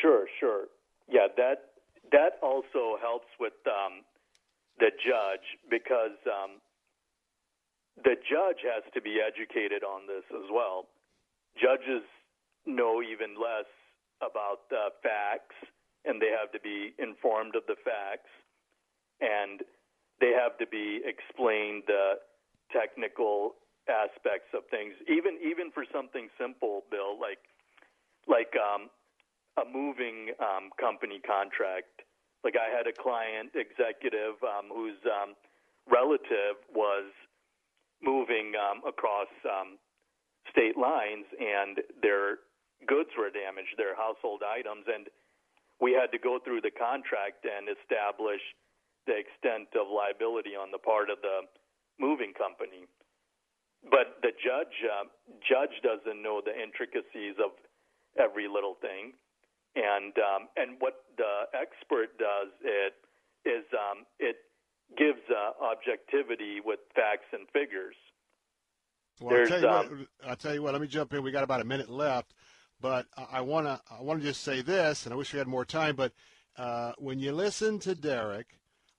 Sure, 0.00 0.26
sure. 0.38 0.66
Yeah, 1.08 1.26
that 1.36 1.69
that 2.12 2.38
also 2.42 2.98
helps 3.00 3.28
with 3.38 3.56
um, 3.66 4.02
the 4.78 4.90
judge 4.98 5.46
because 5.70 6.16
um, 6.26 6.58
the 8.02 8.16
judge 8.24 8.62
has 8.64 8.84
to 8.94 9.00
be 9.00 9.18
educated 9.20 9.84
on 9.84 10.06
this 10.06 10.24
as 10.32 10.48
well. 10.52 10.86
Judges 11.60 12.06
know 12.66 13.02
even 13.02 13.36
less 13.36 13.68
about 14.20 14.68
the 14.70 14.92
facts, 15.02 15.56
and 16.04 16.20
they 16.20 16.32
have 16.32 16.52
to 16.52 16.60
be 16.60 16.94
informed 16.98 17.56
of 17.56 17.62
the 17.66 17.76
facts, 17.84 18.30
and 19.20 19.60
they 20.20 20.32
have 20.32 20.56
to 20.58 20.66
be 20.66 21.00
explained 21.04 21.84
the 21.86 22.20
technical 22.72 23.56
aspects 23.88 24.52
of 24.54 24.62
things. 24.70 24.94
Even 25.08 25.36
even 25.42 25.72
for 25.72 25.84
something 25.92 26.28
simple, 26.38 26.84
Bill, 26.90 27.18
like 27.18 27.40
like 28.28 28.52
um, 28.56 28.88
a 29.60 29.64
moving 29.68 30.32
um, 30.40 30.72
company 30.80 31.20
contract. 31.20 32.02
Like 32.42 32.56
I 32.56 32.72
had 32.72 32.88
a 32.88 32.96
client 32.96 33.52
executive 33.52 34.40
um, 34.40 34.72
whose 34.72 34.96
um, 35.04 35.36
relative 35.84 36.56
was 36.72 37.12
moving 38.00 38.56
um, 38.56 38.80
across 38.88 39.28
um, 39.44 39.76
state 40.48 40.76
lines, 40.80 41.28
and 41.36 41.84
their 42.00 42.40
goods 42.88 43.12
were 43.12 43.28
damaged, 43.28 43.76
their 43.76 43.92
household 43.92 44.40
items, 44.40 44.88
and 44.88 45.12
we 45.80 45.92
had 45.92 46.08
to 46.16 46.20
go 46.20 46.40
through 46.40 46.64
the 46.64 46.72
contract 46.72 47.44
and 47.44 47.68
establish 47.68 48.40
the 49.04 49.16
extent 49.16 49.68
of 49.76 49.88
liability 49.88 50.56
on 50.56 50.72
the 50.72 50.80
part 50.80 51.12
of 51.12 51.20
the 51.20 51.44
moving 52.00 52.32
company. 52.32 52.88
But 53.84 54.20
the 54.20 54.32
judge 54.36 54.76
uh, 54.84 55.08
judge 55.44 55.72
doesn't 55.84 56.20
know 56.20 56.40
the 56.44 56.52
intricacies 56.52 57.36
of 57.40 57.52
every 58.16 58.48
little 58.48 58.76
thing 58.80 59.16
and 59.76 60.12
um, 60.18 60.48
and 60.56 60.76
what 60.78 61.04
the 61.16 61.46
expert 61.54 62.18
does 62.18 62.48
it 62.62 62.94
is 63.44 63.64
um, 63.72 64.04
it 64.18 64.36
gives 64.96 65.20
uh, 65.30 65.64
objectivity 65.64 66.60
with 66.64 66.80
facts 66.94 67.28
and 67.32 67.46
figures. 67.52 67.94
Well, 69.20 69.40
I'll 69.40 69.46
tell, 69.46 69.60
you 69.60 69.68
um, 69.68 69.88
what, 69.88 70.30
I'll 70.30 70.36
tell 70.36 70.54
you 70.54 70.62
what. 70.62 70.72
Let 70.72 70.80
me 70.80 70.88
jump 70.88 71.12
in. 71.12 71.22
We 71.22 71.30
got 71.30 71.44
about 71.44 71.60
a 71.60 71.64
minute 71.64 71.90
left, 71.90 72.32
but 72.80 73.06
I 73.30 73.42
want 73.42 73.66
to 73.66 73.80
I 73.90 74.02
want 74.02 74.20
to 74.20 74.26
just 74.26 74.42
say 74.42 74.62
this, 74.62 75.04
and 75.04 75.12
I 75.12 75.16
wish 75.16 75.32
we 75.32 75.38
had 75.38 75.48
more 75.48 75.64
time. 75.64 75.94
But 75.94 76.12
uh, 76.56 76.92
when 76.98 77.18
you 77.18 77.32
listen 77.32 77.78
to 77.80 77.94
Derek, 77.94 78.58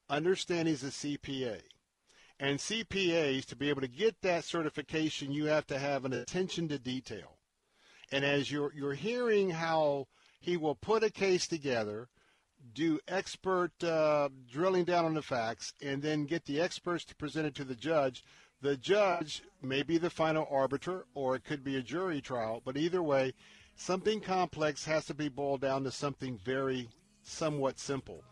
understand 0.10 0.68
he's 0.68 0.84
a 0.84 0.88
CPA, 0.88 1.62
and 2.40 2.60
CPAs 2.60 3.46
to 3.46 3.56
be 3.56 3.70
able 3.70 3.82
to 3.82 3.88
get 3.88 4.22
that 4.22 4.44
certification, 4.44 5.32
you 5.32 5.46
have 5.46 5.66
to 5.68 5.80
have 5.80 6.06
an 6.06 6.14
attention 6.14 6.68
to 6.70 6.78
detail. 6.78 7.38
And 8.12 8.24
as 8.24 8.52
you're 8.52 8.72
you're 8.74 8.94
hearing 8.94 9.50
how 9.50 10.08
he 10.42 10.58
will 10.58 10.76
put 10.76 11.04
a 11.04 11.12
case 11.12 11.48
together, 11.48 12.10
do 12.74 13.00
expert 13.08 13.72
uh, 13.84 14.28
drilling 14.52 14.84
down 14.84 15.06
on 15.06 15.14
the 15.14 15.22
facts, 15.22 15.74
and 15.82 16.02
then 16.02 16.26
get 16.26 16.46
the 16.46 16.60
experts 16.60 17.06
to 17.06 17.16
present 17.16 17.46
it 17.46 17.56
to 17.56 17.64
the 17.64 17.76
judge. 17.76 18.24
The 18.62 18.76
judge 18.76 19.44
may 19.62 19.84
be 19.84 19.98
the 19.98 20.10
final 20.10 20.48
arbiter, 20.50 21.06
or 21.14 21.36
it 21.36 21.44
could 21.44 21.64
be 21.64 21.78
a 21.78 21.82
jury 21.82 22.22
trial, 22.22 22.62
but 22.66 22.76
either 22.76 23.04
way, 23.04 23.34
something 23.76 24.20
complex 24.20 24.86
has 24.86 25.06
to 25.06 25.14
be 25.14 25.30
boiled 25.30 25.62
down 25.62 25.84
to 25.84 25.92
something 25.92 26.40
very 26.44 26.90
somewhat 27.22 27.80
simple. 27.80 28.24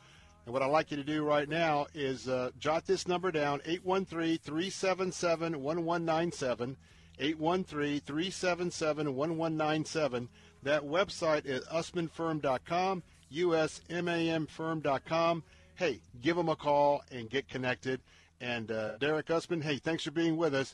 And 0.46 0.54
what 0.54 0.64
I'd 0.64 0.72
like 0.72 0.90
you 0.90 0.98
to 0.98 1.04
do 1.04 1.24
right 1.24 1.48
now 1.48 1.86
is 1.94 2.28
uh, 2.28 2.50
jot 2.58 2.88
this 2.88 3.08
number 3.08 3.32
down 3.32 3.62
813 3.66 4.40
377 4.40 5.62
1197. 5.62 6.76
813 7.20 8.00
377 8.00 9.16
1197 9.16 10.30
that 10.64 10.84
website 10.84 11.46
is 11.46 11.64
usmanfirm.com, 11.66 13.04
usmamfirm.com. 13.34 15.44
Hey, 15.76 16.00
give 16.22 16.36
them 16.36 16.50
a 16.50 16.56
call 16.56 17.04
and 17.12 17.30
get 17.30 17.48
connected. 17.48 18.02
And 18.42 18.72
uh, 18.72 18.98
Derek 18.98 19.30
Usman, 19.30 19.62
hey, 19.62 19.78
thanks 19.78 20.04
for 20.04 20.10
being 20.12 20.36
with 20.38 20.56
us. 20.56 20.74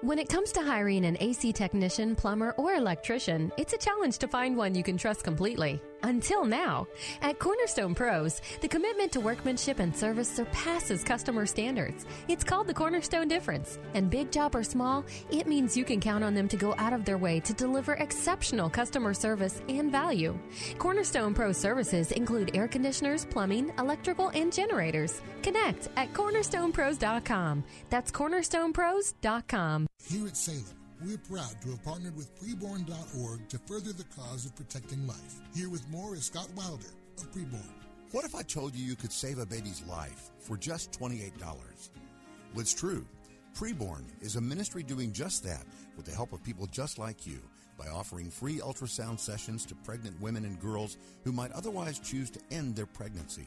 When 0.00 0.20
it 0.20 0.28
comes 0.28 0.52
to 0.52 0.62
hiring 0.62 1.04
an 1.06 1.16
AC 1.18 1.52
technician, 1.52 2.14
plumber, 2.14 2.54
or 2.56 2.74
electrician, 2.74 3.50
it's 3.56 3.72
a 3.72 3.78
challenge 3.78 4.18
to 4.18 4.28
find 4.28 4.56
one 4.56 4.76
you 4.76 4.84
can 4.84 4.96
trust 4.96 5.24
completely. 5.24 5.82
Until 6.02 6.44
now, 6.44 6.86
at 7.22 7.38
Cornerstone 7.38 7.94
Pros, 7.94 8.40
the 8.60 8.68
commitment 8.68 9.12
to 9.12 9.20
workmanship 9.20 9.78
and 9.78 9.94
service 9.94 10.28
surpasses 10.28 11.02
customer 11.02 11.46
standards. 11.46 12.06
It's 12.28 12.44
called 12.44 12.66
the 12.66 12.74
Cornerstone 12.74 13.28
Difference. 13.28 13.78
And 13.94 14.10
big 14.10 14.30
job 14.30 14.54
or 14.54 14.62
small, 14.62 15.04
it 15.30 15.46
means 15.46 15.76
you 15.76 15.84
can 15.84 16.00
count 16.00 16.24
on 16.24 16.34
them 16.34 16.48
to 16.48 16.56
go 16.56 16.74
out 16.78 16.92
of 16.92 17.04
their 17.04 17.18
way 17.18 17.40
to 17.40 17.52
deliver 17.52 17.94
exceptional 17.94 18.70
customer 18.70 19.14
service 19.14 19.60
and 19.68 19.90
value. 19.90 20.38
Cornerstone 20.78 21.34
Pro 21.34 21.52
services 21.52 22.12
include 22.12 22.56
air 22.56 22.68
conditioners, 22.68 23.24
plumbing, 23.24 23.72
electrical, 23.78 24.28
and 24.28 24.52
generators. 24.52 25.20
Connect 25.42 25.88
at 25.96 26.12
cornerstonepros.com. 26.12 27.64
That's 27.90 28.10
cornerstonepros.com. 28.10 29.86
Here 30.08 30.26
at 30.26 30.36
Salem, 30.36 30.64
we're 31.04 31.18
proud 31.18 31.60
to 31.62 31.70
have 31.70 31.84
partnered 31.84 32.16
with 32.16 32.34
preborn.org 32.40 33.48
to 33.48 33.58
further 33.66 33.92
the 33.92 34.04
cause 34.16 34.44
of 34.46 34.56
protecting 34.56 35.06
life. 35.06 35.40
Here 35.54 35.68
with 35.68 35.88
more 35.88 36.14
is 36.14 36.24
Scott 36.24 36.48
Wilder 36.56 36.88
of 37.18 37.30
Preborn. 37.32 37.70
What 38.10 38.24
if 38.24 38.34
I 38.34 38.42
told 38.42 38.74
you 38.74 38.84
you 38.84 38.96
could 38.96 39.12
save 39.12 39.38
a 39.38 39.46
baby's 39.46 39.82
life 39.86 40.30
for 40.40 40.56
just 40.56 40.92
$28? 40.98 41.32
Well, 41.40 42.60
it's 42.60 42.74
true. 42.74 43.06
Preborn 43.54 44.04
is 44.20 44.36
a 44.36 44.40
ministry 44.40 44.82
doing 44.82 45.12
just 45.12 45.44
that 45.44 45.64
with 45.96 46.06
the 46.06 46.14
help 46.14 46.32
of 46.32 46.42
people 46.42 46.66
just 46.66 46.98
like 46.98 47.26
you 47.26 47.38
by 47.76 47.86
offering 47.88 48.30
free 48.30 48.58
ultrasound 48.58 49.20
sessions 49.20 49.64
to 49.66 49.74
pregnant 49.76 50.20
women 50.20 50.44
and 50.44 50.60
girls 50.60 50.96
who 51.22 51.32
might 51.32 51.52
otherwise 51.52 51.98
choose 51.98 52.30
to 52.30 52.40
end 52.50 52.74
their 52.74 52.86
pregnancy. 52.86 53.46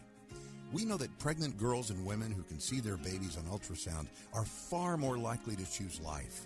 We 0.72 0.86
know 0.86 0.98
that 0.98 1.18
pregnant 1.20 1.58
girls 1.58 1.90
and 1.90 2.06
women 2.06 2.32
who 2.32 2.44
can 2.44 2.60
see 2.60 2.80
their 2.80 2.98
babies 2.98 3.38
on 3.38 3.44
ultrasound 3.44 4.08
are 4.34 4.46
far 4.46 4.96
more 4.96 5.18
likely 5.18 5.56
to 5.58 5.70
choose 5.70 6.00
life. 6.00 6.46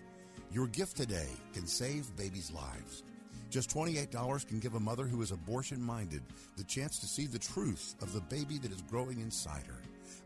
Your 0.56 0.68
gift 0.68 0.96
today 0.96 1.28
can 1.52 1.68
save 1.68 2.16
babies' 2.16 2.50
lives. 2.50 3.04
Just 3.50 3.70
$28 3.72 4.48
can 4.48 4.60
give 4.60 4.76
a 4.76 4.80
mother 4.80 5.04
who 5.04 5.22
is 5.22 5.32
abortion 5.32 5.82
minded 5.82 6.24
the 6.56 6.64
chance 6.64 6.98
to 7.00 7.08
see 7.08 7.28
the 7.28 7.38
truth 7.38 7.96
of 8.02 8.14
the 8.14 8.22
baby 8.22 8.58
that 8.60 8.72
is 8.72 8.82
growing 8.84 9.20
inside 9.20 9.64
her. 9.68 9.82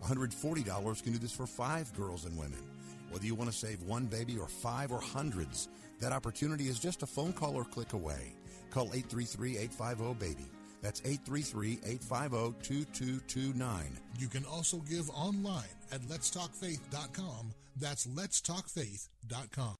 $140 0.07 1.03
can 1.03 1.13
do 1.13 1.17
this 1.17 1.31
for 1.31 1.47
five 1.47 1.91
girls 1.95 2.25
and 2.25 2.37
women. 2.37 2.59
Whether 3.09 3.25
you 3.25 3.33
want 3.33 3.49
to 3.49 3.57
save 3.57 3.81
one 3.81 4.05
baby 4.05 4.37
or 4.37 4.47
five 4.47 4.91
or 4.91 5.01
hundreds, 5.01 5.67
that 5.99 6.11
opportunity 6.11 6.67
is 6.67 6.79
just 6.79 7.01
a 7.01 7.07
phone 7.07 7.33
call 7.33 7.55
or 7.55 7.65
click 7.65 7.93
away. 7.93 8.35
Call 8.69 8.89
833-850-BABY. 8.89 10.45
That's 10.83 11.01
833-850-2229. 11.01 13.81
You 14.19 14.27
can 14.27 14.45
also 14.45 14.77
give 14.77 15.09
online 15.09 15.63
at 15.91 16.01
letstalkfaith.com. 16.01 17.51
That's 17.77 18.05
letstalkfaith.com. 18.05 19.75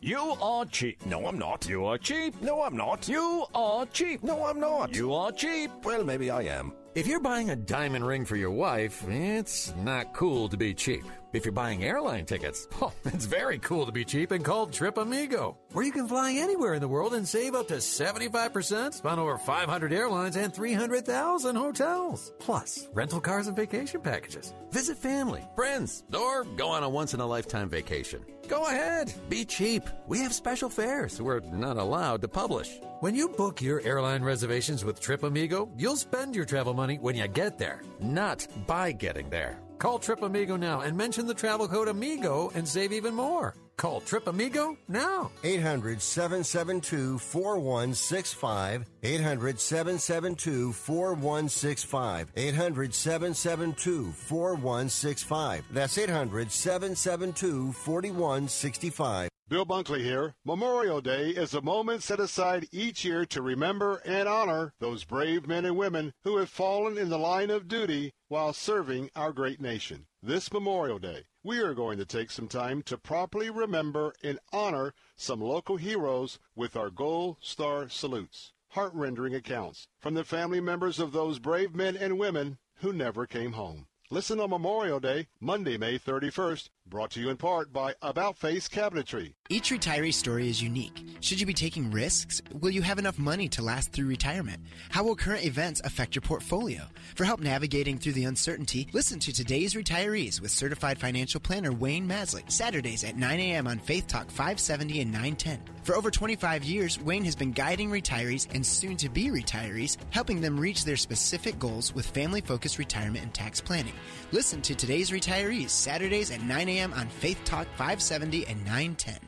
You 0.00 0.36
are 0.40 0.64
cheap. 0.64 1.04
No, 1.06 1.26
I'm 1.26 1.40
not. 1.40 1.68
You 1.68 1.84
are 1.86 1.98
cheap. 1.98 2.40
No, 2.40 2.62
I'm 2.62 2.76
not. 2.76 3.08
You 3.08 3.46
are 3.52 3.84
cheap. 3.86 4.22
No, 4.22 4.44
I'm 4.46 4.60
not. 4.60 4.94
You 4.94 5.12
are 5.12 5.32
cheap. 5.32 5.72
Well, 5.82 6.04
maybe 6.04 6.30
I 6.30 6.42
am. 6.42 6.72
If 6.94 7.08
you're 7.08 7.18
buying 7.18 7.50
a 7.50 7.56
diamond 7.56 8.06
ring 8.06 8.24
for 8.24 8.36
your 8.36 8.52
wife, 8.52 9.04
it's 9.08 9.74
not 9.78 10.14
cool 10.14 10.48
to 10.50 10.56
be 10.56 10.72
cheap. 10.72 11.04
If 11.30 11.44
you're 11.44 11.52
buying 11.52 11.84
airline 11.84 12.24
tickets, 12.24 12.66
oh, 12.80 12.92
it's 13.04 13.26
very 13.26 13.58
cool 13.58 13.84
to 13.84 13.92
be 13.92 14.04
cheap 14.04 14.30
and 14.30 14.42
called 14.42 14.72
Trip 14.72 14.96
Amigo, 14.96 15.58
where 15.72 15.84
you 15.84 15.92
can 15.92 16.08
fly 16.08 16.32
anywhere 16.32 16.72
in 16.72 16.80
the 16.80 16.88
world 16.88 17.12
and 17.12 17.28
save 17.28 17.54
up 17.54 17.68
to 17.68 17.74
75% 17.74 19.04
on 19.04 19.18
over 19.18 19.36
500 19.36 19.92
airlines 19.92 20.36
and 20.36 20.54
300,000 20.54 21.54
hotels. 21.54 22.32
Plus, 22.38 22.88
rental 22.94 23.20
cars 23.20 23.46
and 23.46 23.56
vacation 23.56 24.00
packages. 24.00 24.54
Visit 24.70 24.96
family, 24.96 25.46
friends, 25.54 26.02
or 26.16 26.44
go 26.44 26.68
on 26.68 26.82
a 26.82 26.88
once 26.88 27.12
in 27.12 27.20
a 27.20 27.26
lifetime 27.26 27.68
vacation. 27.68 28.24
Go 28.48 28.66
ahead, 28.66 29.12
be 29.28 29.44
cheap. 29.44 29.82
We 30.06 30.20
have 30.20 30.32
special 30.32 30.70
fares 30.70 31.20
we're 31.20 31.40
not 31.40 31.76
allowed 31.76 32.22
to 32.22 32.28
publish. 32.28 32.80
When 33.00 33.14
you 33.14 33.28
book 33.28 33.60
your 33.60 33.82
airline 33.82 34.22
reservations 34.22 34.82
with 34.82 35.00
Trip 35.00 35.22
Amigo, 35.22 35.68
you'll 35.76 35.96
spend 35.96 36.34
your 36.34 36.46
travel 36.46 36.72
money 36.72 36.96
when 36.96 37.14
you 37.14 37.28
get 37.28 37.58
there, 37.58 37.82
not 38.00 38.46
by 38.66 38.92
getting 38.92 39.28
there. 39.28 39.58
Call 39.78 40.00
Trip 40.00 40.22
Amigo 40.22 40.56
now 40.56 40.80
and 40.80 40.96
mention 40.96 41.28
the 41.28 41.34
travel 41.34 41.68
code 41.68 41.86
AMIGO 41.86 42.52
and 42.56 42.66
save 42.66 42.92
even 42.92 43.14
more. 43.14 43.54
Call 43.76 44.00
Trip 44.00 44.26
Amigo 44.26 44.76
now. 44.88 45.30
800 45.44 46.02
772 46.02 47.16
4165. 47.20 48.86
800 49.04 49.60
772 49.60 50.72
4165. 50.72 52.32
800 52.36 52.92
772 52.92 54.10
4165. 54.10 55.64
That's 55.70 55.96
800 55.96 56.50
772 56.50 57.72
4165. 57.72 59.30
Bill 59.48 59.64
Bunkley 59.64 60.02
here. 60.02 60.34
Memorial 60.44 61.00
Day 61.00 61.30
is 61.30 61.54
a 61.54 61.62
moment 61.62 62.02
set 62.02 62.20
aside 62.20 62.66
each 62.72 63.04
year 63.04 63.24
to 63.26 63.40
remember 63.40 64.02
and 64.04 64.28
honor 64.28 64.74
those 64.80 65.04
brave 65.04 65.46
men 65.46 65.64
and 65.64 65.76
women 65.76 66.12
who 66.24 66.36
have 66.36 66.50
fallen 66.50 66.98
in 66.98 67.08
the 67.08 67.18
line 67.18 67.48
of 67.48 67.68
duty 67.68 68.12
while 68.28 68.52
serving 68.52 69.10
our 69.16 69.32
great 69.32 69.60
nation. 69.60 70.06
This 70.22 70.52
Memorial 70.52 70.98
Day, 70.98 71.24
we 71.42 71.60
are 71.60 71.72
going 71.72 71.96
to 71.98 72.04
take 72.04 72.30
some 72.30 72.46
time 72.46 72.82
to 72.82 72.98
properly 72.98 73.48
remember 73.48 74.14
and 74.22 74.38
honor 74.52 74.92
some 75.16 75.40
local 75.40 75.78
heroes 75.78 76.38
with 76.54 76.76
our 76.76 76.90
Gold 76.90 77.38
Star 77.40 77.88
salutes. 77.88 78.52
Heart-rending 78.72 79.34
accounts 79.34 79.88
from 79.98 80.12
the 80.12 80.24
family 80.24 80.60
members 80.60 80.98
of 80.98 81.12
those 81.12 81.38
brave 81.38 81.74
men 81.74 81.96
and 81.96 82.18
women 82.18 82.58
who 82.76 82.92
never 82.92 83.26
came 83.26 83.52
home. 83.52 83.86
Listen 84.10 84.40
on 84.40 84.50
Memorial 84.50 85.00
Day, 85.00 85.28
Monday, 85.40 85.78
May 85.78 85.98
31st, 85.98 86.68
brought 86.88 87.10
to 87.10 87.20
you 87.20 87.28
in 87.28 87.36
part 87.36 87.72
by 87.72 87.94
About 88.00 88.38
Face 88.38 88.68
Cabinetry. 88.68 89.34
Each 89.50 89.70
retiree 89.70 90.12
story 90.12 90.48
is 90.48 90.62
unique. 90.62 91.04
Should 91.20 91.40
you 91.40 91.46
be 91.46 91.54
taking 91.54 91.90
risks? 91.90 92.40
Will 92.60 92.70
you 92.70 92.82
have 92.82 92.98
enough 92.98 93.18
money 93.18 93.48
to 93.50 93.62
last 93.62 93.92
through 93.92 94.06
retirement? 94.06 94.62
How 94.90 95.04
will 95.04 95.16
current 95.16 95.44
events 95.44 95.80
affect 95.84 96.14
your 96.14 96.22
portfolio? 96.22 96.82
For 97.14 97.24
help 97.24 97.40
navigating 97.40 97.98
through 97.98 98.12
the 98.12 98.24
uncertainty, 98.24 98.88
listen 98.92 99.18
to 99.20 99.32
today's 99.32 99.74
retirees 99.74 100.40
with 100.40 100.50
certified 100.50 100.98
financial 100.98 101.40
planner 101.40 101.72
Wayne 101.72 102.08
Maslick, 102.08 102.50
Saturdays 102.50 103.04
at 103.04 103.16
9 103.16 103.40
a.m. 103.40 103.66
on 103.66 103.78
Faith 103.78 104.06
Talk 104.06 104.30
570 104.30 105.00
and 105.00 105.12
910. 105.12 105.60
For 105.82 105.94
over 105.96 106.10
25 106.10 106.64
years, 106.64 107.00
Wayne 107.00 107.24
has 107.24 107.34
been 107.34 107.52
guiding 107.52 107.90
retirees 107.90 108.46
and 108.54 108.64
soon 108.64 108.96
to 108.98 109.08
be 109.08 109.28
retirees, 109.28 109.96
helping 110.10 110.40
them 110.40 110.60
reach 110.60 110.84
their 110.84 110.96
specific 110.96 111.58
goals 111.58 111.94
with 111.94 112.06
family 112.06 112.42
focused 112.42 112.78
retirement 112.78 113.24
and 113.24 113.32
tax 113.32 113.60
planning. 113.60 113.94
Listen 114.30 114.60
to 114.62 114.74
today's 114.74 115.10
retirees 115.10 115.70
Saturdays 115.70 116.30
at 116.30 116.42
9 116.42 116.68
a.m. 116.68 116.77
on 116.78 117.08
Faith 117.08 117.40
Talk 117.44 117.66
570 117.76 118.46
and 118.46 118.64
910. 118.64 119.18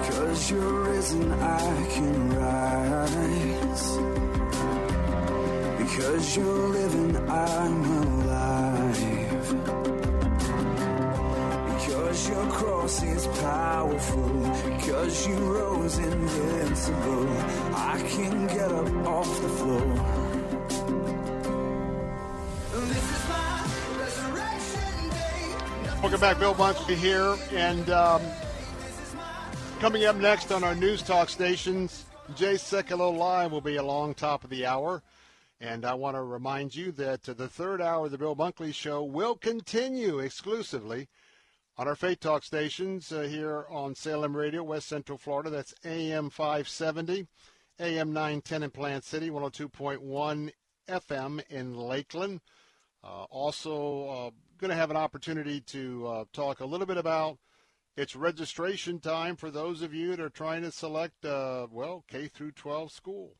Because 0.00 0.50
you're 0.50 0.82
risen, 0.84 1.32
I 1.32 1.86
can 1.90 2.30
rise. 2.36 3.98
Because 5.78 6.36
you're 6.36 6.68
living, 6.68 7.16
I'm 7.28 7.84
alive. 7.84 8.07
Your 12.28 12.50
cross 12.50 13.02
is 13.02 13.26
powerful. 13.40 14.28
Because 14.76 15.26
you 15.26 15.34
rose 15.36 15.98
invincible. 15.98 17.28
I 17.74 18.02
can 18.06 18.46
get 18.48 18.70
up 18.70 19.06
off 19.06 19.42
the 19.42 19.48
floor. 19.48 20.28
Welcome 26.02 26.20
back, 26.20 26.38
Bill 26.38 26.54
Bunkley 26.54 26.94
here, 26.94 27.36
and 27.52 27.90
um, 27.90 28.22
coming 29.80 30.04
up 30.04 30.16
next 30.16 30.52
on 30.52 30.62
our 30.62 30.74
news 30.74 31.02
talk 31.02 31.28
stations, 31.28 32.04
Jay 32.36 32.54
Sekulow 32.54 33.16
Live 33.16 33.50
will 33.50 33.60
be 33.60 33.76
along 33.76 34.14
top 34.14 34.44
of 34.44 34.50
the 34.50 34.64
hour. 34.64 35.02
And 35.60 35.84
I 35.84 35.94
want 35.94 36.14
to 36.16 36.22
remind 36.22 36.76
you 36.76 36.92
that 36.92 37.24
the 37.24 37.48
third 37.48 37.82
hour 37.82 38.06
of 38.06 38.12
the 38.12 38.18
Bill 38.18 38.36
Bunkley 38.36 38.72
Show 38.72 39.02
will 39.02 39.34
continue 39.34 40.20
exclusively 40.20 41.08
on 41.78 41.86
our 41.86 41.94
Faith 41.94 42.18
Talk 42.18 42.42
stations 42.42 43.12
uh, 43.12 43.20
here 43.20 43.64
on 43.70 43.94
Salem 43.94 44.36
Radio, 44.36 44.64
West 44.64 44.88
Central 44.88 45.16
Florida. 45.16 45.48
That's 45.48 45.72
AM 45.84 46.28
570, 46.28 47.28
AM 47.78 48.12
910 48.12 48.64
in 48.64 48.70
Plant 48.70 49.04
City, 49.04 49.30
102.1 49.30 50.50
FM 50.88 51.42
in 51.48 51.74
Lakeland. 51.74 52.40
Uh, 53.04 53.24
also, 53.30 54.08
uh, 54.08 54.30
going 54.58 54.70
to 54.70 54.76
have 54.76 54.90
an 54.90 54.96
opportunity 54.96 55.60
to 55.60 56.06
uh, 56.08 56.24
talk 56.32 56.58
a 56.58 56.66
little 56.66 56.86
bit 56.86 56.96
about 56.96 57.38
it's 57.96 58.16
registration 58.16 58.98
time 58.98 59.36
for 59.36 59.50
those 59.50 59.80
of 59.80 59.94
you 59.94 60.10
that 60.10 60.20
are 60.20 60.28
trying 60.28 60.62
to 60.62 60.72
select, 60.72 61.24
uh, 61.24 61.68
well, 61.70 62.04
K 62.08 62.26
through 62.26 62.52
12 62.52 62.90
school 62.90 63.36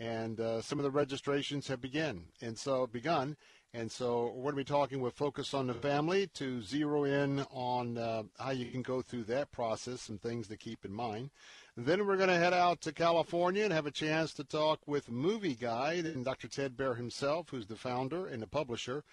and 0.00 0.40
uh, 0.40 0.60
some 0.60 0.80
of 0.80 0.82
the 0.82 0.90
registrations 0.90 1.68
have 1.68 1.80
begun 1.80 2.24
and 2.40 2.58
so 2.58 2.88
begun 2.88 3.36
and 3.74 3.90
so 3.90 4.32
we're 4.34 4.52
going 4.52 4.64
to 4.64 4.72
be 4.72 4.78
talking 4.78 5.00
with 5.00 5.14
focus 5.14 5.54
on 5.54 5.66
the 5.66 5.74
family 5.74 6.26
to 6.34 6.60
zero 6.62 7.04
in 7.04 7.40
on 7.50 7.96
uh, 7.96 8.22
how 8.38 8.50
you 8.50 8.66
can 8.66 8.82
go 8.82 9.00
through 9.00 9.24
that 9.24 9.50
process 9.50 10.02
some 10.02 10.18
things 10.18 10.48
to 10.48 10.56
keep 10.56 10.84
in 10.84 10.92
mind. 10.92 11.30
Then 11.74 12.06
we're 12.06 12.18
going 12.18 12.28
to 12.28 12.36
head 12.36 12.52
out 12.52 12.82
to 12.82 12.92
california 12.92 13.64
and 13.64 13.72
have 13.72 13.86
a 13.86 13.90
chance 13.90 14.34
to 14.34 14.44
talk 14.44 14.80
with 14.86 15.10
Movieguide 15.10 16.04
and 16.04 16.24
dr 16.24 16.46
Ted 16.48 16.76
Baehr 16.76 16.96
himself 16.96 17.48
who's 17.50 17.66
the 17.66 17.76
founder 17.76 18.26
and 18.26 18.42
the 18.42 18.46
publisher. 18.46 19.04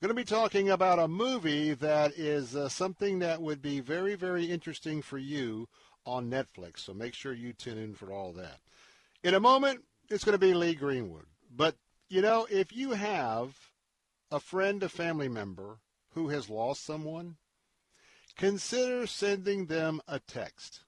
We're 0.00 0.08
going 0.08 0.16
to 0.16 0.22
be 0.22 0.36
talking 0.36 0.70
about 0.70 0.98
a 0.98 1.08
movie 1.08 1.74
that 1.74 2.12
is 2.16 2.54
uh, 2.54 2.68
something 2.68 3.18
that 3.18 3.42
would 3.42 3.60
be 3.60 3.80
very 3.80 4.14
very 4.14 4.44
interesting 4.44 5.02
for 5.02 5.18
you 5.18 5.68
on 6.06 6.30
netflix. 6.30 6.80
So 6.80 6.94
make 6.94 7.14
sure 7.14 7.32
you 7.32 7.52
tune 7.52 7.78
in 7.78 7.94
for 7.94 8.12
all 8.12 8.32
that. 8.34 8.60
In 9.24 9.34
a 9.34 9.40
moment 9.40 9.80
it's 10.08 10.24
going 10.24 10.34
to 10.34 10.38
be 10.38 10.54
Lee 10.54 10.74
Greenwood. 10.74 11.26
But, 11.54 11.76
you 12.08 12.20
know, 12.20 12.46
if 12.50 12.76
you 12.76 12.92
have 12.92 13.56
a 14.30 14.40
friend, 14.40 14.82
a 14.82 14.88
family 14.88 15.28
member 15.28 15.78
who 16.14 16.28
has 16.28 16.48
lost 16.48 16.84
someone, 16.84 17.36
consider 18.36 19.06
sending 19.06 19.66
them 19.66 20.00
a 20.08 20.18
text, 20.18 20.80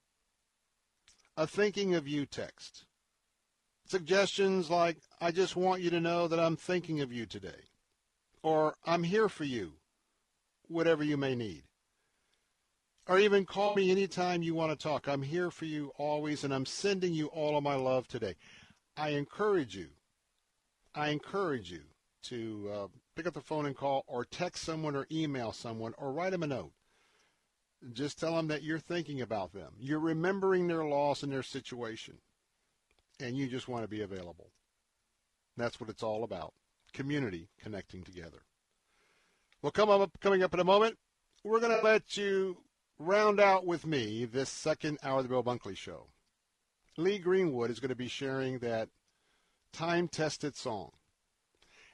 a 1.37 1.47
thinking 1.47 1.95
of 1.95 2.09
you 2.09 2.27
text. 2.27 2.85
Suggestions 3.89 4.69
like, 4.69 4.97
I 5.21 5.31
just 5.31 5.55
want 5.55 5.81
you 5.81 5.91
to 5.91 6.01
know 6.01 6.27
that 6.27 6.41
I'm 6.41 6.57
thinking 6.57 7.01
of 7.01 7.13
you 7.13 7.25
today, 7.25 7.71
or 8.43 8.75
I'm 8.85 9.05
here 9.05 9.29
for 9.29 9.45
you, 9.45 9.75
whatever 10.69 11.05
you 11.05 11.17
may 11.17 11.35
need. 11.35 11.63
Or 13.09 13.21
even 13.21 13.45
call 13.45 13.77
me 13.77 13.93
anytime 13.93 14.43
you 14.43 14.57
want 14.57 14.73
to 14.73 14.83
talk. 14.83 15.07
I'm 15.07 15.23
here 15.23 15.53
for 15.53 15.65
you 15.65 15.93
always, 15.97 16.43
and 16.43 16.53
I'm 16.53 16.67
sending 16.67 17.15
you 17.15 17.27
all 17.29 17.57
of 17.57 17.63
my 17.63 17.77
love 17.77 18.09
today. 18.09 18.35
I 18.97 19.11
encourage 19.11 19.77
you, 19.77 19.91
I 20.93 21.11
encourage 21.11 21.71
you 21.71 21.83
to 22.25 22.71
uh, 22.75 22.87
pick 23.17 23.27
up 23.27 23.35
the 23.35 23.41
phone 23.41 23.67
and 23.67 23.75
call 23.75 24.05
or 24.07 24.25
text 24.25 24.63
someone 24.63 24.95
or 24.95 25.07
email 25.11 25.51
someone 25.51 25.95
or 25.97 26.13
write 26.13 26.33
them 26.33 26.43
a 26.43 26.47
note. 26.47 26.73
Just 27.93 28.21
tell 28.21 28.37
them 28.37 28.49
that 28.49 28.63
you're 28.63 28.79
thinking 28.79 29.21
about 29.21 29.53
them. 29.53 29.73
You're 29.81 29.99
remembering 29.99 30.67
their 30.67 30.85
loss 30.85 31.23
and 31.23 31.33
their 31.33 31.43
situation, 31.43 32.19
and 33.21 33.37
you 33.37 33.49
just 33.49 33.69
want 33.69 33.85
to 33.85 33.89
be 33.89 34.03
available. 34.03 34.51
That's 35.57 35.81
what 35.81 35.91
it's 35.91 36.03
all 36.03 36.25
about. 36.25 36.53
Community 36.93 37.49
connecting 37.61 38.03
together. 38.03 38.43
Well, 39.63 39.73
come 39.73 39.89
up, 39.89 40.21
coming 40.21 40.43
up 40.43 40.55
in 40.55 40.61
a 40.61 40.65
moment, 40.65 40.99
we're 41.43 41.61
going 41.61 41.77
to 41.77 41.85
let 41.85 42.17
you 42.17 42.59
round 42.99 43.41
out 43.41 43.67
with 43.67 43.87
me 43.87 44.25
this 44.25 44.49
second 44.49 44.99
hour 45.03 45.19
of 45.19 45.25
the 45.25 45.29
Bill 45.29 45.43
Bunkley 45.43 45.77
Show. 45.77 46.07
Lee 46.97 47.19
Greenwood 47.19 47.71
is 47.71 47.81
going 47.81 47.91
to 47.91 47.95
be 47.95 48.09
sharing 48.09 48.59
that 48.59 48.89
time-tested 49.73 50.57
song. 50.57 50.93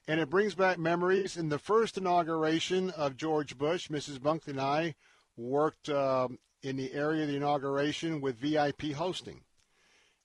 And 0.07 0.19
it 0.19 0.29
brings 0.29 0.53
back 0.53 0.77
memories. 0.77 1.37
In 1.37 1.49
the 1.49 1.59
first 1.59 1.97
inauguration 1.97 2.89
of 2.91 3.15
George 3.15 3.57
Bush, 3.57 3.87
Mrs. 3.87 4.19
Bunkley 4.19 4.49
and 4.49 4.61
I 4.61 4.95
worked 5.37 5.89
um, 5.89 6.39
in 6.61 6.75
the 6.75 6.93
area 6.93 7.23
of 7.23 7.29
the 7.29 7.37
inauguration 7.37 8.19
with 8.19 8.37
VIP 8.37 8.91
hosting. 8.93 9.43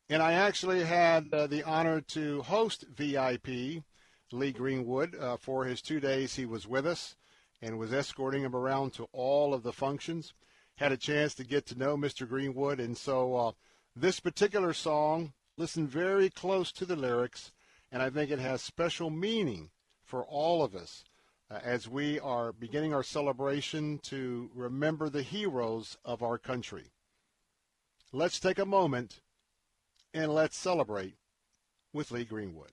And 0.09 0.23
I 0.23 0.33
actually 0.33 0.85
had 0.85 1.33
uh, 1.33 1.47
the 1.47 1.63
honor 1.63 2.01
to 2.01 2.43
host 2.43 2.87
VIP 2.89 3.85
Lee 4.33 4.53
Greenwood 4.53 5.15
uh, 5.15 5.37
for 5.37 5.65
his 5.65 5.81
two 5.81 6.01
days 6.01 6.35
he 6.35 6.45
was 6.45 6.67
with 6.67 6.87
us 6.87 7.17
and 7.63 7.79
was 7.79 7.93
escorting 7.93 8.43
him 8.43 8.55
around 8.55 8.93
to 8.95 9.09
all 9.13 9.55
of 9.55 9.63
the 9.63 9.73
functions. 9.73 10.35
Had 10.77 10.93
a 10.93 10.97
chance 10.97 11.35
to 11.35 11.45
get 11.45 11.67
to 11.67 11.79
know 11.79 11.97
Mr. 11.97 12.29
Greenwood. 12.29 12.81
And 12.81 12.97
so 12.97 13.37
uh, 13.37 13.53
this 13.95 14.21
particular 14.21 14.73
song, 14.73 15.33
listen 15.57 15.87
very 15.87 16.31
close 16.31 16.73
to 16.73 16.85
the 16.85 16.97
lyrics, 16.97 17.53
and 17.91 18.03
I 18.03 18.11
think 18.11 18.31
it 18.31 18.39
has 18.39 18.63
special 18.63 19.11
meaning 19.11 19.71
for 20.05 20.25
all 20.25 20.63
of 20.63 20.75
us 20.75 21.05
uh, 21.51 21.59
as 21.63 21.89
we 21.89 22.21
are 22.21 22.53
beginning 22.53 22.93
our 22.93 23.03
celebration 23.03 23.99
to 24.05 24.51
remember 24.55 25.09
the 25.09 25.23
heroes 25.23 25.97
of 26.05 26.23
our 26.23 26.39
country. 26.39 26.93
Let's 28.13 28.41
take 28.41 28.59
a 28.59 28.67
moment 28.67 29.21
and 30.15 30.35
let's 30.35 30.57
celebrate 30.57 31.15
with 31.93 32.11
Lee 32.11 32.25
Greenwood. 32.25 32.73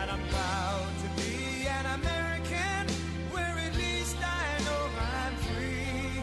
And 0.00 0.10
I'm 0.12 0.22
proud 0.28 0.88
to 1.02 1.08
be 1.20 1.66
an 1.66 1.86
American, 1.98 2.82
where 3.32 3.54
at 3.66 3.74
least 3.76 4.16
I 4.22 4.46
know 4.66 4.84
I'm 5.18 5.34
free. 5.48 6.22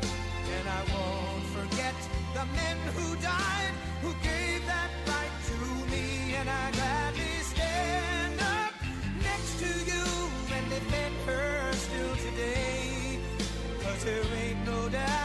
And 0.56 0.66
I 0.80 0.82
won't 0.94 1.46
forget 1.58 1.96
the 2.34 2.46
men 2.60 2.78
who 2.96 3.16
died, 3.18 3.74
who 4.02 4.12
gave 4.24 4.66
that 4.68 4.90
right 5.08 5.36
to 5.50 5.58
me. 5.92 6.36
And 6.40 6.50
I 6.50 6.72
gladly 6.72 7.36
stand 7.54 8.40
up 8.40 8.74
next 9.22 9.60
to 9.60 9.70
you 9.92 10.06
and 10.56 10.66
defend 10.70 11.16
her 11.28 11.74
still 11.74 12.16
today. 12.28 13.20
Cause 13.84 14.04
there 14.06 14.24
ain't 14.42 14.66
no 14.66 14.90
doubt 14.90 15.25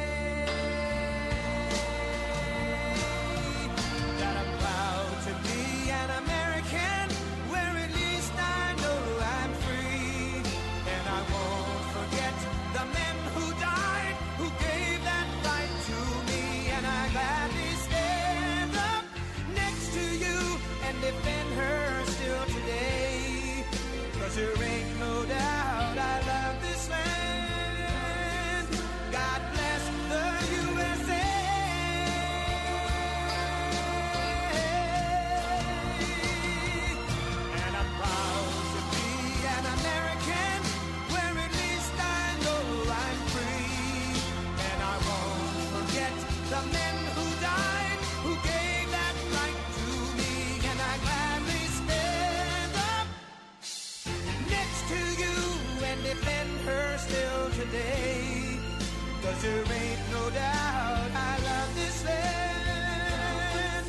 Cause 57.71 59.41
there 59.41 59.63
ain't 59.63 60.11
no 60.11 60.29
doubt 60.29 61.11
I 61.15 61.39
love 61.43 61.75
this 61.75 62.05
land. 62.05 63.85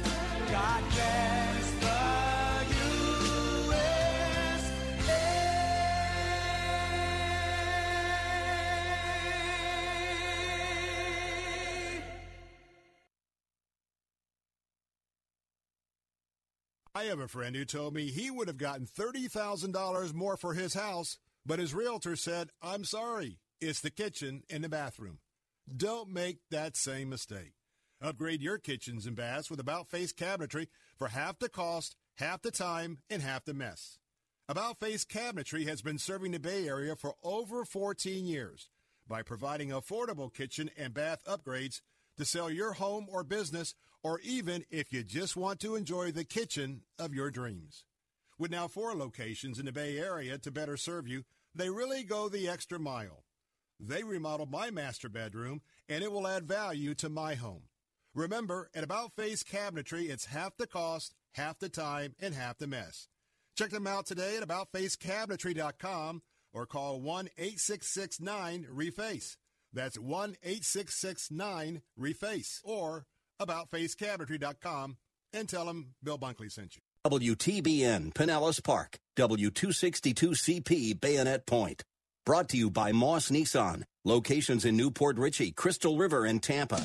God 0.51 0.83
bless 0.91 1.71
the. 1.81 2.03
I 16.95 17.05
have 17.07 17.19
a 17.21 17.27
friend 17.27 17.57
who 17.57 17.65
told 17.65 17.95
me 17.95 18.11
he 18.13 18.31
would 18.31 18.47
have 18.47 18.59
gotten 18.59 18.87
$30,000 18.87 20.15
more 20.15 20.37
for 20.37 20.55
his 20.55 20.75
house, 20.75 21.17
but 21.45 21.59
his 21.59 21.75
realtor 21.75 22.15
said, 22.15 22.51
I'm 22.63 22.85
sorry, 22.85 23.41
it's 23.63 23.81
the 23.81 23.91
kitchen 23.91 24.43
and 24.51 24.65
the 24.65 24.69
bathroom. 24.69 25.19
Don't 25.75 26.11
make 26.11 26.39
that 26.51 26.77
same 26.77 27.09
mistake. 27.09 27.53
Upgrade 28.03 28.43
your 28.43 28.59
kitchens 28.59 29.07
and 29.07 29.15
baths 29.15 29.49
with 29.49 29.61
About 29.61 29.89
Face 29.89 30.13
Cabinetry 30.13 30.67
for 30.99 31.09
half 31.09 31.39
the 31.39 31.49
cost, 31.49 31.95
half 32.17 32.43
the 32.43 32.51
time, 32.51 32.99
and 33.09 33.23
half 33.23 33.45
the 33.45 33.55
mess. 33.55 33.99
About 34.49 34.81
Face 34.81 35.05
Cabinetry 35.05 35.69
has 35.69 35.81
been 35.81 35.99
serving 35.99 36.33
the 36.33 36.41
Bay 36.41 36.67
Area 36.67 36.97
for 36.97 37.15
over 37.23 37.65
14 37.65 38.27
years 38.27 38.69
by 39.07 39.23
providing 39.23 39.69
affordable 39.69 40.35
kitchen 40.35 40.69
and 40.77 40.93
bath 40.93 41.23
upgrades 41.25 41.81
to 42.19 42.25
sell 42.25 42.51
your 42.51 42.73
home 42.73 43.07
or 43.09 43.23
business, 43.23 43.75
or 44.03 44.19
even 44.21 44.65
if 44.71 44.93
you 44.93 45.05
just 45.05 45.37
want 45.37 45.61
to 45.61 45.77
enjoy 45.77 46.11
the 46.11 46.25
kitchen 46.25 46.83
of 46.99 47.15
your 47.15 47.31
dreams. 47.31 47.85
With 48.37 48.51
now 48.51 48.67
four 48.67 48.95
locations 48.95 49.61
in 49.61 49.67
the 49.67 49.73
Bay 49.73 49.99
Area 49.99 50.37
to 50.39 50.51
better 50.51 50.77
serve 50.77 51.07
you, 51.07 51.23
they 51.55 51.71
really 51.71 52.03
go 52.03 52.29
the 52.29 52.49
extra 52.49 52.81
mile. 52.81 53.23
They 53.85 54.05
remodeled 54.05 54.53
my 54.53 54.71
master 54.71 55.09
bedroom, 55.09 55.61
and 55.89 56.05
it 56.05 56.13
will 56.13 56.29
add 56.29 56.47
value 56.47 56.95
to 56.95 57.09
my 57.09 57.35
home. 57.35 57.65
Remember, 58.15 58.71
at 58.75 58.85
About 58.85 59.17
Face 59.17 59.43
Cabinetry, 59.43 60.09
it's 60.09 60.27
half 60.27 60.57
the 60.57 60.69
cost, 60.69 61.17
half 61.33 61.59
the 61.59 61.69
time, 61.69 62.15
and 62.21 62.33
half 62.33 62.59
the 62.59 62.69
mess. 62.69 63.09
Check 63.59 63.71
them 63.71 63.89
out 63.89 64.07
today 64.07 64.37
at 64.37 64.47
AboutFaceCabinetry.com 64.47 66.23
or 66.53 66.67
call 66.67 67.01
1-866-9-REFACE. 67.01 69.37
That's 69.73 69.99
1 69.99 70.37
866 70.43 71.31
REFACE 71.97 72.61
or 72.65 73.07
AboutFaceCabinetry.com 73.41 74.99
and 75.33 75.49
tell 75.49 75.65
them 75.65 75.95
Bill 76.03 76.19
Bunkley 76.19 76.53
sent 76.53 76.77
you. 76.77 76.83
WTBN 77.05 78.13
Pinellas 78.13 78.63
Park, 78.63 79.01
W262CP 79.17 81.01
Bayonet 81.01 81.47
Point. 81.47 81.83
Brought 82.25 82.51
to 82.51 82.57
you 82.57 82.71
by 82.71 82.93
Moss 82.93 83.31
Nissan. 83.31 83.83
Locations 84.05 84.65
in 84.65 84.77
New 84.77 84.93
Port 84.93 85.19
Richey, 85.19 85.51
Crystal 85.51 85.99
River, 85.99 86.25
and 86.25 86.41
Tampa. 86.41 86.81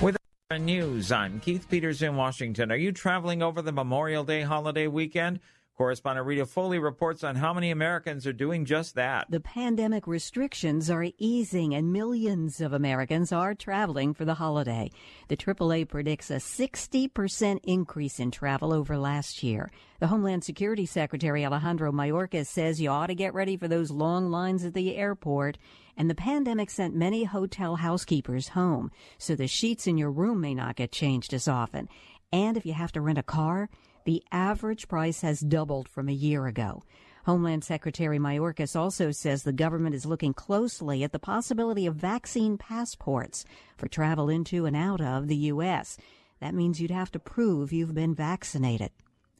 With 0.00 0.16
news, 0.60 1.10
I'm 1.10 1.40
Keith 1.40 1.68
Peters 1.68 2.02
in 2.02 2.14
Washington. 2.14 2.70
Are 2.70 2.76
you 2.76 2.92
traveling 2.92 3.42
over 3.42 3.62
the 3.62 3.72
Memorial 3.72 4.22
Day 4.22 4.42
holiday 4.42 4.86
weekend? 4.86 5.40
Correspondent 5.78 6.26
Rita 6.26 6.44
Foley 6.44 6.80
reports 6.80 7.22
on 7.22 7.36
how 7.36 7.54
many 7.54 7.70
Americans 7.70 8.26
are 8.26 8.32
doing 8.32 8.64
just 8.64 8.96
that. 8.96 9.30
The 9.30 9.38
pandemic 9.38 10.08
restrictions 10.08 10.90
are 10.90 11.06
easing 11.18 11.72
and 11.72 11.92
millions 11.92 12.60
of 12.60 12.72
Americans 12.72 13.30
are 13.30 13.54
traveling 13.54 14.12
for 14.12 14.24
the 14.24 14.34
holiday. 14.34 14.90
The 15.28 15.36
AAA 15.36 15.86
predicts 15.86 16.32
a 16.32 16.38
60% 16.38 17.60
increase 17.62 18.18
in 18.18 18.32
travel 18.32 18.72
over 18.72 18.98
last 18.98 19.44
year. 19.44 19.70
The 20.00 20.08
Homeland 20.08 20.42
Security 20.42 20.84
Secretary 20.84 21.46
Alejandro 21.46 21.92
Mayorkas 21.92 22.46
says 22.46 22.80
you 22.80 22.90
ought 22.90 23.06
to 23.06 23.14
get 23.14 23.32
ready 23.32 23.56
for 23.56 23.68
those 23.68 23.92
long 23.92 24.32
lines 24.32 24.64
at 24.64 24.74
the 24.74 24.96
airport. 24.96 25.58
And 25.96 26.10
the 26.10 26.16
pandemic 26.16 26.70
sent 26.70 26.96
many 26.96 27.22
hotel 27.22 27.76
housekeepers 27.76 28.48
home, 28.48 28.90
so 29.16 29.36
the 29.36 29.46
sheets 29.46 29.86
in 29.86 29.96
your 29.96 30.10
room 30.10 30.40
may 30.40 30.54
not 30.54 30.74
get 30.74 30.90
changed 30.90 31.32
as 31.32 31.46
often. 31.46 31.88
And 32.32 32.56
if 32.56 32.66
you 32.66 32.72
have 32.72 32.90
to 32.92 33.00
rent 33.00 33.18
a 33.18 33.22
car, 33.22 33.68
the 34.08 34.24
average 34.32 34.88
price 34.88 35.20
has 35.20 35.38
doubled 35.40 35.86
from 35.86 36.08
a 36.08 36.12
year 36.12 36.46
ago. 36.46 36.82
Homeland 37.26 37.62
Secretary 37.62 38.18
Mayorkas 38.18 38.74
also 38.74 39.10
says 39.10 39.42
the 39.42 39.52
government 39.52 39.94
is 39.94 40.06
looking 40.06 40.32
closely 40.32 41.04
at 41.04 41.12
the 41.12 41.18
possibility 41.18 41.84
of 41.84 41.94
vaccine 41.94 42.56
passports 42.56 43.44
for 43.76 43.86
travel 43.86 44.30
into 44.30 44.64
and 44.64 44.74
out 44.74 45.02
of 45.02 45.28
the 45.28 45.36
U.S. 45.52 45.98
That 46.40 46.54
means 46.54 46.80
you'd 46.80 46.90
have 46.90 47.10
to 47.10 47.18
prove 47.18 47.70
you've 47.70 47.92
been 47.92 48.14
vaccinated. 48.14 48.92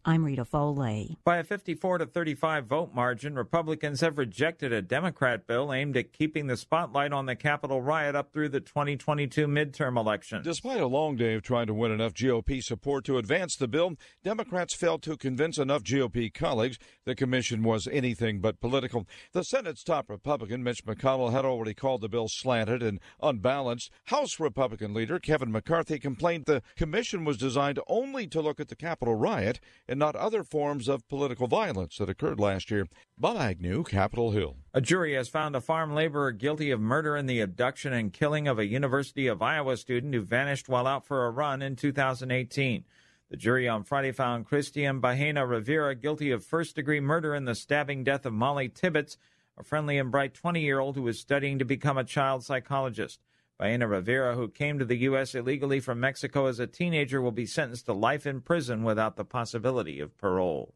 I'm 0.05 0.25
Rita 0.25 0.45
Foley. 0.45 1.19
By 1.25 1.39
a 1.39 1.45
54 1.45 1.99
to 1.99 2.07
35 2.07 2.67
vote 2.67 2.95
margin, 2.95 3.35
Republicans 3.35 4.01
have 4.01 4.19
rejected 4.19 4.73
a 4.73 4.81
Democrat 4.81 5.47
bill 5.47 5.73
aimed 5.73 5.97
at 5.97 6.13
keeping 6.13 6.47
the 6.47 6.57
spotlight 6.57 7.13
on 7.13 7.27
the 7.27 7.37
Capitol 7.37 7.83
riot 7.83 8.15
up 8.15 8.33
through 8.33 8.51
the 8.51 8.61
2022 8.61 9.47
midterm 9.47 9.97
election. 9.97 10.43
Despite 10.43 10.81
a 10.81 10.87
long 10.87 11.17
day 11.17 11.35
of 11.35 11.43
trying 11.43 11.67
to 11.67 11.75
win 11.75 11.93
enough 11.93 12.15
GOP 12.15 12.63
support 12.63 13.05
to 13.05 13.19
advance 13.19 13.57
the 13.57 13.69
bill, 13.69 13.97
Democrats 14.23 14.75
failed 14.75 15.03
to 15.03 15.17
convince 15.17 15.59
enough 15.59 15.83
GOP 15.83 16.33
colleagues 16.33 16.79
the 17.05 17.15
commission 17.15 17.63
was 17.63 17.89
anything 17.89 18.41
but 18.41 18.61
political. 18.61 19.07
The 19.33 19.45
Senate's 19.45 19.83
top 19.83 20.09
Republican, 20.09 20.63
Mitch 20.63 20.85
McConnell, 20.85 21.33
had 21.33 21.45
already 21.45 21.75
called 21.75 22.01
the 22.01 22.09
bill 22.09 22.29
slanted 22.29 22.83
and 22.83 23.01
unbalanced. 23.23 23.91
House 24.07 24.39
Republican 24.39 24.95
leader 24.95 25.19
Kevin 25.19 25.53
McCarthy 25.53 25.99
complained 25.99 26.45
the 26.45 26.63
commission 26.77 27.25
was 27.25 27.37
designed 27.37 27.79
only 27.89 28.27
to 28.29 28.41
look 28.41 28.61
at 28.61 28.69
the 28.69 28.77
Capitol 28.77 29.15
riot 29.15 29.61
and 29.89 29.99
not 29.99 30.15
other 30.15 30.45
forms 30.45 30.87
of 30.87 31.09
political 31.09 31.47
violence 31.47 31.97
that 31.97 32.11
occurred 32.11 32.39
last 32.39 32.71
year. 32.71 32.87
Bob 33.17 33.39
Agnew, 33.39 33.83
Capitol 33.83 34.33
Hill. 34.33 34.57
A 34.75 34.81
jury 34.81 35.15
has 35.15 35.29
found 35.29 35.57
a 35.57 35.61
farm 35.61 35.95
laborer 35.95 36.33
guilty 36.33 36.71
of 36.71 36.81
murder 36.81 37.17
in 37.17 37.27
the 37.27 37.41
abduction 37.41 37.93
and 37.93 38.13
killing 38.13 38.47
of 38.47 38.59
a 38.59 38.67
University 38.67 39.27
of 39.27 39.41
Iowa 39.41 39.77
student 39.77 40.15
who 40.15 40.21
vanished 40.21 40.69
while 40.69 40.87
out 40.87 41.07
for 41.07 41.27
a 41.27 41.31
run 41.31 41.63
in 41.63 41.75
2018. 41.75 42.85
The 43.31 43.37
jury 43.37 43.69
on 43.69 43.85
Friday 43.85 44.13
found 44.13 44.47
Christian 44.47 45.01
Bahena 45.01 45.49
Rivera 45.49 45.95
guilty 45.95 46.31
of 46.31 46.45
first 46.45 46.77
degree 46.77 47.01
murder 47.01 47.35
in 47.35 47.45
the 47.45 47.55
stabbing 47.55 48.05
death 48.05 48.25
of 48.25 48.33
Molly 48.33 48.69
Tibbetts, 48.69 49.19
a 49.59 49.63
friendly 49.63 49.99
and 49.99 50.11
bright 50.11 50.35
20 50.35 50.61
year 50.61 50.79
old 50.79 50.97
who 50.97 51.03
was 51.03 51.19
studying 51.19 51.59
to 51.59 51.65
become 51.65 51.99
a 51.99 52.05
child 52.05 52.45
psychologist. 52.45 53.21
Bahena 53.61 53.91
Rivera, 53.91 54.35
who 54.37 54.49
came 54.49 54.79
to 54.79 54.85
the 54.85 54.99
U.S. 54.99 55.35
illegally 55.35 55.81
from 55.81 55.99
Mexico 55.99 56.47
as 56.47 56.61
a 56.61 56.67
teenager, 56.67 57.21
will 57.21 57.33
be 57.33 57.47
sentenced 57.47 57.87
to 57.87 57.93
life 57.93 58.25
in 58.27 58.41
prison 58.41 58.85
without 58.85 59.17
the 59.17 59.25
possibility 59.25 59.99
of 59.99 60.17
parole. 60.17 60.75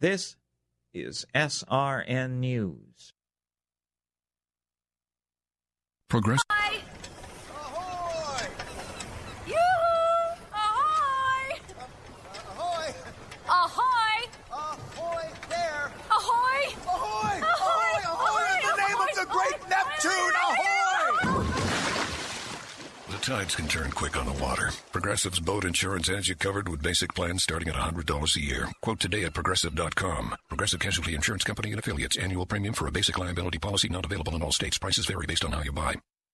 This 0.00 0.36
is 0.92 1.24
SRN 1.34 2.38
News. 2.40 3.14
Progress. 6.08 6.40
Ahoy! 6.48 6.78
Yoo-hoo! 9.46 10.36
Ahoy! 10.54 11.58
Ahoy! 12.56 12.94
Ahoy! 13.48 14.28
Ahoy 14.50 15.24
there! 15.48 15.92
Ahoy! 16.10 16.74
Ahoy! 16.86 17.40
Ahoy! 17.42 18.00
Ahoy! 18.04 18.56
In 18.58 18.68
the 18.68 18.76
name 18.88 19.00
of 19.00 19.12
the 19.16 19.26
great 19.30 19.60
Neptune, 19.68 20.34
ahoy! 20.42 20.78
The 23.10 23.17
tides 23.28 23.56
can 23.56 23.68
turn 23.68 23.90
quick 23.90 24.16
on 24.16 24.24
the 24.24 24.42
water. 24.42 24.70
Progressive's 24.90 25.38
boat 25.38 25.64
insurance 25.66 26.08
has 26.08 26.28
you 26.28 26.34
covered 26.34 26.66
with 26.66 26.82
basic 26.82 27.14
plans 27.14 27.42
starting 27.42 27.68
at 27.68 27.74
$100 27.74 28.36
a 28.36 28.40
year. 28.40 28.68
Quote 28.80 29.00
today 29.00 29.24
at 29.24 29.34
progressive.com. 29.34 30.34
Progressive 30.48 30.80
Casualty 30.80 31.14
Insurance 31.14 31.44
Company 31.44 31.70
and 31.70 31.78
affiliates. 31.78 32.16
Annual 32.16 32.46
premium 32.46 32.72
for 32.72 32.86
a 32.86 32.92
basic 32.92 33.18
liability 33.18 33.58
policy 33.58 33.90
not 33.90 34.06
available 34.06 34.34
in 34.34 34.42
all 34.42 34.52
states. 34.52 34.78
Prices 34.78 35.04
vary 35.04 35.26
based 35.26 35.44
on 35.44 35.52
how 35.52 35.62
you 35.62 35.72
buy. 35.72 35.96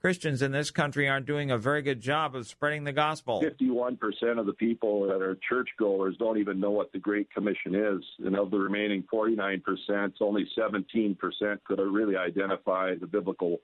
Christians 0.00 0.40
in 0.40 0.50
this 0.52 0.70
country 0.70 1.06
aren't 1.08 1.26
doing 1.26 1.50
a 1.50 1.58
very 1.58 1.82
good 1.82 2.00
job 2.00 2.34
of 2.34 2.46
spreading 2.46 2.84
the 2.84 2.92
gospel. 2.92 3.42
51% 3.42 4.38
of 4.38 4.46
the 4.46 4.54
people 4.54 5.06
that 5.06 5.20
are 5.20 5.36
churchgoers 5.46 6.16
don't 6.18 6.38
even 6.38 6.58
know 6.58 6.70
what 6.70 6.90
the 6.92 6.98
Great 6.98 7.30
Commission 7.30 7.74
is. 7.74 8.02
And 8.24 8.34
of 8.34 8.50
the 8.50 8.58
remaining 8.58 9.04
49%, 9.12 10.12
only 10.22 10.48
17% 10.56 11.18
could 11.64 11.80
really 11.80 12.16
identify 12.16 12.94
the 12.94 13.06
biblical 13.06 13.60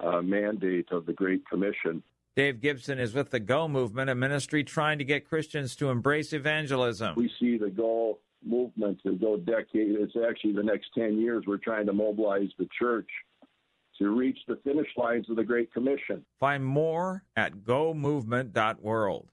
uh, 0.00 0.22
mandate 0.22 0.90
of 0.92 1.04
the 1.04 1.12
Great 1.12 1.46
Commission. 1.46 2.02
Dave 2.36 2.60
Gibson 2.62 2.98
is 2.98 3.12
with 3.12 3.30
the 3.30 3.40
Go 3.40 3.68
movement, 3.68 4.08
a 4.08 4.14
ministry 4.14 4.64
trying 4.64 4.96
to 4.98 5.04
get 5.04 5.28
Christians 5.28 5.76
to 5.76 5.90
embrace 5.90 6.32
evangelism. 6.32 7.14
We 7.16 7.30
see 7.38 7.58
the 7.58 7.70
Go 7.70 8.18
movement, 8.42 9.00
the 9.04 9.12
Go 9.12 9.36
decade, 9.36 9.90
it's 9.90 10.16
actually 10.26 10.52
the 10.52 10.62
next 10.62 10.88
10 10.94 11.18
years 11.18 11.44
we're 11.46 11.56
trying 11.58 11.84
to 11.86 11.92
mobilize 11.92 12.48
the 12.58 12.68
church 12.78 13.08
to 13.98 14.10
reach 14.10 14.38
the 14.46 14.56
finish 14.64 14.88
lines 14.96 15.28
of 15.30 15.36
the 15.36 15.44
Great 15.44 15.72
Commission. 15.72 16.24
Find 16.38 16.64
more 16.64 17.24
at 17.36 17.64
gomovement.world. 17.64 19.30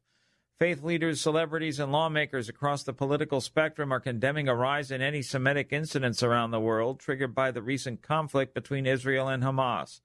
Faith 0.60 0.84
leaders, 0.84 1.20
celebrities, 1.20 1.80
and 1.80 1.92
lawmakers 1.92 2.48
across 2.48 2.84
the 2.84 2.94
political 2.94 3.42
spectrum 3.42 3.92
are 3.92 4.00
condemning 4.00 4.48
a 4.48 4.56
rise 4.56 4.92
in 4.92 5.02
anti 5.02 5.22
Semitic 5.22 5.74
incidents 5.74 6.24
around 6.24 6.52
the 6.52 6.60
world 6.60 7.00
triggered 7.00 7.36
by 7.36 7.52
the 7.52 7.62
recent 7.62 8.02
conflict 8.02 8.54
between 8.54 8.86
Israel 8.86 9.28
and 9.28 9.44
Hamas. 9.44 10.02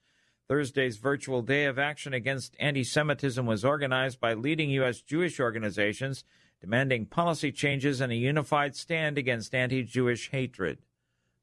Thursday's 0.48 0.97
virtual 0.97 1.43
day 1.43 1.66
of 1.66 1.78
action 1.78 2.14
against 2.14 2.56
anti 2.59 2.82
Semitism 2.82 3.44
was 3.44 3.64
organized 3.64 4.18
by 4.18 4.32
leading 4.32 4.70
U.S. 4.70 5.01
Jewish 5.01 5.39
organizations 5.39 6.24
demanding 6.60 7.06
policy 7.06 7.52
changes 7.52 8.01
and 8.01 8.10
a 8.10 8.16
unified 8.16 8.74
stand 8.74 9.18
against 9.18 9.55
anti 9.55 9.82
Jewish 9.82 10.30
hatred. 10.30 10.78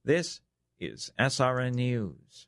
This 0.04 0.42
is 0.80 1.12
SRN 1.20 1.76
News. 1.76 2.48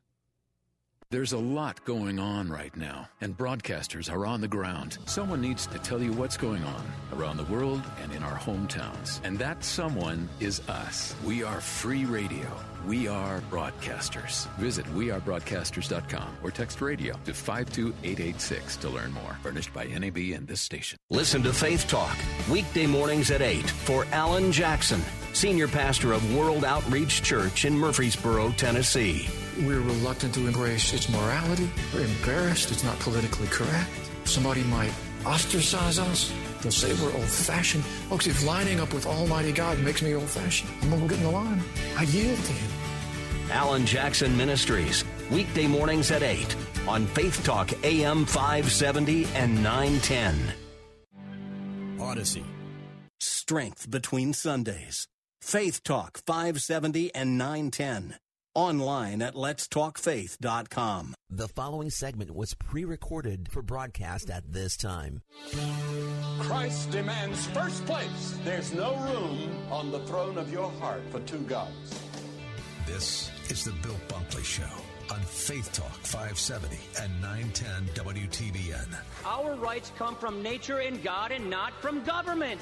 There's 1.10 1.32
a 1.32 1.38
lot 1.38 1.86
going 1.86 2.20
on 2.20 2.50
right 2.50 2.76
now, 2.76 3.08
and 3.22 3.38
broadcasters 3.38 4.12
are 4.12 4.26
on 4.26 4.42
the 4.42 4.48
ground. 4.50 4.98
Someone 5.06 5.40
needs 5.40 5.66
to 5.68 5.80
tell 5.80 6.02
you 6.04 6.12
what's 6.12 6.36
going 6.36 6.62
on 6.66 6.84
around 7.14 7.38
the 7.38 7.46
world 7.46 7.82
and 8.04 8.12
in 8.12 8.24
our 8.24 8.38
hometowns. 8.38 9.22
And 9.24 9.40
that 9.40 9.64
someone 9.64 10.28
is 10.42 10.60
us. 10.68 11.16
We 11.26 11.44
are 11.44 11.62
free 11.62 12.04
radio. 12.04 12.46
We 12.86 13.08
are 13.08 13.40
broadcasters. 13.50 14.54
Visit 14.58 14.86
wearebroadcasters.com 14.88 16.40
or 16.44 16.52
text 16.52 16.82
radio 16.82 17.14
to 17.24 17.34
52886 17.34 18.76
to 18.76 18.90
learn 18.90 19.14
more. 19.14 19.38
Furnished 19.44 19.74
by 19.74 19.86
NAB 19.86 20.18
and 20.18 20.46
this 20.46 20.60
station. 20.60 21.00
Listen 21.10 21.42
to 21.44 21.54
Faith 21.54 21.88
Talk, 21.88 22.18
weekday 22.52 22.86
mornings 22.86 23.32
at 23.32 23.42
8 23.42 23.70
for 23.70 24.04
Alan 24.12 24.52
Jackson, 24.52 25.02
Senior 25.32 25.70
Pastor 25.70 26.12
of 26.12 26.36
World 26.36 26.66
Outreach 26.66 27.24
Church 27.24 27.64
in 27.64 27.78
Murfreesboro, 27.78 28.52
Tennessee. 28.58 29.30
We're 29.62 29.82
reluctant 29.82 30.36
to 30.36 30.46
embrace 30.46 30.94
its 30.94 31.10
morality. 31.10 31.68
We're 31.92 32.06
embarrassed. 32.06 32.72
It's 32.72 32.84
not 32.84 33.00
politically 33.00 33.48
correct. 33.48 33.90
Somebody 34.26 34.64
might 34.66 34.94
ostracize 35.26 35.98
us. 35.98 36.32
They'll 36.62 36.72
say 36.72 36.94
we're 36.94 37.14
old 37.14 37.30
fashioned. 37.30 37.84
Folks, 37.84 38.28
if 38.28 38.46
lining 38.46 38.80
up 38.80 38.94
with 38.94 39.08
Almighty 39.08 39.52
God 39.52 39.80
makes 39.80 40.04
me 40.04 40.14
old 40.14 40.30
fashioned, 40.30 40.70
I'm 40.84 40.90
going 40.90 41.02
to 41.02 41.08
get 41.08 41.18
in 41.18 41.24
the 41.24 41.32
line. 41.32 41.64
I 41.98 42.04
yield 42.04 42.38
to 42.38 42.52
Him. 42.52 42.72
Alan 43.50 43.86
Jackson 43.86 44.38
Ministries, 44.38 45.04
weekday 45.32 45.66
mornings 45.66 46.12
at 46.12 46.22
8 46.22 46.56
on 46.88 47.08
Faith 47.08 47.44
Talk 47.44 47.72
AM 47.84 48.26
570 48.26 49.26
and 49.34 49.64
910. 49.64 50.54
Odyssey. 52.00 52.46
Strength 53.20 53.90
between 53.90 54.34
Sundays. 54.34 55.08
Faith 55.42 55.84
Talk 55.84 56.20
570 56.26 57.16
and 57.16 57.38
910. 57.38 58.18
Online 58.58 59.22
at 59.22 59.36
letstalkfaith.com. 59.36 61.14
The 61.30 61.48
following 61.48 61.92
segment 61.92 62.34
was 62.34 62.56
pre 62.56 62.86
recorded 62.86 63.50
for 63.52 63.62
broadcast 63.62 64.32
at 64.32 64.52
this 64.52 64.76
time. 64.76 65.22
Christ 66.40 66.90
demands 66.90 67.46
first 67.50 67.86
place. 67.86 68.40
There's 68.44 68.74
no 68.74 68.96
room 68.96 69.56
on 69.70 69.92
the 69.92 70.00
throne 70.08 70.40
of 70.40 70.52
your 70.52 70.72
heart 70.80 71.04
for 71.12 71.20
two 71.20 71.42
gods. 71.42 72.02
This 72.88 73.30
is 73.52 73.64
the 73.64 73.74
Bill 73.84 74.00
Bunkley 74.08 74.44
Show 74.44 74.64
on 75.14 75.20
Faith 75.20 75.72
Talk 75.72 75.94
570 76.02 76.80
and 77.00 77.12
910 77.22 78.06
WTBN. 78.06 78.88
Our 79.24 79.54
rights 79.54 79.92
come 80.00 80.16
from 80.16 80.42
nature 80.42 80.80
and 80.80 81.04
God 81.04 81.32
and 81.32 81.48
not 81.48 81.80
from 81.80 82.04
government. 82.04 82.62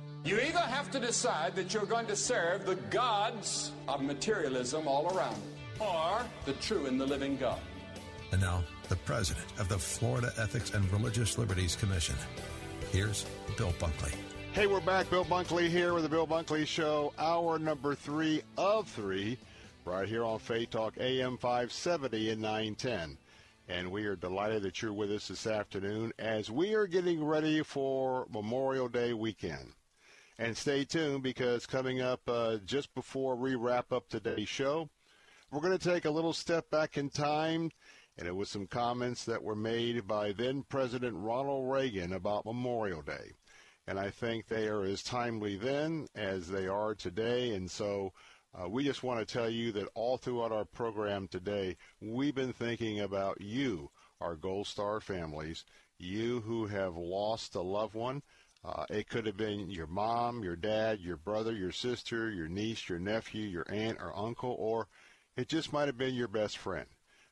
You 0.23 0.39
either 0.39 0.59
have 0.59 0.91
to 0.91 0.99
decide 0.99 1.55
that 1.55 1.73
you're 1.73 1.87
going 1.87 2.05
to 2.05 2.15
serve 2.15 2.67
the 2.67 2.75
gods 2.75 3.71
of 3.87 4.03
materialism 4.03 4.87
all 4.87 5.17
around, 5.17 5.41
or 5.79 6.21
the 6.45 6.53
true 6.53 6.85
and 6.85 7.01
the 7.01 7.05
living 7.07 7.37
God. 7.37 7.59
And 8.31 8.39
now, 8.39 8.63
the 8.87 8.97
president 8.97 9.47
of 9.57 9.67
the 9.67 9.79
Florida 9.79 10.31
Ethics 10.37 10.75
and 10.75 10.89
Religious 10.93 11.39
Liberties 11.39 11.75
Commission. 11.75 12.15
Here's 12.91 13.25
Bill 13.57 13.73
Bunkley. 13.79 14.13
Hey, 14.53 14.67
we're 14.67 14.79
back. 14.79 15.09
Bill 15.09 15.25
Bunkley 15.25 15.69
here 15.69 15.95
with 15.95 16.03
the 16.03 16.09
Bill 16.09 16.27
Bunkley 16.27 16.67
Show, 16.67 17.13
hour 17.17 17.57
number 17.57 17.95
three 17.95 18.43
of 18.59 18.87
three, 18.87 19.39
right 19.85 20.07
here 20.07 20.23
on 20.23 20.37
Faith 20.37 20.69
Talk 20.69 20.93
AM 20.99 21.35
570 21.37 22.29
and 22.29 22.41
910. 22.43 23.17
And 23.69 23.89
we 23.89 24.05
are 24.05 24.15
delighted 24.15 24.61
that 24.63 24.83
you're 24.83 24.93
with 24.93 25.09
us 25.11 25.29
this 25.29 25.47
afternoon 25.47 26.13
as 26.19 26.51
we 26.51 26.75
are 26.75 26.85
getting 26.85 27.23
ready 27.23 27.63
for 27.63 28.27
Memorial 28.31 28.87
Day 28.87 29.13
weekend. 29.13 29.73
And 30.41 30.57
stay 30.57 30.85
tuned 30.85 31.21
because 31.21 31.67
coming 31.67 32.01
up 32.01 32.21
uh, 32.27 32.57
just 32.65 32.91
before 32.95 33.35
we 33.35 33.53
wrap 33.53 33.91
up 33.91 34.09
today's 34.09 34.49
show, 34.49 34.89
we're 35.51 35.61
going 35.61 35.77
to 35.77 35.89
take 35.89 36.05
a 36.05 36.09
little 36.09 36.33
step 36.33 36.67
back 36.71 36.97
in 36.97 37.11
time. 37.11 37.69
And 38.17 38.27
it 38.27 38.35
was 38.35 38.49
some 38.49 38.65
comments 38.65 39.23
that 39.25 39.43
were 39.43 39.55
made 39.55 40.07
by 40.07 40.31
then 40.31 40.63
President 40.67 41.15
Ronald 41.15 41.71
Reagan 41.71 42.13
about 42.13 42.47
Memorial 42.47 43.03
Day. 43.03 43.33
And 43.85 43.99
I 43.99 44.09
think 44.09 44.47
they 44.47 44.67
are 44.67 44.83
as 44.83 45.03
timely 45.03 45.57
then 45.57 46.07
as 46.15 46.47
they 46.47 46.65
are 46.65 46.95
today. 46.95 47.53
And 47.53 47.69
so 47.69 48.11
uh, 48.59 48.67
we 48.67 48.83
just 48.83 49.03
want 49.03 49.19
to 49.19 49.31
tell 49.31 49.49
you 49.49 49.71
that 49.73 49.89
all 49.93 50.17
throughout 50.17 50.51
our 50.51 50.65
program 50.65 51.27
today, 51.27 51.77
we've 52.01 52.33
been 52.33 52.51
thinking 52.51 53.01
about 53.01 53.39
you, 53.39 53.91
our 54.19 54.35
Gold 54.35 54.65
Star 54.65 55.01
families, 55.01 55.65
you 55.99 56.41
who 56.41 56.65
have 56.65 56.97
lost 56.97 57.53
a 57.53 57.61
loved 57.61 57.93
one. 57.93 58.23
Uh, 58.63 58.85
it 58.89 59.09
could 59.09 59.25
have 59.25 59.37
been 59.37 59.69
your 59.71 59.87
mom, 59.87 60.43
your 60.43 60.55
dad, 60.55 60.99
your 60.99 61.17
brother, 61.17 61.51
your 61.51 61.71
sister, 61.71 62.29
your 62.29 62.47
niece, 62.47 62.87
your 62.87 62.99
nephew, 62.99 63.41
your 63.41 63.65
aunt 63.69 63.97
or 63.99 64.15
uncle, 64.15 64.55
or 64.59 64.87
it 65.35 65.47
just 65.47 65.73
might 65.73 65.87
have 65.87 65.97
been 65.97 66.13
your 66.13 66.27
best 66.27 66.57
friend. 66.57 66.87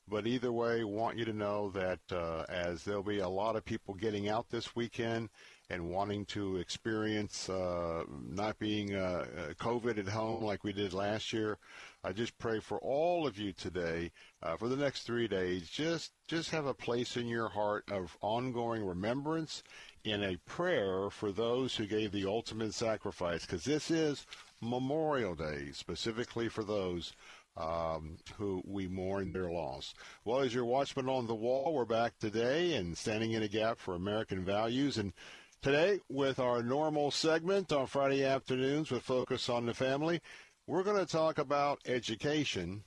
But 0.07 0.25
either 0.25 0.51
way, 0.51 0.83
want 0.83 1.19
you 1.19 1.25
to 1.25 1.33
know 1.33 1.69
that 1.69 1.99
uh, 2.11 2.43
as 2.49 2.83
there'll 2.83 3.03
be 3.03 3.19
a 3.19 3.29
lot 3.29 3.55
of 3.55 3.63
people 3.63 3.93
getting 3.93 4.27
out 4.27 4.49
this 4.49 4.75
weekend 4.75 5.29
and 5.69 5.91
wanting 5.91 6.25
to 6.25 6.57
experience 6.57 7.47
uh, 7.47 8.03
not 8.09 8.57
being 8.57 8.95
uh, 8.95 9.25
uh 9.37 9.53
COVID 9.53 9.99
at 9.99 10.07
home 10.07 10.43
like 10.43 10.63
we 10.63 10.73
did 10.73 10.93
last 10.93 11.31
year, 11.31 11.59
I 12.03 12.11
just 12.11 12.35
pray 12.39 12.59
for 12.59 12.79
all 12.79 13.27
of 13.27 13.37
you 13.37 13.53
today 13.53 14.11
uh, 14.41 14.57
for 14.57 14.67
the 14.67 14.75
next 14.75 15.03
three 15.03 15.27
days. 15.27 15.69
Just 15.69 16.13
just 16.27 16.49
have 16.49 16.65
a 16.65 16.73
place 16.73 17.15
in 17.15 17.27
your 17.27 17.49
heart 17.49 17.83
of 17.91 18.17
ongoing 18.21 18.83
remembrance 18.83 19.61
in 20.09 20.23
a 20.23 20.37
prayer 20.45 21.09
for 21.09 21.31
those 21.31 21.75
who 21.75 21.85
gave 21.85 22.11
the 22.11 22.25
ultimate 22.25 22.73
sacrifice, 22.73 23.45
because 23.45 23.63
this 23.63 23.91
is 23.91 24.25
Memorial 24.61 25.35
Day, 25.35 25.69
specifically 25.71 26.49
for 26.49 26.63
those 26.63 27.13
um, 27.57 28.17
who 28.37 28.61
we 28.65 28.87
mourn 28.87 29.31
their 29.31 29.51
loss. 29.51 29.93
Well, 30.23 30.39
as 30.39 30.53
your 30.53 30.65
watchman 30.65 31.09
on 31.09 31.27
the 31.27 31.35
wall, 31.35 31.73
we're 31.73 31.85
back 31.85 32.17
today 32.19 32.75
and 32.75 32.97
standing 32.97 33.33
in 33.33 33.43
a 33.43 33.47
gap 33.47 33.79
for 33.79 33.95
American 33.95 34.45
values. 34.45 34.97
And 34.97 35.13
today, 35.61 35.99
with 36.09 36.39
our 36.39 36.63
normal 36.63 37.11
segment 37.11 37.71
on 37.71 37.87
Friday 37.87 38.23
afternoons 38.23 38.91
with 38.91 39.03
Focus 39.03 39.49
on 39.49 39.65
the 39.65 39.73
Family, 39.73 40.21
we're 40.67 40.83
going 40.83 41.03
to 41.03 41.11
talk 41.11 41.37
about 41.37 41.81
education. 41.85 42.83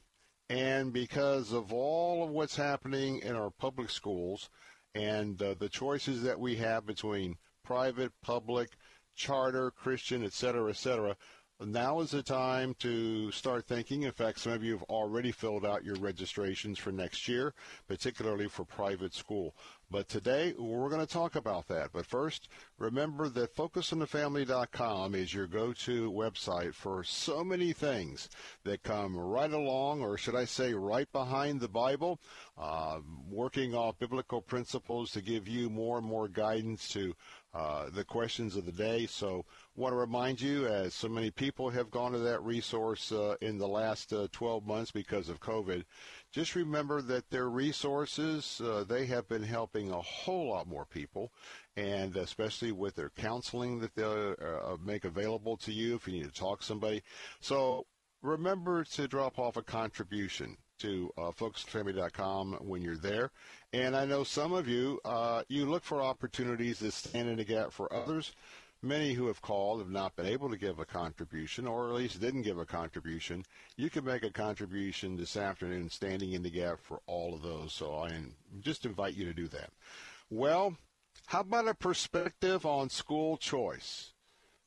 And 0.49 0.93
because 0.93 1.53
of 1.53 1.73
all 1.73 2.25
of 2.25 2.31
what's 2.31 2.57
happening 2.57 3.21
in 3.21 3.35
our 3.37 3.51
public 3.51 3.91
schools, 3.91 4.51
and 4.95 5.41
uh, 5.43 5.55
the 5.59 5.69
choices 5.69 6.23
that 6.23 6.39
we 6.39 6.57
have 6.57 6.87
between 6.87 7.37
private, 7.65 8.13
public, 8.23 8.71
charter, 9.15 9.71
Christian, 9.71 10.25
et 10.25 10.33
cetera, 10.33 10.71
et 10.71 10.77
cetera, 10.77 11.17
now 11.65 12.01
is 12.01 12.11
the 12.11 12.23
time 12.23 12.75
to 12.81 13.31
start 13.31 13.67
thinking. 13.67 14.03
In 14.03 14.13
fact, 14.13 14.41
some 14.41 14.53
of 14.53 14.65
you 14.65 14.73
have 14.73 14.83
already 14.85 15.31
filled 15.31 15.65
out 15.65 15.85
your 15.85 15.95
registrations 15.97 16.79
for 16.79 16.91
next 16.91 17.29
year, 17.29 17.55
particularly 17.87 18.49
for 18.49 18.65
private 18.65 19.15
school. 19.15 19.55
But 19.93 20.09
today, 20.09 20.55
we're 20.57 20.89
going 20.89 21.07
to 21.07 21.13
talk 21.13 21.37
about 21.37 21.69
that. 21.69 21.91
But 21.93 22.07
first, 22.07 22.49
remember 22.79 23.29
that 23.29 23.55
FocusOnTheFamily.com 23.55 25.15
is 25.15 25.35
your 25.35 25.47
go-to 25.47 26.11
website 26.11 26.73
for 26.73 27.05
so 27.05 27.45
many 27.45 27.75
things 27.75 28.31
that 28.65 28.83
come 28.83 29.15
right 29.15 29.53
along, 29.53 30.01
or 30.01 30.17
should 30.17 30.35
I 30.35 30.47
say 30.47 30.73
right 30.73 31.13
behind 31.13 31.61
the 31.61 31.69
Bible, 31.69 32.21
uh, 32.57 33.01
working 33.29 33.75
off 33.75 33.99
biblical 33.99 34.41
principles 34.41 35.11
to 35.11 35.21
give 35.21 35.47
you 35.47 35.69
more 35.69 35.99
and 35.99 36.07
more 36.07 36.27
guidance 36.27 36.89
to 36.93 37.15
uh, 37.55 37.91
the 37.91 38.05
questions 38.05 38.57
of 38.57 38.65
the 38.65 38.73
day. 38.73 39.05
So 39.05 39.45
want 39.77 39.93
to 39.93 39.97
remind 39.97 40.41
you, 40.41 40.67
as 40.67 40.95
so 40.95 41.09
many 41.09 41.31
people 41.31 41.69
have 41.69 41.91
gone 41.91 42.13
to 42.13 42.19
that 42.19 42.43
resource 42.43 43.13
uh, 43.13 43.37
in 43.43 43.59
the 43.59 43.69
last 43.69 44.11
uh, 44.13 44.29
12 44.33 44.67
months 44.67 44.91
because 44.91 45.29
of 45.29 45.41
COVID, 45.41 45.85
just 46.33 46.55
remember 46.55 47.03
that 47.03 47.29
their 47.31 47.49
resources, 47.49 48.61
uh, 48.65 48.85
they 48.89 49.05
have 49.07 49.29
been 49.29 49.43
helping 49.43 49.91
a 49.91 50.01
whole 50.01 50.49
lot 50.49 50.67
more 50.67 50.87
people, 50.87 51.31
and 51.77 52.17
especially 52.17 52.73
with 52.73 52.95
their 52.95 53.11
counseling 53.11 53.79
that 53.81 53.95
they 53.95 54.03
uh, 54.03 54.77
make 54.83 55.05
available 55.05 55.57
to 55.59 55.73
you 55.73 55.95
if 55.95 56.09
you 56.09 56.15
need 56.15 56.25
to 56.25 56.33
talk 56.33 56.61
to 56.61 56.67
somebody. 56.67 57.03
So 57.41 57.87
remember 58.23 58.85
to 58.85 59.07
drop 59.07 59.39
off 59.39 59.57
a 59.57 59.63
contribution 59.63 60.57
to 60.79 61.13
uh, 61.19 61.31
when 62.61 62.83
you're 62.83 62.97
there. 62.97 63.31
And 63.73 63.95
I 63.95 64.05
know 64.05 64.25
some 64.25 64.53
of 64.53 64.67
you, 64.67 65.01
uh, 65.05 65.43
you 65.49 65.67
look 65.67 65.85
for 65.85 66.01
opportunities 66.01 66.81
to 66.81 66.91
stand 66.91 67.29
in 67.29 67.37
the 67.37 67.45
gap 67.45 67.73
for 67.73 67.93
others. 67.93 68.33
Many 68.85 69.13
who 69.13 69.29
have 69.29 69.41
called 69.41 69.79
have 69.79 69.91
not 69.91 70.17
been 70.17 70.27
able 70.27 70.51
to 70.51 70.57
give 70.57 70.81
a 70.81 70.85
contribution, 70.85 71.69
or 71.69 71.89
at 71.89 71.95
least 71.95 72.21
didn't 72.21 72.43
give 72.43 72.59
a 72.59 72.65
contribution. 72.65 73.45
You 73.77 73.89
can 73.91 74.05
make 74.05 74.25
a 74.25 74.31
contribution 74.31 75.17
this 75.17 75.37
afternoon, 75.37 75.89
standing 75.89 76.33
in 76.33 76.43
the 76.43 76.51
gap 76.51 76.81
for 76.81 77.01
all 77.07 77.33
of 77.33 77.43
those. 77.43 77.73
So 77.73 77.95
I 77.95 78.11
just 78.61 78.85
invite 78.85 79.15
you 79.15 79.25
to 79.27 79.35
do 79.35 79.47
that. 79.49 79.71
Well, 80.31 80.77
how 81.27 81.41
about 81.41 81.69
a 81.69 81.75
perspective 81.75 82.67
on 82.67 82.91
school 82.91 83.37
choice? 83.37 84.15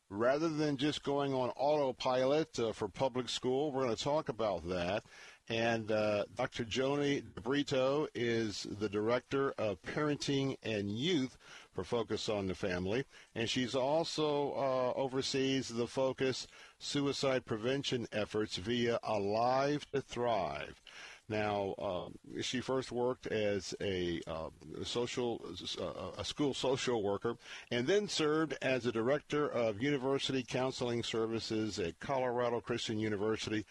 Rather 0.09 0.47
than 0.47 0.77
just 0.77 1.03
going 1.03 1.33
on 1.33 1.49
autopilot 1.57 2.57
uh, 2.57 2.71
for 2.71 2.87
public 2.87 3.27
school, 3.27 3.71
we're 3.71 3.83
going 3.83 3.95
to 3.95 4.03
talk 4.03 4.29
about 4.29 4.69
that. 4.69 5.03
And 5.49 5.91
uh, 5.91 6.25
Dr. 6.35 6.63
Joannie 6.63 7.21
DeBrito 7.21 8.07
is 8.15 8.65
the 8.79 8.89
Director 8.89 9.53
of 9.57 9.81
Parenting 9.83 10.57
and 10.63 10.89
Youth 10.89 11.37
for 11.75 11.83
Focus 11.83 12.29
on 12.29 12.47
the 12.47 12.55
Family. 12.55 13.03
And 13.35 13.49
she's 13.49 13.75
also 13.75 14.53
uh, 14.53 14.97
oversees 14.97 15.67
the 15.67 15.87
Focus 15.87 16.47
suicide 16.79 17.45
prevention 17.45 18.07
efforts 18.13 18.55
via 18.55 18.97
Alive 19.03 19.85
to 19.91 20.01
Thrive. 20.01 20.81
Now, 21.27 21.73
uh, 21.79 22.41
she 22.41 22.61
first 22.61 22.91
worked 22.91 23.25
as 23.27 23.73
a 23.81 24.21
uh, 24.27 24.49
social, 24.83 25.41
uh, 25.81 26.11
a 26.19 26.23
school 26.23 26.53
social 26.53 27.01
worker, 27.01 27.35
and 27.71 27.87
then 27.87 28.07
served 28.07 28.55
as 28.61 28.85
a 28.85 28.91
director 28.91 29.47
of 29.47 29.81
university 29.81 30.43
counseling 30.47 31.01
services 31.01 31.79
at 31.79 31.99
Colorado 31.99 32.61
Christian 32.61 32.99
University 32.99 33.65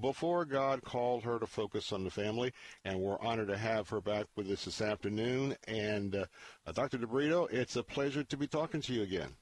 before 0.00 0.44
God 0.44 0.82
called 0.82 1.24
her 1.24 1.40
to 1.40 1.46
focus 1.46 1.92
on 1.92 2.04
the 2.04 2.10
family. 2.10 2.52
And 2.84 3.00
we're 3.00 3.20
honored 3.20 3.48
to 3.48 3.58
have 3.58 3.88
her 3.88 4.00
back 4.00 4.26
with 4.36 4.48
us 4.48 4.64
this 4.64 4.80
afternoon. 4.80 5.56
And 5.66 6.14
uh, 6.14 6.26
Dr. 6.72 6.98
DeBrito, 6.98 7.52
it's 7.52 7.74
a 7.74 7.82
pleasure 7.82 8.22
to 8.22 8.36
be 8.36 8.46
talking 8.46 8.80
to 8.82 8.92
you 8.92 9.02
again. 9.02 9.34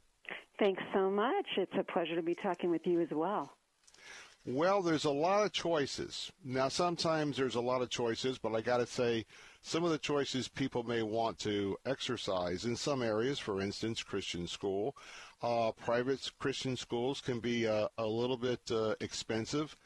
Thanks 0.58 0.82
so 0.94 1.10
much. 1.10 1.46
It's 1.56 1.72
a 1.78 1.84
pleasure 1.84 2.16
to 2.16 2.22
be 2.22 2.34
talking 2.34 2.70
with 2.70 2.86
you 2.86 3.00
as 3.00 3.08
well. 3.12 3.57
Well, 4.46 4.82
there's 4.82 5.04
a 5.04 5.10
lot 5.10 5.44
of 5.44 5.52
choices. 5.52 6.32
Now, 6.42 6.68
sometimes 6.68 7.36
there's 7.36 7.56
a 7.56 7.60
lot 7.60 7.82
of 7.82 7.90
choices, 7.90 8.38
but 8.38 8.54
I 8.54 8.62
got 8.62 8.78
to 8.78 8.86
say, 8.86 9.26
some 9.60 9.84
of 9.84 9.90
the 9.90 9.98
choices 9.98 10.48
people 10.48 10.82
may 10.84 11.02
want 11.02 11.38
to 11.40 11.76
exercise 11.84 12.64
in 12.64 12.76
some 12.76 13.02
areas, 13.02 13.38
for 13.38 13.60
instance, 13.60 14.02
Christian 14.02 14.46
school. 14.46 14.96
Uh, 15.42 15.72
private 15.72 16.30
Christian 16.38 16.76
schools 16.76 17.20
can 17.20 17.40
be 17.40 17.66
uh, 17.66 17.88
a 17.98 18.06
little 18.06 18.36
bit 18.36 18.60
uh, 18.70 18.94
expensive. 19.00 19.76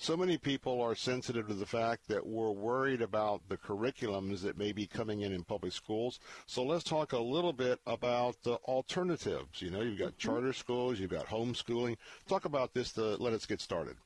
So 0.00 0.16
many 0.16 0.38
people 0.38 0.80
are 0.80 0.94
sensitive 0.94 1.48
to 1.48 1.54
the 1.54 1.66
fact 1.66 2.06
that 2.06 2.24
we're 2.24 2.52
worried 2.52 3.02
about 3.02 3.42
the 3.48 3.56
curriculums 3.56 4.42
that 4.42 4.56
may 4.56 4.70
be 4.70 4.86
coming 4.86 5.22
in 5.22 5.32
in 5.32 5.42
public 5.42 5.72
schools. 5.72 6.20
So 6.46 6.62
let's 6.62 6.84
talk 6.84 7.12
a 7.12 7.18
little 7.18 7.52
bit 7.52 7.80
about 7.84 8.40
the 8.44 8.54
alternatives. 8.68 9.60
You 9.60 9.70
know, 9.70 9.80
you've 9.80 9.98
got 9.98 10.16
mm-hmm. 10.16 10.28
charter 10.28 10.52
schools, 10.52 11.00
you've 11.00 11.10
got 11.10 11.26
homeschooling. 11.26 11.96
Talk 12.28 12.44
about 12.44 12.74
this 12.74 12.92
to 12.92 13.16
let 13.16 13.32
us 13.32 13.44
get 13.44 13.60
started. 13.60 13.96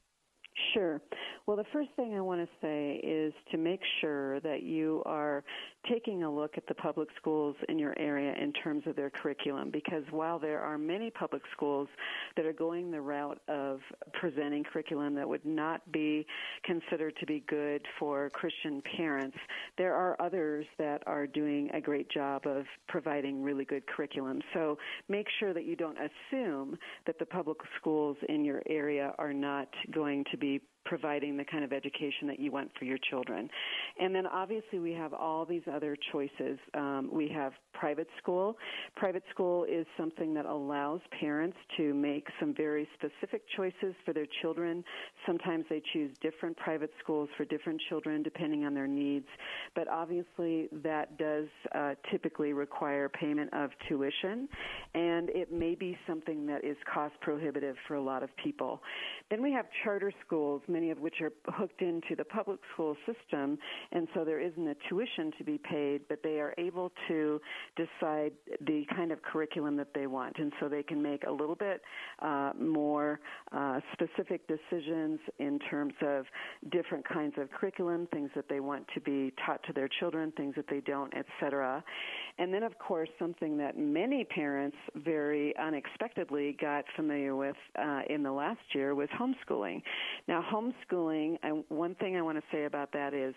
Sure. 0.73 1.02
Well, 1.47 1.59
the 1.59 1.66
first 1.74 1.90
thing 1.97 2.14
I 2.16 2.23
want 2.23 2.40
to 2.40 2.48
say 2.62 3.01
is 3.02 3.35
to 3.51 3.59
make 3.59 3.81
sure 4.01 4.40
that 4.40 4.62
you 4.62 5.02
are 5.05 5.44
taking 5.89 6.23
a 6.23 6.31
look 6.31 6.53
at 6.57 6.67
the 6.67 6.75
public 6.75 7.09
schools 7.17 7.57
in 7.69 7.79
your 7.79 7.99
area 7.99 8.35
in 8.41 8.53
terms 8.53 8.83
of 8.87 8.97
their 8.97 9.11
curriculum 9.11 9.71
because 9.71 10.05
while 10.11 10.39
there 10.39 10.61
are 10.61 10.79
many 10.79 11.11
public 11.11 11.43
schools 11.53 11.89
that 12.37 12.45
are 12.45 12.53
going 12.53 12.91
the 12.91 13.01
route 13.01 13.41
of 13.49 13.81
presenting 14.13 14.65
curriculum 14.65 15.15
that 15.15 15.29
would 15.29 15.45
not 15.45 15.81
be 15.93 16.27
considered 16.65 17.15
to 17.19 17.27
be 17.27 17.45
good 17.49 17.83
for 17.99 18.31
Christian 18.31 18.83
parents, 18.97 19.37
there 19.79 19.95
are 19.95 20.21
others 20.21 20.67
that 20.79 21.03
are 21.07 21.27
doing 21.27 21.71
a 21.75 21.81
great 21.81 22.11
job 22.11 22.47
of 22.47 22.65
providing 22.89 23.43
really 23.43 23.65
good 23.65 23.87
curriculum. 23.87 24.41
So 24.55 24.79
make 25.09 25.27
sure 25.41 25.53
that 25.53 25.65
you 25.65 25.77
don't 25.77 25.99
assume 25.99 26.79
that 27.07 27.19
the 27.19 27.27
public 27.27 27.59
schools 27.79 28.17
in 28.29 28.45
your 28.45 28.63
area 28.69 29.15
are 29.19 29.33
not 29.33 29.69
going 29.93 30.25
to 30.31 30.37
be 30.37 30.61
providing 30.85 31.37
the 31.37 31.45
kind 31.45 31.65
of 31.65 31.73
education 31.73 32.27
that 32.27 32.39
you 32.39 32.51
want 32.51 32.71
for 32.79 32.85
your 32.85 32.99
children. 33.11 33.49
And 34.01 34.15
then 34.15 34.27
obviously 34.27 34.79
we 34.79 34.93
have 34.93 35.13
all 35.13 35.45
these 35.45 35.63
other 35.73 35.97
choices. 36.13 36.59
Um, 36.75 37.09
we 37.13 37.29
have 37.29 37.53
private 37.73 38.09
school. 38.19 38.57
Private 38.97 39.23
school 39.31 39.65
is 39.65 39.86
something 39.97 40.35
that 40.35 40.47
allows 40.47 41.01
parents 41.20 41.57
to 41.77 41.94
make 41.94 42.27
some 42.40 42.55
very 42.55 42.89
specific 42.94 43.43
choices 43.57 43.94
for 44.05 44.12
their 44.12 44.27
children. 44.40 44.85
Sometimes 45.27 45.65
they 45.69 45.82
choose 45.93 46.11
different 46.20 46.57
private 46.57 46.90
schools 47.03 47.28
for 47.36 47.44
different 47.44 47.81
children 47.89 48.23
depending 48.23 48.65
on 48.65 48.74
their 48.74 48.86
needs. 48.86 49.27
But 49.74 49.89
obviously 49.89 50.69
that 50.82 51.19
does 51.19 51.47
uh, 51.74 51.94
typically 52.11 52.53
require 52.53 53.09
payment 53.09 53.53
of 53.53 53.70
tuition 53.89 54.49
and 54.94 55.31
it 55.31 55.53
may 55.53 55.74
be 55.74 55.97
something 56.07 56.47
that 56.47 56.65
is 56.65 56.77
cost 56.93 57.15
prohibitive 57.20 57.77
for 57.86 57.94
a 57.94 58.03
lot 58.03 58.23
of 58.23 58.31
people. 58.43 58.81
Then 59.31 59.43
we 59.43 59.53
have 59.53 59.66
charter 59.85 60.12
schools 60.24 60.62
many 60.69 60.90
of 60.90 60.99
which 60.99 61.20
are 61.20 61.32
hooked 61.55 61.82
into 61.82 62.16
the 62.16 62.24
public 62.24 62.59
school 62.73 62.97
system, 63.07 63.59
and 63.93 64.09
so 64.15 64.24
there 64.24 64.40
isn't 64.40 64.66
a 64.66 64.74
tuition 64.89 65.32
to 65.39 65.44
be 65.44 65.59
paid, 65.59 66.03
but 66.09 66.23
they 66.23 66.40
are 66.40 66.55
able 66.59 66.93
to 67.09 67.40
decide 67.77 68.33
the 68.67 68.85
kind 68.95 69.13
of 69.13 69.23
curriculum 69.23 69.77
that 69.77 69.89
they 69.95 70.07
want, 70.07 70.37
and 70.39 70.53
so 70.61 70.69
they 70.69 70.83
can 70.83 71.03
make 71.03 71.25
a 71.25 71.31
little 71.31 71.55
bit 71.55 71.83
uh, 72.21 72.53
more 72.61 73.21
uh, 73.53 73.81
specific 73.93 74.43
decisions 74.47 75.19
in 75.39 75.59
terms 75.71 75.95
of 76.03 76.25
different 76.71 77.07
kinds 77.09 77.35
of 77.39 77.51
curriculum, 77.51 78.07
things 78.13 78.31
that 78.35 78.49
they 78.49 78.61
want 78.61 78.87
to 78.95 79.01
be 79.01 79.33
taught 79.45 79.63
to 79.65 79.73
their 79.73 79.89
children, 80.01 80.33
things 80.37 80.55
that 80.57 80.67
they 80.69 80.81
don't, 80.81 81.13
etc. 81.15 81.83
And 82.39 82.53
then, 82.53 82.63
of 82.63 82.79
course, 82.79 83.09
something 83.19 83.57
that 83.59 83.79
many 83.79 84.25
parents 84.25 84.77
very 84.97 85.55
unexpectedly 85.57 86.57
got 86.61 86.85
familiar 86.97 87.37
with 87.37 87.57
uh, 87.79 88.01
in 88.09 88.23
the 88.23 88.33
last 88.33 88.61
year 88.75 88.95
was 88.95 89.09
homeschooling. 89.21 89.83
Now, 90.29 90.45
homeschooling, 90.53 91.39
and 91.43 91.65
one 91.69 91.95
thing 91.97 92.17
I 92.17 92.23
want 92.23 92.39
to 92.39 92.45
say 92.53 92.65
about 92.65 92.93
that 92.93 93.15
is 93.15 93.35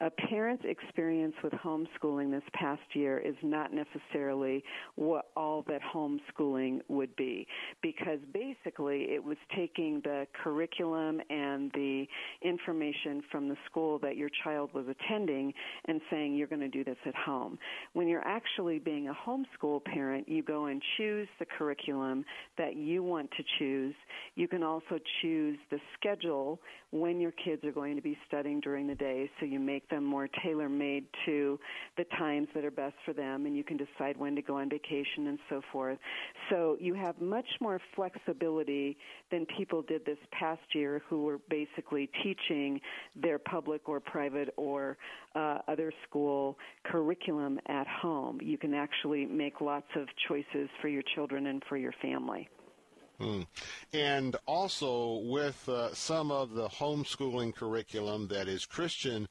a 0.00 0.10
parent's 0.10 0.64
experience 0.66 1.34
with 1.42 1.52
homeschooling 1.52 2.30
this 2.30 2.42
past 2.54 2.82
year 2.94 3.18
is 3.18 3.36
not 3.42 3.61
necessarily 3.70 4.64
what 4.94 5.26
all 5.36 5.64
that 5.68 5.80
homeschooling 5.82 6.80
would 6.88 7.14
be 7.16 7.46
because 7.82 8.18
basically 8.32 9.02
it 9.10 9.22
was 9.22 9.36
taking 9.54 10.00
the 10.04 10.26
curriculum 10.42 11.20
and 11.28 11.70
the 11.74 12.06
information 12.42 13.22
from 13.30 13.48
the 13.48 13.56
school 13.66 13.98
that 13.98 14.16
your 14.16 14.30
child 14.42 14.70
was 14.74 14.86
attending 14.88 15.52
and 15.86 16.00
saying 16.10 16.34
you're 16.34 16.46
going 16.46 16.60
to 16.60 16.68
do 16.68 16.84
this 16.84 16.96
at 17.06 17.14
home. 17.14 17.58
When 17.92 18.08
you're 18.08 18.26
actually 18.26 18.78
being 18.78 19.08
a 19.08 19.14
homeschool 19.14 19.84
parent, 19.84 20.28
you 20.28 20.42
go 20.42 20.66
and 20.66 20.82
choose 20.96 21.28
the 21.38 21.46
curriculum 21.58 22.24
that 22.58 22.76
you 22.76 23.02
want 23.02 23.30
to 23.32 23.44
choose. 23.58 23.94
You 24.34 24.48
can 24.48 24.62
also 24.62 24.98
choose 25.20 25.58
the 25.70 25.78
schedule 25.98 26.60
when 26.92 27.18
your 27.18 27.32
kids 27.32 27.64
are 27.64 27.72
going 27.72 27.96
to 27.96 28.02
be 28.02 28.16
studying 28.28 28.60
during 28.60 28.86
the 28.86 28.94
day 28.94 29.28
so 29.40 29.46
you 29.46 29.58
make 29.58 29.88
them 29.88 30.04
more 30.04 30.28
tailor 30.44 30.68
made 30.68 31.04
to 31.24 31.58
the 31.96 32.04
times 32.18 32.46
that 32.54 32.64
are 32.64 32.70
best 32.70 32.94
for 33.04 33.14
them 33.14 33.46
and 33.46 33.56
you 33.56 33.64
can 33.64 33.78
decide 33.78 34.16
when 34.18 34.36
to 34.36 34.42
go 34.42 34.58
on 34.58 34.68
vacation 34.68 35.28
and 35.28 35.38
so 35.48 35.62
forth. 35.72 35.98
So 36.50 36.76
you 36.78 36.92
have 36.94 37.18
much 37.20 37.46
more 37.60 37.80
flexibility 37.96 38.96
than 39.30 39.46
people 39.56 39.80
did 39.82 40.04
this 40.04 40.18
past 40.38 40.60
year 40.74 41.02
who 41.08 41.22
were 41.22 41.38
basically 41.48 42.10
teaching 42.22 42.78
their 43.16 43.38
public 43.38 43.88
or 43.88 43.98
private 43.98 44.52
or 44.58 44.98
uh, 45.34 45.58
other 45.68 45.92
school 46.06 46.58
curriculum 46.84 47.58
at 47.68 47.86
home. 47.86 48.38
You 48.42 48.58
can 48.58 48.74
actually 48.74 49.24
make 49.24 49.62
lots 49.62 49.88
of 49.96 50.06
choices 50.28 50.68
for 50.82 50.88
your 50.88 51.02
children 51.14 51.46
and 51.46 51.62
for 51.68 51.78
your 51.78 51.92
family. 52.02 52.48
Hmm. 53.22 53.42
And 53.92 54.36
also 54.46 55.20
with 55.24 55.68
uh, 55.68 55.94
some 55.94 56.32
of 56.32 56.54
the 56.54 56.68
homeschooling 56.68 57.54
curriculum 57.54 58.26
that 58.28 58.48
is 58.48 58.66
Christian 58.66 59.28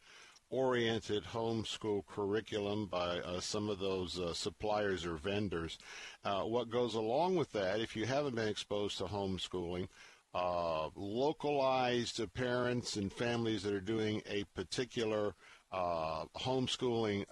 oriented 0.50 1.24
homeschool 1.24 2.06
curriculum 2.06 2.86
by 2.86 3.20
uh, 3.20 3.40
some 3.40 3.70
of 3.70 3.80
those 3.80 4.20
uh, 4.20 4.34
suppliers 4.34 5.06
or 5.06 5.16
vendors. 5.16 5.78
Uh, 6.24 6.42
what 6.42 6.70
goes 6.70 6.96
along 6.96 7.36
with 7.36 7.52
that, 7.54 7.80
if 7.80 7.96
you 7.96 8.06
haven't 8.06 8.36
been 8.36 8.48
exposed 8.48 8.98
to 8.98 9.06
homeschooling, 9.06 9.88
uh, 10.34 10.90
localized 10.96 12.22
parents 12.34 12.96
and 12.96 13.12
families 13.12 13.64
that 13.64 13.74
are 13.74 13.82
doing 13.82 14.22
a 14.30 14.44
particular 14.56 15.36
uh, 15.72 16.26
homeschooling 16.38 17.26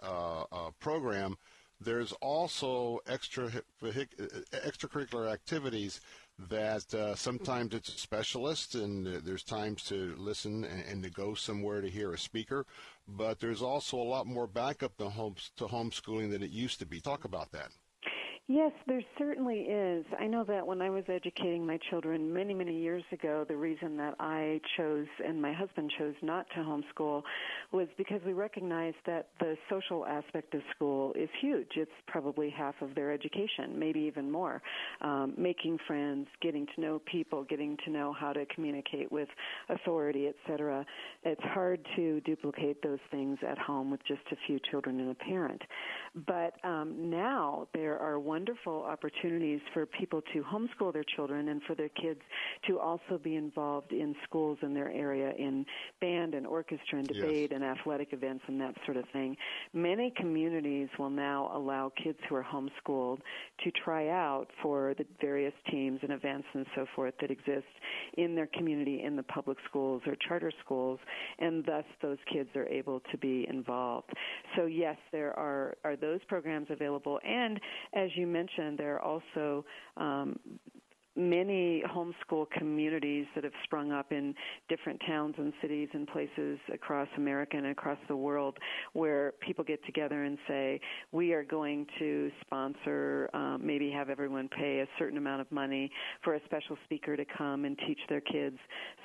program, 0.79 1.37
there's 1.81 2.11
also 2.21 2.99
extra 3.07 3.49
extracurricular 3.81 5.31
activities 5.31 6.01
that 6.47 6.93
uh, 6.93 7.15
sometimes 7.15 7.73
it's 7.73 7.89
a 7.89 7.97
specialist 7.97 8.75
and 8.75 9.07
uh, 9.07 9.19
there's 9.23 9.43
times 9.43 9.83
to 9.83 10.15
listen 10.17 10.63
and, 10.63 10.83
and, 10.89 11.03
to 11.03 11.09
go 11.09 11.33
somewhere 11.33 11.81
to 11.81 11.89
hear 11.89 12.13
a 12.13 12.17
speaker, 12.17 12.65
but 13.07 13.39
there's 13.39 13.61
also 13.61 13.97
a 13.97 14.03
lot 14.03 14.25
more 14.25 14.47
backup 14.47 14.95
to, 14.97 15.09
home, 15.09 15.35
to 15.57 15.65
homeschooling 15.65 16.31
than 16.31 16.41
it 16.41 16.51
used 16.51 16.79
to 16.79 16.85
be. 16.85 17.01
Talk 17.01 17.25
about 17.25 17.51
that. 17.51 17.71
Yes, 18.51 18.71
there 18.87 19.03
certainly 19.19 19.59
is. 19.59 20.03
I 20.19 20.25
know 20.25 20.43
that 20.45 20.65
when 20.65 20.81
I 20.81 20.89
was 20.89 21.03
educating 21.07 21.63
my 21.63 21.77
children 21.91 22.33
many, 22.33 22.55
many 22.55 22.75
years 22.81 23.03
ago, 23.11 23.45
the 23.47 23.55
reason 23.55 23.95
that 23.97 24.15
I 24.19 24.59
chose 24.75 25.05
and 25.23 25.39
my 25.39 25.53
husband 25.53 25.91
chose 25.99 26.15
not 26.23 26.47
to 26.55 26.61
homeschool 26.61 27.21
was 27.71 27.87
because 27.95 28.21
we 28.25 28.33
recognized 28.33 28.95
that 29.05 29.27
the 29.39 29.55
social 29.69 30.03
aspect 30.07 30.55
of 30.55 30.61
school 30.75 31.13
is 31.13 31.29
huge. 31.39 31.67
It's 31.75 31.91
probably 32.07 32.49
half 32.49 32.73
of 32.81 32.95
their 32.95 33.11
education, 33.11 33.77
maybe 33.77 33.99
even 33.99 34.31
more. 34.31 34.63
Um, 35.01 35.35
making 35.37 35.77
friends, 35.85 36.27
getting 36.41 36.65
to 36.73 36.81
know 36.81 37.01
people, 37.05 37.43
getting 37.43 37.77
to 37.85 37.91
know 37.91 38.15
how 38.19 38.33
to 38.33 38.47
communicate 38.47 39.11
with 39.11 39.29
authority, 39.69 40.27
etc. 40.27 40.83
It's 41.21 41.43
hard 41.43 41.85
to 41.97 42.19
duplicate 42.21 42.81
those 42.81 42.97
things 43.11 43.37
at 43.47 43.59
home 43.59 43.91
with 43.91 44.03
just 44.07 44.23
a 44.31 44.35
few 44.47 44.59
children 44.71 44.99
and 45.01 45.11
a 45.11 45.15
parent. 45.23 45.61
But 46.25 46.53
um, 46.67 47.11
now 47.11 47.67
there 47.75 47.99
are 47.99 48.19
one 48.19 48.38
wonderful 48.39 48.83
opportunities 48.83 49.59
for 49.73 49.85
people 49.85 50.21
to 50.33 50.41
homeschool 50.43 50.93
their 50.93 51.03
children 51.17 51.49
and 51.49 51.61
for 51.63 51.75
their 51.75 51.89
kids 51.89 52.21
to 52.65 52.79
also 52.79 53.19
be 53.21 53.35
involved 53.35 53.91
in 53.91 54.15
schools 54.23 54.57
in 54.61 54.73
their 54.73 54.89
area 54.93 55.33
in 55.37 55.65
band 55.99 56.33
and 56.33 56.47
orchestra 56.47 56.99
and 56.99 57.07
debate 57.09 57.49
yes. 57.51 57.51
and 57.53 57.65
athletic 57.65 58.13
events 58.13 58.41
and 58.47 58.61
that 58.61 58.73
sort 58.85 58.95
of 58.95 59.03
thing. 59.11 59.35
Many 59.73 60.13
communities 60.15 60.87
will 60.97 61.09
now 61.09 61.51
allow 61.53 61.91
kids 62.01 62.17
who 62.29 62.35
are 62.35 62.45
homeschooled 62.45 63.17
to 63.65 63.71
try 63.83 64.07
out 64.07 64.45
for 64.63 64.93
the 64.97 65.05
various 65.19 65.53
teams 65.69 65.99
and 66.01 66.13
events 66.13 66.47
and 66.53 66.65
so 66.75 66.85
forth 66.95 67.15
that 67.19 67.31
exist 67.31 67.67
in 68.17 68.35
their 68.35 68.47
community 68.53 69.03
in 69.03 69.17
the 69.17 69.23
public 69.23 69.57
schools 69.67 70.01
or 70.07 70.15
charter 70.29 70.53
schools, 70.63 70.99
and 71.39 71.65
thus 71.65 71.83
those 72.01 72.17
kids 72.31 72.49
are 72.55 72.67
able 72.67 73.01
to 73.11 73.17
be 73.17 73.45
involved. 73.49 74.09
So 74.55 74.65
yes, 74.65 74.95
there 75.11 75.37
are 75.37 75.75
are 75.83 75.97
those 75.97 76.19
programs 76.29 76.67
available, 76.69 77.19
and 77.25 77.59
as 77.93 78.09
you 78.15 78.28
mentioned, 78.29 78.77
there 78.77 78.95
are 78.95 79.01
also 79.01 79.65
um, 79.97 80.39
many 81.15 81.83
homeschool 81.89 82.49
communities 82.51 83.25
that 83.35 83.43
have 83.43 83.53
sprung 83.63 83.91
up 83.91 84.11
in 84.11 84.33
different 84.69 84.99
towns 85.07 85.35
and 85.37 85.51
cities 85.61 85.89
and 85.93 86.07
places 86.07 86.59
across 86.73 87.07
America 87.17 87.57
and 87.57 87.67
across 87.67 87.97
the 88.07 88.15
world 88.15 88.57
where 88.93 89.33
people 89.41 89.63
get 89.63 89.83
together 89.85 90.23
and 90.23 90.37
say, 90.47 90.79
we 91.11 91.33
are 91.33 91.43
going 91.43 91.85
to 91.97 92.29
sponsor, 92.41 93.29
um, 93.33 93.59
maybe 93.63 93.91
have 93.91 94.09
everyone 94.09 94.47
pay 94.49 94.79
a 94.79 94.87
certain 94.97 95.17
amount 95.17 95.41
of 95.41 95.51
money 95.51 95.91
for 96.23 96.35
a 96.35 96.39
special 96.45 96.77
speaker 96.85 97.17
to 97.17 97.25
come 97.37 97.65
and 97.65 97.77
teach 97.87 97.99
their 98.07 98.21
kids 98.21 98.57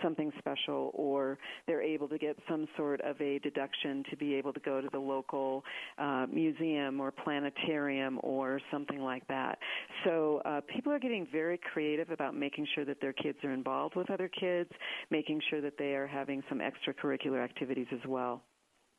something 0.02 0.30
special, 0.38 0.90
or 0.94 1.38
they're 1.66 1.82
able 1.82 2.08
to 2.08 2.18
get 2.18 2.36
some 2.48 2.66
sort 2.76 3.00
of 3.00 3.20
a 3.20 3.38
deduction 3.40 4.04
to 4.10 4.16
be 4.16 4.34
able 4.34 4.52
to 4.52 4.60
go 4.60 4.80
to 4.80 4.88
the 4.92 4.98
local 4.98 5.64
uh, 5.98 6.26
museum 6.32 7.00
or 7.00 7.10
planetarium 7.10 8.20
or 8.22 8.60
something 8.70 9.00
like 9.00 9.26
that. 9.28 9.58
So 10.04 10.42
uh, 10.44 10.60
people 10.72 10.92
are 10.92 10.98
getting 10.98 11.26
very 11.32 11.58
creative 11.72 11.93
about 12.00 12.34
making 12.34 12.66
sure 12.74 12.84
that 12.84 13.00
their 13.00 13.12
kids 13.12 13.38
are 13.44 13.52
involved 13.52 13.96
with 13.96 14.10
other 14.10 14.28
kids, 14.28 14.70
making 15.10 15.40
sure 15.50 15.60
that 15.60 15.78
they 15.78 15.94
are 15.94 16.06
having 16.06 16.42
some 16.48 16.60
extracurricular 16.60 17.42
activities 17.42 17.86
as 17.92 18.06
well. 18.06 18.42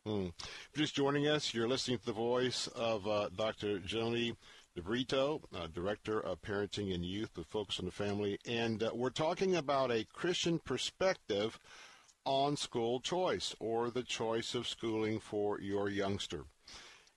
Hmm. 0.06 0.28
Just 0.76 0.96
joining 0.96 1.28
us, 1.28 1.54
you're 1.54 1.68
listening 1.68 1.98
to 1.98 2.06
the 2.06 2.14
voice 2.14 2.68
of 2.68 3.08
uh, 3.08 3.30
Dr. 3.36 3.80
Joannie 3.80 4.36
DeBrito, 4.78 5.42
uh, 5.56 5.68
Director 5.68 6.20
of 6.20 6.42
Parenting 6.42 6.94
and 6.94 7.04
Youth 7.04 7.38
with 7.38 7.48
Focus 7.48 7.80
on 7.80 7.86
the 7.86 7.92
Family, 7.92 8.38
and 8.46 8.84
uh, 8.84 8.92
we're 8.94 9.10
talking 9.10 9.56
about 9.56 9.92
a 9.92 10.06
Christian 10.14 10.60
perspective 10.60 11.60
on 12.26 12.58
school 12.58 13.00
choice 13.00 13.56
or 13.60 13.90
the 13.90 14.04
choice 14.04 14.54
of 14.54 14.68
schooling 14.68 15.20
for 15.20 15.60
your 15.60 15.90
youngster. 15.90 16.46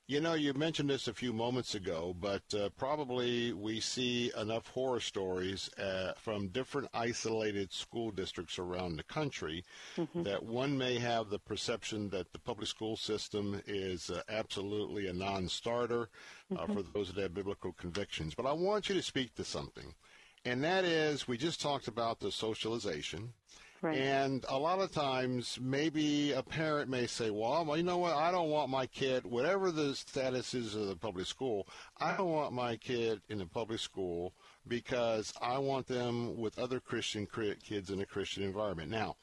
You 0.08 0.22
know, 0.22 0.32
you 0.32 0.54
mentioned 0.54 0.88
this 0.88 1.06
a 1.06 1.12
few 1.12 1.34
moments 1.34 1.74
ago, 1.74 2.16
but 2.18 2.42
uh, 2.54 2.70
probably 2.78 3.52
we 3.52 3.78
see 3.78 4.32
enough 4.40 4.66
horror 4.68 5.00
stories 5.00 5.68
uh, 5.74 6.14
from 6.16 6.48
different 6.48 6.88
isolated 6.94 7.74
school 7.74 8.10
districts 8.10 8.58
around 8.58 8.96
the 8.96 9.02
country 9.02 9.62
mm-hmm. 9.98 10.22
that 10.22 10.42
one 10.42 10.78
may 10.78 10.98
have 10.98 11.28
the 11.28 11.38
perception 11.38 12.08
that 12.08 12.32
the 12.32 12.38
public 12.38 12.68
school 12.68 12.96
system 12.96 13.60
is 13.66 14.08
uh, 14.08 14.22
absolutely 14.30 15.08
a 15.08 15.12
non 15.12 15.46
starter 15.46 16.08
uh, 16.52 16.54
mm-hmm. 16.54 16.72
for 16.72 16.82
those 16.94 17.12
that 17.12 17.20
have 17.20 17.34
biblical 17.34 17.74
convictions. 17.74 18.34
But 18.34 18.46
I 18.46 18.54
want 18.54 18.88
you 18.88 18.94
to 18.94 19.02
speak 19.02 19.34
to 19.34 19.44
something, 19.44 19.92
and 20.42 20.64
that 20.64 20.86
is 20.86 21.28
we 21.28 21.36
just 21.36 21.60
talked 21.60 21.86
about 21.86 22.18
the 22.18 22.32
socialization. 22.32 23.34
Right. 23.80 23.96
And 23.96 24.44
a 24.48 24.58
lot 24.58 24.80
of 24.80 24.90
times, 24.90 25.58
maybe 25.60 26.32
a 26.32 26.42
parent 26.42 26.90
may 26.90 27.06
say, 27.06 27.30
well, 27.30 27.76
you 27.76 27.84
know 27.84 27.98
what? 27.98 28.14
I 28.14 28.32
don't 28.32 28.50
want 28.50 28.70
my 28.70 28.86
kid, 28.86 29.24
whatever 29.24 29.70
the 29.70 29.94
status 29.94 30.52
is 30.52 30.74
of 30.74 30.88
the 30.88 30.96
public 30.96 31.26
school, 31.26 31.68
I 32.00 32.16
don't 32.16 32.32
want 32.32 32.52
my 32.52 32.76
kid 32.76 33.20
in 33.28 33.38
the 33.38 33.46
public 33.46 33.78
school 33.78 34.34
because 34.66 35.32
I 35.40 35.58
want 35.58 35.86
them 35.86 36.36
with 36.36 36.58
other 36.58 36.80
Christian 36.80 37.26
kids 37.62 37.90
in 37.90 38.00
a 38.00 38.06
Christian 38.06 38.42
environment. 38.42 38.90
Now, 38.90 39.16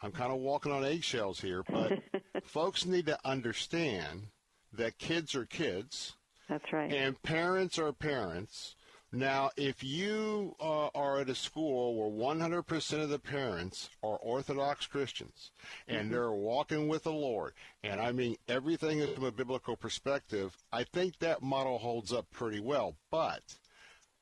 I'm 0.00 0.12
kind 0.12 0.32
of 0.32 0.38
walking 0.38 0.70
on 0.70 0.84
eggshells 0.84 1.40
here, 1.40 1.64
but 1.68 1.98
folks 2.44 2.86
need 2.86 3.06
to 3.06 3.18
understand 3.24 4.28
that 4.72 4.98
kids 4.98 5.34
are 5.34 5.44
kids. 5.44 6.14
That's 6.48 6.72
right. 6.72 6.92
And 6.92 7.20
parents 7.22 7.78
are 7.78 7.92
parents. 7.92 8.76
Now, 9.10 9.50
if 9.56 9.82
you 9.82 10.54
uh, 10.60 10.88
are 10.88 11.20
at 11.20 11.30
a 11.30 11.34
school 11.34 11.94
where 11.94 12.34
100% 12.36 13.02
of 13.02 13.08
the 13.08 13.18
parents 13.18 13.88
are 14.02 14.16
Orthodox 14.16 14.86
Christians 14.86 15.50
and 15.86 16.02
mm-hmm. 16.02 16.12
they're 16.12 16.32
walking 16.32 16.88
with 16.88 17.04
the 17.04 17.12
Lord, 17.12 17.54
and 17.82 18.00
I 18.00 18.12
mean 18.12 18.36
everything 18.48 18.98
is 18.98 19.14
from 19.14 19.24
a 19.24 19.32
biblical 19.32 19.76
perspective, 19.76 20.56
I 20.72 20.84
think 20.84 21.18
that 21.20 21.42
model 21.42 21.78
holds 21.78 22.12
up 22.12 22.30
pretty 22.30 22.60
well. 22.60 22.96
But 23.10 23.42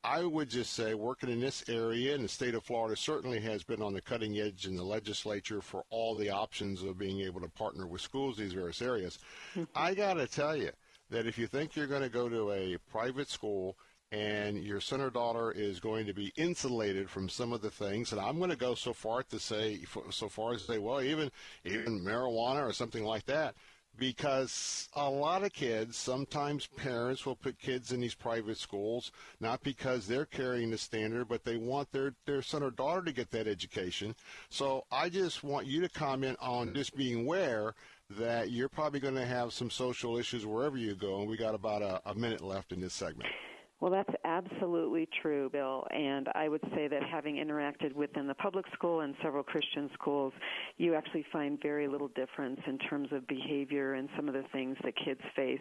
I 0.05 0.23
would 0.23 0.49
just 0.49 0.73
say 0.73 0.95
working 0.95 1.31
in 1.31 1.41
this 1.41 1.65
area 1.69 2.15
in 2.15 2.23
the 2.23 2.29
state 2.29 2.55
of 2.55 2.63
Florida 2.63 2.97
certainly 2.97 3.41
has 3.41 3.65
been 3.65 3.83
on 3.83 3.93
the 3.93 4.01
cutting 4.01 4.39
edge 4.39 4.67
in 4.67 4.77
the 4.77 4.85
legislature 4.85 5.61
for 5.61 5.83
all 5.91 6.15
the 6.15 6.31
options 6.31 6.85
of 6.85 6.97
being 6.97 7.23
able 7.23 7.41
to 7.41 7.49
partner 7.49 7.89
with 7.89 8.03
schools 8.03 8.39
in 8.39 8.45
these 8.45 8.53
various 8.53 8.81
areas. 8.81 9.19
Mm-hmm. 9.57 9.65
I 9.75 9.95
got 9.95 10.15
to 10.15 10.29
tell 10.29 10.57
you 10.57 10.71
that 11.11 11.27
if 11.27 11.39
you 11.39 11.49
think 11.49 11.75
you're 11.75 11.89
going 11.89 12.03
to 12.03 12.09
go 12.09 12.29
to 12.29 12.53
a 12.53 12.79
private 12.89 13.29
school 13.29 13.77
and 14.13 14.59
your 14.63 14.81
son 14.81 15.01
or 15.01 15.11
daughter 15.11 15.51
is 15.51 15.81
going 15.81 16.07
to 16.07 16.15
be 16.15 16.33
insulated 16.37 17.11
from 17.11 17.29
some 17.29 17.53
of 17.53 17.61
the 17.61 17.71
things. 17.71 18.13
And 18.13 18.21
I'm 18.21 18.39
going 18.39 18.51
to 18.51 18.57
go 18.57 18.75
so 18.75 18.93
far 18.93 19.23
to 19.25 19.39
say, 19.39 19.81
so 20.11 20.29
far 20.29 20.55
as 20.55 20.63
to 20.63 20.73
say, 20.73 20.79
well, 20.79 21.03
even 21.03 21.31
even 21.65 22.01
marijuana 22.05 22.67
or 22.67 22.73
something 22.73 23.05
like 23.05 23.27
that, 23.27 23.55
because 23.99 24.89
a 24.95 25.09
lot 25.09 25.43
of 25.43 25.53
kids, 25.53 25.97
sometimes 25.97 26.67
parents 26.67 27.27
will 27.27 27.35
put 27.35 27.59
kids 27.59 27.93
in 27.93 28.01
these 28.01 28.15
private 28.15 28.59
schools 28.59 29.11
not 29.41 29.63
because 29.63 30.07
they're 30.07 30.27
carrying 30.27 30.71
the 30.71 30.79
standard, 30.79 31.29
but 31.29 31.45
they 31.45 31.57
want 31.57 31.91
their 31.91 32.15
their 32.27 32.43
son 32.43 32.63
or 32.63 32.71
daughter 32.71 33.03
to 33.03 33.13
get 33.13 33.31
that 33.33 33.49
education. 33.49 34.15
So 34.51 34.85
I 34.93 35.09
just 35.09 35.43
want 35.43 35.67
you 35.67 35.81
to 35.81 35.89
comment 35.89 36.39
on 36.41 36.75
just 36.75 36.97
being 36.97 37.23
aware 37.23 37.75
that 38.11 38.53
you're 38.53 38.69
probably 38.69 39.01
going 39.01 39.17
to 39.17 39.27
have 39.27 39.53
some 39.53 39.69
social 39.69 40.17
issues 40.17 40.47
wherever 40.47 40.77
you 40.77 40.95
go, 40.95 41.21
and 41.21 41.29
we 41.29 41.37
got 41.37 41.57
about 41.57 41.83
a, 41.83 42.01
a 42.09 42.15
minute 42.15 42.41
left 42.41 42.73
in 42.73 42.81
this 42.81 42.95
segment. 42.95 43.31
Well, 43.79 43.91
that's 43.91 44.15
absolutely 44.25 45.07
true, 45.21 45.51
Bill. 45.51 45.87
And 45.91 46.29
I 46.35 46.49
would 46.49 46.63
say 46.75 46.89
that 46.89 47.03
having 47.03 47.37
interacted 47.37 47.95
within 47.95 48.27
the 48.27 48.35
public 48.35 48.65
school 48.73 49.01
and 49.01 49.15
several 49.23 49.43
Christian 49.43 49.91
schools, 49.93 50.33
you 50.79 50.95
actually 50.95 51.27
find 51.31 51.61
very 51.61 51.87
little 51.87 52.09
difference 52.09 52.59
in 52.67 52.79
terms 52.79 53.09
of 53.13 53.29
behavior 53.29 53.95
and 53.95 54.09
some 54.17 54.29
of 54.29 54.35
the 54.35 54.45
things 54.51 54.79
that 54.83 54.95
kids 55.05 55.21
face. 55.35 55.61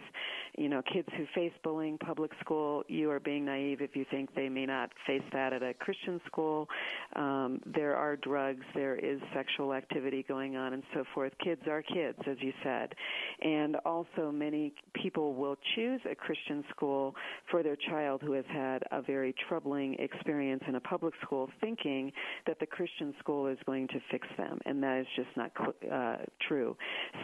You 0.57 0.69
know, 0.69 0.81
kids 0.93 1.09
who 1.17 1.25
face 1.35 1.51
bullying 1.61 1.97
public 1.97 2.31
school, 2.39 2.83
you 2.87 3.11
are 3.11 3.19
being 3.19 3.43
naive 3.43 3.81
if 3.81 3.97
you 3.97 4.05
think 4.09 4.33
they 4.33 4.47
may 4.47 4.65
not 4.65 4.91
face 5.05 5.23
that 5.33 5.51
at 5.51 5.61
a 5.61 5.73
Christian 5.73 6.21
school. 6.25 6.69
Um, 7.17 7.59
there 7.65 7.97
are 7.97 8.15
drugs, 8.15 8.63
there 8.73 8.95
is 8.95 9.19
sexual 9.33 9.73
activity 9.73 10.23
going 10.25 10.55
on, 10.55 10.71
and 10.71 10.83
so 10.93 11.03
forth. 11.13 11.33
Kids 11.43 11.61
are 11.69 11.81
kids, 11.81 12.17
as 12.27 12.37
you 12.39 12.53
said. 12.63 12.93
And 13.41 13.75
also, 13.85 14.31
many 14.31 14.73
people 14.93 15.33
will 15.33 15.57
choose 15.75 15.99
a 16.09 16.15
Christian 16.15 16.63
school 16.73 17.13
for 17.51 17.61
their 17.61 17.75
child 17.75 18.04
child 18.05 18.21
who 18.23 18.33
has 18.33 18.45
had 18.47 18.83
a 18.91 19.01
very 19.01 19.33
troubling 19.47 19.95
experience 19.95 20.63
in 20.67 20.75
a 20.75 20.79
public 20.79 21.13
school 21.23 21.49
thinking 21.61 22.11
that 22.47 22.59
the 22.59 22.65
Christian 22.65 23.13
school 23.19 23.47
is 23.47 23.57
going 23.65 23.87
to 23.89 23.99
fix 24.11 24.27
them, 24.37 24.59
and 24.65 24.81
that 24.83 24.99
is 24.99 25.07
just 25.15 25.29
not 25.35 25.51
uh, 25.91 26.17
true. 26.47 26.75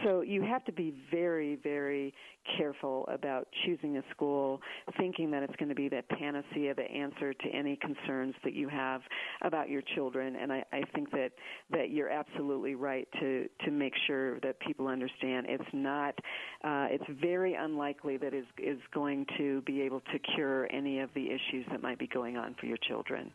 So 0.04 0.22
you 0.22 0.42
have 0.42 0.64
to 0.64 0.72
be 0.72 0.94
very, 1.10 1.56
very 1.62 2.14
careful 2.56 3.08
about 3.12 3.48
choosing 3.64 3.96
a 3.96 4.02
school 4.10 4.60
thinking 4.98 5.30
that 5.30 5.42
it's 5.42 5.54
going 5.56 5.68
to 5.68 5.74
be 5.74 5.88
that 5.88 6.08
panacea, 6.08 6.74
the 6.74 6.90
answer 6.90 7.32
to 7.34 7.48
any 7.48 7.76
concerns 7.76 8.34
that 8.44 8.54
you 8.54 8.68
have 8.68 9.00
about 9.42 9.68
your 9.68 9.82
children. 9.94 10.36
And 10.36 10.52
I, 10.52 10.64
I 10.72 10.82
think 10.94 11.10
that, 11.12 11.30
that 11.70 11.90
you're 11.90 12.10
absolutely 12.10 12.74
right 12.74 13.08
to, 13.20 13.48
to 13.64 13.70
make 13.70 13.94
sure 14.06 14.40
that 14.40 14.58
people 14.60 14.88
understand 14.88 15.46
it's 15.48 15.64
not, 15.72 16.14
uh, 16.64 16.86
it's 16.90 17.04
very 17.20 17.54
unlikely 17.54 18.16
that 18.18 18.34
is 18.34 18.44
is 18.58 18.78
going 18.92 19.26
to 19.38 19.60
be 19.62 19.82
able 19.82 20.00
to 20.00 20.18
cure 20.34 20.68
any 20.72 21.00
of 21.00 21.10
the 21.14 21.26
issues 21.26 21.66
that 21.70 21.82
might 21.82 21.98
be 21.98 22.06
going 22.06 22.36
on 22.36 22.54
for 22.58 22.66
your 22.66 22.78
children. 22.88 23.32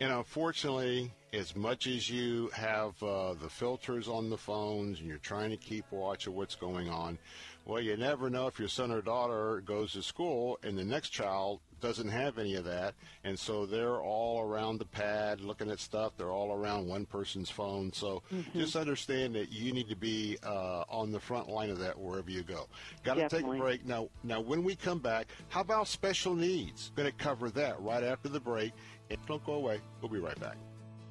And 0.00 0.12
unfortunately, 0.12 1.12
as 1.32 1.54
much 1.54 1.86
as 1.86 2.10
you 2.10 2.50
have 2.54 3.00
uh, 3.02 3.34
the 3.34 3.48
filters 3.48 4.08
on 4.08 4.28
the 4.28 4.36
phones 4.36 4.98
and 4.98 5.08
you're 5.08 5.18
trying 5.18 5.50
to 5.50 5.56
keep 5.56 5.84
watch 5.90 6.26
of 6.26 6.34
what's 6.34 6.56
going 6.56 6.88
on, 6.88 7.18
well, 7.64 7.80
you 7.80 7.96
never 7.96 8.28
know 8.28 8.46
if 8.46 8.58
your 8.58 8.68
son 8.68 8.90
or 8.90 9.00
daughter 9.00 9.62
goes 9.64 9.92
to 9.92 10.02
school 10.02 10.58
and 10.62 10.76
the 10.76 10.84
next 10.84 11.10
child 11.10 11.60
doesn't 11.80 12.08
have 12.08 12.38
any 12.38 12.54
of 12.54 12.64
that, 12.64 12.94
and 13.24 13.38
so 13.38 13.66
they're 13.66 14.00
all 14.00 14.40
around 14.40 14.78
the 14.78 14.86
pad 14.86 15.40
looking 15.40 15.70
at 15.70 15.78
stuff. 15.78 16.12
They're 16.16 16.30
all 16.30 16.52
around 16.52 16.86
one 16.86 17.04
person's 17.04 17.50
phone. 17.50 17.92
So 17.92 18.22
mm-hmm. 18.32 18.58
just 18.58 18.74
understand 18.74 19.34
that 19.34 19.52
you 19.52 19.72
need 19.72 19.88
to 19.90 19.96
be 19.96 20.38
uh, 20.42 20.84
on 20.88 21.12
the 21.12 21.20
front 21.20 21.48
line 21.48 21.68
of 21.70 21.78
that 21.80 21.98
wherever 21.98 22.30
you 22.30 22.42
go. 22.42 22.68
Got 23.02 23.14
to 23.14 23.28
take 23.28 23.46
a 23.46 23.58
break 23.58 23.84
now. 23.84 24.08
Now, 24.22 24.40
when 24.40 24.64
we 24.64 24.76
come 24.76 24.98
back, 24.98 25.28
how 25.48 25.60
about 25.60 25.88
special 25.88 26.34
needs? 26.34 26.90
Going 26.96 27.10
to 27.10 27.16
cover 27.16 27.50
that 27.50 27.80
right 27.80 28.02
after 28.02 28.28
the 28.28 28.40
break. 28.40 28.72
And 29.10 29.18
don't 29.26 29.44
go 29.44 29.54
away. 29.54 29.80
We'll 30.00 30.10
be 30.10 30.20
right 30.20 30.38
back. 30.40 30.56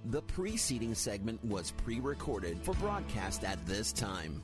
The 0.05 0.23
preceding 0.23 0.95
segment 0.95 1.43
was 1.45 1.71
pre-recorded 1.71 2.57
for 2.63 2.73
broadcast 2.75 3.43
at 3.43 3.63
this 3.65 3.93
time. 3.93 4.43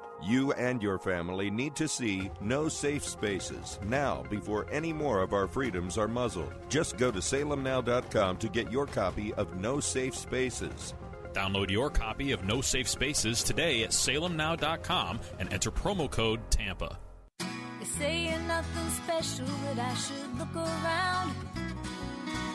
You 0.23 0.51
and 0.53 0.83
your 0.83 0.99
family 0.99 1.49
need 1.49 1.75
to 1.77 1.87
see 1.87 2.29
No 2.39 2.69
Safe 2.69 3.03
Spaces 3.03 3.79
now 3.83 4.23
before 4.29 4.67
any 4.71 4.93
more 4.93 5.21
of 5.21 5.33
our 5.33 5.47
freedoms 5.47 5.97
are 5.97 6.07
muzzled. 6.07 6.53
Just 6.69 6.97
go 6.97 7.09
to 7.11 7.19
salemnow.com 7.19 8.37
to 8.37 8.49
get 8.49 8.71
your 8.71 8.85
copy 8.85 9.33
of 9.33 9.59
No 9.59 9.79
Safe 9.79 10.15
Spaces. 10.15 10.93
Download 11.33 11.71
your 11.71 11.89
copy 11.89 12.33
of 12.33 12.43
No 12.43 12.61
Safe 12.61 12.87
Spaces 12.87 13.41
today 13.41 13.83
at 13.83 13.89
salemnow.com 13.89 15.19
and 15.39 15.51
enter 15.51 15.71
promo 15.71 16.09
code 16.09 16.39
TAMPA. 16.51 16.97
They 17.39 17.85
say 17.85 18.25
you're 18.29 18.39
nothing 18.41 18.89
special, 19.03 19.45
that 19.45 19.79
I 19.79 19.93
should 19.95 20.37
look 20.37 20.55
around. 20.55 21.35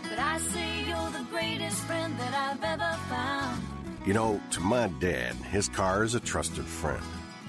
But 0.09 0.19
I 0.21 0.39
say 0.39 0.85
you're 0.87 1.11
the 1.11 1.27
greatest 1.31 1.79
friend 1.83 2.17
that 2.21 2.33
I've 2.33 2.63
ever 2.63 2.97
found. 3.09 3.63
You 4.07 4.15
know, 4.15 4.41
to 4.53 4.61
my 4.61 4.87
dad, 5.01 5.35
his 5.51 5.69
car 5.69 6.05
is 6.05 6.15
a 6.15 6.21
trusted 6.21 6.65
friend. 6.65 7.03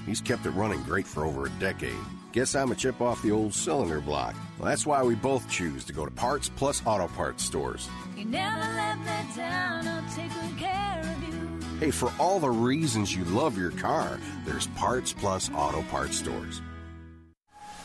He's 0.07 0.21
kept 0.21 0.45
it 0.45 0.51
running 0.51 0.81
great 0.83 1.05
for 1.05 1.25
over 1.25 1.45
a 1.45 1.49
decade. 1.59 1.93
Guess 2.31 2.55
I'm 2.55 2.71
a 2.71 2.75
chip 2.75 3.01
off 3.01 3.21
the 3.21 3.31
old 3.31 3.53
cylinder 3.53 3.99
block. 3.99 4.35
Well, 4.57 4.69
that's 4.69 4.85
why 4.85 5.03
we 5.03 5.15
both 5.15 5.49
choose 5.49 5.83
to 5.85 5.93
go 5.93 6.05
to 6.05 6.11
Parts 6.11 6.49
Plus 6.49 6.81
Auto 6.85 7.07
Parts 7.09 7.43
stores. 7.43 7.89
You 8.15 8.23
never 8.23 8.57
let 8.57 8.97
me 8.99 9.35
down, 9.35 9.85
I'll 9.85 10.15
take 10.15 10.31
good 10.33 10.57
care 10.57 11.01
of 11.03 11.27
you. 11.27 11.59
Hey, 11.79 11.91
for 11.91 12.11
all 12.19 12.39
the 12.39 12.49
reasons 12.49 13.13
you 13.13 13.25
love 13.25 13.57
your 13.57 13.71
car, 13.71 14.17
there's 14.45 14.67
Parts 14.67 15.11
Plus 15.11 15.51
Auto 15.53 15.81
Parts 15.83 16.17
stores. 16.17 16.61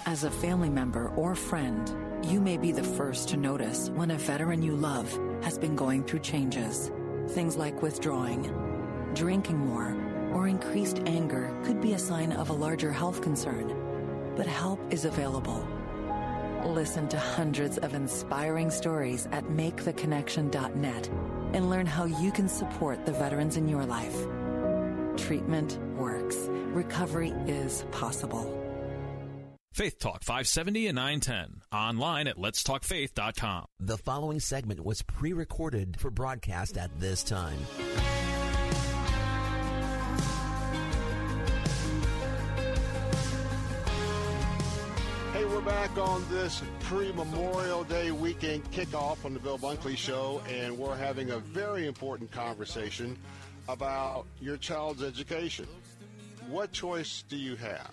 As 0.07 0.23
a 0.25 0.31
family 0.31 0.71
member 0.71 1.09
or 1.17 1.35
friend, 1.35 1.93
you 2.25 2.41
may 2.41 2.57
be 2.57 2.71
the 2.71 2.85
first 2.85 3.31
to 3.31 3.37
notice 3.37 3.91
when 3.91 4.13
a 4.13 4.17
veteran 4.17 4.63
you 4.63 4.77
love 4.77 5.11
has 5.43 5.59
been 5.59 5.75
going 5.75 6.05
through 6.05 6.21
changes. 6.21 6.91
Things 7.31 7.57
like 7.57 7.83
withdrawing, 7.83 8.53
drinking 9.15 9.59
more, 9.59 9.97
or 10.35 10.49
increased 10.49 11.01
anger 11.07 11.55
could 11.65 11.81
be 11.81 11.93
a 11.93 11.99
sign 11.99 12.33
of 12.33 12.51
a 12.51 12.53
larger 12.53 12.93
health 12.93 13.23
concern. 13.23 13.75
But 14.37 14.47
help 14.47 14.81
is 14.91 15.05
available. 15.05 15.67
Listen 16.65 17.09
to 17.09 17.19
hundreds 17.19 17.79
of 17.79 17.95
inspiring 17.95 18.71
stories 18.71 19.27
at 19.33 19.45
maketheconnection.net 19.45 21.09
and 21.53 21.71
learn 21.71 21.87
how 21.87 22.05
you 22.05 22.31
can 22.31 22.49
support 22.49 23.05
the 23.05 23.13
veterans 23.13 23.57
in 23.57 23.69
your 23.69 23.85
life. 23.85 24.17
Treatment 25.17 25.79
works. 25.97 26.37
Recovery 26.49 27.31
is 27.47 27.85
possible. 27.91 28.59
Faith 29.73 29.99
Talk 29.99 30.23
570 30.23 30.89
and 30.89 30.97
910. 30.97 31.63
Online 31.73 32.29
at 32.29 32.37
letstalkfaith.com. 32.37 33.65
The 33.81 33.97
following 33.97 34.39
segment 34.39 34.85
was 34.85 35.01
pre 35.03 35.33
recorded 35.33 35.97
for 35.99 36.11
broadcast 36.11 36.77
at 36.77 37.01
this 37.01 37.23
time. 37.23 37.59
We're 45.65 45.71
back 45.71 45.97
on 45.97 46.25
this 46.29 46.61
pre-Memorial 46.81 47.85
Day 47.85 48.11
weekend 48.11 48.69
kickoff 48.73 49.25
on 49.25 49.33
the 49.33 49.39
Bill 49.39 49.59
Bunkley 49.59 49.97
Show, 49.97 50.43
and 50.49 50.77
we're 50.77 50.97
having 50.97 51.31
a 51.31 51.39
very 51.39 51.87
important 51.87 52.33
conversation 52.33 53.17
about 53.69 54.27
your 54.41 54.57
child's 54.57 55.05
education. 55.05 55.69
What 56.49 56.73
choice 56.73 57.23
do 57.29 57.37
you 57.37 57.55
have? 57.55 57.93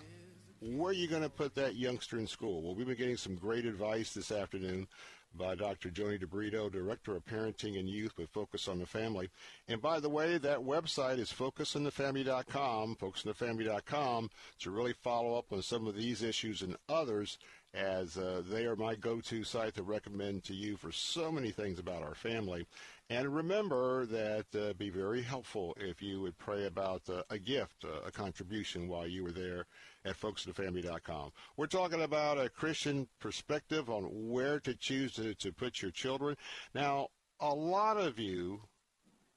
Where 0.60 0.90
are 0.90 0.92
you 0.92 1.06
going 1.06 1.22
to 1.22 1.28
put 1.28 1.54
that 1.54 1.76
youngster 1.76 2.18
in 2.18 2.26
school? 2.26 2.60
Well, 2.60 2.74
we've 2.74 2.88
been 2.88 2.96
getting 2.96 3.16
some 3.16 3.36
great 3.36 3.64
advice 3.64 4.14
this 4.14 4.32
afternoon 4.32 4.88
by 5.36 5.54
Dr. 5.54 5.90
Joannie 5.90 6.18
DeBrito, 6.18 6.72
Director 6.72 7.14
of 7.14 7.24
Parenting 7.24 7.78
and 7.78 7.88
Youth 7.88 8.16
with 8.18 8.30
Focus 8.30 8.66
on 8.68 8.78
the 8.78 8.86
Family. 8.86 9.30
And 9.68 9.80
by 9.80 10.00
the 10.00 10.08
way, 10.08 10.38
that 10.38 10.58
website 10.58 11.18
is 11.18 11.32
focusonthefamily.com, 11.32 12.96
focusonthefamily.com, 12.96 14.30
to 14.58 14.70
really 14.70 14.92
follow 14.92 15.38
up 15.38 15.52
on 15.52 15.62
some 15.62 15.86
of 15.86 15.94
these 15.94 16.22
issues 16.22 16.62
and 16.62 16.76
others 16.88 17.38
as 17.72 18.16
uh, 18.16 18.42
they 18.48 18.64
are 18.64 18.76
my 18.76 18.94
go-to 18.94 19.44
site 19.44 19.74
to 19.74 19.82
recommend 19.82 20.42
to 20.44 20.54
you 20.54 20.76
for 20.76 20.90
so 20.90 21.30
many 21.30 21.50
things 21.50 21.78
about 21.78 22.02
our 22.02 22.14
family. 22.14 22.66
And 23.08 23.34
remember 23.34 24.06
that 24.06 24.46
uh, 24.54 24.72
be 24.74 24.90
very 24.90 25.22
helpful 25.22 25.76
if 25.78 26.00
you 26.02 26.20
would 26.20 26.38
pray 26.38 26.66
about 26.66 27.02
uh, 27.08 27.22
a 27.30 27.38
gift, 27.38 27.84
uh, 27.84 28.06
a 28.06 28.10
contribution 28.10 28.88
while 28.88 29.06
you 29.06 29.24
were 29.24 29.32
there 29.32 29.66
at 30.04 30.18
focusonthefamily.com. 30.18 31.32
We're 31.56 31.66
talking 31.66 32.02
about 32.02 32.38
a 32.38 32.48
Christian 32.48 33.08
perspective 33.18 33.90
on 33.90 34.04
where 34.30 34.60
to 34.60 34.74
choose 34.74 35.12
to, 35.14 35.34
to 35.34 35.52
put 35.52 35.82
your 35.82 35.90
children. 35.90 36.36
Now, 36.74 37.08
a 37.40 37.54
lot 37.54 37.96
of 37.96 38.18
you, 38.18 38.62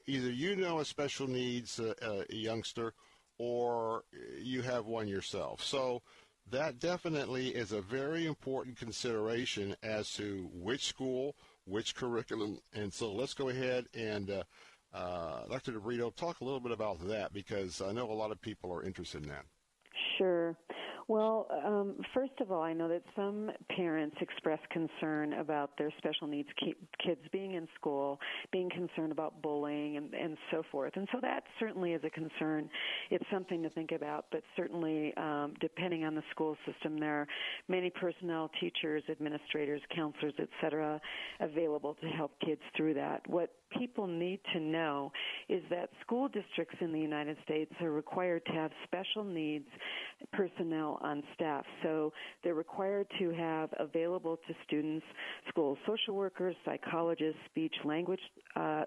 either 0.07 0.31
you 0.31 0.55
know 0.55 0.79
a 0.79 0.85
special 0.85 1.27
needs 1.27 1.79
uh, 1.79 1.93
uh, 2.01 2.23
youngster 2.29 2.93
or 3.37 4.03
you 4.39 4.61
have 4.61 4.85
one 4.85 5.07
yourself. 5.07 5.63
So 5.63 6.01
that 6.51 6.80
definitely 6.80 7.49
is 7.49 7.72
a 7.72 7.81
very 7.81 8.25
important 8.25 8.77
consideration 8.77 9.75
as 9.83 10.11
to 10.13 10.49
which 10.53 10.85
school, 10.85 11.35
which 11.65 11.95
curriculum. 11.95 12.59
And 12.73 12.93
so 12.93 13.11
let's 13.11 13.33
go 13.33 13.49
ahead 13.49 13.85
and 13.93 14.30
uh, 14.30 14.43
uh, 14.93 15.47
Dr. 15.47 15.73
DeBrito, 15.73 16.15
talk 16.15 16.41
a 16.41 16.43
little 16.43 16.59
bit 16.59 16.72
about 16.72 17.07
that 17.07 17.33
because 17.33 17.81
I 17.81 17.91
know 17.91 18.11
a 18.11 18.13
lot 18.13 18.31
of 18.31 18.41
people 18.41 18.72
are 18.72 18.83
interested 18.83 19.23
in 19.23 19.30
that. 19.30 19.45
Sure. 20.17 20.55
Well, 21.07 21.48
um, 21.65 21.95
first 22.14 22.33
of 22.40 22.51
all, 22.51 22.61
I 22.61 22.72
know 22.72 22.88
that 22.88 23.03
some 23.15 23.51
parents 23.75 24.15
express 24.22 24.59
concern 24.72 25.33
about 25.33 25.72
their 25.77 25.91
special 25.98 26.27
needs 26.27 26.48
ki- 26.59 26.75
kids 27.06 27.19
being 27.32 27.56
in 27.56 27.67
school, 27.75 28.19
being 28.51 28.69
concerned 28.69 29.11
about 29.11 29.41
bullying 29.41 29.98
and, 29.98 30.14
and 30.14 30.38
so 30.49 30.64
forth. 30.72 30.93
And 30.95 31.07
so 31.11 31.19
that 31.22 31.43
certainly 31.59 31.91
is 31.91 32.01
a 32.06 32.09
concern. 32.09 32.69
It's 33.11 33.25
something 33.32 33.61
to 33.64 33.69
think 33.72 33.91
about, 33.91 34.25
but 34.32 34.43
certainly, 34.56 35.14
um, 35.17 35.53
depending 35.59 36.06
on 36.06 36.15
the 36.15 36.23
school 36.32 36.56
system, 36.65 36.98
there 36.99 37.22
are 37.22 37.27
many 37.67 37.90
personnel, 37.90 38.49
teachers, 38.61 39.03
administrators, 39.09 39.82
counselors, 39.93 40.33
etc., 40.40 41.01
available 41.41 41.95
to 42.01 42.07
help 42.07 42.32
kids 42.45 42.61
through 42.77 42.93
that. 42.93 43.27
What 43.27 43.51
people 43.77 44.07
need 44.07 44.40
to 44.53 44.59
know 44.59 45.11
is 45.49 45.64
that 45.69 45.90
school 46.01 46.27
districts 46.27 46.75
in 46.80 46.93
the 46.93 46.99
United 46.99 47.38
States 47.43 47.72
are 47.82 47.91
required 47.91 48.45
to 48.45 48.51
have 48.53 48.72
special 48.85 49.23
needs 49.23 49.67
personnel 50.32 50.92
on 51.01 51.23
staff. 51.35 51.65
So 51.83 52.11
they're 52.43 52.53
required 52.53 53.07
to 53.19 53.31
have 53.31 53.69
available 53.80 54.38
to 54.47 54.53
students 54.65 55.05
school 55.49 55.77
social 55.88 56.15
workers, 56.15 56.55
psychologists, 56.65 57.39
speech 57.49 57.75
language 57.83 58.19
uh, 58.55 58.83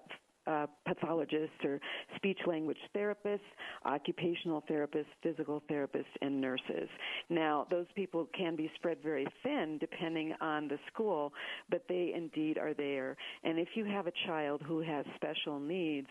uh, 0.47 0.67
pathologists 0.85 1.55
or 1.63 1.79
speech 2.15 2.39
language 2.45 2.77
therapists, 2.95 3.39
occupational 3.85 4.63
therapists, 4.69 5.05
physical 5.21 5.61
therapists, 5.69 6.05
and 6.21 6.39
nurses. 6.39 6.89
Now, 7.29 7.67
those 7.69 7.85
people 7.95 8.27
can 8.37 8.55
be 8.55 8.71
spread 8.75 8.97
very 9.03 9.27
thin 9.43 9.77
depending 9.79 10.33
on 10.41 10.67
the 10.67 10.77
school, 10.91 11.33
but 11.69 11.83
they 11.89 12.13
indeed 12.15 12.57
are 12.57 12.73
there. 12.73 13.15
And 13.43 13.59
if 13.59 13.69
you 13.75 13.85
have 13.85 14.07
a 14.07 14.13
child 14.25 14.61
who 14.65 14.81
has 14.81 15.05
special 15.15 15.59
needs, 15.59 16.07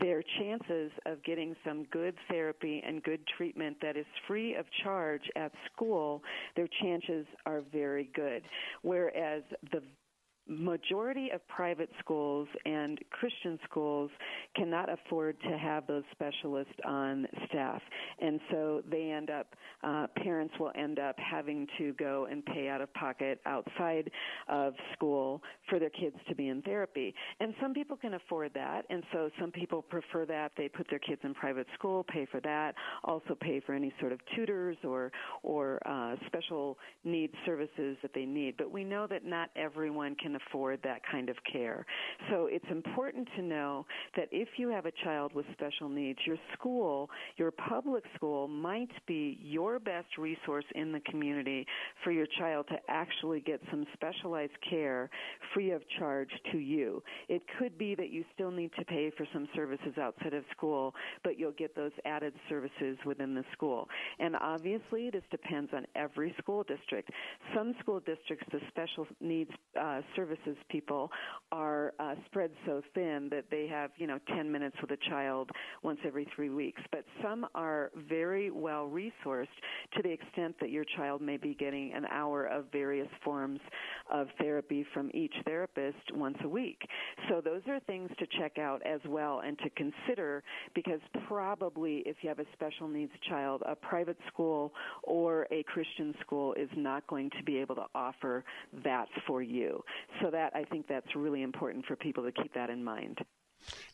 their 0.00 0.22
chances 0.38 0.90
of 1.06 1.22
getting 1.24 1.54
some 1.64 1.84
good 1.90 2.14
therapy 2.28 2.82
and 2.86 3.02
good 3.02 3.20
treatment 3.36 3.76
that 3.82 3.96
is 3.96 4.06
free 4.26 4.54
of 4.54 4.66
charge 4.82 5.22
at 5.36 5.52
school, 5.72 6.22
their 6.56 6.68
chances 6.80 7.26
are 7.46 7.62
very 7.72 8.10
good. 8.14 8.42
Whereas 8.82 9.42
the 9.70 9.82
majority 10.48 11.30
of 11.32 11.46
private 11.48 11.88
schools 12.00 12.48
and 12.64 12.98
Christian 13.10 13.58
schools 13.64 14.10
cannot 14.56 14.88
afford 14.92 15.40
to 15.42 15.56
have 15.56 15.86
those 15.86 16.02
specialists 16.12 16.72
on 16.84 17.26
staff. 17.48 17.80
And 18.20 18.40
so 18.50 18.82
they 18.90 19.10
end 19.10 19.30
up, 19.30 19.54
uh, 19.82 20.06
parents 20.16 20.54
will 20.58 20.72
end 20.74 20.98
up 20.98 21.16
having 21.18 21.66
to 21.78 21.92
go 21.94 22.26
and 22.30 22.44
pay 22.44 22.68
out 22.68 22.80
of 22.80 22.92
pocket 22.94 23.40
outside 23.46 24.10
of 24.48 24.74
school 24.92 25.42
for 25.68 25.78
their 25.78 25.90
kids 25.90 26.16
to 26.28 26.34
be 26.34 26.48
in 26.48 26.62
therapy. 26.62 27.14
And 27.40 27.54
some 27.60 27.72
people 27.72 27.96
can 27.96 28.14
afford 28.14 28.52
that. 28.54 28.84
And 28.90 29.02
so 29.12 29.30
some 29.40 29.50
people 29.50 29.82
prefer 29.82 30.26
that. 30.26 30.52
They 30.56 30.68
put 30.68 30.86
their 30.90 30.98
kids 30.98 31.20
in 31.24 31.34
private 31.34 31.66
school, 31.74 32.04
pay 32.04 32.26
for 32.30 32.40
that, 32.40 32.74
also 33.04 33.36
pay 33.40 33.60
for 33.64 33.74
any 33.74 33.92
sort 34.00 34.12
of 34.12 34.18
tutors 34.34 34.76
or, 34.84 35.12
or 35.42 35.80
uh, 35.86 36.16
special 36.26 36.78
needs 37.04 37.34
services 37.46 37.96
that 38.02 38.12
they 38.14 38.24
need. 38.24 38.56
But 38.56 38.70
we 38.70 38.84
know 38.84 39.06
that 39.06 39.24
not 39.24 39.50
everyone 39.56 40.14
can 40.16 40.31
afford 40.36 40.80
that 40.84 41.00
kind 41.10 41.28
of 41.28 41.36
care. 41.50 41.84
So 42.30 42.46
it's 42.50 42.64
important 42.70 43.28
to 43.36 43.42
know 43.42 43.86
that 44.16 44.28
if 44.30 44.48
you 44.56 44.68
have 44.68 44.86
a 44.86 44.92
child 45.04 45.32
with 45.34 45.46
special 45.52 45.88
needs, 45.88 46.18
your 46.26 46.38
school, 46.54 47.08
your 47.36 47.50
public 47.50 48.04
school 48.14 48.48
might 48.48 48.90
be 49.06 49.38
your 49.42 49.78
best 49.78 50.18
resource 50.18 50.64
in 50.74 50.92
the 50.92 51.00
community 51.00 51.66
for 52.04 52.12
your 52.12 52.26
child 52.38 52.66
to 52.68 52.76
actually 52.88 53.40
get 53.40 53.60
some 53.70 53.86
specialized 53.94 54.52
care 54.68 55.10
free 55.54 55.70
of 55.70 55.82
charge 55.98 56.30
to 56.52 56.58
you. 56.58 57.02
It 57.28 57.42
could 57.58 57.76
be 57.78 57.94
that 57.94 58.10
you 58.10 58.24
still 58.34 58.50
need 58.50 58.70
to 58.78 58.84
pay 58.84 59.10
for 59.16 59.26
some 59.32 59.48
services 59.54 59.98
outside 60.00 60.34
of 60.34 60.44
school, 60.50 60.94
but 61.24 61.38
you'll 61.38 61.52
get 61.52 61.74
those 61.74 61.92
added 62.04 62.32
services 62.48 62.96
within 63.04 63.34
the 63.34 63.44
school. 63.52 63.88
And 64.18 64.36
obviously, 64.36 65.10
this 65.10 65.22
depends 65.30 65.70
on 65.74 65.86
every 65.94 66.34
school 66.38 66.62
district. 66.62 67.10
Some 67.54 67.74
school 67.80 68.00
districts, 68.00 68.46
the 68.52 68.60
special 68.68 69.06
needs 69.20 69.50
uh, 69.80 70.00
services 70.16 70.21
people 70.68 71.10
are 71.50 71.92
uh, 71.98 72.14
spread 72.26 72.50
so 72.66 72.82
thin 72.94 73.28
that 73.30 73.44
they 73.50 73.66
have, 73.66 73.90
you 73.96 74.06
know, 74.06 74.18
10 74.34 74.50
minutes 74.50 74.76
with 74.80 74.90
a 74.90 75.10
child 75.10 75.50
once 75.82 75.98
every 76.06 76.26
three 76.34 76.50
weeks. 76.50 76.80
But 76.90 77.04
some 77.22 77.46
are 77.54 77.90
very 78.08 78.50
well 78.50 78.88
resourced 78.88 79.46
to 79.96 80.02
the 80.02 80.10
extent 80.10 80.56
that 80.60 80.70
your 80.70 80.84
child 80.96 81.20
may 81.20 81.36
be 81.36 81.54
getting 81.54 81.92
an 81.92 82.06
hour 82.06 82.46
of 82.46 82.66
various 82.72 83.08
forms 83.24 83.60
of 84.12 84.28
therapy 84.38 84.84
from 84.94 85.10
each 85.14 85.34
therapist 85.44 85.98
once 86.14 86.38
a 86.44 86.48
week. 86.48 86.80
So 87.28 87.40
those 87.40 87.62
are 87.68 87.80
things 87.80 88.10
to 88.18 88.26
check 88.38 88.58
out 88.58 88.82
as 88.86 89.00
well 89.06 89.42
and 89.44 89.58
to 89.58 89.70
consider 89.70 90.42
because 90.74 91.00
probably 91.26 92.02
if 92.06 92.16
you 92.22 92.28
have 92.28 92.38
a 92.38 92.46
special 92.52 92.88
needs 92.88 93.12
child, 93.28 93.62
a 93.66 93.74
private 93.74 94.18
school 94.28 94.72
or 95.02 95.46
a 95.50 95.62
Christian 95.64 96.14
school 96.20 96.54
is 96.54 96.68
not 96.76 97.06
going 97.06 97.30
to 97.30 97.42
be 97.44 97.58
able 97.58 97.74
to 97.74 97.86
offer 97.94 98.44
that 98.84 99.06
for 99.26 99.42
you. 99.42 99.82
So 100.20 100.30
that 100.30 100.52
I 100.54 100.64
think 100.64 100.86
that's 100.88 101.14
really 101.16 101.42
important 101.42 101.86
for 101.86 101.96
people 101.96 102.24
to 102.24 102.32
keep 102.32 102.52
that 102.54 102.70
in 102.70 102.82
mind. 102.84 103.18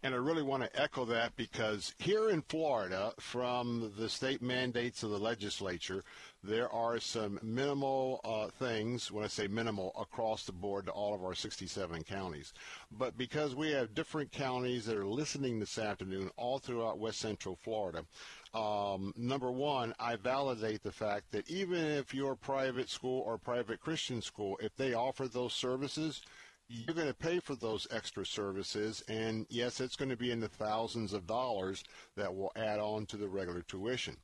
And 0.02 0.14
I 0.14 0.18
really 0.18 0.42
want 0.42 0.62
to 0.62 0.80
echo 0.80 1.04
that 1.06 1.36
because 1.36 1.94
here 1.98 2.30
in 2.30 2.42
Florida, 2.42 3.12
from 3.18 3.92
the 3.98 4.08
state 4.08 4.40
mandates 4.40 5.02
of 5.02 5.10
the 5.10 5.18
legislature, 5.18 6.04
there 6.42 6.70
are 6.72 7.00
some 7.00 7.38
minimal 7.42 8.20
uh, 8.24 8.48
things, 8.48 9.10
when 9.10 9.24
I 9.24 9.28
say 9.28 9.48
minimal, 9.48 9.92
across 9.98 10.44
the 10.44 10.52
board 10.52 10.86
to 10.86 10.92
all 10.92 11.14
of 11.14 11.24
our 11.24 11.34
67 11.34 12.04
counties. 12.04 12.52
But 12.90 13.18
because 13.18 13.54
we 13.54 13.72
have 13.72 13.94
different 13.94 14.32
counties 14.32 14.86
that 14.86 14.96
are 14.96 15.06
listening 15.06 15.58
this 15.58 15.78
afternoon 15.78 16.30
all 16.36 16.58
throughout 16.58 16.98
West 16.98 17.18
Central 17.18 17.56
Florida, 17.56 18.04
um, 18.54 19.12
number 19.16 19.50
one, 19.50 19.94
I 19.98 20.16
validate 20.16 20.82
the 20.82 20.92
fact 20.92 21.32
that 21.32 21.50
even 21.50 21.84
if 21.84 22.14
your 22.14 22.34
private 22.34 22.88
school 22.88 23.22
or 23.26 23.38
private 23.38 23.80
Christian 23.80 24.22
school, 24.22 24.58
if 24.60 24.74
they 24.76 24.94
offer 24.94 25.28
those 25.28 25.52
services, 25.52 26.22
you're 26.68 26.94
going 26.94 27.08
to 27.08 27.14
pay 27.14 27.40
for 27.40 27.54
those 27.56 27.86
extra 27.90 28.26
services, 28.26 29.02
and 29.08 29.46
yes, 29.48 29.80
it's 29.80 29.96
going 29.96 30.10
to 30.10 30.16
be 30.16 30.30
in 30.30 30.40
the 30.40 30.48
thousands 30.48 31.14
of 31.14 31.26
dollars 31.26 31.82
that 32.16 32.34
will 32.34 32.52
add 32.56 32.78
on 32.78 33.06
to 33.06 33.16
the 33.16 33.28
regular 33.28 33.62
tuition. 33.62 34.16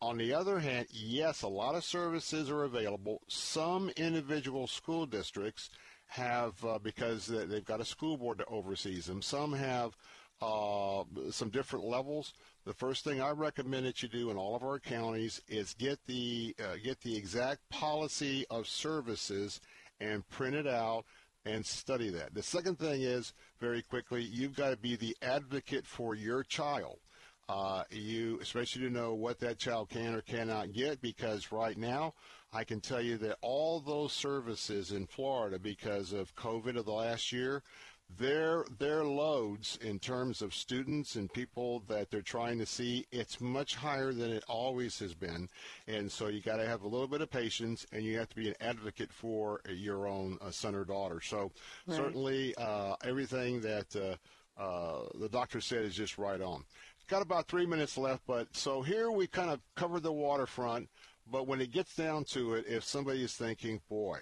On 0.00 0.18
the 0.18 0.34
other 0.34 0.58
hand, 0.58 0.86
yes, 0.90 1.42
a 1.42 1.48
lot 1.48 1.76
of 1.76 1.84
services 1.84 2.50
are 2.50 2.64
available. 2.64 3.22
Some 3.28 3.90
individual 3.96 4.66
school 4.66 5.06
districts 5.06 5.70
have, 6.06 6.62
uh, 6.64 6.78
because 6.78 7.26
they've 7.26 7.64
got 7.64 7.80
a 7.80 7.84
school 7.84 8.16
board 8.16 8.38
that 8.38 8.48
oversees 8.48 9.06
them, 9.06 9.22
some 9.22 9.52
have 9.52 9.96
uh, 10.42 11.04
some 11.30 11.48
different 11.48 11.84
levels. 11.84 12.34
The 12.66 12.72
first 12.72 13.04
thing 13.04 13.20
I 13.20 13.30
recommend 13.30 13.84
that 13.84 14.02
you 14.02 14.08
do 14.08 14.30
in 14.30 14.38
all 14.38 14.56
of 14.56 14.62
our 14.62 14.78
counties 14.78 15.42
is 15.48 15.74
get 15.74 15.98
the 16.06 16.54
uh, 16.58 16.76
get 16.82 17.00
the 17.00 17.14
exact 17.14 17.68
policy 17.68 18.46
of 18.48 18.66
services 18.66 19.60
and 20.00 20.26
print 20.30 20.56
it 20.56 20.66
out 20.66 21.04
and 21.44 21.64
study 21.64 22.08
that. 22.08 22.32
The 22.32 22.42
second 22.42 22.78
thing 22.78 23.02
is, 23.02 23.34
very 23.60 23.82
quickly, 23.82 24.22
you've 24.22 24.56
got 24.56 24.70
to 24.70 24.78
be 24.78 24.96
the 24.96 25.14
advocate 25.20 25.86
for 25.86 26.14
your 26.14 26.42
child. 26.42 27.00
Uh, 27.46 27.84
you 27.90 28.38
especially 28.40 28.80
to 28.80 28.90
know 28.90 29.12
what 29.12 29.38
that 29.40 29.58
child 29.58 29.90
can 29.90 30.14
or 30.14 30.22
cannot 30.22 30.72
get 30.72 31.02
because 31.02 31.52
right 31.52 31.76
now 31.76 32.14
I 32.54 32.64
can 32.64 32.80
tell 32.80 33.02
you 33.02 33.18
that 33.18 33.36
all 33.42 33.80
those 33.80 34.14
services 34.14 34.92
in 34.92 35.06
Florida 35.06 35.58
because 35.58 36.14
of 36.14 36.34
COVID 36.36 36.78
of 36.78 36.86
the 36.86 36.92
last 36.92 37.32
year 37.32 37.62
their 38.18 38.64
their 38.78 39.04
loads 39.04 39.78
in 39.82 39.98
terms 39.98 40.42
of 40.42 40.54
students 40.54 41.16
and 41.16 41.32
people 41.32 41.82
that 41.88 42.10
they're 42.10 42.22
trying 42.22 42.58
to 42.58 42.66
see 42.66 43.06
it's 43.10 43.40
much 43.40 43.74
higher 43.74 44.12
than 44.12 44.30
it 44.30 44.44
always 44.48 44.98
has 44.98 45.14
been. 45.14 45.48
And 45.88 46.10
so 46.10 46.28
you 46.28 46.40
got 46.40 46.56
to 46.56 46.66
have 46.66 46.82
a 46.82 46.88
little 46.88 47.08
bit 47.08 47.22
of 47.22 47.30
patience 47.30 47.86
and 47.92 48.04
you 48.04 48.18
have 48.18 48.28
to 48.28 48.36
be 48.36 48.48
an 48.48 48.54
advocate 48.60 49.12
for 49.12 49.60
your 49.68 50.06
own 50.06 50.38
uh, 50.40 50.50
son 50.50 50.74
or 50.74 50.84
daughter. 50.84 51.20
So 51.20 51.50
right. 51.86 51.96
certainly 51.96 52.54
uh, 52.56 52.96
everything 53.04 53.60
that 53.62 53.96
uh, 53.96 54.60
uh, 54.60 55.08
the 55.18 55.28
doctor 55.28 55.60
said 55.60 55.84
is 55.84 55.94
just 55.94 56.18
right 56.18 56.40
on. 56.40 56.64
Got 57.08 57.22
about 57.22 57.48
three 57.48 57.66
minutes 57.66 57.98
left 57.98 58.22
but 58.26 58.48
so 58.56 58.80
here 58.80 59.10
we 59.10 59.26
kind 59.26 59.50
of 59.50 59.60
covered 59.74 60.02
the 60.02 60.12
waterfront 60.12 60.88
but 61.30 61.46
when 61.46 61.60
it 61.60 61.70
gets 61.70 61.94
down 61.96 62.24
to 62.24 62.54
it 62.54 62.64
if 62.66 62.84
somebody 62.84 63.22
is 63.22 63.34
thinking 63.34 63.80
boy 63.90 64.20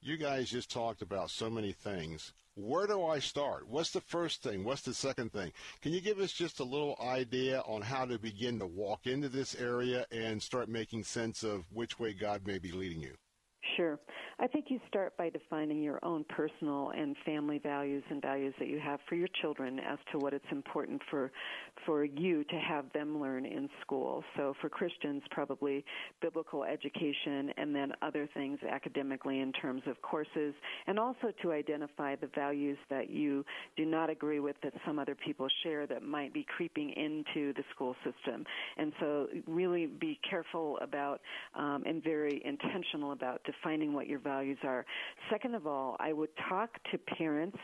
you 0.00 0.16
guys 0.16 0.50
just 0.50 0.70
talked 0.70 1.02
about 1.02 1.30
so 1.30 1.50
many 1.50 1.72
things 1.72 2.32
where 2.58 2.88
do 2.88 3.04
I 3.04 3.20
start? 3.20 3.68
What's 3.68 3.92
the 3.92 4.00
first 4.00 4.42
thing? 4.42 4.64
What's 4.64 4.82
the 4.82 4.92
second 4.92 5.32
thing? 5.32 5.52
Can 5.80 5.92
you 5.92 6.00
give 6.00 6.18
us 6.18 6.32
just 6.32 6.58
a 6.58 6.64
little 6.64 6.98
idea 7.00 7.60
on 7.60 7.82
how 7.82 8.04
to 8.04 8.18
begin 8.18 8.58
to 8.58 8.66
walk 8.66 9.06
into 9.06 9.28
this 9.28 9.54
area 9.54 10.06
and 10.10 10.42
start 10.42 10.68
making 10.68 11.04
sense 11.04 11.44
of 11.44 11.66
which 11.72 12.00
way 12.00 12.12
God 12.12 12.46
may 12.46 12.58
be 12.58 12.72
leading 12.72 13.00
you? 13.00 13.14
Sure. 13.78 13.96
I 14.40 14.48
think 14.48 14.66
you 14.70 14.80
start 14.88 15.16
by 15.16 15.30
defining 15.30 15.80
your 15.80 16.04
own 16.04 16.24
personal 16.28 16.90
and 16.96 17.14
family 17.24 17.58
values 17.58 18.02
and 18.10 18.20
values 18.20 18.52
that 18.58 18.66
you 18.66 18.80
have 18.80 18.98
for 19.08 19.14
your 19.14 19.28
children 19.40 19.78
as 19.78 19.98
to 20.10 20.18
what 20.18 20.34
it's 20.34 20.44
important 20.50 21.00
for 21.08 21.30
for 21.86 22.04
you 22.04 22.42
to 22.42 22.56
have 22.56 22.92
them 22.92 23.20
learn 23.20 23.46
in 23.46 23.68
school. 23.80 24.24
So 24.36 24.54
for 24.60 24.68
Christians, 24.68 25.22
probably 25.30 25.84
biblical 26.20 26.64
education 26.64 27.52
and 27.56 27.72
then 27.72 27.92
other 28.02 28.28
things 28.34 28.58
academically 28.68 29.38
in 29.40 29.52
terms 29.52 29.82
of 29.86 30.00
courses, 30.02 30.54
and 30.88 30.98
also 30.98 31.32
to 31.42 31.52
identify 31.52 32.16
the 32.16 32.28
values 32.34 32.78
that 32.90 33.10
you 33.10 33.44
do 33.76 33.86
not 33.86 34.10
agree 34.10 34.40
with 34.40 34.56
that 34.64 34.72
some 34.84 34.98
other 34.98 35.14
people 35.14 35.46
share 35.62 35.86
that 35.86 36.02
might 36.02 36.34
be 36.34 36.44
creeping 36.56 36.90
into 36.90 37.52
the 37.52 37.62
school 37.72 37.94
system. 38.04 38.44
And 38.76 38.92
so 38.98 39.28
really 39.46 39.86
be 39.86 40.18
careful 40.28 40.78
about 40.80 41.20
um, 41.54 41.84
and 41.86 42.02
very 42.02 42.42
intentional 42.44 43.12
about 43.12 43.40
defining 43.44 43.67
what 43.92 44.06
your 44.06 44.18
values 44.18 44.58
are. 44.64 44.84
Second 45.30 45.54
of 45.54 45.66
all, 45.66 45.96
I 46.00 46.12
would 46.12 46.30
talk 46.48 46.70
to 46.90 46.98
parents 46.98 47.58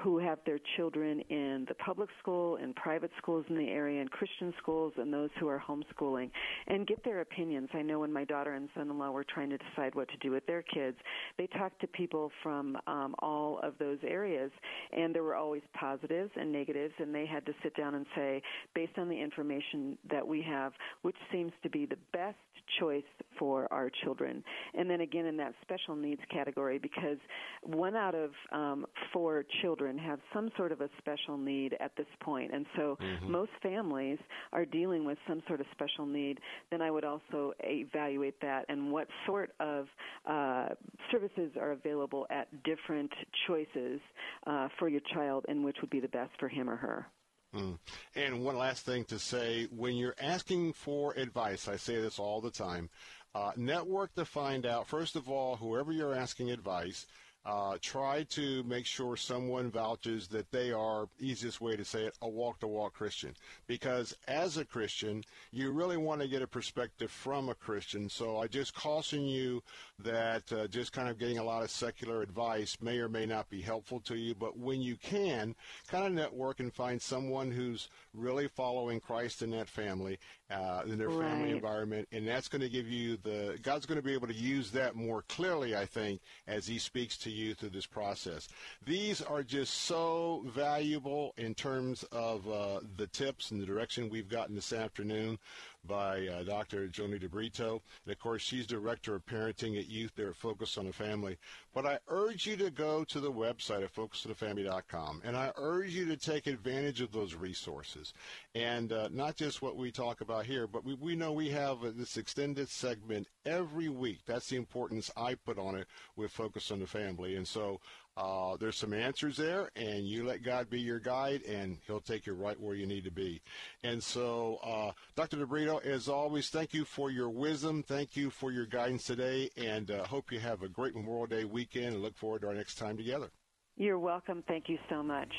who 0.00 0.18
have 0.18 0.38
their 0.44 0.58
children 0.76 1.20
in 1.30 1.64
the 1.68 1.74
public 1.74 2.08
school 2.18 2.56
and 2.56 2.74
private 2.74 3.10
schools 3.18 3.44
in 3.48 3.56
the 3.56 3.68
area 3.68 4.00
and 4.00 4.10
Christian 4.10 4.52
schools 4.58 4.92
and 4.96 5.12
those 5.12 5.30
who 5.38 5.48
are 5.48 5.62
homeschooling 5.66 6.30
and 6.66 6.86
get 6.86 7.02
their 7.04 7.20
opinions. 7.20 7.68
I 7.74 7.82
know 7.82 8.00
when 8.00 8.12
my 8.12 8.24
daughter 8.24 8.54
and 8.54 8.68
son-in-law 8.74 9.10
were 9.10 9.24
trying 9.24 9.50
to 9.50 9.58
decide 9.58 9.94
what 9.94 10.08
to 10.08 10.16
do 10.18 10.30
with 10.30 10.46
their 10.46 10.62
kids, 10.62 10.96
they 11.38 11.46
talked 11.46 11.80
to 11.80 11.86
people 11.88 12.30
from 12.42 12.76
um, 12.86 13.14
all 13.20 13.60
of 13.62 13.74
those 13.78 13.98
areas 14.06 14.50
and 14.92 15.14
there 15.14 15.22
were 15.22 15.36
always 15.36 15.62
positives 15.74 16.30
and 16.36 16.50
negatives 16.50 16.94
and 16.98 17.14
they 17.14 17.26
had 17.26 17.46
to 17.46 17.52
sit 17.62 17.76
down 17.76 17.94
and 17.94 18.06
say, 18.14 18.42
based 18.74 18.98
on 18.98 19.08
the 19.08 19.20
information 19.20 19.96
that 20.10 20.26
we 20.26 20.42
have, 20.42 20.72
which 21.02 21.16
seems 21.32 21.52
to 21.62 21.70
be 21.70 21.86
the 21.86 21.98
best 22.12 22.36
choice 22.80 23.02
for 23.38 23.70
our 23.72 23.90
children. 24.02 24.42
And 24.74 24.88
then 24.88 25.00
again 25.02 25.26
in 25.26 25.36
that 25.38 25.54
special 25.62 25.94
needs 25.96 26.20
category 26.32 26.78
because 26.78 27.18
one 27.62 27.94
out 27.94 28.14
of 28.14 28.30
um, 28.52 28.86
four 29.12 29.44
children 29.84 29.98
have 29.98 30.18
some 30.32 30.50
sort 30.56 30.72
of 30.72 30.80
a 30.80 30.88
special 30.98 31.36
need 31.36 31.76
at 31.80 31.92
this 31.96 32.06
point. 32.20 32.52
And 32.54 32.66
so 32.76 32.96
mm-hmm. 33.00 33.30
most 33.30 33.50
families 33.62 34.18
are 34.52 34.64
dealing 34.64 35.04
with 35.04 35.18
some 35.28 35.42
sort 35.46 35.60
of 35.60 35.66
special 35.72 36.06
need. 36.06 36.38
Then 36.70 36.80
I 36.80 36.90
would 36.90 37.04
also 37.04 37.52
evaluate 37.62 38.40
that 38.40 38.64
and 38.68 38.90
what 38.90 39.08
sort 39.26 39.50
of 39.60 39.86
uh, 40.28 40.68
services 41.10 41.52
are 41.60 41.72
available 41.72 42.26
at 42.30 42.48
different 42.64 43.12
choices 43.46 44.00
uh, 44.46 44.68
for 44.78 44.88
your 44.88 45.02
child 45.12 45.44
and 45.48 45.64
which 45.64 45.76
would 45.80 45.90
be 45.90 46.00
the 46.00 46.08
best 46.08 46.32
for 46.38 46.48
him 46.48 46.68
or 46.70 46.76
her. 46.76 47.06
Mm. 47.54 47.78
And 48.16 48.44
one 48.44 48.56
last 48.56 48.84
thing 48.84 49.04
to 49.04 49.18
say 49.18 49.68
when 49.70 49.94
you're 49.94 50.16
asking 50.20 50.72
for 50.72 51.12
advice, 51.14 51.68
I 51.68 51.76
say 51.76 52.00
this 52.00 52.18
all 52.18 52.40
the 52.40 52.50
time 52.50 52.88
uh, 53.34 53.50
network 53.56 54.14
to 54.14 54.24
find 54.24 54.64
out, 54.64 54.86
first 54.86 55.16
of 55.16 55.28
all, 55.28 55.56
whoever 55.56 55.92
you're 55.92 56.14
asking 56.14 56.50
advice, 56.50 57.06
uh, 57.46 57.76
try 57.80 58.22
to 58.24 58.62
make 58.64 58.86
sure 58.86 59.16
someone 59.16 59.70
vouches 59.70 60.28
that 60.28 60.50
they 60.50 60.72
are, 60.72 61.08
easiest 61.20 61.60
way 61.60 61.76
to 61.76 61.84
say 61.84 62.04
it, 62.04 62.14
a 62.22 62.28
walk 62.28 62.58
to 62.60 62.66
walk 62.66 62.94
Christian. 62.94 63.34
Because 63.66 64.16
as 64.26 64.56
a 64.56 64.64
Christian, 64.64 65.22
you 65.52 65.70
really 65.70 65.98
want 65.98 66.22
to 66.22 66.28
get 66.28 66.40
a 66.40 66.46
perspective 66.46 67.10
from 67.10 67.50
a 67.50 67.54
Christian. 67.54 68.08
So 68.08 68.38
I 68.38 68.46
just 68.46 68.74
caution 68.74 69.26
you 69.26 69.62
that 69.98 70.50
uh, 70.52 70.66
just 70.68 70.92
kind 70.92 71.08
of 71.08 71.18
getting 71.18 71.38
a 71.38 71.44
lot 71.44 71.62
of 71.62 71.70
secular 71.70 72.22
advice 72.22 72.78
may 72.80 72.98
or 72.98 73.08
may 73.08 73.26
not 73.26 73.50
be 73.50 73.60
helpful 73.60 74.00
to 74.00 74.16
you. 74.16 74.34
But 74.34 74.58
when 74.58 74.80
you 74.80 74.96
can, 74.96 75.54
kind 75.88 76.06
of 76.06 76.12
network 76.12 76.60
and 76.60 76.72
find 76.72 77.00
someone 77.00 77.50
who's 77.50 77.88
really 78.14 78.48
following 78.48 79.00
Christ 79.00 79.42
in 79.42 79.50
that 79.50 79.68
family, 79.68 80.18
uh, 80.50 80.82
in 80.86 80.98
their 80.98 81.08
right. 81.08 81.28
family 81.28 81.50
environment, 81.50 82.08
and 82.12 82.26
that's 82.26 82.48
going 82.48 82.62
to 82.62 82.68
give 82.68 82.88
you 82.88 83.16
the 83.18 83.58
God's 83.62 83.86
going 83.86 84.00
to 84.00 84.04
be 84.06 84.14
able 84.14 84.28
to 84.28 84.34
use 84.34 84.70
that 84.72 84.94
more 84.94 85.22
clearly, 85.28 85.76
I 85.76 85.86
think, 85.86 86.20
as 86.46 86.66
He 86.66 86.78
speaks 86.78 87.16
to 87.18 87.30
you 87.30 87.54
through 87.54 87.70
this 87.70 87.86
process. 87.86 88.48
These 88.84 89.22
are 89.22 89.42
just 89.42 89.74
so 89.74 90.44
valuable 90.46 91.34
in 91.36 91.54
terms 91.54 92.04
of 92.12 92.48
uh, 92.48 92.80
the 92.96 93.06
tips 93.08 93.50
and 93.50 93.60
the 93.60 93.66
direction 93.66 94.08
we've 94.08 94.28
gotten 94.28 94.54
this 94.54 94.72
afternoon 94.72 95.38
by 95.86 96.26
uh, 96.26 96.42
Dr. 96.42 96.88
Joannie 96.88 97.18
DeBrito. 97.18 97.80
And 98.04 98.12
of 98.12 98.18
course, 98.18 98.42
she's 98.42 98.66
Director 98.66 99.14
of 99.14 99.26
Parenting 99.26 99.78
at 99.78 99.88
Youth 99.88 100.12
there 100.16 100.30
at 100.30 100.36
Focus 100.36 100.78
on 100.78 100.86
the 100.86 100.92
Family. 100.92 101.36
But 101.74 101.86
I 101.86 101.98
urge 102.08 102.46
you 102.46 102.56
to 102.58 102.70
go 102.70 103.04
to 103.04 103.20
the 103.20 103.32
website 103.32 103.82
at 103.82 103.94
focusonthefamily.com 103.94 105.22
and 105.24 105.36
I 105.36 105.52
urge 105.56 105.90
you 105.90 106.06
to 106.06 106.16
take 106.16 106.46
advantage 106.46 107.00
of 107.00 107.12
those 107.12 107.34
resources. 107.34 108.12
And 108.54 108.92
uh, 108.92 109.08
not 109.12 109.36
just 109.36 109.62
what 109.62 109.76
we 109.76 109.90
talk 109.90 110.20
about 110.20 110.46
here, 110.46 110.66
but 110.66 110.84
we, 110.84 110.94
we 110.94 111.16
know 111.16 111.32
we 111.32 111.50
have 111.50 111.78
this 111.96 112.16
extended 112.16 112.68
segment 112.68 113.28
every 113.44 113.88
week. 113.88 114.20
That's 114.26 114.48
the 114.48 114.56
importance 114.56 115.10
I 115.16 115.34
put 115.34 115.58
on 115.58 115.74
it 115.74 115.86
with 116.16 116.30
Focus 116.30 116.70
on 116.70 116.80
the 116.80 116.86
Family. 116.86 117.36
And 117.36 117.46
so 117.46 117.80
uh, 118.16 118.56
there's 118.58 118.78
some 118.78 118.92
answers 118.92 119.36
there, 119.36 119.70
and 119.74 120.06
you 120.06 120.24
let 120.24 120.42
God 120.42 120.70
be 120.70 120.80
your 120.80 121.00
guide, 121.00 121.42
and 121.42 121.78
He'll 121.86 122.00
take 122.00 122.26
you 122.26 122.34
right 122.34 122.58
where 122.60 122.74
you 122.74 122.86
need 122.86 123.04
to 123.04 123.10
be. 123.10 123.42
And 123.82 124.02
so, 124.02 124.58
uh, 124.64 124.92
Dr. 125.16 125.38
DeBrito, 125.38 125.84
as 125.84 126.08
always, 126.08 126.48
thank 126.48 126.72
you 126.74 126.84
for 126.84 127.10
your 127.10 127.30
wisdom. 127.30 127.82
Thank 127.82 128.16
you 128.16 128.30
for 128.30 128.52
your 128.52 128.66
guidance 128.66 129.04
today, 129.04 129.50
and 129.56 129.90
uh, 129.90 130.04
hope 130.04 130.30
you 130.30 130.38
have 130.38 130.62
a 130.62 130.68
great 130.68 130.94
Memorial 130.94 131.26
Day 131.26 131.44
weekend 131.44 131.94
and 131.94 132.02
look 132.02 132.16
forward 132.16 132.42
to 132.42 132.48
our 132.48 132.54
next 132.54 132.76
time 132.76 132.96
together. 132.96 133.30
You're 133.76 133.98
welcome. 133.98 134.44
Thank 134.46 134.68
you 134.68 134.78
so 134.88 135.02
much. 135.02 135.32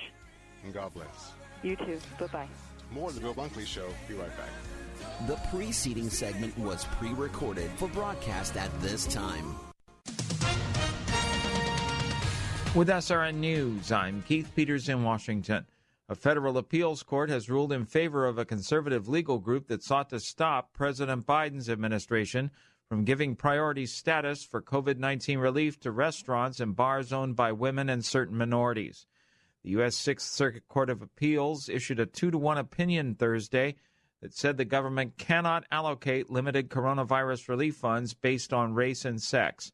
And 0.64 0.74
God 0.74 0.94
bless. 0.94 1.32
You 1.64 1.76
too. 1.78 2.00
Bye 2.20 2.28
bye. 2.28 2.48
More 2.92 3.10
of 3.10 3.16
the 3.16 3.22
Bill 3.22 3.34
Bunkley 3.34 3.66
Show. 3.66 3.88
Be 4.08 4.16
right 4.16 4.36
back. 4.38 4.50
The 5.28 5.36
preceding 5.50 6.10
segment 6.10 6.58
was 6.58 6.86
pre 6.86 7.14
recorded 7.14 7.72
for 7.78 7.88
broadcast 7.90 8.58
at 8.58 8.70
this 8.82 9.06
time. 9.08 9.56
With 12.76 12.90
SRN 12.90 13.36
News, 13.36 13.90
I'm 13.90 14.22
Keith 14.24 14.52
Peters 14.54 14.90
in 14.90 15.02
Washington. 15.02 15.66
A 16.10 16.14
federal 16.16 16.58
appeals 16.58 17.04
court 17.04 17.30
has 17.30 17.50
ruled 17.50 17.72
in 17.72 17.86
favor 17.86 18.26
of 18.26 18.38
a 18.38 18.44
conservative 18.44 19.08
legal 19.08 19.40
group 19.40 19.70
that 19.70 19.82
sought 19.82 20.10
to 20.10 20.20
stop 20.20 20.74
President 20.74 21.26
Biden's 21.26 21.70
administration 21.70 22.52
from 22.90 23.06
giving 23.06 23.38
priority 23.38 23.86
status 23.86 24.44
for 24.44 24.62
COVID 24.62 24.98
19 24.98 25.40
relief 25.40 25.80
to 25.80 25.92
restaurants 25.92 26.60
and 26.60 26.76
bars 26.76 27.14
owned 27.14 27.38
by 27.38 27.54
women 27.54 27.88
and 27.88 28.04
certain 28.04 28.38
minorities. 28.38 29.06
The 29.64 29.70
U.S. 29.70 29.96
Sixth 29.96 30.28
Circuit 30.28 30.68
Court 30.68 30.90
of 30.90 31.02
Appeals 31.02 31.70
issued 31.70 32.02
a 32.02 32.06
two 32.06 32.30
to 32.30 32.38
one 32.38 32.58
opinion 32.58 33.16
Thursday 33.16 33.76
that 34.22 34.34
said 34.34 34.58
the 34.58 34.66
government 34.66 35.18
cannot 35.18 35.64
allocate 35.72 36.30
limited 36.30 36.70
coronavirus 36.70 37.48
relief 37.48 37.78
funds 37.78 38.14
based 38.14 38.52
on 38.52 38.74
race 38.74 39.06
and 39.06 39.22
sex. 39.22 39.72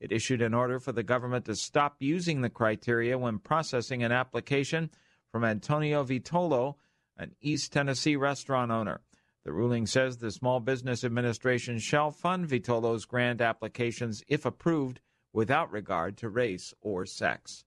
It 0.00 0.12
issued 0.12 0.40
an 0.40 0.54
order 0.54 0.80
for 0.80 0.92
the 0.92 1.02
government 1.02 1.44
to 1.44 1.54
stop 1.54 1.96
using 1.98 2.40
the 2.40 2.48
criteria 2.48 3.18
when 3.18 3.38
processing 3.38 4.02
an 4.02 4.12
application 4.12 4.90
from 5.30 5.44
Antonio 5.44 6.02
Vitolo, 6.02 6.76
an 7.16 7.34
East 7.40 7.72
Tennessee 7.72 8.16
restaurant 8.16 8.70
owner. 8.72 9.02
The 9.44 9.52
ruling 9.52 9.86
says 9.86 10.16
the 10.16 10.30
Small 10.30 10.60
Business 10.60 11.04
Administration 11.04 11.78
shall 11.78 12.10
fund 12.10 12.48
Vitolo's 12.48 13.04
grant 13.04 13.40
applications 13.40 14.22
if 14.26 14.44
approved 14.44 15.00
without 15.32 15.70
regard 15.70 16.16
to 16.18 16.28
race 16.28 16.74
or 16.80 17.06
sex. 17.06 17.64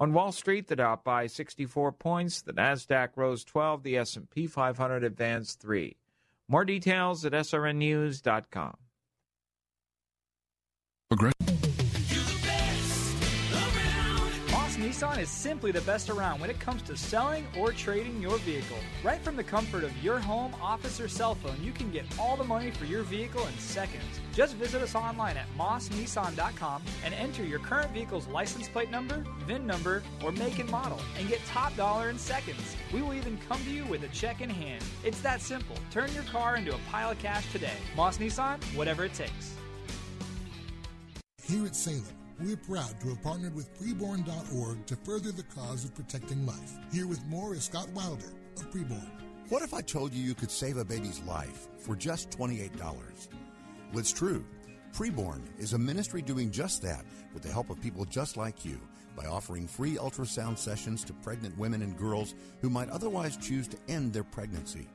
On 0.00 0.12
Wall 0.12 0.30
Street, 0.30 0.68
the 0.68 0.76
Dow 0.76 1.00
by 1.02 1.26
64 1.26 1.92
points, 1.92 2.42
the 2.42 2.52
Nasdaq 2.52 3.10
rose 3.16 3.42
12, 3.44 3.82
the 3.82 3.96
S&P 3.98 4.46
500 4.46 5.02
advanced 5.02 5.60
3. 5.60 5.96
More 6.48 6.64
details 6.64 7.24
at 7.24 7.32
srnnews.com. 7.32 8.76
Nissan 14.88 15.18
is 15.18 15.28
simply 15.28 15.70
the 15.70 15.82
best 15.82 16.08
around 16.08 16.40
when 16.40 16.48
it 16.48 16.58
comes 16.58 16.80
to 16.80 16.96
selling 16.96 17.46
or 17.58 17.72
trading 17.72 18.22
your 18.22 18.38
vehicle. 18.38 18.78
Right 19.04 19.20
from 19.20 19.36
the 19.36 19.44
comfort 19.44 19.84
of 19.84 19.94
your 20.02 20.18
home, 20.18 20.54
office, 20.62 20.98
or 20.98 21.08
cell 21.08 21.34
phone, 21.34 21.62
you 21.62 21.72
can 21.72 21.90
get 21.90 22.06
all 22.18 22.38
the 22.38 22.44
money 22.44 22.70
for 22.70 22.86
your 22.86 23.02
vehicle 23.02 23.46
in 23.46 23.58
seconds. 23.58 24.02
Just 24.32 24.54
visit 24.54 24.80
us 24.80 24.94
online 24.94 25.36
at 25.36 25.44
mossnissan.com 25.58 26.82
and 27.04 27.12
enter 27.12 27.44
your 27.44 27.58
current 27.58 27.90
vehicle's 27.90 28.26
license 28.28 28.66
plate 28.66 28.90
number, 28.90 29.26
VIN 29.46 29.66
number, 29.66 30.02
or 30.24 30.32
make 30.32 30.58
and 30.58 30.70
model, 30.70 31.02
and 31.18 31.28
get 31.28 31.44
top 31.44 31.76
dollar 31.76 32.08
in 32.08 32.16
seconds. 32.16 32.74
We 32.90 33.02
will 33.02 33.12
even 33.12 33.36
come 33.46 33.62
to 33.64 33.70
you 33.70 33.84
with 33.84 34.04
a 34.04 34.08
check 34.08 34.40
in 34.40 34.48
hand. 34.48 34.82
It's 35.04 35.20
that 35.20 35.42
simple. 35.42 35.76
Turn 35.90 36.10
your 36.14 36.24
car 36.24 36.56
into 36.56 36.74
a 36.74 36.78
pile 36.90 37.10
of 37.10 37.18
cash 37.18 37.52
today. 37.52 37.76
Moss 37.94 38.16
Nissan, 38.16 38.64
whatever 38.74 39.04
it 39.04 39.12
takes. 39.12 39.54
Here 41.42 41.66
at 41.66 41.76
Salem, 41.76 42.04
we're 42.40 42.56
proud 42.56 43.00
to 43.00 43.08
have 43.08 43.22
partnered 43.22 43.54
with 43.54 43.72
preborn.org 43.80 44.86
to 44.86 44.96
further 44.96 45.32
the 45.32 45.42
cause 45.42 45.84
of 45.84 45.94
protecting 45.94 46.46
life. 46.46 46.74
Here 46.92 47.06
with 47.06 47.24
more 47.26 47.54
is 47.54 47.64
Scott 47.64 47.88
Wilder 47.90 48.32
of 48.56 48.70
Preborn. 48.70 49.10
What 49.48 49.62
if 49.62 49.74
I 49.74 49.80
told 49.80 50.12
you 50.12 50.22
you 50.22 50.34
could 50.34 50.50
save 50.50 50.76
a 50.76 50.84
baby's 50.84 51.20
life 51.22 51.68
for 51.78 51.96
just 51.96 52.30
$28? 52.30 52.78
Well, 52.80 53.98
it's 53.98 54.12
true. 54.12 54.44
Preborn 54.92 55.42
is 55.58 55.72
a 55.72 55.78
ministry 55.78 56.22
doing 56.22 56.50
just 56.50 56.82
that 56.82 57.04
with 57.34 57.42
the 57.42 57.52
help 57.52 57.70
of 57.70 57.80
people 57.80 58.04
just 58.04 58.36
like 58.36 58.64
you 58.64 58.80
by 59.16 59.26
offering 59.26 59.66
free 59.66 59.96
ultrasound 59.96 60.58
sessions 60.58 61.02
to 61.04 61.12
pregnant 61.14 61.56
women 61.58 61.82
and 61.82 61.96
girls 61.96 62.34
who 62.60 62.70
might 62.70 62.90
otherwise 62.90 63.36
choose 63.36 63.66
to 63.68 63.78
end 63.88 64.12
their 64.12 64.24
pregnancy. 64.24 64.86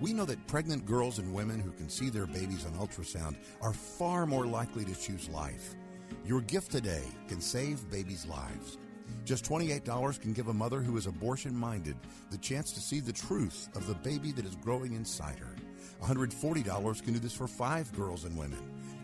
We 0.00 0.12
know 0.12 0.24
that 0.24 0.48
pregnant 0.48 0.84
girls 0.84 1.20
and 1.20 1.32
women 1.32 1.60
who 1.60 1.70
can 1.70 1.88
see 1.88 2.10
their 2.10 2.26
babies 2.26 2.66
on 2.66 2.72
ultrasound 2.72 3.36
are 3.60 3.72
far 3.72 4.26
more 4.26 4.46
likely 4.46 4.84
to 4.84 4.94
choose 4.94 5.28
life. 5.28 5.76
Your 6.24 6.40
gift 6.42 6.70
today 6.70 7.04
can 7.28 7.40
save 7.40 7.90
babies' 7.90 8.26
lives. 8.26 8.78
Just 9.24 9.44
$28 9.44 10.20
can 10.20 10.32
give 10.32 10.48
a 10.48 10.54
mother 10.54 10.80
who 10.80 10.96
is 10.96 11.06
abortion 11.06 11.54
minded 11.54 11.96
the 12.30 12.38
chance 12.38 12.72
to 12.72 12.80
see 12.80 13.00
the 13.00 13.12
truth 13.12 13.68
of 13.74 13.86
the 13.86 13.94
baby 13.96 14.32
that 14.32 14.46
is 14.46 14.56
growing 14.56 14.94
inside 14.94 15.38
her. 15.38 15.54
$140 16.02 17.02
can 17.02 17.12
do 17.12 17.18
this 17.18 17.32
for 17.32 17.46
five 17.46 17.92
girls 17.92 18.24
and 18.24 18.36
women. 18.36 18.58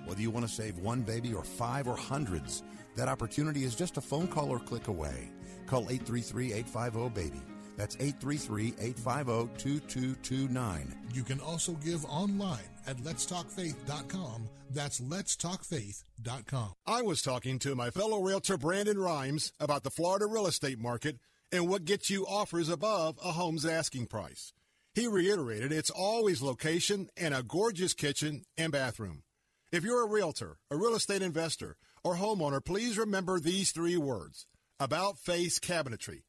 Whether 0.06 0.22
you 0.22 0.30
want 0.30 0.46
to 0.46 0.52
save 0.52 0.78
one 0.78 1.02
baby 1.02 1.34
or 1.34 1.44
five 1.44 1.86
or 1.86 1.96
hundreds, 1.96 2.62
that 2.96 3.08
opportunity 3.08 3.64
is 3.64 3.74
just 3.74 3.96
a 3.96 4.00
phone 4.00 4.26
call 4.26 4.50
or 4.50 4.58
click 4.58 4.88
away. 4.88 5.30
Call 5.66 5.82
833 5.90 6.52
850 6.54 7.08
BABY. 7.10 7.57
That's 7.78 7.94
833 8.00 8.74
850 8.80 9.56
2229. 9.56 10.94
You 11.14 11.22
can 11.22 11.40
also 11.40 11.72
give 11.74 12.04
online 12.06 12.58
at 12.88 12.96
letstalkfaith.com. 12.98 14.48
That's 14.70 15.00
letstalkfaith.com. 15.00 16.72
I 16.86 17.02
was 17.02 17.22
talking 17.22 17.58
to 17.60 17.76
my 17.76 17.90
fellow 17.90 18.20
realtor 18.20 18.58
Brandon 18.58 18.98
Rhymes 18.98 19.52
about 19.60 19.84
the 19.84 19.90
Florida 19.90 20.26
real 20.26 20.48
estate 20.48 20.80
market 20.80 21.18
and 21.52 21.68
what 21.68 21.84
gets 21.84 22.10
you 22.10 22.26
offers 22.26 22.68
above 22.68 23.16
a 23.24 23.32
home's 23.32 23.64
asking 23.64 24.06
price. 24.06 24.52
He 24.94 25.06
reiterated 25.06 25.70
it's 25.70 25.90
always 25.90 26.42
location 26.42 27.08
and 27.16 27.32
a 27.32 27.44
gorgeous 27.44 27.94
kitchen 27.94 28.42
and 28.56 28.72
bathroom. 28.72 29.22
If 29.70 29.84
you're 29.84 30.04
a 30.04 30.08
realtor, 30.08 30.58
a 30.70 30.76
real 30.76 30.96
estate 30.96 31.22
investor, 31.22 31.76
or 32.02 32.16
homeowner, 32.16 32.64
please 32.64 32.98
remember 32.98 33.38
these 33.38 33.70
three 33.70 33.96
words 33.96 34.46
about 34.80 35.18
face 35.18 35.60
cabinetry. 35.60 36.22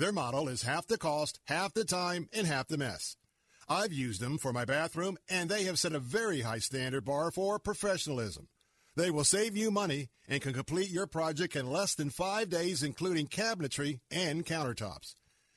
Their 0.00 0.12
model 0.12 0.48
is 0.48 0.62
half 0.62 0.86
the 0.86 0.96
cost, 0.96 1.40
half 1.44 1.74
the 1.74 1.84
time, 1.84 2.30
and 2.32 2.46
half 2.46 2.68
the 2.68 2.78
mess. 2.78 3.18
I've 3.68 3.92
used 3.92 4.18
them 4.18 4.38
for 4.38 4.50
my 4.50 4.64
bathroom, 4.64 5.18
and 5.28 5.50
they 5.50 5.64
have 5.64 5.78
set 5.78 5.92
a 5.92 5.98
very 5.98 6.40
high 6.40 6.60
standard 6.60 7.04
bar 7.04 7.30
for 7.30 7.58
professionalism. 7.58 8.48
They 8.96 9.10
will 9.10 9.24
save 9.24 9.58
you 9.58 9.70
money 9.70 10.08
and 10.26 10.40
can 10.40 10.54
complete 10.54 10.88
your 10.88 11.06
project 11.06 11.54
in 11.54 11.70
less 11.70 11.94
than 11.94 12.08
five 12.08 12.48
days, 12.48 12.82
including 12.82 13.26
cabinetry 13.26 14.00
and 14.10 14.46
countertops. 14.46 15.16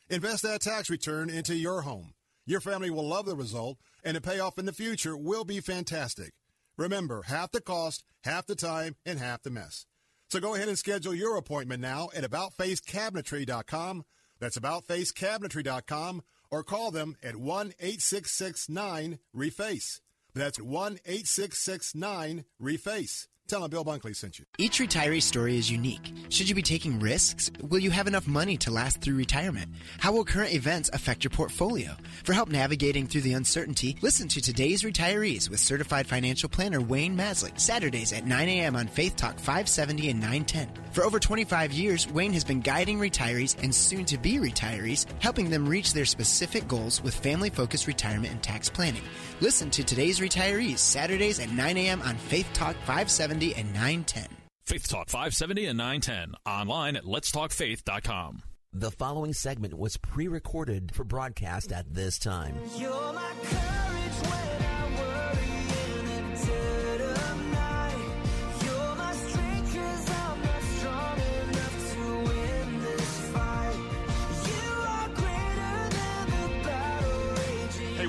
Invest 0.10 0.44
that 0.44 0.60
tax 0.60 0.90
return 0.90 1.30
into 1.30 1.56
your 1.56 1.84
home. 1.84 2.14
Your 2.46 2.60
family 2.60 2.90
will 2.90 3.08
love 3.08 3.28
the 3.28 3.38
result, 3.38 3.78
and 4.04 4.18
the 4.18 4.20
payoff 4.20 4.60
in 4.60 4.66
the 4.66 4.74
future 4.74 5.16
will 5.16 5.46
be 5.46 5.62
fantastic. 5.62 6.34
Remember, 6.76 7.22
half 7.22 7.54
the 7.54 7.62
cost, 7.62 8.04
half 8.26 8.46
the 8.46 8.56
time, 8.56 8.98
and 9.06 9.20
half 9.20 9.42
the 9.42 9.52
mess. 9.52 9.86
So 10.28 10.42
go 10.42 10.56
ahead 10.56 10.68
and 10.68 10.78
schedule 10.78 11.14
your 11.14 11.38
appointment 11.38 11.80
now 11.80 12.10
at 12.14 12.30
AboutFaceCabinetry.com. 12.30 14.04
That's 14.44 14.60
AboutFaceCabinetry.com 14.60 16.22
or 16.52 16.64
call 16.66 16.92
them 16.92 17.16
at 17.24 17.38
1 17.38 17.68
866 17.80 18.68
9 18.68 19.20
REFACE. 19.34 20.02
That's 20.36 20.60
1 20.60 21.00
866 21.06 21.96
9 21.96 22.44
REFACE. 22.60 23.30
Tell 23.50 23.60
them 23.60 23.72
Bill 23.72 23.84
Bunkley 23.84 24.16
sent 24.16 24.40
you. 24.40 24.46
Each 24.58 24.80
retiree 24.80 25.22
story 25.22 25.58
is 25.58 25.70
unique. 25.70 26.14
Should 26.30 26.48
you 26.48 26.56
be 26.56 26.62
taking 26.62 27.00
risks? 27.02 27.52
Will 27.62 27.80
you 27.80 27.92
have 27.92 28.08
enough 28.08 28.26
money 28.26 28.56
to 28.58 28.72
last 28.72 29.02
through 29.02 29.16
retirement? 29.16 29.68
How 30.00 30.14
will 30.14 30.24
current 30.24 30.54
events 30.54 30.90
affect 30.94 31.26
your 31.26 31.32
portfolio? 31.32 31.92
For 32.24 32.32
help 32.32 32.48
navigating 32.50 33.06
through 33.06 33.22
the 33.22 33.34
uncertainty, 33.34 33.98
listen 34.02 34.30
to 34.30 34.42
today's 34.42 34.84
retirees 34.84 35.50
with 35.50 35.60
certified 35.60 36.08
financial 36.08 36.48
planner 36.48 36.80
Wayne 36.80 37.18
Maslick, 37.18 37.60
Saturdays 37.60 38.14
at 38.14 38.26
9 38.26 38.48
a.m. 38.48 38.78
on 38.78 38.88
Faith 38.88 39.18
Talk 39.18 39.38
570 39.38 40.10
and 40.10 40.22
910. 40.22 40.70
For 40.94 41.04
over 41.04 41.20
25 41.20 41.74
years, 41.74 42.10
Wayne 42.10 42.34
has 42.34 42.46
been 42.46 42.62
guiding 42.62 42.98
retirees 42.98 43.62
and 43.62 43.76
soon 43.76 44.06
to 44.06 44.18
be 44.18 44.38
retirees, 44.38 45.06
helping 45.20 45.50
them 45.50 45.68
reach 45.68 45.92
their 45.92 46.06
specific 46.06 46.66
goals 46.70 47.04
with 47.04 47.14
family 47.14 47.50
focused 47.50 47.88
retirement 47.88 48.32
and 48.32 48.42
tax 48.42 48.70
planning. 48.70 49.04
Listen 49.42 49.70
to 49.72 49.84
today's 49.84 50.22
retirees 50.22 50.78
Saturdays 50.78 51.42
at 51.42 51.52
9 51.52 51.78
a.m. 51.78 52.02
on 52.04 52.16
Faith 52.16 52.48
Talk 52.54 52.76
570 52.86 53.33
and 53.34 53.74
910. 53.74 54.28
Faith 54.66 54.88
Talk 54.88 55.10
570 55.10 55.66
and 55.66 55.78
910. 55.78 56.36
Online 56.46 56.96
at 56.96 57.04
letstalkfaith.com. 57.04 58.44
The 58.72 58.92
following 58.92 59.34
segment 59.34 59.74
was 59.78 59.98
pre 59.98 60.28
recorded 60.28 60.92
for 60.96 61.04
broadcast 61.04 61.72
at 61.72 61.94
this 61.94 62.18
time. 62.18 62.56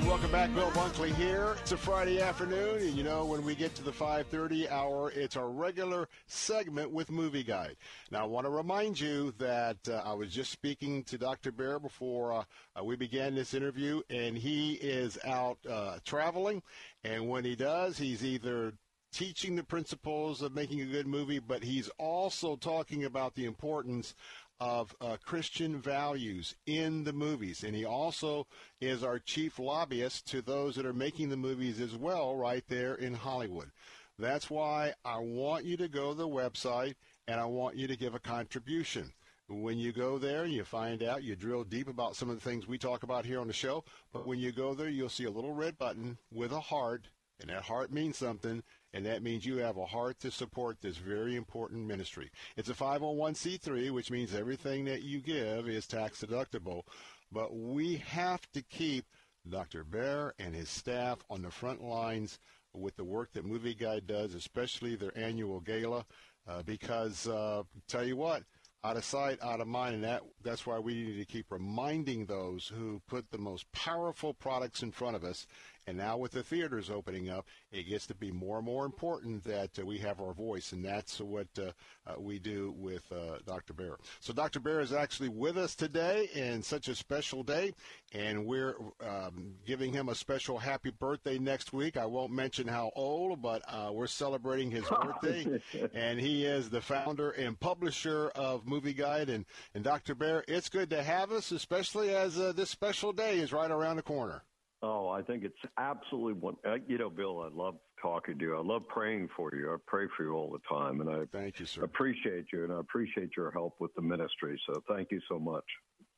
Welcome 0.05 0.31
back. 0.31 0.53
Bill 0.53 0.69
Bunkley 0.69 1.13
here. 1.15 1.55
It's 1.61 1.71
a 1.71 1.77
Friday 1.77 2.21
afternoon, 2.21 2.77
and 2.77 2.95
you 2.95 3.03
know 3.03 3.25
when 3.25 3.43
we 3.43 3.55
get 3.55 3.73
to 3.75 3.83
the 3.83 3.91
5:30 3.91 4.69
hour, 4.69 5.11
it's 5.11 5.35
our 5.35 5.49
regular 5.49 6.07
segment 6.27 6.91
with 6.91 7.09
Movieguide. 7.09 7.75
Now, 8.11 8.21
I 8.21 8.27
want 8.27 8.45
to 8.45 8.51
remind 8.51 8.99
you 8.99 9.33
that 9.39 9.77
uh, 9.89 10.03
I 10.05 10.13
was 10.13 10.31
just 10.31 10.51
speaking 10.51 11.03
to 11.05 11.17
Dr. 11.17 11.51
Baehr 11.51 11.81
before 11.81 12.33
uh, 12.33 12.43
uh, 12.79 12.83
we 12.83 12.95
began 12.95 13.33
this 13.33 13.55
interview, 13.55 14.03
and 14.11 14.37
he 14.37 14.73
is 14.73 15.17
out 15.25 15.57
uh, 15.67 15.97
traveling, 16.05 16.61
and 17.03 17.27
when 17.27 17.43
he 17.43 17.55
does, 17.55 17.97
he's 17.97 18.23
either 18.23 18.73
teaching 19.15 19.55
the 19.55 19.63
principles 19.63 20.41
of 20.41 20.53
making 20.53 20.81
a 20.81 20.85
good 20.85 21.07
movie, 21.07 21.39
but 21.39 21.63
he's 21.63 21.89
also 21.97 22.57
talking 22.57 23.05
about 23.05 23.33
the 23.33 23.45
importance 23.45 24.13
of 24.59 24.95
uh, 25.01 25.17
Christian 25.23 25.79
values 25.81 26.55
in 26.65 27.03
the 27.03 27.13
movies. 27.13 27.63
And 27.63 27.75
he 27.75 27.85
also 27.85 28.47
is 28.79 29.03
our 29.03 29.19
chief 29.19 29.59
lobbyist 29.59 30.27
to 30.27 30.41
those 30.41 30.75
that 30.75 30.85
are 30.85 30.93
making 30.93 31.29
the 31.29 31.37
movies 31.37 31.81
as 31.81 31.95
well, 31.95 32.35
right 32.35 32.63
there 32.67 32.95
in 32.95 33.13
Hollywood. 33.13 33.71
That's 34.17 34.49
why 34.49 34.93
I 35.03 35.19
want 35.19 35.65
you 35.65 35.75
to 35.77 35.87
go 35.87 36.11
to 36.11 36.17
the 36.17 36.27
website 36.27 36.95
and 37.27 37.39
I 37.39 37.45
want 37.45 37.75
you 37.75 37.87
to 37.87 37.97
give 37.97 38.15
a 38.15 38.19
contribution. 38.19 39.11
When 39.47 39.77
you 39.77 39.91
go 39.91 40.17
there, 40.17 40.45
you 40.45 40.63
find 40.63 41.03
out, 41.03 41.23
you 41.23 41.35
drill 41.35 41.63
deep 41.63 41.87
about 41.87 42.15
some 42.15 42.29
of 42.29 42.35
the 42.35 42.49
things 42.49 42.67
we 42.67 42.77
talk 42.77 43.03
about 43.03 43.25
here 43.25 43.39
on 43.39 43.47
the 43.47 43.53
show. 43.53 43.83
But 44.11 44.25
when 44.25 44.39
you 44.39 44.51
go 44.51 44.73
there, 44.73 44.89
you'll 44.89 45.09
see 45.09 45.25
a 45.25 45.31
little 45.31 45.53
red 45.53 45.77
button 45.77 46.17
with 46.31 46.51
a 46.51 46.59
heart, 46.59 47.09
and 47.39 47.49
that 47.49 47.63
heart 47.63 47.91
means 47.91 48.17
something 48.17 48.63
and 48.95 49.05
that 49.05 49.21
means 49.21 49.45
you 49.45 49.57
have 49.57 49.75
a 49.75 49.85
heart 49.85 50.21
to 50.21 50.31
support 50.31 50.77
this 50.79 50.95
very 50.95 51.35
important 51.35 51.85
ministry. 51.85 52.31
It's 52.55 52.69
a 52.69 52.73
501c3, 52.73 53.91
which 53.91 54.09
means 54.09 54.33
everything 54.33 54.85
that 54.85 55.03
you 55.03 55.19
give 55.19 55.67
is 55.67 55.85
tax 55.85 56.23
deductible, 56.23 56.83
but 57.29 57.53
we 57.53 57.97
have 57.97 58.49
to 58.53 58.61
keep 58.61 59.05
Dr. 59.49 59.83
Baehr 59.83 60.31
and 60.39 60.55
his 60.55 60.69
staff 60.69 61.19
on 61.29 61.41
the 61.41 61.51
front 61.51 61.83
lines 61.83 62.39
with 62.73 62.95
the 62.95 63.03
work 63.03 63.33
that 63.33 63.45
Movieguide 63.45 64.07
does, 64.07 64.33
especially 64.33 64.95
their 64.95 65.15
annual 65.17 65.59
gala, 65.59 66.05
uh, 66.47 66.63
because 66.63 67.27
uh, 67.27 67.63
tell 67.89 68.05
you 68.05 68.15
what, 68.15 68.43
out 68.85 68.95
of 68.95 69.03
sight, 69.03 69.39
out 69.41 69.59
of 69.59 69.67
mind, 69.67 69.95
and 69.95 70.03
that 70.05 70.21
that's 70.41 70.65
why 70.65 70.79
we 70.79 70.93
need 70.93 71.17
to 71.17 71.25
keep 71.25 71.47
reminding 71.49 72.25
those 72.25 72.71
who 72.73 73.01
put 73.07 73.29
the 73.31 73.37
most 73.37 73.69
powerful 73.73 74.33
products 74.33 74.83
in 74.83 74.91
front 74.91 75.15
of 75.17 75.23
us 75.23 75.47
and 75.87 75.97
now 75.97 76.17
with 76.17 76.31
the 76.31 76.43
theaters 76.43 76.89
opening 76.89 77.29
up, 77.29 77.45
it 77.71 77.83
gets 77.83 78.07
to 78.07 78.15
be 78.15 78.31
more 78.31 78.57
and 78.57 78.65
more 78.65 78.85
important 78.85 79.43
that 79.43 79.77
uh, 79.79 79.85
we 79.85 79.99
have 79.99 80.19
our 80.19 80.33
voice, 80.33 80.71
and 80.71 80.83
that's 80.83 81.19
what 81.19 81.47
uh, 81.59 81.71
uh, 82.07 82.19
we 82.19 82.39
do 82.39 82.73
with 82.77 83.03
uh, 83.11 83.37
Dr. 83.45 83.73
Baehr. 83.73 83.97
So 84.19 84.33
Dr. 84.33 84.59
Baehr 84.59 84.81
is 84.81 84.93
actually 84.93 85.29
with 85.29 85.57
us 85.57 85.75
today 85.75 86.29
in 86.33 86.63
such 86.63 86.87
a 86.87 86.95
special 86.95 87.43
day, 87.43 87.73
and 88.13 88.45
we're 88.45 88.75
um, 89.05 89.53
giving 89.65 89.93
him 89.93 90.09
a 90.09 90.15
special 90.15 90.57
happy 90.57 90.89
birthday 90.89 91.37
next 91.37 91.71
week. 91.71 91.97
I 91.97 92.05
won't 92.05 92.31
mention 92.31 92.67
how 92.67 92.91
old, 92.95 93.41
but 93.41 93.61
uh, 93.67 93.91
we're 93.91 94.07
celebrating 94.07 94.71
his 94.71 94.85
birthday, 95.01 95.61
and 95.93 96.19
he 96.19 96.45
is 96.45 96.69
the 96.69 96.81
founder 96.81 97.31
and 97.31 97.59
publisher 97.59 98.29
of 98.29 98.65
Movieguide. 98.65 99.29
And, 99.29 99.45
and 99.75 99.83
Dr. 99.83 100.15
Baehr, 100.15 100.43
it's 100.47 100.69
good 100.69 100.89
to 100.89 101.03
have 101.03 101.31
us, 101.31 101.51
especially 101.51 102.15
as 102.15 102.39
uh, 102.39 102.53
this 102.53 102.71
special 102.71 103.13
day 103.13 103.37
is 103.37 103.53
right 103.53 103.69
around 103.69 103.97
the 103.97 104.01
corner. 104.01 104.43
Oh, 104.81 105.09
I 105.09 105.21
think 105.21 105.43
it's 105.43 105.73
absolutely 105.77 106.33
one. 106.33 106.55
Uh, 106.65 106.75
you 106.87 106.97
know, 106.97 107.09
Bill, 107.09 107.41
I 107.41 107.49
love 107.55 107.75
talking 108.01 108.37
to 108.37 108.45
you. 108.45 108.55
I 108.55 108.61
love 108.61 108.87
praying 108.87 109.29
for 109.35 109.53
you. 109.55 109.71
I 109.73 109.77
pray 109.87 110.05
for 110.15 110.23
you 110.23 110.33
all 110.33 110.51
the 110.51 110.59
time, 110.69 111.01
and 111.01 111.09
I 111.09 111.25
thank 111.31 111.59
you, 111.59 111.65
sir. 111.65 111.83
Appreciate 111.83 112.45
you, 112.53 112.65
and 112.65 112.73
I 112.73 112.79
appreciate 112.79 113.31
your 113.35 113.51
help 113.51 113.75
with 113.79 113.93
the 113.95 114.01
ministry. 114.01 114.59
So, 114.67 114.83
thank 114.87 115.11
you 115.11 115.21
so 115.29 115.39
much. 115.39 115.63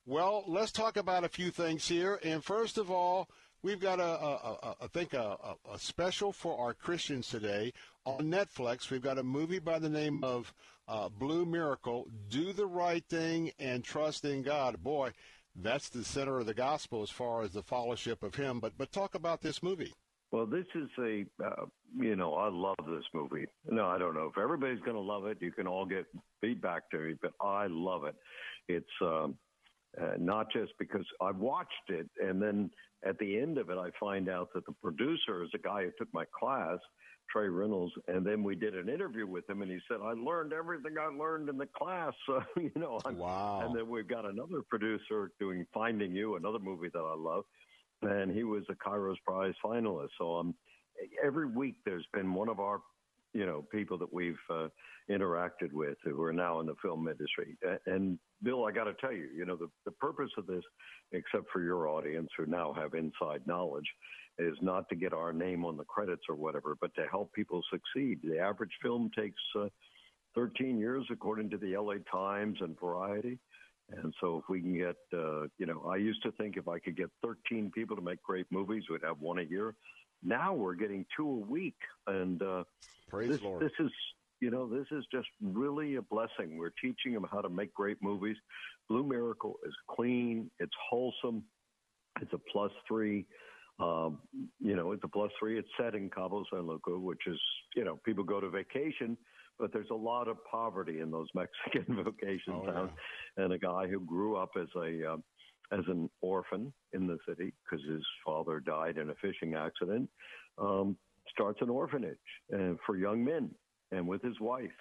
Well, 0.05 0.43
let's 0.47 0.71
talk 0.71 0.97
about 0.97 1.23
a 1.23 1.29
few 1.29 1.51
things 1.51 1.87
here. 1.87 2.19
And 2.23 2.43
first 2.43 2.77
of 2.77 2.89
all, 2.89 3.29
we've 3.61 3.79
got 3.79 3.99
a, 3.99 4.03
a, 4.03 4.57
a 4.63 4.75
I 4.83 4.87
think 4.87 5.13
a, 5.13 5.37
a, 5.69 5.77
special 5.77 6.31
for 6.31 6.57
our 6.57 6.73
Christians 6.73 7.27
today 7.27 7.73
on 8.05 8.31
Netflix. 8.31 8.89
We've 8.89 9.01
got 9.01 9.17
a 9.17 9.23
movie 9.23 9.59
by 9.59 9.79
the 9.79 9.89
name 9.89 10.23
of 10.23 10.53
uh, 10.87 11.09
Blue 11.09 11.45
Miracle. 11.45 12.07
Do 12.29 12.53
the 12.53 12.65
right 12.65 13.03
thing 13.09 13.51
and 13.59 13.83
trust 13.83 14.23
in 14.23 14.43
God. 14.43 14.81
Boy 14.81 15.11
that's 15.61 15.89
the 15.89 16.03
center 16.03 16.39
of 16.39 16.45
the 16.45 16.53
gospel 16.53 17.03
as 17.03 17.09
far 17.09 17.41
as 17.41 17.51
the 17.51 17.63
fellowship 17.63 18.23
of 18.23 18.35
Him. 18.35 18.59
But 18.59 18.73
but 18.77 18.91
talk 18.91 19.15
about 19.15 19.41
this 19.41 19.61
movie. 19.63 19.93
Well, 20.31 20.45
this 20.45 20.65
is 20.75 20.89
a, 20.99 21.25
uh, 21.43 21.65
you 21.97 22.17
know, 22.17 22.33
I 22.33 22.49
love 22.49 22.75
this 22.85 23.05
movie. 23.13 23.45
No, 23.65 23.87
I 23.87 23.97
don't 23.97 24.13
know 24.13 24.29
if 24.29 24.37
everybody's 24.37 24.81
going 24.81 24.95
to 24.97 25.01
love 25.01 25.25
it. 25.25 25.37
You 25.39 25.53
can 25.53 25.67
all 25.67 25.85
get 25.85 26.05
feedback 26.41 26.89
to 26.91 26.97
me, 26.97 27.13
but 27.21 27.31
I 27.41 27.67
love 27.69 28.03
it. 28.03 28.15
It's 28.67 28.85
um, 29.01 29.35
uh, 29.99 30.15
not 30.19 30.51
just 30.51 30.73
because 30.79 31.05
I 31.21 31.31
watched 31.31 31.71
it 31.89 32.09
and 32.21 32.41
then 32.41 32.69
at 33.05 33.17
the 33.19 33.39
end 33.39 33.57
of 33.57 33.69
it, 33.69 33.77
I 33.77 33.89
find 33.99 34.27
out 34.27 34.49
that 34.53 34.65
the 34.65 34.73
producer 34.83 35.43
is 35.43 35.49
a 35.53 35.59
guy 35.59 35.83
who 35.83 35.91
took 35.97 36.13
my 36.13 36.25
class 36.37 36.79
Trey 37.31 37.47
Reynolds, 37.47 37.93
and 38.07 38.25
then 38.25 38.43
we 38.43 38.55
did 38.55 38.75
an 38.75 38.89
interview 38.89 39.27
with 39.27 39.49
him, 39.49 39.61
and 39.61 39.71
he 39.71 39.79
said, 39.87 39.97
"I 40.03 40.13
learned 40.13 40.53
everything 40.53 40.95
I 40.99 41.07
learned 41.07 41.49
in 41.49 41.57
the 41.57 41.67
class." 41.67 42.13
So, 42.25 42.41
you 42.55 42.71
know, 42.75 42.99
I'm, 43.05 43.17
wow. 43.17 43.61
And 43.63 43.75
then 43.75 43.89
we've 43.89 44.07
got 44.07 44.25
another 44.25 44.61
producer 44.69 45.31
doing 45.39 45.65
Finding 45.73 46.15
You, 46.15 46.35
another 46.35 46.59
movie 46.59 46.89
that 46.93 46.99
I 46.99 47.15
love, 47.15 47.45
and 48.01 48.31
he 48.31 48.43
was 48.43 48.63
a 48.69 48.75
Kairos 48.75 49.15
Prize 49.25 49.53
finalist. 49.63 50.09
So, 50.17 50.35
um, 50.37 50.55
every 51.23 51.47
week 51.47 51.75
there's 51.85 52.07
been 52.13 52.33
one 52.33 52.49
of 52.49 52.59
our 52.59 52.81
you 53.33 53.45
know, 53.45 53.63
people 53.71 53.97
that 53.99 54.11
we've 54.11 54.35
uh, 54.49 54.67
interacted 55.09 55.71
with 55.71 55.97
who 56.03 56.21
are 56.23 56.33
now 56.33 56.59
in 56.59 56.65
the 56.65 56.75
film 56.81 57.07
industry. 57.07 57.55
And 57.85 58.17
Bill, 58.41 58.65
I 58.65 58.71
got 58.71 58.85
to 58.85 58.93
tell 58.95 59.11
you, 59.11 59.27
you 59.35 59.45
know, 59.45 59.55
the, 59.55 59.69
the 59.85 59.91
purpose 59.91 60.31
of 60.37 60.47
this, 60.47 60.63
except 61.11 61.45
for 61.51 61.61
your 61.61 61.87
audience 61.87 62.29
who 62.37 62.45
now 62.45 62.73
have 62.73 62.93
inside 62.93 63.45
knowledge, 63.45 63.85
is 64.39 64.55
not 64.61 64.87
to 64.89 64.95
get 64.95 65.13
our 65.13 65.33
name 65.33 65.65
on 65.65 65.77
the 65.77 65.83
credits 65.83 66.23
or 66.29 66.35
whatever, 66.35 66.75
but 66.79 66.93
to 66.95 67.05
help 67.09 67.33
people 67.33 67.61
succeed. 67.71 68.19
The 68.23 68.39
average 68.39 68.71
film 68.81 69.09
takes 69.17 69.41
uh, 69.59 69.67
13 70.35 70.77
years, 70.77 71.05
according 71.11 71.49
to 71.49 71.57
the 71.57 71.75
LA 71.75 71.95
Times 72.11 72.57
and 72.61 72.79
Variety. 72.79 73.39
And 73.89 74.13
so, 74.19 74.37
if 74.37 74.43
we 74.49 74.59
can 74.59 74.77
get, 74.77 74.97
uh, 75.13 75.43
you 75.57 75.65
know, 75.65 75.89
I 75.89 75.95
used 75.95 76.21
to 76.23 76.31
think 76.33 76.57
if 76.57 76.67
I 76.67 76.77
could 76.77 76.97
get 76.97 77.09
13 77.23 77.71
people 77.73 77.95
to 77.95 78.01
make 78.01 78.21
great 78.21 78.45
movies, 78.51 78.83
we'd 78.89 79.01
have 79.03 79.19
one 79.21 79.39
a 79.39 79.43
year. 79.43 79.75
Now 80.23 80.53
we're 80.53 80.75
getting 80.75 81.05
two 81.15 81.27
a 81.27 81.51
week, 81.51 81.77
and 82.05 82.41
uh, 82.41 82.63
praise 83.09 83.29
this, 83.29 83.41
Lord. 83.41 83.61
This 83.61 83.71
is, 83.79 83.91
you 84.41 84.51
know, 84.51 84.67
this 84.67 84.87
is 84.91 85.05
just 85.11 85.27
really 85.41 85.95
a 85.95 86.01
blessing. 86.01 86.57
We're 86.57 86.73
teaching 86.81 87.13
them 87.13 87.25
how 87.31 87.39
to 87.39 87.49
make 87.49 87.73
great 87.73 87.97
movies. 88.01 88.35
Blue 88.89 89.07
Miracle 89.07 89.55
is 89.65 89.73
clean, 89.89 90.51
it's 90.59 90.73
wholesome, 90.89 91.43
it's 92.21 92.33
a 92.33 92.39
plus 92.51 92.71
three. 92.87 93.25
Um, 93.79 94.19
you 94.59 94.75
know, 94.75 94.91
it's 94.91 95.03
a 95.03 95.07
plus 95.07 95.31
three. 95.39 95.59
It's 95.59 95.67
set 95.79 95.93
in 95.93 96.09
Cabo 96.09 96.43
San 96.51 96.65
Lucas, 96.67 96.95
which 96.97 97.27
is, 97.27 97.39
you 97.75 97.83
know, 97.83 97.99
people 98.03 98.23
go 98.23 98.39
to 98.39 98.49
vacation, 98.49 99.17
but 99.59 99.71
there's 99.71 99.89
a 99.91 99.95
lot 99.95 100.27
of 100.27 100.37
poverty 100.49 101.01
in 101.01 101.11
those 101.11 101.27
Mexican 101.35 102.03
vacation 102.03 102.53
oh, 102.53 102.65
towns. 102.65 102.91
Yeah. 103.37 103.43
And 103.43 103.53
a 103.53 103.59
guy 103.59 103.87
who 103.87 103.99
grew 103.99 104.35
up 104.37 104.51
as 104.59 104.67
a 104.75 105.13
uh, 105.13 105.17
as 105.71 105.83
an 105.87 106.09
orphan 106.21 106.71
in 106.93 107.07
the 107.07 107.17
city 107.27 107.53
because 107.63 107.85
his 107.85 108.03
father 108.25 108.59
died 108.59 108.97
in 108.97 109.09
a 109.09 109.15
fishing 109.15 109.55
accident, 109.55 110.09
um, 110.57 110.95
starts 111.29 111.59
an 111.61 111.69
orphanage 111.69 112.17
uh, 112.53 112.73
for 112.85 112.97
young 112.97 113.23
men 113.23 113.51
and 113.91 114.07
with 114.07 114.21
his 114.21 114.39
wife. 114.39 114.71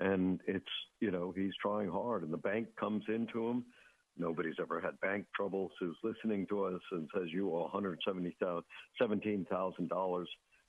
And 0.00 0.40
it's, 0.46 0.64
you 1.00 1.10
know, 1.10 1.32
he's 1.36 1.52
trying 1.60 1.90
hard. 1.90 2.22
And 2.22 2.32
the 2.32 2.38
bank 2.38 2.68
comes 2.78 3.02
into 3.08 3.48
him. 3.48 3.64
Nobody's 4.18 4.56
ever 4.60 4.80
had 4.80 5.00
bank 5.00 5.26
trouble. 5.34 5.70
Who's 5.78 5.96
listening 6.02 6.46
to 6.48 6.64
us 6.64 6.80
and 6.92 7.08
says, 7.14 7.28
You 7.30 7.50
owe 7.50 7.70
$117,000. 7.74 10.24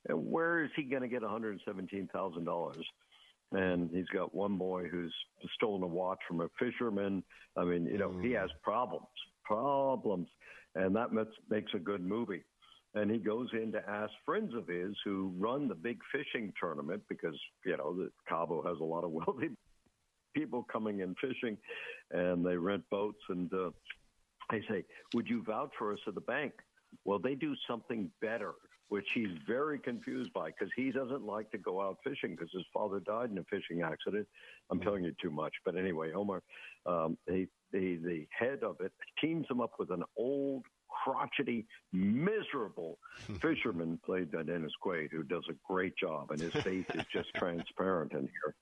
And 0.08 0.32
where 0.32 0.64
is 0.64 0.72
he 0.76 0.84
going 0.84 1.02
to 1.02 1.08
get 1.08 1.24
$117,000? 1.24 2.84
and 3.52 3.90
he's 3.92 4.08
got 4.14 4.34
one 4.34 4.58
boy 4.58 4.88
who's 4.88 5.14
stolen 5.56 5.84
a 5.84 5.88
watch 5.88 6.20
from 6.28 6.42
a 6.42 6.50
fisherman. 6.60 7.24
I 7.58 7.64
mean, 7.64 7.86
you 7.86 7.98
know, 7.98 8.18
he 8.22 8.32
has 8.34 8.50
problems, 8.62 9.08
problems, 9.44 10.28
and 10.76 10.96
that 10.96 11.12
makes, 11.12 11.74
a 11.74 11.80
good 11.80 12.06
movie. 12.06 12.44
And 12.96 13.10
he 13.10 13.18
goes 13.18 13.48
in 13.54 13.72
to 13.72 13.90
ask 13.90 14.12
friends 14.26 14.54
of 14.56 14.68
his 14.68 14.96
who 15.04 15.34
run 15.38 15.68
the 15.68 15.76
big 15.76 16.00
fishing 16.12 16.54
tournament 16.60 17.04
because 17.08 17.36
you 17.66 17.78
know 17.78 18.08
Cabo 18.28 18.64
has 18.64 18.78
a 18.80 18.84
lot 18.84 19.04
of 19.04 19.12
wealthy 19.12 19.50
people 20.34 20.66
coming 20.72 21.00
in 21.00 21.16
fishing, 21.16 21.58
and 22.12 22.46
they 22.46 22.56
rent 22.56 22.84
boats. 22.90 23.20
And 23.30 23.52
uh, 23.54 23.72
they 24.52 24.62
say, 24.70 24.84
"Would 25.14 25.28
you 25.28 25.44
vouch 25.44 25.72
for 25.78 25.94
us 25.94 26.00
at 26.08 26.16
the 26.16 26.22
bank?" 26.22 26.54
Well, 27.06 27.20
they 27.20 27.36
do 27.36 27.56
something 27.68 28.10
better, 28.22 28.54
which 28.90 29.08
he's 29.14 29.30
very 29.48 29.80
confused 29.80 30.34
by 30.34 30.48
because 30.48 30.72
he 30.76 30.92
doesn't 30.92 31.24
like 31.24 31.52
to 31.52 31.58
go 31.58 31.82
out 31.82 31.98
fishing 32.04 32.32
because 32.32 32.52
his 32.52 32.66
father 32.74 33.00
died 33.00 33.32
in 33.32 33.38
a 33.38 33.44
fishing 33.44 33.82
accident. 33.82 34.28
I'm 34.72 34.80
telling 34.80 35.04
you 35.04 35.14
too 35.22 35.30
much, 35.30 35.54
but 35.66 35.76
anyway, 35.76 36.14
Omar, 36.14 36.42
um, 36.86 37.18
he, 37.28 37.48
he, 37.72 37.98
the 37.98 38.28
head 38.32 38.64
of 38.64 38.78
it 38.82 38.92
teams 39.22 39.46
him 39.50 39.62
up 39.62 39.74
with 39.78 39.92
an 39.92 40.04
old 40.18 40.66
crotchety, 41.04 41.66
miserable 41.94 42.98
fisherman 43.42 44.00
played 44.06 44.32
by 44.32 44.44
Dennis 44.44 44.74
Quaid, 44.84 45.12
who 45.12 45.24
does 45.24 45.44
a 45.50 45.54
great 45.68 45.96
job, 45.96 46.32
and 46.32 46.40
his 46.40 46.54
face 46.64 46.86
is 46.94 47.06
just 47.12 47.30
transparent 47.36 48.14
in 48.14 48.28
here. 48.28 48.56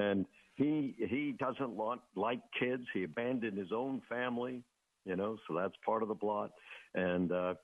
And 0.00 0.26
he 0.58 0.94
he 0.98 1.36
doesn't 1.38 1.70
want, 1.70 2.00
like 2.16 2.40
kids. 2.58 2.82
He 2.92 3.04
abandoned 3.04 3.56
his 3.56 3.70
own 3.72 4.02
family, 4.08 4.64
you 5.04 5.14
know, 5.14 5.38
so 5.46 5.54
that's 5.54 5.74
part 5.86 6.02
of 6.02 6.08
the 6.08 6.16
plot. 6.16 6.50
And 6.94 7.30
uh, 7.30 7.54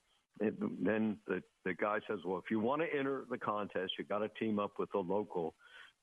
it, 0.41 0.55
then 0.83 1.17
the 1.27 1.43
the 1.65 1.75
guy 1.75 1.99
says, 2.09 2.21
"Well, 2.25 2.39
if 2.39 2.51
you 2.53 2.61
want 2.61 2.83
to 2.83 2.99
enter 2.99 3.25
the 3.29 3.37
contest, 3.37 3.95
you 3.99 4.05
got 4.05 4.19
to 4.19 4.29
team 4.39 4.61
up 4.61 4.73
with 4.79 4.91
the 4.93 5.01
local." 5.01 5.55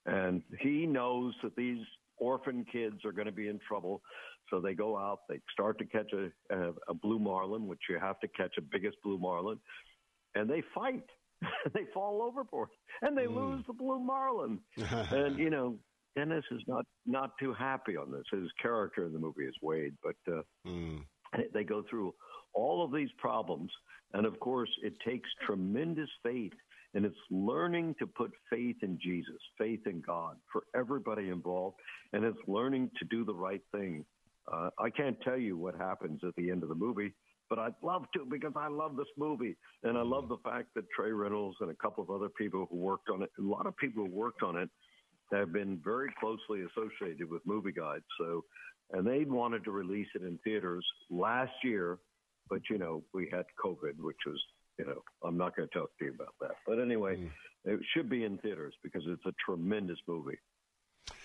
And 0.06 0.44
he 0.60 0.86
knows 0.86 1.34
that 1.44 1.56
these 1.56 1.86
orphan 2.18 2.66
kids 2.70 3.06
are 3.06 3.14
going 3.14 3.28
to 3.28 3.32
be 3.32 3.48
in 3.48 3.60
trouble. 3.66 4.02
So 4.50 4.60
they 4.60 4.74
go 4.74 4.98
out, 4.98 5.20
they 5.30 5.40
start 5.54 5.78
to 5.80 5.86
catch 5.86 6.12
a, 6.12 6.30
a, 6.54 6.74
a 6.90 6.94
blue 6.94 7.20
marlin, 7.20 7.68
which 7.68 7.80
you 7.90 8.00
have 8.00 8.20
to 8.20 8.28
catch 8.28 8.56
a 8.58 8.62
biggest 8.62 8.98
blue 9.02 9.18
marlin, 9.18 9.60
and 10.36 10.50
they 10.50 10.62
fight. 10.76 11.06
they 11.74 11.86
fall 11.92 12.22
overboard 12.22 12.70
and 13.02 13.18
they 13.18 13.24
mm. 13.24 13.36
lose 13.36 13.64
the 13.66 13.74
blue 13.74 14.00
marlin. 14.00 14.60
and 14.78 15.40
you 15.40 15.50
know, 15.50 15.76
Dennis 16.16 16.44
is 16.52 16.62
not 16.68 16.86
not 17.06 17.32
too 17.40 17.54
happy 17.54 17.96
on 17.96 18.12
this. 18.12 18.24
His 18.32 18.50
character 18.62 19.06
in 19.06 19.14
the 19.14 19.20
movie 19.20 19.46
is 19.46 19.56
Wade, 19.62 19.94
but 20.04 20.16
uh, 20.28 20.42
mm. 20.68 21.00
they 21.54 21.64
go 21.64 21.84
through 21.90 22.14
all 22.54 22.84
of 22.84 22.92
these 22.92 23.10
problems, 23.18 23.72
and 24.14 24.26
of 24.26 24.40
course, 24.40 24.70
it 24.84 24.94
takes 25.06 25.30
tremendous 25.46 26.10
faith 26.24 26.54
and 26.94 27.06
it's 27.06 27.16
learning 27.30 27.96
to 28.00 28.08
put 28.08 28.32
faith 28.50 28.78
in 28.82 29.00
Jesus, 29.02 29.38
faith 29.58 29.82
in 29.86 30.02
God 30.02 30.36
for 30.52 30.64
everybody 30.76 31.30
involved. 31.30 31.78
And 32.14 32.26
it's 32.26 32.38
learning 32.48 32.90
to 33.00 33.06
do 33.06 33.24
the 33.24 33.34
right 33.34 33.62
thing. 33.72 34.06
Uh, 34.52 34.70
I 34.78 34.90
can't 34.90 35.20
tell 35.22 35.38
you 35.38 35.58
what 35.58 35.76
happens 35.76 36.20
at 36.28 36.36
the 36.36 36.50
end 36.50 36.64
of 36.64 36.70
the 36.70 36.76
movie, 36.76 37.14
but 37.50 37.60
I'd 37.60 37.76
love 37.82 38.06
to 38.16 38.26
because 38.30 38.54
I 38.58 38.68
love 38.68 38.98
this 38.98 39.08
movie. 39.18 39.56
And 39.84 39.98
I 39.98 40.02
love 40.02 40.28
the 40.28 40.38
fact 40.44 40.70
that 40.76 40.84
Trey 40.96 41.12
Reynolds 41.12 41.58
and 41.62 41.70
a 41.70 41.76
couple 41.76 42.04
of 42.04 42.10
other 42.10 42.30
people 42.30 42.68
who 42.70 42.78
worked 42.78 43.10
on 43.10 43.22
it, 43.22 43.30
a 43.40 43.42
lot 43.42 43.68
of 43.68 43.78
people 43.78 44.06
who 44.06 44.12
worked 44.12 44.44
on 44.44 44.58
it, 44.58 44.70
have 45.40 45.54
been 45.54 45.80
very 45.84 46.10
closely 46.20 46.62
associated 46.62 47.30
with 47.30 47.46
Movieguides. 47.46 48.04
So, 48.20 48.44
and 48.92 49.06
they 49.06 49.24
wanted 49.26 49.64
to 49.66 49.72
release 49.72 50.08
it 50.16 50.24
in 50.24 50.38
theaters 50.44 50.86
last 51.10 51.54
year, 51.64 52.00
but 52.50 52.62
you 52.70 52.78
know, 52.78 53.04
we 53.14 53.30
had 53.32 53.46
COVID, 53.64 53.98
which 54.00 54.18
was 54.26 54.40
you 54.80 54.86
know, 54.86 55.04
I'm 55.24 55.38
not 55.38 55.56
going 55.56 55.68
to 55.68 55.80
talk 55.80 55.92
to 56.00 56.06
you 56.06 56.12
about 56.12 56.34
that. 56.42 56.56
But 56.66 56.80
anyway, 56.80 57.18
mm. 57.18 57.30
it 57.66 57.80
should 57.94 58.10
be 58.10 58.24
in 58.24 58.38
theaters 58.40 58.74
because 58.84 59.04
it's 59.06 59.26
a 59.26 59.34
tremendous 59.46 59.98
movie. 60.08 60.38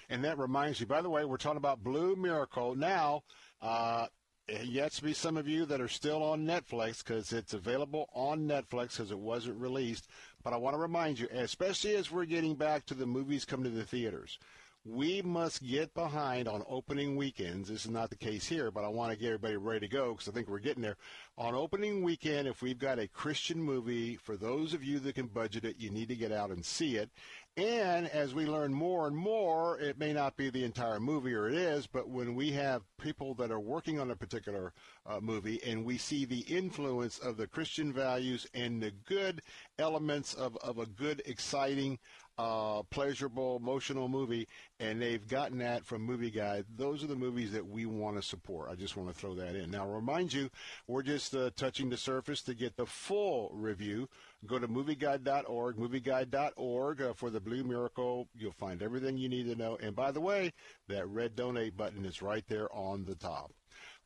And 0.08 0.24
that 0.24 0.38
reminds 0.38 0.80
me, 0.80 0.86
by 0.86 1.00
the 1.00 1.10
way, 1.10 1.24
we're 1.24 1.36
talking 1.36 1.56
about 1.56 1.82
Blue 1.82 2.14
Miracle. 2.16 2.74
Now, 2.76 3.22
uh, 3.60 4.06
yet 4.48 4.92
to 4.92 5.02
be 5.02 5.12
some 5.12 5.36
of 5.36 5.48
you 5.48 5.64
that 5.66 5.80
are 5.80 5.88
still 5.88 6.22
on 6.22 6.46
Netflix 6.46 7.04
because 7.04 7.32
it's 7.32 7.54
available 7.54 8.08
on 8.14 8.46
Netflix 8.46 8.92
because 8.92 9.10
it 9.10 9.18
wasn't 9.18 9.60
released. 9.60 10.08
But 10.42 10.52
I 10.52 10.56
want 10.56 10.74
to 10.74 10.80
remind 10.80 11.18
you, 11.18 11.28
especially 11.32 11.96
as 11.96 12.10
we're 12.10 12.24
getting 12.24 12.54
back 12.54 12.86
to 12.86 12.94
the 12.94 13.06
movies 13.06 13.44
coming 13.44 13.70
to 13.70 13.76
the 13.76 13.84
theaters, 13.84 14.38
we 14.84 15.20
must 15.20 15.66
get 15.66 15.92
behind 15.94 16.46
on 16.46 16.62
opening 16.68 17.16
weekends. 17.16 17.68
This 17.68 17.86
is 17.86 17.90
not 17.90 18.08
the 18.08 18.16
case 18.16 18.46
here, 18.46 18.70
but 18.70 18.84
I 18.84 18.88
want 18.88 19.10
to 19.10 19.18
get 19.18 19.26
everybody 19.26 19.56
ready 19.56 19.88
to 19.88 19.92
go 19.92 20.12
because 20.12 20.28
I 20.28 20.32
think 20.32 20.48
we're 20.48 20.60
getting 20.60 20.82
there. 20.82 20.96
On 21.36 21.56
opening 21.56 22.04
weekend, 22.04 22.46
if 22.46 22.62
we've 22.62 22.78
got 22.78 23.00
a 23.00 23.08
Christian 23.08 23.60
movie, 23.60 24.14
for 24.14 24.36
those 24.36 24.74
of 24.74 24.84
you 24.84 25.00
that 25.00 25.16
can 25.16 25.26
budget 25.26 25.64
it, 25.64 25.80
you 25.80 25.90
need 25.90 26.08
to 26.08 26.14
get 26.14 26.30
out 26.30 26.50
and 26.50 26.64
see 26.64 26.96
it. 26.96 27.10
And 27.56 28.06
as 28.08 28.34
we 28.34 28.44
learn 28.44 28.74
more 28.74 29.06
and 29.06 29.16
more, 29.16 29.78
it 29.80 29.98
may 29.98 30.12
not 30.12 30.36
be 30.36 30.50
the 30.50 30.62
entire 30.64 31.00
movie, 31.00 31.32
or 31.32 31.48
it 31.48 31.54
is, 31.54 31.86
but 31.86 32.06
when 32.06 32.34
we 32.34 32.52
have 32.52 32.82
people 33.00 33.32
that 33.36 33.50
are 33.50 33.58
working 33.60 33.98
on 33.98 34.10
a 34.10 34.16
particular 34.16 34.74
uh, 35.06 35.20
movie 35.20 35.58
and 35.66 35.82
we 35.82 35.96
see 35.96 36.26
the 36.26 36.40
influence 36.40 37.18
of 37.18 37.38
the 37.38 37.46
Christian 37.46 37.94
values 37.94 38.46
and 38.52 38.82
the 38.82 38.90
good 39.06 39.40
elements 39.78 40.34
of, 40.34 40.54
of 40.58 40.78
a 40.78 40.84
good, 40.84 41.22
exciting, 41.24 41.98
uh, 42.38 42.82
pleasurable, 42.90 43.56
emotional 43.56 44.08
movie, 44.08 44.46
and 44.78 45.00
they've 45.00 45.26
gotten 45.26 45.58
that 45.58 45.84
from 45.86 46.06
Movieguide. 46.06 46.64
Those 46.76 47.02
are 47.02 47.06
the 47.06 47.16
movies 47.16 47.52
that 47.52 47.66
we 47.66 47.86
want 47.86 48.16
to 48.16 48.22
support. 48.22 48.68
I 48.70 48.74
just 48.74 48.96
want 48.96 49.08
to 49.08 49.14
throw 49.14 49.34
that 49.36 49.56
in. 49.56 49.70
Now, 49.70 49.88
remind 49.88 50.32
you, 50.32 50.50
we're 50.86 51.02
just 51.02 51.34
uh, 51.34 51.50
touching 51.56 51.88
the 51.88 51.96
surface 51.96 52.42
to 52.42 52.54
get 52.54 52.76
the 52.76 52.84
full 52.84 53.50
review. 53.54 54.08
Go 54.46 54.58
to 54.58 54.68
movieguide.org, 54.68 55.76
movieguide.org 55.76 57.02
uh, 57.02 57.12
for 57.14 57.30
the 57.30 57.40
Blue 57.40 57.64
Miracle. 57.64 58.28
You'll 58.34 58.52
find 58.52 58.82
everything 58.82 59.16
you 59.16 59.28
need 59.28 59.46
to 59.46 59.56
know. 59.56 59.76
And 59.80 59.94
by 59.94 60.10
the 60.10 60.20
way, 60.20 60.52
that 60.88 61.08
red 61.08 61.36
donate 61.36 61.76
button 61.76 62.04
is 62.04 62.22
right 62.22 62.44
there 62.48 62.72
on 62.74 63.04
the 63.04 63.14
top. 63.14 63.52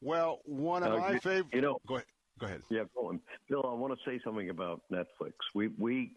Well, 0.01 0.41
one 0.45 0.83
of 0.83 0.93
uh, 0.93 0.99
my 0.99 1.19
favorite. 1.19 1.55
You 1.55 1.61
know, 1.61 1.79
go 1.87 1.97
ahead. 1.97 2.07
Go 2.39 2.47
ahead. 2.47 2.63
Yeah, 2.71 2.85
go 2.95 3.09
on. 3.09 3.21
Bill, 3.49 3.67
I 3.69 3.75
want 3.75 3.93
to 3.93 4.11
say 4.11 4.19
something 4.25 4.49
about 4.49 4.83
Netflix. 4.91 5.33
We 5.55 5.69
we 5.79 6.13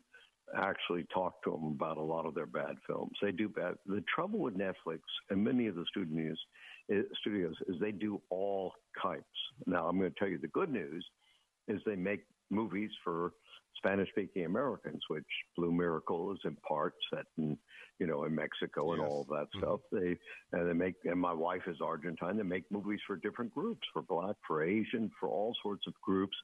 actually 0.56 1.06
talk 1.14 1.43
to 1.43 1.52
them 1.52 1.66
about 1.66 1.98
a 1.98 2.02
lot 2.02 2.26
of 2.26 2.34
their 2.34 2.45
bad 2.45 2.76
films. 2.88 3.11
They 3.22 3.32
do 3.32 3.50
bad. 3.50 3.76
The 3.85 4.03
trouble 4.14 4.40
with 4.40 4.58
Netflix 4.58 5.00
and 5.30 5.43
many 5.43 5.68
of 5.68 5.76
the 5.76 5.85
studios 5.90 6.38
studios 7.19 7.56
is 7.68 7.76
they 7.80 7.92
do 7.92 8.22
all 8.30 8.74
types. 9.02 9.24
Now, 9.66 9.88
I'm 9.88 9.98
going 9.98 10.11
to 10.11 10.19
tell 10.19 10.27
you 10.27 10.38
the 10.38 10.48
good 10.50 10.69
news 10.69 11.06
is 11.68 11.82
they 11.85 11.95
make 11.95 12.24
movies 12.50 12.92
for 13.03 13.34
Spanish 13.77 14.10
speaking 14.10 14.45
Americans, 14.45 15.02
which 15.08 15.26
Blue 15.58 15.72
Miracle 15.72 16.32
is 16.32 16.40
in 16.45 16.56
part 16.68 16.93
set 17.14 17.26
in, 17.38 17.58
you 18.00 18.08
know, 18.08 18.24
in 18.26 18.35
Mexico 18.35 18.93
and 18.93 19.02
yes. 19.02 19.10
all 19.10 19.22
of 19.22 19.27
that 19.27 19.48
mm-hmm. 19.56 19.60
stuff. 19.60 19.80
They 19.92 20.18
and 20.52 20.69
they 20.69 20.74
make 20.74 20.95
and 21.06 21.19
my 21.19 21.34
wife 21.34 21.64
is 21.68 21.77
Argentine. 21.82 22.38
They 22.38 22.43
make 22.43 22.72
movies 22.72 23.00
for 23.06 23.16
different 23.18 23.53
groups, 23.53 23.88
for 23.93 24.02
black, 24.02 24.35
for 24.48 24.64
Asian, 24.64 25.11
for 25.19 25.30
all 25.30 25.56
sorts 25.64 25.85
of 25.88 25.93
groups 26.02 26.35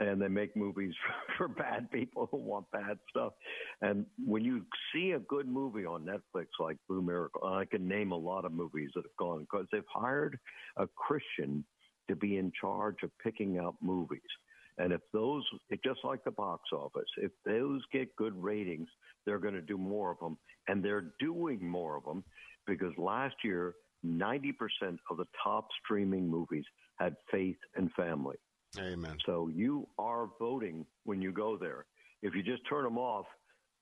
and 0.00 0.20
they 0.20 0.28
make 0.28 0.56
movies 0.56 0.94
for, 1.06 1.34
for 1.38 1.48
bad 1.48 1.90
people 1.92 2.26
who 2.30 2.38
want 2.38 2.70
bad 2.72 2.98
stuff. 3.08 3.34
And 3.82 4.06
when 4.24 4.44
you 4.44 4.64
see 4.92 5.12
a 5.12 5.20
good 5.20 5.46
movie 5.46 5.84
on 5.84 6.04
Netflix 6.04 6.46
like 6.58 6.78
Blue 6.88 7.02
Miracle, 7.02 7.44
I 7.44 7.66
can 7.66 7.86
name 7.86 8.10
a 8.10 8.16
lot 8.16 8.44
of 8.44 8.52
movies 8.52 8.90
that 8.94 9.04
have 9.04 9.16
gone 9.18 9.40
because 9.40 9.66
they've 9.70 9.82
hired 9.92 10.38
a 10.76 10.88
Christian 10.96 11.64
to 12.08 12.16
be 12.16 12.38
in 12.38 12.50
charge 12.58 12.96
of 13.04 13.10
picking 13.22 13.58
out 13.58 13.76
movies. 13.80 14.20
And 14.80 14.94
if 14.94 15.00
those, 15.12 15.44
it 15.68 15.80
just 15.84 16.00
like 16.04 16.24
the 16.24 16.30
box 16.30 16.62
office, 16.72 17.08
if 17.18 17.30
those 17.44 17.82
get 17.92 18.16
good 18.16 18.34
ratings, 18.42 18.88
they're 19.26 19.38
going 19.38 19.54
to 19.54 19.60
do 19.60 19.76
more 19.76 20.10
of 20.10 20.18
them. 20.20 20.38
And 20.68 20.82
they're 20.82 21.12
doing 21.20 21.62
more 21.62 21.96
of 21.96 22.04
them 22.04 22.24
because 22.66 22.92
last 22.96 23.34
year, 23.44 23.74
90% 24.06 24.54
of 25.10 25.18
the 25.18 25.26
top 25.44 25.68
streaming 25.84 26.26
movies 26.26 26.64
had 26.98 27.14
faith 27.30 27.58
and 27.76 27.92
family. 27.92 28.36
Amen. 28.78 29.18
So 29.26 29.50
you 29.54 29.86
are 29.98 30.28
voting 30.38 30.86
when 31.04 31.20
you 31.20 31.30
go 31.30 31.58
there. 31.58 31.84
If 32.22 32.34
you 32.34 32.42
just 32.42 32.62
turn 32.66 32.84
them 32.84 32.96
off, 32.96 33.26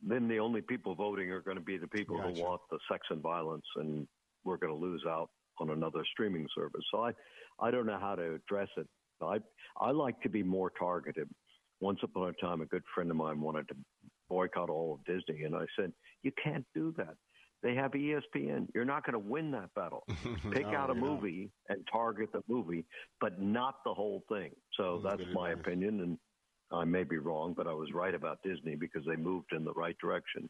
then 0.03 0.27
the 0.27 0.41
only 0.41 0.63
people 0.63 0.97
voting 0.97 1.31
are 1.31 1.43
going 1.43 1.57
to 1.57 1.63
be 1.63 1.77
the 1.77 1.87
people 1.87 2.17
gotcha. 2.17 2.35
who 2.35 2.43
want 2.43 2.61
the 2.71 2.79
sex 2.91 3.07
and 3.11 3.23
violence, 3.23 3.67
and 3.77 4.09
we're 4.45 4.57
going 4.57 4.73
to 4.73 4.79
lose 4.79 5.05
out 5.07 5.31
on 5.61 5.71
another 5.71 6.03
streaming 6.13 6.47
service. 6.57 6.83
So 6.93 7.05
I, 7.05 7.13
I 7.61 7.71
don't 7.71 7.87
know 7.87 7.99
how 8.01 8.15
to 8.17 8.35
address 8.35 8.69
it. 8.77 8.89
I, 9.23 9.39
I 9.81 9.91
like 9.91 10.21
to 10.23 10.29
be 10.29 10.43
more 10.43 10.71
targeted. 10.79 11.29
Once 11.81 12.01
upon 12.03 12.29
a 12.29 12.33
time, 12.45 12.61
a 12.61 12.67
good 12.67 12.83
friend 12.95 13.11
of 13.11 13.17
mine 13.17 13.41
wanted 13.41 13.69
to 13.69 13.75
boycott 14.29 14.69
all 14.69 14.95
of 14.95 15.05
Disney, 15.05 15.45
and 15.45 15.55
I 15.55 15.65
said, 15.79 15.93
"You 16.23 16.33
can't 16.43 16.67
do 16.75 16.93
that. 16.97 17.15
They 17.63 17.75
have 17.75 17.93
ESPN. 17.93 18.69
You're 18.75 18.85
not 18.85 19.05
going 19.05 19.15
to 19.15 19.19
win 19.31 19.51
that 19.53 19.75
battle. 19.75 20.05
Pick 20.53 20.67
no, 20.67 20.77
out 20.77 20.91
a 20.91 20.95
movie 20.95 21.51
not. 21.69 21.79
and 21.79 21.89
target 21.91 22.31
the 22.33 22.43
movie, 22.49 22.85
but 23.21 23.41
not 23.41 23.77
the 23.85 23.93
whole 23.93 24.23
thing. 24.29 24.51
So 24.77 25.01
that's, 25.03 25.19
that's 25.19 25.35
my 25.35 25.51
opinion, 25.51 26.01
and 26.01 26.19
I 26.71 26.85
may 26.85 27.03
be 27.03 27.19
wrong, 27.19 27.55
but 27.57 27.67
I 27.67 27.73
was 27.73 27.93
right 27.93 28.15
about 28.15 28.39
Disney 28.45 28.77
because 28.77 29.03
they 29.07 29.17
moved 29.17 29.53
in 29.53 29.65
the 29.65 29.73
right 29.73 29.97
direction. 29.99 30.49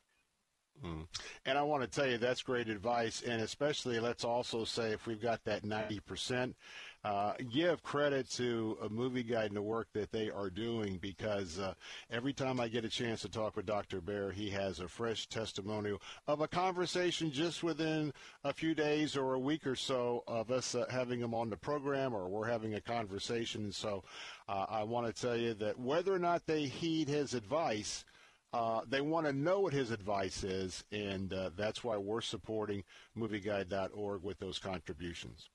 Mm. 0.84 1.06
And 1.44 1.58
I 1.58 1.62
want 1.62 1.82
to 1.82 1.88
tell 1.88 2.08
you 2.08 2.18
that's 2.18 2.42
great 2.42 2.68
advice, 2.68 3.22
and 3.22 3.42
especially 3.42 3.98
let's 4.00 4.24
also 4.24 4.64
say 4.64 4.92
if 4.92 5.06
we've 5.06 5.20
got 5.20 5.42
that 5.44 5.64
ninety 5.64 5.98
percent, 5.98 6.54
uh, 7.04 7.32
give 7.52 7.82
credit 7.82 8.28
to 8.30 8.76
a 8.82 8.88
Movieguide 8.88 9.46
and 9.46 9.56
the 9.56 9.62
work 9.62 9.88
that 9.92 10.10
they 10.10 10.30
are 10.30 10.50
doing 10.50 10.98
because 11.00 11.58
uh, 11.58 11.74
every 12.10 12.32
time 12.32 12.58
I 12.58 12.68
get 12.68 12.84
a 12.84 12.88
chance 12.88 13.22
to 13.22 13.28
talk 13.28 13.56
with 13.56 13.66
Dr. 13.66 14.00
Baehr, 14.00 14.32
he 14.32 14.50
has 14.50 14.80
a 14.80 14.88
fresh 14.88 15.28
testimonial 15.28 16.02
of 16.26 16.40
a 16.40 16.48
conversation 16.48 17.30
just 17.30 17.62
within 17.62 18.12
a 18.44 18.52
few 18.52 18.74
days 18.74 19.16
or 19.16 19.34
a 19.34 19.38
week 19.38 19.66
or 19.66 19.76
so 19.76 20.24
of 20.26 20.50
us 20.50 20.74
uh, 20.74 20.86
having 20.90 21.20
him 21.20 21.34
on 21.34 21.50
the 21.50 21.56
program 21.56 22.14
or 22.14 22.28
we're 22.28 22.48
having 22.48 22.74
a 22.74 22.80
conversation. 22.80 23.64
And 23.64 23.74
so 23.74 24.02
uh, 24.48 24.66
I 24.68 24.82
want 24.82 25.06
to 25.06 25.22
tell 25.22 25.36
you 25.36 25.54
that 25.54 25.78
whether 25.78 26.12
or 26.12 26.18
not 26.18 26.46
they 26.46 26.64
heed 26.66 27.08
his 27.08 27.32
advice, 27.32 28.04
uh, 28.52 28.80
they 28.88 29.02
want 29.02 29.26
to 29.26 29.32
know 29.32 29.60
what 29.60 29.74
his 29.74 29.90
advice 29.90 30.42
is, 30.42 30.82
and 30.90 31.34
uh, 31.34 31.50
that's 31.54 31.84
why 31.84 31.98
we're 31.98 32.22
supporting 32.22 32.82
MovieGuide.org 33.16 34.22
with 34.22 34.38
those 34.38 34.58
contributions. 34.58 35.50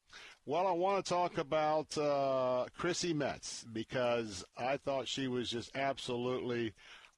Well, 0.46 0.68
I 0.68 0.74
want 0.74 1.06
to 1.06 1.10
talk 1.10 1.38
about 1.38 1.98
uh, 1.98 2.66
Chrissy 2.78 3.14
Metz 3.14 3.66
because 3.72 4.44
I 4.58 4.76
thought 4.76 5.08
she 5.08 5.30
was 5.30 5.50
just 5.50 5.72
absolutely. 5.74 6.74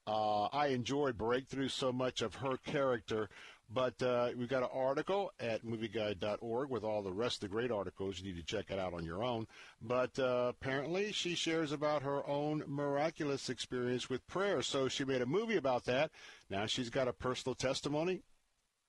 Uh, 0.06 0.44
I 0.44 0.68
enjoyed 0.68 1.18
Breakthrough 1.18 1.70
so 1.70 1.92
much 1.92 2.22
of 2.22 2.36
her 2.36 2.58
character. 2.58 3.30
But 3.74 4.00
uh, 4.04 4.30
we've 4.38 4.48
got 4.48 4.62
an 4.62 4.70
article 4.72 5.32
at 5.40 5.66
movieguide.org 5.66 6.70
with 6.70 6.84
all 6.84 7.02
the 7.02 7.12
rest 7.12 7.38
of 7.38 7.50
the 7.50 7.56
great 7.56 7.72
articles. 7.72 8.20
You 8.20 8.32
need 8.32 8.38
to 8.38 8.46
check 8.46 8.70
it 8.70 8.78
out 8.78 8.94
on 8.94 9.04
your 9.04 9.24
own. 9.24 9.48
But 9.82 10.20
uh, 10.20 10.52
apparently, 10.52 11.12
she 11.12 11.34
shares 11.34 11.72
about 11.72 12.04
her 12.04 12.24
own 12.28 12.64
miraculous 12.68 13.50
experience 13.50 14.08
with 14.08 14.28
prayer. 14.28 14.62
So 14.62 14.88
she 14.88 15.04
made 15.04 15.24
a 15.24 15.26
movie 15.26 15.58
about 15.58 15.86
that. 15.86 16.12
Now 16.52 16.68
she's 16.68 16.92
got 16.92 17.08
a 17.08 17.14
personal 17.14 17.56
testimony 17.56 18.22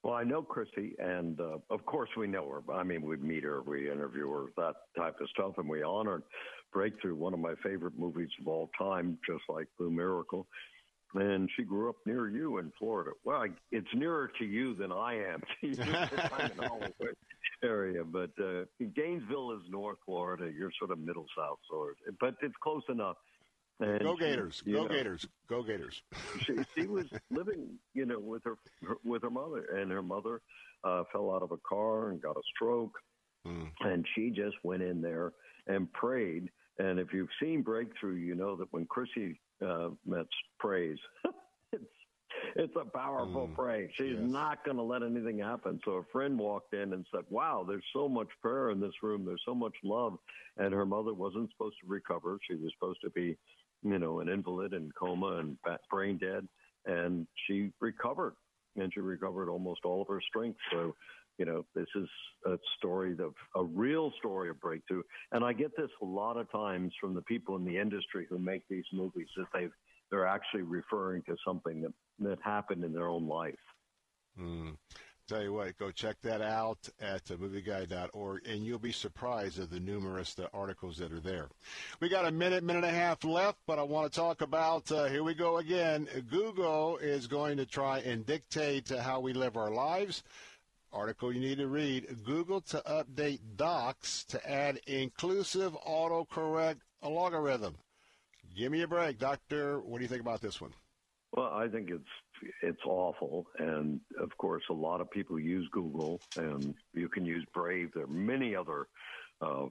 well, 0.02 0.14
I 0.14 0.24
know 0.24 0.42
Chrissy, 0.42 0.94
and 0.98 1.40
uh, 1.40 1.58
of 1.70 1.84
course 1.84 2.10
we 2.16 2.26
know 2.26 2.48
her. 2.48 2.72
I 2.72 2.82
mean, 2.84 3.02
we 3.02 3.16
meet 3.16 3.42
her, 3.42 3.62
we 3.62 3.90
interview 3.90 4.30
her, 4.30 4.46
that 4.56 4.74
type 4.96 5.16
of 5.20 5.28
stuff, 5.30 5.54
and 5.58 5.68
we 5.68 5.82
honor 5.82 6.22
Breakthrough, 6.72 7.14
one 7.14 7.34
of 7.34 7.40
my 7.40 7.54
favorite 7.62 7.98
movies 7.98 8.28
of 8.40 8.48
all 8.48 8.70
time, 8.78 9.18
just 9.28 9.42
like 9.48 9.66
Blue 9.78 9.90
Miracle. 9.90 10.46
And 11.14 11.48
she 11.56 11.62
grew 11.62 11.88
up 11.88 11.96
near 12.04 12.28
you 12.28 12.58
in 12.58 12.72
Florida. 12.78 13.12
Well, 13.24 13.38
I, 13.38 13.48
it's 13.72 13.86
nearer 13.94 14.30
to 14.38 14.44
you 14.44 14.74
than 14.74 14.92
I 14.92 15.14
am. 15.14 15.42
I'm 15.62 16.50
in 17.00 17.14
area, 17.62 18.04
but 18.04 18.30
uh, 18.40 18.64
Gainesville 18.94 19.52
is 19.52 19.62
North 19.70 19.98
Florida. 20.04 20.50
You're 20.56 20.72
sort 20.78 20.90
of 20.90 20.98
middle 20.98 21.26
South 21.36 21.58
Florida, 21.68 21.98
but 22.20 22.34
it's 22.42 22.54
close 22.62 22.82
enough. 22.88 23.16
And 23.80 24.00
go 24.00 24.16
Gators! 24.16 24.62
She, 24.64 24.72
go 24.72 24.82
know, 24.84 24.88
Gators! 24.88 25.26
Go 25.48 25.62
Gators! 25.62 26.02
she, 26.40 26.54
she 26.74 26.86
was 26.86 27.06
living, 27.30 27.78
you 27.94 28.06
know, 28.06 28.18
with 28.18 28.42
her, 28.44 28.56
her 28.86 28.96
with 29.04 29.22
her 29.22 29.30
mother, 29.30 29.66
and 29.76 29.90
her 29.90 30.02
mother 30.02 30.40
uh, 30.84 31.04
fell 31.12 31.30
out 31.30 31.42
of 31.42 31.52
a 31.52 31.58
car 31.68 32.10
and 32.10 32.22
got 32.22 32.36
a 32.36 32.42
stroke, 32.54 32.98
mm. 33.46 33.68
and 33.80 34.06
she 34.14 34.30
just 34.30 34.56
went 34.62 34.82
in 34.82 35.02
there 35.02 35.32
and 35.66 35.92
prayed. 35.92 36.48
And 36.78 36.98
if 36.98 37.12
you've 37.12 37.28
seen 37.40 37.62
Breakthrough, 37.62 38.16
you 38.16 38.34
know 38.34 38.56
that 38.56 38.68
when 38.70 38.86
Chrissy 38.86 39.40
uh, 39.66 39.88
Metz 40.06 40.28
prays, 40.58 40.98
it's 41.72 41.84
it's 42.54 42.76
a 42.80 42.84
powerful 42.84 43.48
mm. 43.48 43.54
prayer. 43.54 43.88
She's 43.94 44.16
yes. 44.18 44.20
not 44.20 44.64
going 44.64 44.76
to 44.78 44.82
let 44.82 45.02
anything 45.02 45.38
happen. 45.38 45.80
So 45.84 45.92
a 45.92 46.04
friend 46.12 46.38
walked 46.38 46.72
in 46.72 46.94
and 46.94 47.04
said, 47.14 47.24
"Wow, 47.28 47.64
there's 47.68 47.84
so 47.92 48.08
much 48.08 48.28
prayer 48.40 48.70
in 48.70 48.80
this 48.80 49.02
room. 49.02 49.24
There's 49.26 49.42
so 49.44 49.54
much 49.54 49.74
love." 49.84 50.16
And 50.56 50.72
her 50.72 50.86
mother 50.86 51.12
wasn't 51.12 51.50
supposed 51.50 51.76
to 51.82 51.88
recover. 51.88 52.38
She 52.48 52.56
was 52.56 52.72
supposed 52.78 53.00
to 53.04 53.10
be 53.10 53.36
you 53.82 53.98
know, 53.98 54.20
an 54.20 54.28
invalid 54.28 54.72
and 54.72 54.94
coma 54.94 55.38
and 55.38 55.56
brain 55.90 56.18
dead, 56.18 56.46
and 56.86 57.26
she 57.46 57.70
recovered, 57.80 58.34
and 58.76 58.92
she 58.92 59.00
recovered 59.00 59.48
almost 59.48 59.80
all 59.84 60.02
of 60.02 60.08
her 60.08 60.20
strength. 60.28 60.58
So, 60.72 60.94
you 61.38 61.44
know, 61.44 61.64
this 61.74 61.86
is 61.94 62.08
a 62.46 62.58
story 62.78 63.12
of 63.12 63.34
a 63.54 63.64
real 63.64 64.12
story 64.18 64.48
of 64.50 64.60
breakthrough, 64.60 65.02
and 65.32 65.44
I 65.44 65.52
get 65.52 65.76
this 65.76 65.90
a 66.02 66.04
lot 66.04 66.36
of 66.36 66.50
times 66.50 66.92
from 67.00 67.14
the 67.14 67.22
people 67.22 67.56
in 67.56 67.64
the 67.64 67.78
industry 67.78 68.26
who 68.28 68.38
make 68.38 68.62
these 68.68 68.86
movies 68.92 69.28
that 69.36 69.46
they 69.52 69.68
they're 70.10 70.26
actually 70.26 70.62
referring 70.62 71.22
to 71.22 71.36
something 71.46 71.82
that 71.82 71.92
that 72.20 72.38
happened 72.42 72.84
in 72.84 72.92
their 72.92 73.08
own 73.08 73.26
life. 73.26 73.54
Mm. 74.38 74.76
Tell 75.28 75.42
you 75.42 75.52
what, 75.52 75.76
go 75.76 75.90
check 75.90 76.20
that 76.22 76.40
out 76.40 76.88
at 77.00 77.24
movieguide.org, 77.24 78.46
and 78.46 78.64
you'll 78.64 78.78
be 78.78 78.92
surprised 78.92 79.58
at 79.58 79.70
the 79.70 79.80
numerous 79.80 80.38
uh, 80.38 80.46
articles 80.54 80.98
that 80.98 81.12
are 81.12 81.18
there. 81.18 81.48
We 81.98 82.08
got 82.08 82.26
a 82.26 82.30
minute, 82.30 82.62
minute 82.62 82.84
and 82.84 82.94
a 82.94 82.96
half 82.96 83.24
left, 83.24 83.58
but 83.66 83.80
I 83.80 83.82
want 83.82 84.12
to 84.12 84.16
talk 84.16 84.40
about. 84.40 84.92
Uh, 84.92 85.06
here 85.06 85.24
we 85.24 85.34
go 85.34 85.56
again. 85.56 86.06
Google 86.30 86.98
is 86.98 87.26
going 87.26 87.56
to 87.56 87.66
try 87.66 87.98
and 87.98 88.24
dictate 88.24 88.88
how 88.88 89.18
we 89.18 89.32
live 89.32 89.56
our 89.56 89.70
lives. 89.70 90.22
Article 90.92 91.32
you 91.32 91.40
need 91.40 91.58
to 91.58 91.66
read: 91.66 92.06
Google 92.24 92.60
to 92.60 92.80
update 92.86 93.40
Docs 93.56 94.22
to 94.26 94.48
add 94.48 94.78
inclusive 94.86 95.76
autocorrect 95.88 96.82
logarithm. 97.02 97.74
Give 98.56 98.70
me 98.70 98.82
a 98.82 98.86
break, 98.86 99.18
Doctor. 99.18 99.80
What 99.80 99.98
do 99.98 100.04
you 100.04 100.08
think 100.08 100.22
about 100.22 100.40
this 100.40 100.60
one? 100.60 100.72
Well, 101.32 101.52
I 101.52 101.66
think 101.66 101.90
it's 101.90 102.04
it's 102.62 102.84
awful, 102.84 103.46
and 103.58 104.00
of 104.20 104.36
course, 104.38 104.62
a 104.70 104.74
lot 104.74 105.00
of 105.00 105.10
people 105.10 105.38
use 105.38 105.68
Google, 105.72 106.20
and 106.36 106.74
you 106.94 107.08
can 107.08 107.24
use 107.24 107.44
Brave. 107.54 107.90
There 107.94 108.04
are 108.04 108.08
many 108.08 108.54
other 108.54 108.86
uh, 109.40 109.66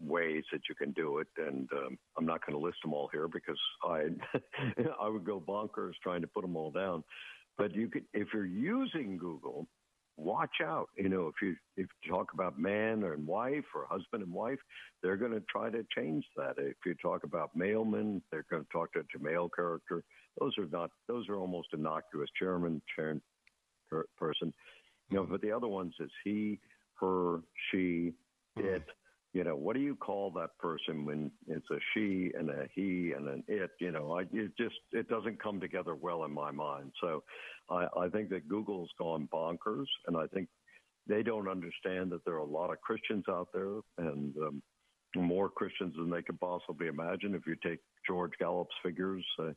ways 0.00 0.44
that 0.52 0.62
you 0.68 0.74
can 0.74 0.92
do 0.92 1.18
it, 1.18 1.28
and 1.36 1.68
um, 1.72 1.98
I'm 2.18 2.26
not 2.26 2.44
going 2.44 2.58
to 2.58 2.64
list 2.64 2.78
them 2.82 2.92
all 2.92 3.08
here 3.12 3.28
because 3.28 3.58
I 3.82 4.08
I 5.00 5.08
would 5.08 5.24
go 5.24 5.40
bonkers 5.40 5.92
trying 6.02 6.22
to 6.22 6.26
put 6.26 6.42
them 6.42 6.56
all 6.56 6.70
down. 6.70 7.04
But 7.56 7.74
you 7.74 7.88
could, 7.88 8.04
if 8.12 8.28
you're 8.34 8.46
using 8.46 9.16
Google, 9.16 9.66
watch 10.16 10.56
out. 10.62 10.88
You 10.96 11.08
know, 11.08 11.28
if 11.28 11.34
you 11.42 11.56
if 11.76 11.86
you 12.02 12.12
talk 12.12 12.32
about 12.32 12.58
man 12.58 13.04
and 13.04 13.26
wife 13.26 13.64
or 13.74 13.86
husband 13.88 14.22
and 14.22 14.32
wife, 14.32 14.58
they're 15.02 15.16
going 15.16 15.32
to 15.32 15.42
try 15.50 15.70
to 15.70 15.84
change 15.96 16.24
that. 16.36 16.54
If 16.58 16.76
you 16.84 16.94
talk 16.94 17.24
about 17.24 17.54
mailman, 17.54 18.22
they're 18.30 18.46
going 18.50 18.64
to 18.64 18.70
talk 18.72 18.92
to 18.92 19.00
a 19.00 19.22
male 19.22 19.48
character. 19.48 20.02
Those 20.38 20.56
are 20.58 20.66
not. 20.66 20.90
Those 21.08 21.28
are 21.28 21.36
almost 21.36 21.68
innocuous. 21.72 22.28
Chairman, 22.38 22.82
chair, 22.94 23.16
person. 24.18 24.52
You 25.10 25.18
know, 25.18 25.26
but 25.30 25.42
the 25.42 25.52
other 25.52 25.68
ones 25.68 25.94
is 26.00 26.10
he, 26.24 26.58
her, 27.00 27.40
she, 27.70 28.12
it. 28.56 28.84
You 29.32 29.42
know, 29.42 29.56
what 29.56 29.74
do 29.74 29.82
you 29.82 29.96
call 29.96 30.30
that 30.32 30.56
person 30.58 31.04
when 31.04 31.30
it's 31.48 31.68
a 31.70 31.78
she 31.92 32.30
and 32.38 32.50
a 32.50 32.68
he 32.72 33.12
and 33.16 33.28
an 33.28 33.44
it? 33.48 33.70
You 33.80 33.90
know, 33.90 34.12
I, 34.18 34.22
it 34.32 34.52
just 34.56 34.76
it 34.92 35.08
doesn't 35.08 35.42
come 35.42 35.60
together 35.60 35.96
well 35.96 36.24
in 36.24 36.32
my 36.32 36.52
mind. 36.52 36.92
So, 37.00 37.24
I, 37.68 37.86
I 37.98 38.08
think 38.08 38.28
that 38.30 38.48
Google's 38.48 38.90
gone 38.96 39.28
bonkers, 39.32 39.86
and 40.06 40.16
I 40.16 40.28
think 40.28 40.48
they 41.08 41.24
don't 41.24 41.48
understand 41.48 42.12
that 42.12 42.24
there 42.24 42.34
are 42.34 42.38
a 42.38 42.44
lot 42.44 42.70
of 42.70 42.80
Christians 42.80 43.24
out 43.28 43.48
there, 43.52 43.80
and 43.98 44.36
um, 44.36 44.62
more 45.16 45.48
Christians 45.48 45.94
than 45.96 46.10
they 46.10 46.22
could 46.22 46.38
possibly 46.40 46.86
imagine. 46.86 47.34
If 47.34 47.42
you 47.46 47.56
take 47.62 47.80
George 48.06 48.32
Gallup's 48.38 48.74
figures, 48.82 49.24
uh, 49.40 49.50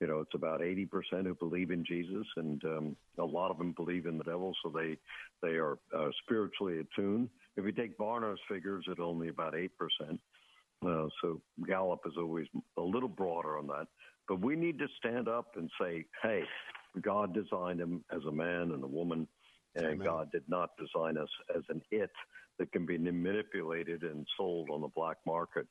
you 0.00 0.06
know, 0.06 0.20
it's 0.20 0.34
about 0.34 0.60
80% 0.60 0.88
who 1.24 1.34
believe 1.34 1.70
in 1.70 1.84
Jesus, 1.84 2.26
and 2.36 2.62
um, 2.64 2.96
a 3.18 3.24
lot 3.24 3.50
of 3.50 3.58
them 3.58 3.72
believe 3.72 4.06
in 4.06 4.16
the 4.16 4.24
devil, 4.24 4.54
so 4.62 4.70
they 4.70 4.96
they 5.42 5.56
are 5.56 5.78
uh, 5.96 6.08
spiritually 6.24 6.78
attuned. 6.80 7.28
If 7.56 7.64
you 7.64 7.72
take 7.72 7.98
Barna's 7.98 8.38
figures, 8.48 8.84
it's 8.88 9.00
only 9.00 9.28
about 9.28 9.54
8%. 9.54 9.68
Uh, 10.86 11.08
so 11.20 11.40
Gallup 11.66 12.00
is 12.06 12.12
always 12.16 12.46
a 12.76 12.82
little 12.82 13.08
broader 13.08 13.58
on 13.58 13.66
that. 13.66 13.88
But 14.28 14.40
we 14.40 14.54
need 14.54 14.78
to 14.78 14.86
stand 14.98 15.26
up 15.26 15.56
and 15.56 15.68
say, 15.80 16.04
hey, 16.22 16.42
God 17.00 17.34
designed 17.34 17.80
him 17.80 18.04
as 18.12 18.22
a 18.28 18.32
man 18.32 18.72
and 18.72 18.84
a 18.84 18.86
woman, 18.86 19.26
and 19.74 19.86
Amen. 19.86 20.06
God 20.06 20.30
did 20.30 20.44
not 20.48 20.70
design 20.78 21.16
us 21.16 21.28
as 21.56 21.62
an 21.68 21.82
it 21.90 22.10
that 22.58 22.70
can 22.72 22.86
be 22.86 22.98
manipulated 22.98 24.02
and 24.02 24.26
sold 24.36 24.68
on 24.70 24.80
the 24.80 24.88
black 24.88 25.16
market 25.26 25.66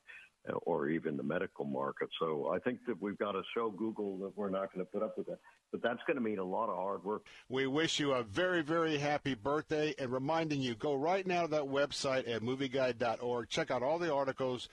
or 0.62 0.88
even 0.88 1.16
the 1.16 1.22
medical 1.22 1.64
market. 1.64 2.08
So 2.18 2.50
I 2.54 2.58
think 2.58 2.80
that 2.86 3.00
we've 3.00 3.18
got 3.18 3.32
to 3.32 3.42
show 3.54 3.70
Google 3.70 4.16
that 4.18 4.36
we're 4.36 4.50
not 4.50 4.72
going 4.72 4.84
to 4.84 4.90
put 4.90 5.02
up 5.02 5.16
with 5.18 5.26
that. 5.26 5.38
But 5.70 5.82
that's 5.82 6.00
going 6.06 6.16
to 6.16 6.22
mean 6.22 6.38
a 6.38 6.44
lot 6.44 6.70
of 6.70 6.76
hard 6.76 7.04
work. 7.04 7.26
We 7.48 7.66
wish 7.66 8.00
you 8.00 8.12
a 8.12 8.22
very, 8.22 8.62
very 8.62 8.96
happy 8.96 9.34
birthday 9.34 9.94
and 9.98 10.10
reminding 10.10 10.60
you 10.60 10.74
go 10.74 10.94
right 10.94 11.26
now 11.26 11.42
to 11.42 11.48
that 11.48 11.64
website 11.64 12.28
at 12.28 12.42
movieguide.org. 12.42 13.48
Check 13.48 13.70
out 13.70 13.82
all 13.82 13.98
the 13.98 14.12
articles. 14.12 14.68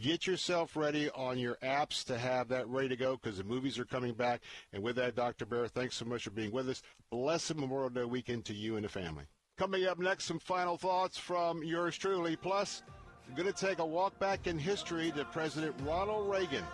Get 0.00 0.26
yourself 0.26 0.76
ready 0.76 1.10
on 1.10 1.38
your 1.38 1.56
apps 1.62 2.04
to 2.06 2.16
have 2.18 2.48
that 2.48 2.66
ready 2.68 2.88
to 2.88 2.96
go 2.96 3.16
because 3.16 3.38
the 3.38 3.44
movies 3.44 3.78
are 3.78 3.84
coming 3.84 4.14
back. 4.14 4.40
And 4.72 4.82
with 4.82 4.96
that, 4.96 5.16
Dr. 5.16 5.44
Baehr, 5.44 5.68
thanks 5.68 5.96
so 5.96 6.04
much 6.04 6.24
for 6.24 6.30
being 6.30 6.52
with 6.52 6.68
us. 6.68 6.82
Blessed 7.10 7.56
Memorial 7.56 7.90
Day 7.90 8.04
weekend 8.04 8.44
to 8.46 8.54
you 8.54 8.76
and 8.76 8.84
the 8.84 8.88
family. 8.88 9.24
Coming 9.58 9.86
up 9.86 9.98
next, 9.98 10.24
some 10.24 10.38
final 10.38 10.76
thoughts 10.76 11.18
from 11.18 11.64
yours 11.64 11.98
truly. 11.98 12.36
Plus, 12.36 12.82
we're 13.28 13.36
going 13.36 13.52
to 13.52 13.66
take 13.66 13.78
a 13.78 13.86
walk 13.86 14.18
back 14.18 14.46
in 14.46 14.58
history 14.58 15.12
to 15.12 15.24
President 15.26 15.74
Ronald 15.84 16.30
Reagan, 16.30 16.64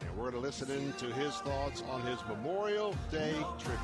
and 0.00 0.16
we're 0.16 0.30
going 0.30 0.34
to 0.34 0.40
listen 0.40 0.70
in 0.70 0.92
to 0.94 1.06
his 1.06 1.34
thoughts 1.36 1.82
on 1.90 2.02
his 2.02 2.18
Memorial 2.28 2.94
Day 3.10 3.34
tribute. 3.58 3.80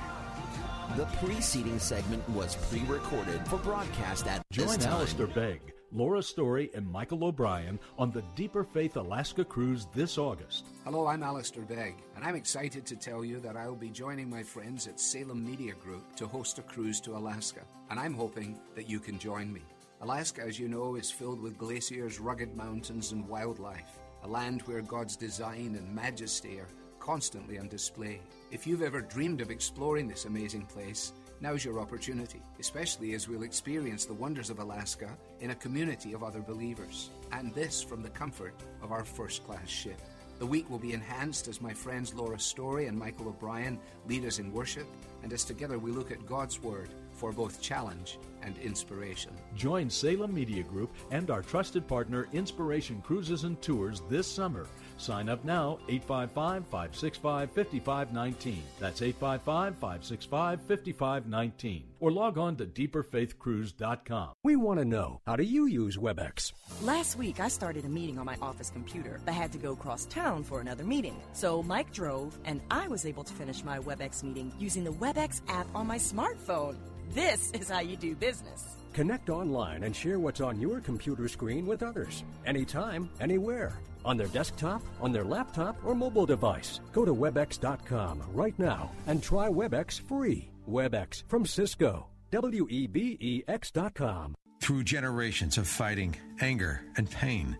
The 0.97 1.07
preceding 1.25 1.79
segment 1.79 2.29
was 2.31 2.57
pre-recorded 2.69 3.47
for 3.47 3.59
broadcast 3.59 4.27
at 4.27 4.43
Join 4.51 4.67
this 4.67 4.77
time. 4.79 4.93
Alistair 4.95 5.29
Begg 5.29 5.61
Laura 5.93 6.23
Story 6.23 6.71
and 6.75 6.87
Michael 6.87 7.25
O'Brien 7.25 7.79
on 7.99 8.13
the 8.13 8.23
Deeper 8.37 8.63
Faith 8.63 8.97
Alaska 8.97 9.45
cruise 9.45 9.89
this 9.93 10.19
August. 10.19 10.67
Hello, 10.85 11.09
I'm 11.09 11.23
Alistair 11.25 11.65
Begg, 11.65 11.95
and 12.15 12.25
I'm 12.25 12.37
excited 12.37 12.87
to 12.87 12.97
tell 12.97 13.25
you 13.25 13.41
that 13.41 13.57
I'll 13.57 13.75
be 13.75 13.91
joining 13.91 14.31
my 14.31 14.43
friends 14.43 14.87
at 14.87 15.01
Salem 15.01 15.45
Media 15.45 15.75
Group 15.75 16.15
to 16.17 16.29
host 16.29 16.59
a 16.59 16.63
cruise 16.63 17.01
to 17.01 17.17
Alaska, 17.17 17.63
and 17.91 17.99
I'm 17.99 18.15
hoping 18.15 18.61
that 18.77 18.89
you 18.89 19.01
can 19.01 19.19
join 19.19 19.53
me. 19.53 19.63
Alaska, 20.03 20.43
as 20.43 20.59
you 20.59 20.67
know, 20.67 20.95
is 20.95 21.11
filled 21.11 21.43
with 21.43 21.59
glaciers, 21.59 22.21
rugged 22.21 22.57
mountains, 22.57 23.13
and 23.13 23.29
wildlife, 23.29 23.99
a 24.23 24.29
land 24.29 24.63
where 24.63 24.81
God's 24.81 25.15
design 25.15 25.77
and 25.77 25.95
majesty 25.95 26.59
are 26.59 26.69
constantly 26.99 27.59
on 27.59 27.69
display. 27.69 28.19
If 28.51 28.67
you've 28.67 28.81
ever 28.81 29.03
dreamed 29.03 29.43
of 29.43 29.51
exploring 29.51 30.09
this 30.09 30.25
amazing 30.25 30.65
place, 30.65 31.13
now's 31.43 31.67
your 31.67 31.79
opportunity, 31.79 32.41
especially 32.59 33.13
as 33.13 33.29
we'll 33.29 33.43
experience 33.43 34.07
the 34.07 34.15
wonders 34.15 34.49
of 34.49 34.59
Alaska 34.59 35.11
in 35.41 35.51
a 35.51 35.55
community 35.55 36.15
of 36.15 36.23
other 36.23 36.41
believers, 36.41 37.11
and 37.33 37.55
this 37.55 37.83
from 37.83 38.03
the 38.03 38.09
comfort 38.09 38.55
of 38.83 38.93
our 38.93 39.05
first 39.05 39.45
class 39.45 39.69
ship. 39.69 40.01
The 40.39 40.47
week 40.47 40.71
will 40.71 40.79
be 40.79 40.95
enhanced 40.95 41.47
as 41.49 41.61
my 41.61 41.75
friends 41.75 42.15
Laura 42.15 42.39
Story 42.39 42.87
and 42.87 42.99
Michael 42.99 43.29
O'Brien 43.29 43.79
lead 44.09 44.25
us 44.25 44.39
in 44.39 44.51
worship, 44.51 44.87
and 45.23 45.31
as 45.31 45.45
together 45.45 45.79
we 45.79 45.91
look 45.93 46.11
at 46.11 46.25
God's 46.25 46.63
Word 46.63 46.89
for 47.21 47.33
both 47.33 47.61
challenge 47.61 48.19
and 48.43 48.57
inspiration. 48.59 49.33
Join 49.55 49.91
Salem 49.91 50.35
Media 50.35 50.63
Group 50.63 50.91
and 51.11 51.31
our 51.31 51.43
trusted 51.43 51.87
partner 51.87 52.27
Inspiration 52.33 53.03
Cruises 53.03 53.45
and 53.45 53.61
Tours 53.61 54.03
this 54.09 54.27
summer. 54.27 54.67
Sign 54.97 55.29
up 55.29 55.45
now 55.45 55.79
855 55.89 56.65
565 56.67 57.51
5519. 57.53 58.63
That's 58.79 59.03
855 59.03 59.75
565 59.79 60.61
5519. 60.63 61.85
Or 62.01 62.11
log 62.11 62.39
on 62.39 62.57
to 62.57 62.67
deeperfaithcruise.com. 62.67 64.33
We 64.43 64.57
want 64.57 64.79
to 64.79 64.85
know 64.85 65.21
how 65.27 65.37
do 65.37 65.43
you 65.43 65.67
use 65.67 65.99
WebEx? 65.99 66.53
Last 66.83 67.17
week, 67.17 67.41
I 67.41 67.49
started 67.49 67.85
a 67.85 67.89
meeting 67.89 68.19
on 68.19 68.25
my 68.25 68.37
office 68.41 68.71
computer, 68.71 69.21
but 69.25 69.35
had 69.35 69.53
to 69.53 69.59
go 69.59 69.77
cross 69.77 70.07
town 70.07 70.45
for 70.45 70.61
another 70.61 70.85
meeting. 70.85 71.21
So 71.33 71.63
Mike 71.63 71.93
drove, 71.93 72.39
and 72.45 72.61
I 72.71 72.89
was 72.89 73.05
able 73.05 73.25
to 73.25 73.35
finish 73.35 73.63
my 73.65 73.79
WebEx 73.79 74.23
meeting 74.23 74.53
using 74.59 74.85
the 74.85 74.93
WebEx 74.93 75.43
app 75.49 75.67
on 75.75 75.87
my 75.87 75.99
smartphone. 75.99 76.77
This 77.13 77.51
is 77.53 77.69
how 77.69 77.81
you 77.81 77.97
do 77.97 78.15
business. 78.15 78.77
Connect 78.93 79.31
online 79.31 79.83
and 79.83 79.95
share 79.95 80.21
what's 80.21 80.41
on 80.41 80.61
your 80.61 80.81
computer 80.81 81.27
screen 81.27 81.67
with 81.67 81.83
others. 81.83 82.23
Anytime, 82.47 83.11
anywhere. 83.21 83.81
On 84.05 84.17
their 84.17 84.29
desktop, 84.29 84.81
on 85.01 85.13
their 85.13 85.25
laptop, 85.25 85.77
or 85.85 85.97
mobile 85.97 86.25
device. 86.25 86.81
Go 86.93 87.05
to 87.05 87.13
WebEx.com 87.13 88.23
right 88.33 88.57
now 88.59 88.93
and 89.09 89.21
try 89.21 89.49
WebEx 89.49 90.01
free. 90.01 90.51
WebEx 90.69 91.25
from 91.27 91.45
Cisco. 91.45 92.07
W 92.31 92.69
E 92.71 92.87
B 92.87 93.19
E 93.21 93.43
X.com. 93.49 94.37
Through 94.61 94.85
generations 94.85 95.59
of 95.59 95.67
fighting, 95.67 96.15
anger, 96.41 96.83
and 96.97 97.11
pain, 97.11 97.57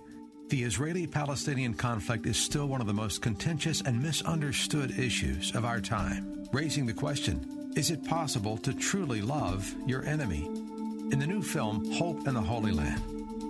the 0.49 0.63
Israeli 0.63 1.09
Palestinian 1.09 1.75
conflict 1.75 2.27
is 2.27 2.37
still 2.37 2.67
one 2.67 2.81
of 2.81 2.87
the 2.87 2.93
most 2.93 3.21
contentious 3.21 3.83
and 3.83 4.01
misunderstood 4.01 4.97
issues 4.97 5.55
of 5.57 5.65
our 5.65 5.81
time, 5.81 6.45
raising 6.53 6.87
the 6.87 6.95
question 6.95 7.60
is 7.77 7.91
it 7.91 8.05
possible 8.05 8.57
to 8.59 8.75
truly 8.75 9.23
love 9.23 9.73
your 9.87 10.05
enemy? 10.05 10.47
In 11.13 11.19
the 11.19 11.27
new 11.27 11.43
film, 11.43 11.91
Hope 11.93 12.27
in 12.27 12.35
the 12.35 12.41
Holy 12.41 12.73
Land, 12.73 13.01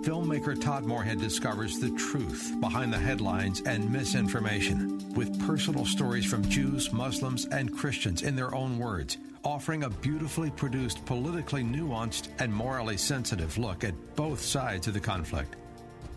filmmaker 0.03 0.59
Todd 0.59 0.83
Moorhead 0.83 1.19
discovers 1.19 1.79
the 1.79 1.89
truth 1.91 2.55
behind 2.59 2.93
the 2.93 2.99
headlines 2.99 3.61
and 3.61 3.91
misinformation 3.91 4.99
with 5.15 5.45
personal 5.45 5.85
stories 5.85 6.25
from 6.25 6.47
Jews, 6.47 6.93
Muslims, 6.93 7.45
and 7.45 7.75
Christians 7.75 8.21
in 8.21 8.35
their 8.35 8.53
own 8.53 8.77
words, 8.77 9.17
offering 9.43 9.83
a 9.83 9.89
beautifully 9.89 10.51
produced, 10.51 11.03
politically 11.05 11.63
nuanced, 11.63 12.29
and 12.39 12.53
morally 12.53 12.97
sensitive 12.97 13.57
look 13.57 13.83
at 13.83 14.15
both 14.15 14.39
sides 14.39 14.87
of 14.87 14.93
the 14.93 14.99
conflict. 14.99 15.55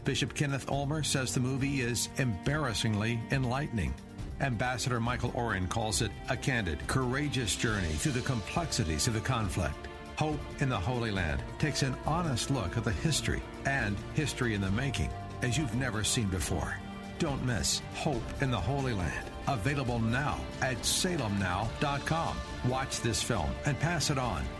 Bishop 0.04 0.34
Kenneth 0.34 0.68
Ulmer 0.68 1.02
says 1.02 1.32
the 1.32 1.40
movie 1.40 1.80
is 1.80 2.10
embarrassingly 2.18 3.18
enlightening. 3.30 3.94
Ambassador 4.40 5.00
Michael 5.00 5.32
Oren 5.34 5.66
calls 5.66 6.02
it 6.02 6.10
a 6.28 6.36
candid, 6.36 6.86
courageous 6.86 7.56
journey 7.56 7.92
through 7.92 8.12
the 8.12 8.20
complexities 8.20 9.06
of 9.06 9.14
the 9.14 9.20
conflict. 9.20 9.88
Hope 10.16 10.40
in 10.60 10.68
the 10.68 10.78
Holy 10.78 11.10
Land 11.10 11.42
takes 11.58 11.82
an 11.82 11.94
honest 12.06 12.50
look 12.50 12.76
at 12.76 12.84
the 12.84 12.92
history 12.92 13.42
and 13.66 13.96
history 14.14 14.54
in 14.54 14.60
the 14.60 14.70
making 14.70 15.10
as 15.42 15.58
you've 15.58 15.74
never 15.74 16.04
seen 16.04 16.28
before. 16.28 16.76
Don't 17.18 17.44
miss 17.44 17.80
Hope 17.94 18.22
in 18.40 18.50
the 18.50 18.60
Holy 18.60 18.92
Land. 18.92 19.30
Available 19.46 19.98
now 19.98 20.40
at 20.62 20.76
salemnow.com. 20.78 22.36
Watch 22.68 23.00
this 23.00 23.22
film 23.22 23.50
and 23.66 23.78
pass 23.78 24.10
it 24.10 24.18
on. 24.18 24.42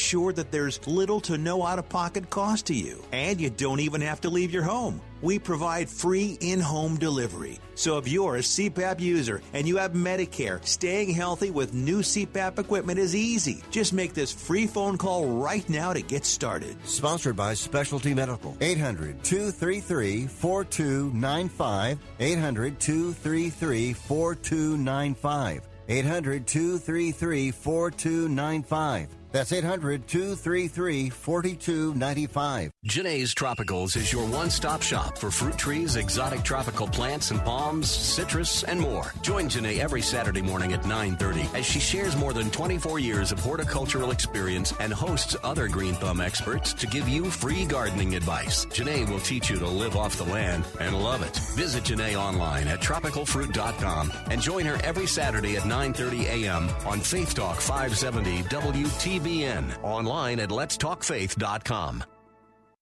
sure 0.00 0.32
that 0.32 0.50
there's 0.50 0.84
little 0.86 1.20
to 1.22 1.38
no 1.38 1.64
out 1.64 1.78
of 1.78 1.88
pocket 1.88 2.30
cost 2.30 2.66
to 2.66 2.74
you. 2.74 3.02
And 3.12 3.40
you 3.40 3.50
don't 3.50 3.80
even 3.80 4.00
have 4.00 4.20
to 4.22 4.30
leave 4.30 4.50
your 4.50 4.62
home 4.64 5.00
we 5.22 5.38
provide 5.38 5.88
free 5.88 6.38
in 6.40 6.60
home 6.60 6.96
delivery. 6.96 7.58
So 7.74 7.98
if 7.98 8.08
you're 8.08 8.36
a 8.36 8.40
CPAP 8.40 9.00
user 9.00 9.40
and 9.52 9.66
you 9.66 9.76
have 9.78 9.92
Medicare, 9.92 10.64
staying 10.64 11.10
healthy 11.10 11.50
with 11.50 11.74
new 11.74 12.00
CPAP 12.00 12.58
equipment 12.58 12.98
is 12.98 13.14
easy. 13.14 13.62
Just 13.70 13.92
make 13.92 14.14
this 14.14 14.32
free 14.32 14.66
phone 14.66 14.98
call 14.98 15.26
right 15.26 15.68
now 15.68 15.92
to 15.92 16.02
get 16.02 16.24
started. 16.24 16.76
Sponsored 16.86 17.36
by 17.36 17.54
Specialty 17.54 18.14
Medical. 18.14 18.56
800 18.60 19.22
233 19.24 20.26
4295. 20.26 21.98
800 22.18 22.80
233 22.80 23.92
4295. 23.92 25.68
800 25.88 26.46
233 26.46 27.50
4295. 27.50 29.19
That's 29.32 29.52
800 29.52 30.08
233 30.08 31.10
4295. 31.10 32.72
Janae's 32.86 33.34
Tropicals 33.34 33.96
is 33.96 34.12
your 34.12 34.26
one 34.26 34.50
stop 34.50 34.82
shop 34.82 35.16
for 35.16 35.30
fruit 35.30 35.56
trees, 35.56 35.94
exotic 35.94 36.42
tropical 36.42 36.88
plants 36.88 37.30
and 37.30 37.40
palms, 37.44 37.88
citrus, 37.88 38.64
and 38.64 38.80
more. 38.80 39.12
Join 39.22 39.48
Janae 39.48 39.78
every 39.78 40.02
Saturday 40.02 40.42
morning 40.42 40.72
at 40.72 40.82
9.30 40.82 41.54
as 41.54 41.64
she 41.64 41.78
shares 41.78 42.16
more 42.16 42.32
than 42.32 42.50
24 42.50 42.98
years 42.98 43.30
of 43.30 43.38
horticultural 43.38 44.10
experience 44.10 44.74
and 44.80 44.92
hosts 44.92 45.36
other 45.44 45.68
Green 45.68 45.94
Thumb 45.94 46.20
experts 46.20 46.74
to 46.74 46.88
give 46.88 47.08
you 47.08 47.30
free 47.30 47.64
gardening 47.64 48.16
advice. 48.16 48.66
Janae 48.66 49.08
will 49.08 49.20
teach 49.20 49.48
you 49.48 49.58
to 49.60 49.68
live 49.68 49.96
off 49.96 50.16
the 50.16 50.24
land 50.24 50.64
and 50.80 51.00
love 51.00 51.22
it. 51.22 51.36
Visit 51.54 51.84
Janae 51.84 52.16
online 52.16 52.66
at 52.66 52.80
tropicalfruit.com 52.80 54.12
and 54.30 54.40
join 54.40 54.66
her 54.66 54.80
every 54.82 55.06
Saturday 55.06 55.56
at 55.56 55.62
9.30 55.62 56.24
a.m. 56.24 56.68
on 56.84 56.98
Faith 56.98 57.34
Talk 57.34 57.60
570 57.60 58.42
WTB. 58.44 59.19
TBN. 59.20 59.82
Online 59.84 60.40
at 60.40 60.48
letstalkfaith.com. 60.48 62.04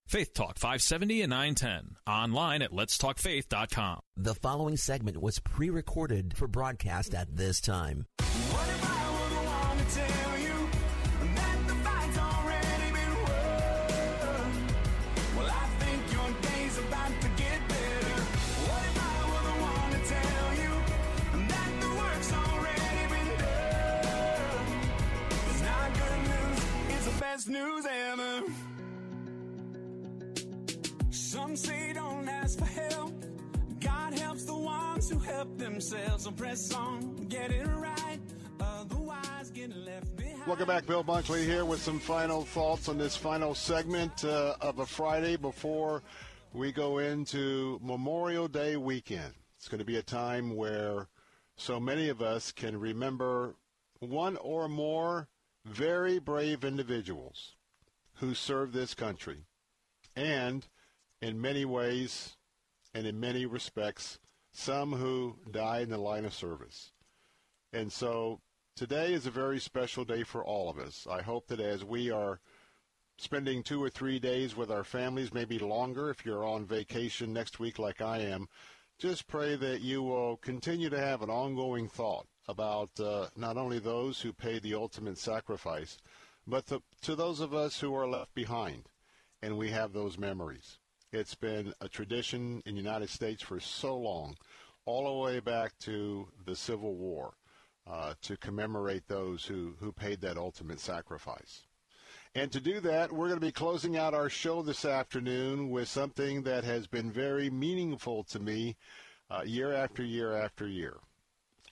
Faith 0.06 0.32
Talk 0.32 0.58
570 0.58 1.22
and 1.22 1.30
910. 1.30 1.96
Online 2.06 2.62
at 2.62 2.70
letstalkfaith.com. 2.72 4.00
The 4.16 4.34
following 4.34 4.76
segment 4.76 5.20
was 5.20 5.38
pre 5.38 5.68
recorded 5.70 6.34
for 6.36 6.48
broadcast 6.48 7.14
at 7.14 7.36
this 7.36 7.60
time. 7.60 8.06
Best 27.38 27.48
news 27.50 27.86
ever. 27.86 28.42
Some 31.10 31.54
say 31.54 31.92
don't 31.92 32.28
ask 32.28 32.58
for 32.58 32.64
help. 32.64 33.14
God 33.78 34.18
helps 34.18 34.44
the 34.44 34.56
ones 34.56 35.08
who 35.08 35.20
help 35.20 35.56
themselves. 35.56 36.24
So 36.24 36.32
press 36.32 36.74
on, 36.74 37.14
get 37.28 37.52
it 37.52 37.64
right. 37.66 38.18
Otherwise, 38.58 39.50
get 39.50 39.70
left 39.76 40.16
behind. 40.16 40.46
Welcome 40.48 40.66
back, 40.66 40.84
Bill 40.86 41.04
Bunkley 41.04 41.44
here 41.44 41.64
with 41.64 41.80
some 41.80 42.00
final 42.00 42.42
thoughts 42.42 42.88
on 42.88 42.98
this 42.98 43.16
final 43.16 43.54
segment 43.54 44.24
uh, 44.24 44.56
of 44.60 44.80
a 44.80 44.86
Friday 44.86 45.36
before 45.36 46.02
we 46.52 46.72
go 46.72 46.98
into 46.98 47.78
Memorial 47.80 48.48
Day 48.48 48.76
weekend. 48.76 49.32
It's 49.58 49.68
going 49.68 49.78
to 49.78 49.84
be 49.84 49.98
a 49.98 50.02
time 50.02 50.56
where 50.56 51.06
so 51.56 51.78
many 51.78 52.08
of 52.08 52.20
us 52.20 52.50
can 52.50 52.76
remember 52.80 53.54
one 54.00 54.36
or 54.38 54.68
more 54.68 55.28
very 55.68 56.18
brave 56.18 56.64
individuals 56.64 57.56
who 58.14 58.34
serve 58.34 58.72
this 58.72 58.94
country 58.94 59.44
and 60.16 60.66
in 61.20 61.40
many 61.40 61.64
ways 61.64 62.36
and 62.94 63.06
in 63.06 63.20
many 63.20 63.46
respects, 63.46 64.18
some 64.52 64.92
who 64.92 65.36
died 65.50 65.82
in 65.82 65.90
the 65.90 65.98
line 65.98 66.24
of 66.24 66.34
service. 66.34 66.92
And 67.72 67.92
so 67.92 68.40
today 68.74 69.12
is 69.12 69.26
a 69.26 69.30
very 69.30 69.60
special 69.60 70.04
day 70.04 70.22
for 70.22 70.42
all 70.44 70.70
of 70.70 70.78
us. 70.78 71.06
I 71.08 71.22
hope 71.22 71.46
that 71.48 71.60
as 71.60 71.84
we 71.84 72.10
are 72.10 72.40
spending 73.18 73.62
two 73.62 73.82
or 73.82 73.90
three 73.90 74.18
days 74.18 74.56
with 74.56 74.70
our 74.70 74.84
families, 74.84 75.34
maybe 75.34 75.58
longer 75.58 76.10
if 76.10 76.24
you're 76.24 76.46
on 76.46 76.64
vacation 76.64 77.32
next 77.32 77.60
week 77.60 77.78
like 77.78 78.00
I 78.00 78.18
am, 78.18 78.48
just 78.98 79.28
pray 79.28 79.54
that 79.56 79.80
you 79.80 80.02
will 80.02 80.38
continue 80.38 80.88
to 80.90 80.98
have 80.98 81.22
an 81.22 81.30
ongoing 81.30 81.88
thought 81.88 82.26
about 82.48 82.90
uh, 82.98 83.26
not 83.36 83.56
only 83.56 83.78
those 83.78 84.20
who 84.20 84.32
paid 84.32 84.62
the 84.62 84.74
ultimate 84.74 85.18
sacrifice, 85.18 85.98
but 86.46 86.66
to, 86.66 86.82
to 87.02 87.14
those 87.14 87.40
of 87.40 87.54
us 87.54 87.78
who 87.78 87.94
are 87.94 88.08
left 88.08 88.34
behind 88.34 88.88
and 89.42 89.56
we 89.56 89.70
have 89.70 89.92
those 89.92 90.18
memories. 90.18 90.78
It's 91.12 91.34
been 91.34 91.72
a 91.80 91.88
tradition 91.88 92.62
in 92.66 92.74
the 92.74 92.80
United 92.80 93.08
States 93.08 93.42
for 93.42 93.60
so 93.60 93.96
long, 93.96 94.36
all 94.84 95.04
the 95.04 95.24
way 95.24 95.40
back 95.40 95.78
to 95.80 96.28
the 96.44 96.56
Civil 96.56 96.96
War, 96.96 97.34
uh, 97.86 98.14
to 98.22 98.36
commemorate 98.36 99.06
those 99.06 99.44
who, 99.44 99.74
who 99.80 99.92
paid 99.92 100.20
that 100.20 100.36
ultimate 100.36 100.80
sacrifice. 100.80 101.62
And 102.34 102.52
to 102.52 102.60
do 102.60 102.80
that, 102.80 103.12
we're 103.12 103.28
going 103.28 103.40
to 103.40 103.46
be 103.46 103.52
closing 103.52 103.96
out 103.96 104.12
our 104.12 104.28
show 104.28 104.62
this 104.62 104.84
afternoon 104.84 105.70
with 105.70 105.88
something 105.88 106.42
that 106.42 106.64
has 106.64 106.86
been 106.86 107.10
very 107.10 107.48
meaningful 107.48 108.24
to 108.24 108.38
me 108.38 108.76
uh, 109.30 109.42
year 109.44 109.72
after 109.72 110.04
year 110.04 110.34
after 110.34 110.66
year. 110.66 110.98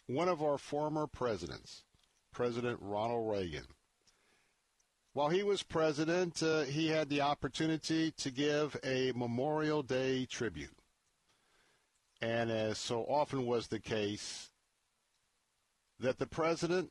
One 0.07 0.29
of 0.29 0.43
our 0.43 0.59
former 0.59 1.07
presidents, 1.07 1.85
President 2.33 2.79
Ronald 2.81 3.31
Reagan, 3.31 3.67
while 5.17 5.31
he 5.31 5.43
was 5.43 5.63
president, 5.63 6.43
uh, 6.43 6.65
he 6.65 6.89
had 6.89 7.09
the 7.09 7.23
opportunity 7.23 8.11
to 8.19 8.31
give 8.31 8.77
a 8.85 9.13
Memorial 9.17 9.83
Day 9.83 10.27
tribute. 10.27 10.77
And 12.21 12.51
as 12.51 12.77
so 12.77 13.01
often 13.05 13.47
was 13.47 13.69
the 13.69 13.81
case, 13.81 14.51
that 15.99 16.19
the 16.19 16.27
president 16.27 16.91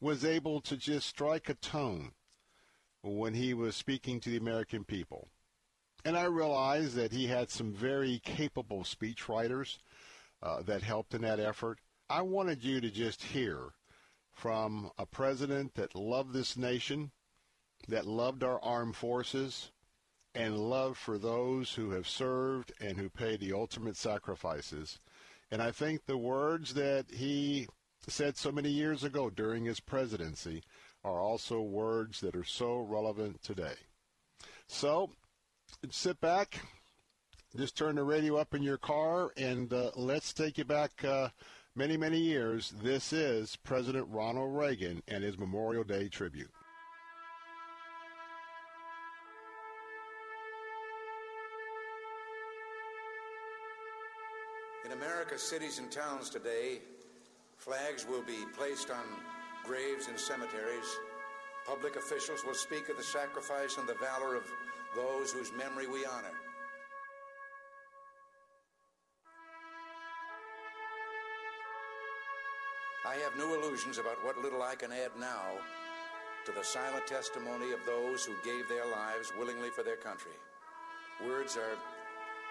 was 0.00 0.24
able 0.24 0.60
to 0.60 0.76
just 0.76 1.08
strike 1.08 1.48
a 1.48 1.54
tone 1.54 2.12
when 3.02 3.34
he 3.34 3.52
was 3.52 3.74
speaking 3.74 4.20
to 4.20 4.30
the 4.30 4.36
American 4.36 4.84
people. 4.84 5.28
And 6.04 6.16
I 6.16 6.24
realized 6.24 6.94
that 6.94 7.10
he 7.10 7.26
had 7.26 7.50
some 7.50 7.72
very 7.72 8.20
capable 8.24 8.82
speechwriters 8.82 9.78
uh, 10.40 10.62
that 10.62 10.82
helped 10.82 11.14
in 11.14 11.22
that 11.22 11.40
effort. 11.40 11.80
I 12.08 12.22
wanted 12.22 12.62
you 12.62 12.80
to 12.80 12.90
just 12.90 13.22
hear 13.22 13.72
from 14.32 14.90
a 14.96 15.06
president 15.06 15.74
that 15.74 15.96
loved 15.96 16.32
this 16.32 16.56
nation, 16.56 17.10
that 17.88 18.06
loved 18.06 18.44
our 18.44 18.62
armed 18.62 18.94
forces 18.94 19.72
and 20.32 20.56
love 20.56 20.96
for 20.96 21.18
those 21.18 21.72
who 21.74 21.90
have 21.90 22.06
served 22.06 22.72
and 22.80 22.96
who 22.96 23.08
pay 23.08 23.36
the 23.36 23.52
ultimate 23.52 23.96
sacrifices. 23.96 25.00
And 25.50 25.60
I 25.60 25.72
think 25.72 26.04
the 26.04 26.16
words 26.16 26.74
that 26.74 27.06
he 27.10 27.66
said 28.06 28.36
so 28.36 28.52
many 28.52 28.70
years 28.70 29.02
ago 29.02 29.28
during 29.28 29.64
his 29.64 29.80
presidency 29.80 30.62
are 31.02 31.18
also 31.20 31.60
words 31.60 32.20
that 32.20 32.36
are 32.36 32.44
so 32.44 32.78
relevant 32.78 33.42
today. 33.42 33.74
So 34.68 35.10
sit 35.90 36.20
back, 36.20 36.60
just 37.56 37.76
turn 37.76 37.96
the 37.96 38.04
radio 38.04 38.36
up 38.36 38.54
in 38.54 38.62
your 38.62 38.78
car, 38.78 39.32
and 39.36 39.72
uh, 39.72 39.90
let's 39.96 40.32
take 40.32 40.58
you 40.58 40.64
back 40.64 41.02
uh, 41.04 41.30
many, 41.76 41.98
many 41.98 42.18
years. 42.18 42.72
This 42.82 43.12
is 43.12 43.54
President 43.56 44.06
Ronald 44.10 44.56
Reagan 44.56 45.02
and 45.08 45.22
his 45.22 45.38
Memorial 45.38 45.84
Day 45.84 46.08
tribute. 46.08 46.50
In 54.86 54.92
America's 54.92 55.42
cities 55.42 55.78
and 55.78 55.90
towns 55.90 56.30
today, 56.30 56.78
flags 57.58 58.06
will 58.08 58.22
be 58.22 58.44
placed 58.56 58.90
on 58.90 59.04
graves 59.62 60.08
and 60.08 60.18
cemeteries. 60.18 60.96
Public 61.66 61.96
officials 61.96 62.42
will 62.46 62.54
speak 62.54 62.88
of 62.88 62.96
the 62.96 63.02
sacrifice 63.02 63.76
and 63.76 63.86
the 63.86 63.96
valor 64.00 64.34
of 64.34 64.44
those 64.94 65.30
whose 65.30 65.52
memory 65.52 65.86
we 65.86 66.06
honor. 66.06 66.32
I 73.06 73.14
have 73.22 73.38
no 73.38 73.54
illusions 73.54 73.98
about 73.98 74.22
what 74.24 74.36
little 74.42 74.62
I 74.62 74.74
can 74.74 74.90
add 74.90 75.12
now 75.20 75.54
to 76.44 76.50
the 76.50 76.64
silent 76.64 77.06
testimony 77.06 77.70
of 77.70 77.78
those 77.86 78.24
who 78.24 78.34
gave 78.44 78.68
their 78.68 78.84
lives 78.84 79.32
willingly 79.38 79.70
for 79.70 79.84
their 79.84 79.94
country. 79.94 80.32
Words 81.24 81.56
are 81.56 81.78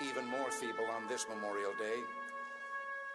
even 0.02 0.26
more 0.26 0.50
feeble 0.52 0.86
on 0.96 1.10
this 1.10 1.26
Memorial 1.28 1.74
Day, 1.78 2.00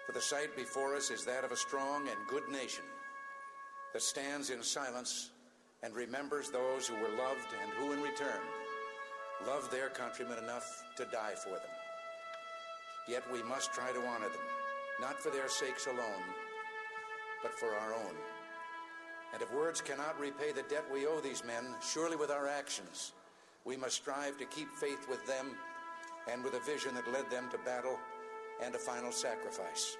for 0.05 0.13
the 0.13 0.21
sight 0.21 0.55
before 0.55 0.95
us 0.95 1.11
is 1.11 1.25
that 1.25 1.43
of 1.43 1.51
a 1.51 1.57
strong 1.57 2.09
and 2.09 2.29
good 2.29 2.47
nation 2.51 2.85
that 3.95 4.03
stands 4.03 4.51
in 4.51 4.63
silence 4.63 5.31
and 5.83 5.95
remembers 5.95 6.51
those 6.51 6.87
who 6.87 6.95
were 6.97 7.17
loved 7.17 7.49
and 7.63 7.73
who, 7.79 7.93
in 7.93 8.03
return, 8.03 8.43
loved 9.47 9.73
their 9.73 9.89
countrymen 9.89 10.37
enough 10.37 10.85
to 10.95 11.07
die 11.07 11.35
for 11.43 11.55
them. 11.55 11.77
Yet 13.09 13.25
we 13.33 13.43
must 13.43 13.73
try 13.73 13.93
to 13.93 14.07
honor 14.07 14.29
them, 14.29 14.49
not 15.01 15.19
for 15.19 15.31
their 15.31 15.49
sakes 15.49 15.87
alone, 15.87 16.23
but 17.43 17.55
for 17.55 17.75
our 17.75 17.95
own. 17.95 18.15
And 19.33 19.43
if 19.43 19.53
words 19.53 19.81
cannot 19.81 20.19
repay 20.19 20.53
the 20.53 20.63
debt 20.63 20.85
we 20.93 21.07
owe 21.07 21.21
these 21.21 21.45
men, 21.45 21.75
surely 21.83 22.17
with 22.17 22.31
our 22.31 22.49
actions, 22.49 23.13
we 23.65 23.77
must 23.77 23.97
strive 23.97 24.37
to 24.39 24.45
keep 24.47 24.75
faith 24.75 25.07
with 25.09 25.25
them 25.27 25.57
and 26.31 26.43
with 26.43 26.55
a 26.55 26.61
vision 26.61 26.95
that 26.95 27.13
led 27.13 27.31
them 27.31 27.49
to 27.51 27.59
battle 27.59 27.99
and 28.63 28.75
a 28.75 28.79
final 28.79 29.13
sacrifice. 29.13 29.97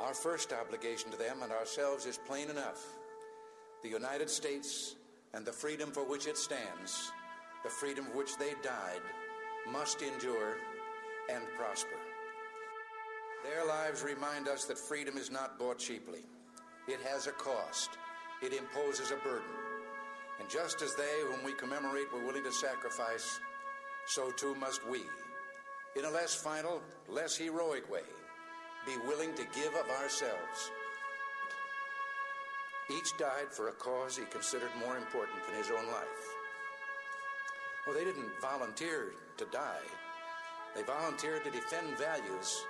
Our 0.00 0.14
first 0.14 0.52
obligation 0.52 1.10
to 1.10 1.16
them 1.16 1.42
and 1.42 1.52
ourselves 1.52 2.06
is 2.06 2.18
plain 2.26 2.50
enough. 2.50 2.84
The 3.82 3.88
United 3.88 4.28
States 4.28 4.96
and 5.34 5.44
the 5.44 5.52
freedom 5.52 5.90
for 5.90 6.04
which 6.04 6.26
it 6.26 6.36
stands, 6.36 7.12
the 7.62 7.70
freedom 7.70 8.06
for 8.06 8.18
which 8.18 8.36
they 8.36 8.52
died, 8.62 9.00
must 9.70 10.02
endure 10.02 10.56
and 11.30 11.42
prosper. 11.56 11.96
Their 13.46 13.64
lives 13.64 14.02
remind 14.02 14.48
us 14.48 14.64
that 14.64 14.76
freedom 14.76 15.16
is 15.16 15.30
not 15.30 15.56
bought 15.56 15.78
cheaply. 15.78 16.24
It 16.88 16.98
has 17.02 17.28
a 17.28 17.32
cost. 17.32 17.90
It 18.42 18.52
imposes 18.52 19.12
a 19.12 19.16
burden. 19.16 19.54
And 20.40 20.50
just 20.50 20.82
as 20.82 20.96
they, 20.96 21.20
whom 21.22 21.44
we 21.44 21.52
commemorate, 21.52 22.12
were 22.12 22.26
willing 22.26 22.42
to 22.42 22.52
sacrifice, 22.52 23.38
so 24.06 24.32
too 24.32 24.56
must 24.56 24.80
we, 24.88 25.02
in 25.96 26.04
a 26.04 26.10
less 26.10 26.34
final, 26.34 26.82
less 27.08 27.36
heroic 27.36 27.90
way, 27.90 28.02
be 28.84 28.96
willing 29.06 29.32
to 29.34 29.44
give 29.54 29.74
of 29.74 29.88
ourselves. 30.02 30.72
Each 32.90 33.16
died 33.16 33.52
for 33.52 33.68
a 33.68 33.72
cause 33.72 34.16
he 34.16 34.24
considered 34.24 34.70
more 34.84 34.96
important 34.96 35.38
than 35.46 35.56
his 35.56 35.70
own 35.70 35.86
life. 35.86 36.24
Well, 37.86 37.94
they 37.94 38.04
didn't 38.04 38.40
volunteer 38.40 39.12
to 39.36 39.44
die. 39.52 39.86
They 40.74 40.82
volunteered 40.82 41.44
to 41.44 41.50
defend 41.50 41.96
values 41.96 42.66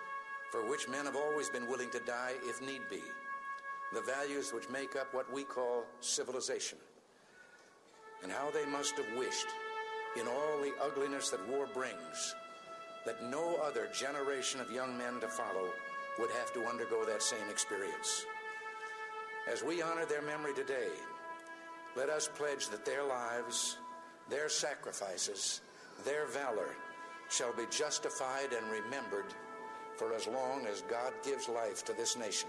for 0.56 0.70
which 0.70 0.88
men 0.88 1.04
have 1.04 1.16
always 1.16 1.50
been 1.50 1.68
willing 1.68 1.90
to 1.90 1.98
die 2.06 2.32
if 2.44 2.62
need 2.62 2.80
be. 2.88 3.02
The 3.92 4.00
values 4.00 4.54
which 4.54 4.70
make 4.70 4.96
up 4.96 5.12
what 5.12 5.30
we 5.30 5.44
call 5.44 5.84
civilization. 6.00 6.78
And 8.22 8.32
how 8.32 8.50
they 8.50 8.64
must 8.64 8.96
have 8.96 9.18
wished, 9.18 9.48
in 10.18 10.26
all 10.26 10.62
the 10.62 10.72
ugliness 10.82 11.28
that 11.28 11.46
war 11.46 11.68
brings, 11.74 12.34
that 13.04 13.22
no 13.22 13.56
other 13.56 13.90
generation 13.92 14.58
of 14.58 14.72
young 14.72 14.96
men 14.96 15.20
to 15.20 15.28
follow 15.28 15.68
would 16.18 16.30
have 16.30 16.54
to 16.54 16.64
undergo 16.64 17.04
that 17.04 17.22
same 17.22 17.50
experience. 17.50 18.24
As 19.52 19.62
we 19.62 19.82
honor 19.82 20.06
their 20.06 20.22
memory 20.22 20.54
today, 20.54 20.88
let 21.96 22.08
us 22.08 22.30
pledge 22.34 22.68
that 22.68 22.86
their 22.86 23.04
lives, 23.04 23.76
their 24.30 24.48
sacrifices, 24.48 25.60
their 26.02 26.26
valor 26.26 26.70
shall 27.28 27.52
be 27.52 27.66
justified 27.70 28.54
and 28.54 28.66
remembered 28.70 29.34
for 29.96 30.14
as 30.14 30.26
long 30.26 30.66
as 30.66 30.82
God 30.82 31.12
gives 31.24 31.48
life 31.48 31.84
to 31.84 31.92
this 31.92 32.16
nation. 32.16 32.48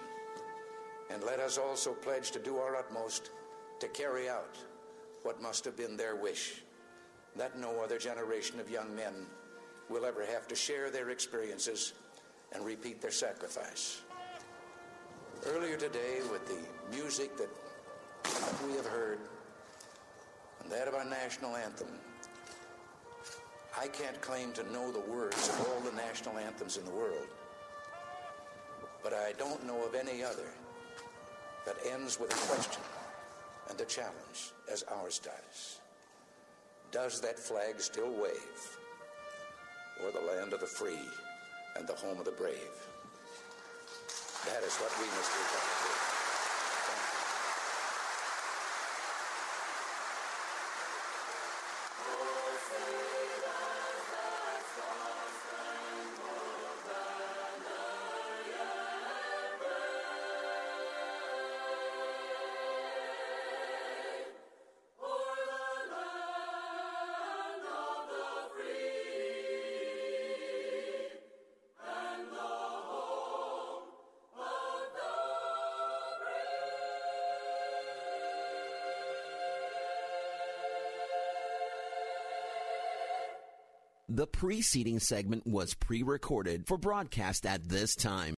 And 1.09 1.23
let 1.23 1.39
us 1.39 1.57
also 1.57 1.93
pledge 1.93 2.31
to 2.31 2.39
do 2.39 2.57
our 2.57 2.75
utmost 2.75 3.31
to 3.79 3.87
carry 3.87 4.29
out 4.29 4.57
what 5.23 5.41
must 5.41 5.65
have 5.65 5.77
been 5.77 5.97
their 5.97 6.15
wish 6.15 6.63
that 7.37 7.57
no 7.57 7.81
other 7.81 7.97
generation 7.97 8.59
of 8.59 8.69
young 8.69 8.95
men 8.95 9.13
will 9.89 10.05
ever 10.05 10.25
have 10.25 10.47
to 10.47 10.55
share 10.55 10.89
their 10.89 11.09
experiences 11.09 11.93
and 12.53 12.65
repeat 12.65 13.01
their 13.01 13.11
sacrifice. 13.11 14.01
Earlier 15.45 15.77
today, 15.77 16.19
with 16.31 16.47
the 16.47 16.57
music 16.95 17.37
that 17.37 17.49
we 18.67 18.75
have 18.75 18.87
heard 18.87 19.19
and 20.63 20.71
that 20.71 20.87
of 20.87 20.95
our 20.95 21.05
national 21.05 21.55
anthem, 21.55 21.87
I 23.79 23.87
can't 23.87 24.19
claim 24.21 24.51
to 24.53 24.71
know 24.73 24.91
the 24.91 24.99
words 24.99 25.49
of 25.49 25.67
all 25.67 25.79
the 25.81 25.95
national 25.95 26.39
anthems 26.39 26.77
in 26.77 26.85
the 26.85 26.91
world, 26.91 27.27
but 29.03 29.13
I 29.13 29.33
don't 29.37 29.65
know 29.65 29.85
of 29.85 29.95
any 29.95 30.23
other 30.23 30.49
that 31.65 31.75
ends 31.91 32.19
with 32.19 32.31
a 32.31 32.53
question 32.53 32.81
and 33.69 33.79
a 33.79 33.85
challenge 33.85 34.51
as 34.71 34.83
ours 34.83 35.19
does. 35.19 35.79
Does 36.91 37.21
that 37.21 37.37
flag 37.37 37.79
still 37.79 38.11
wave? 38.11 38.77
or 40.03 40.11
the 40.11 40.19
land 40.19 40.53
of 40.53 40.59
the 40.59 40.65
free 40.65 41.09
and 41.75 41.87
the 41.87 41.93
home 41.93 42.19
of 42.19 42.25
the 42.25 42.31
brave. 42.31 42.73
That 44.45 44.63
is 44.63 44.75
what 44.75 44.91
we 44.99 45.07
must 45.07 45.31
do. 45.31 45.96
The 84.17 84.25
preceding 84.25 84.99
segment 84.99 85.45
was 85.45 85.75
pre 85.75 86.01
recorded 86.01 86.65
for 86.65 86.75
broadcast 86.75 87.45
at 87.45 87.69
this 87.69 87.93
time. 87.93 88.35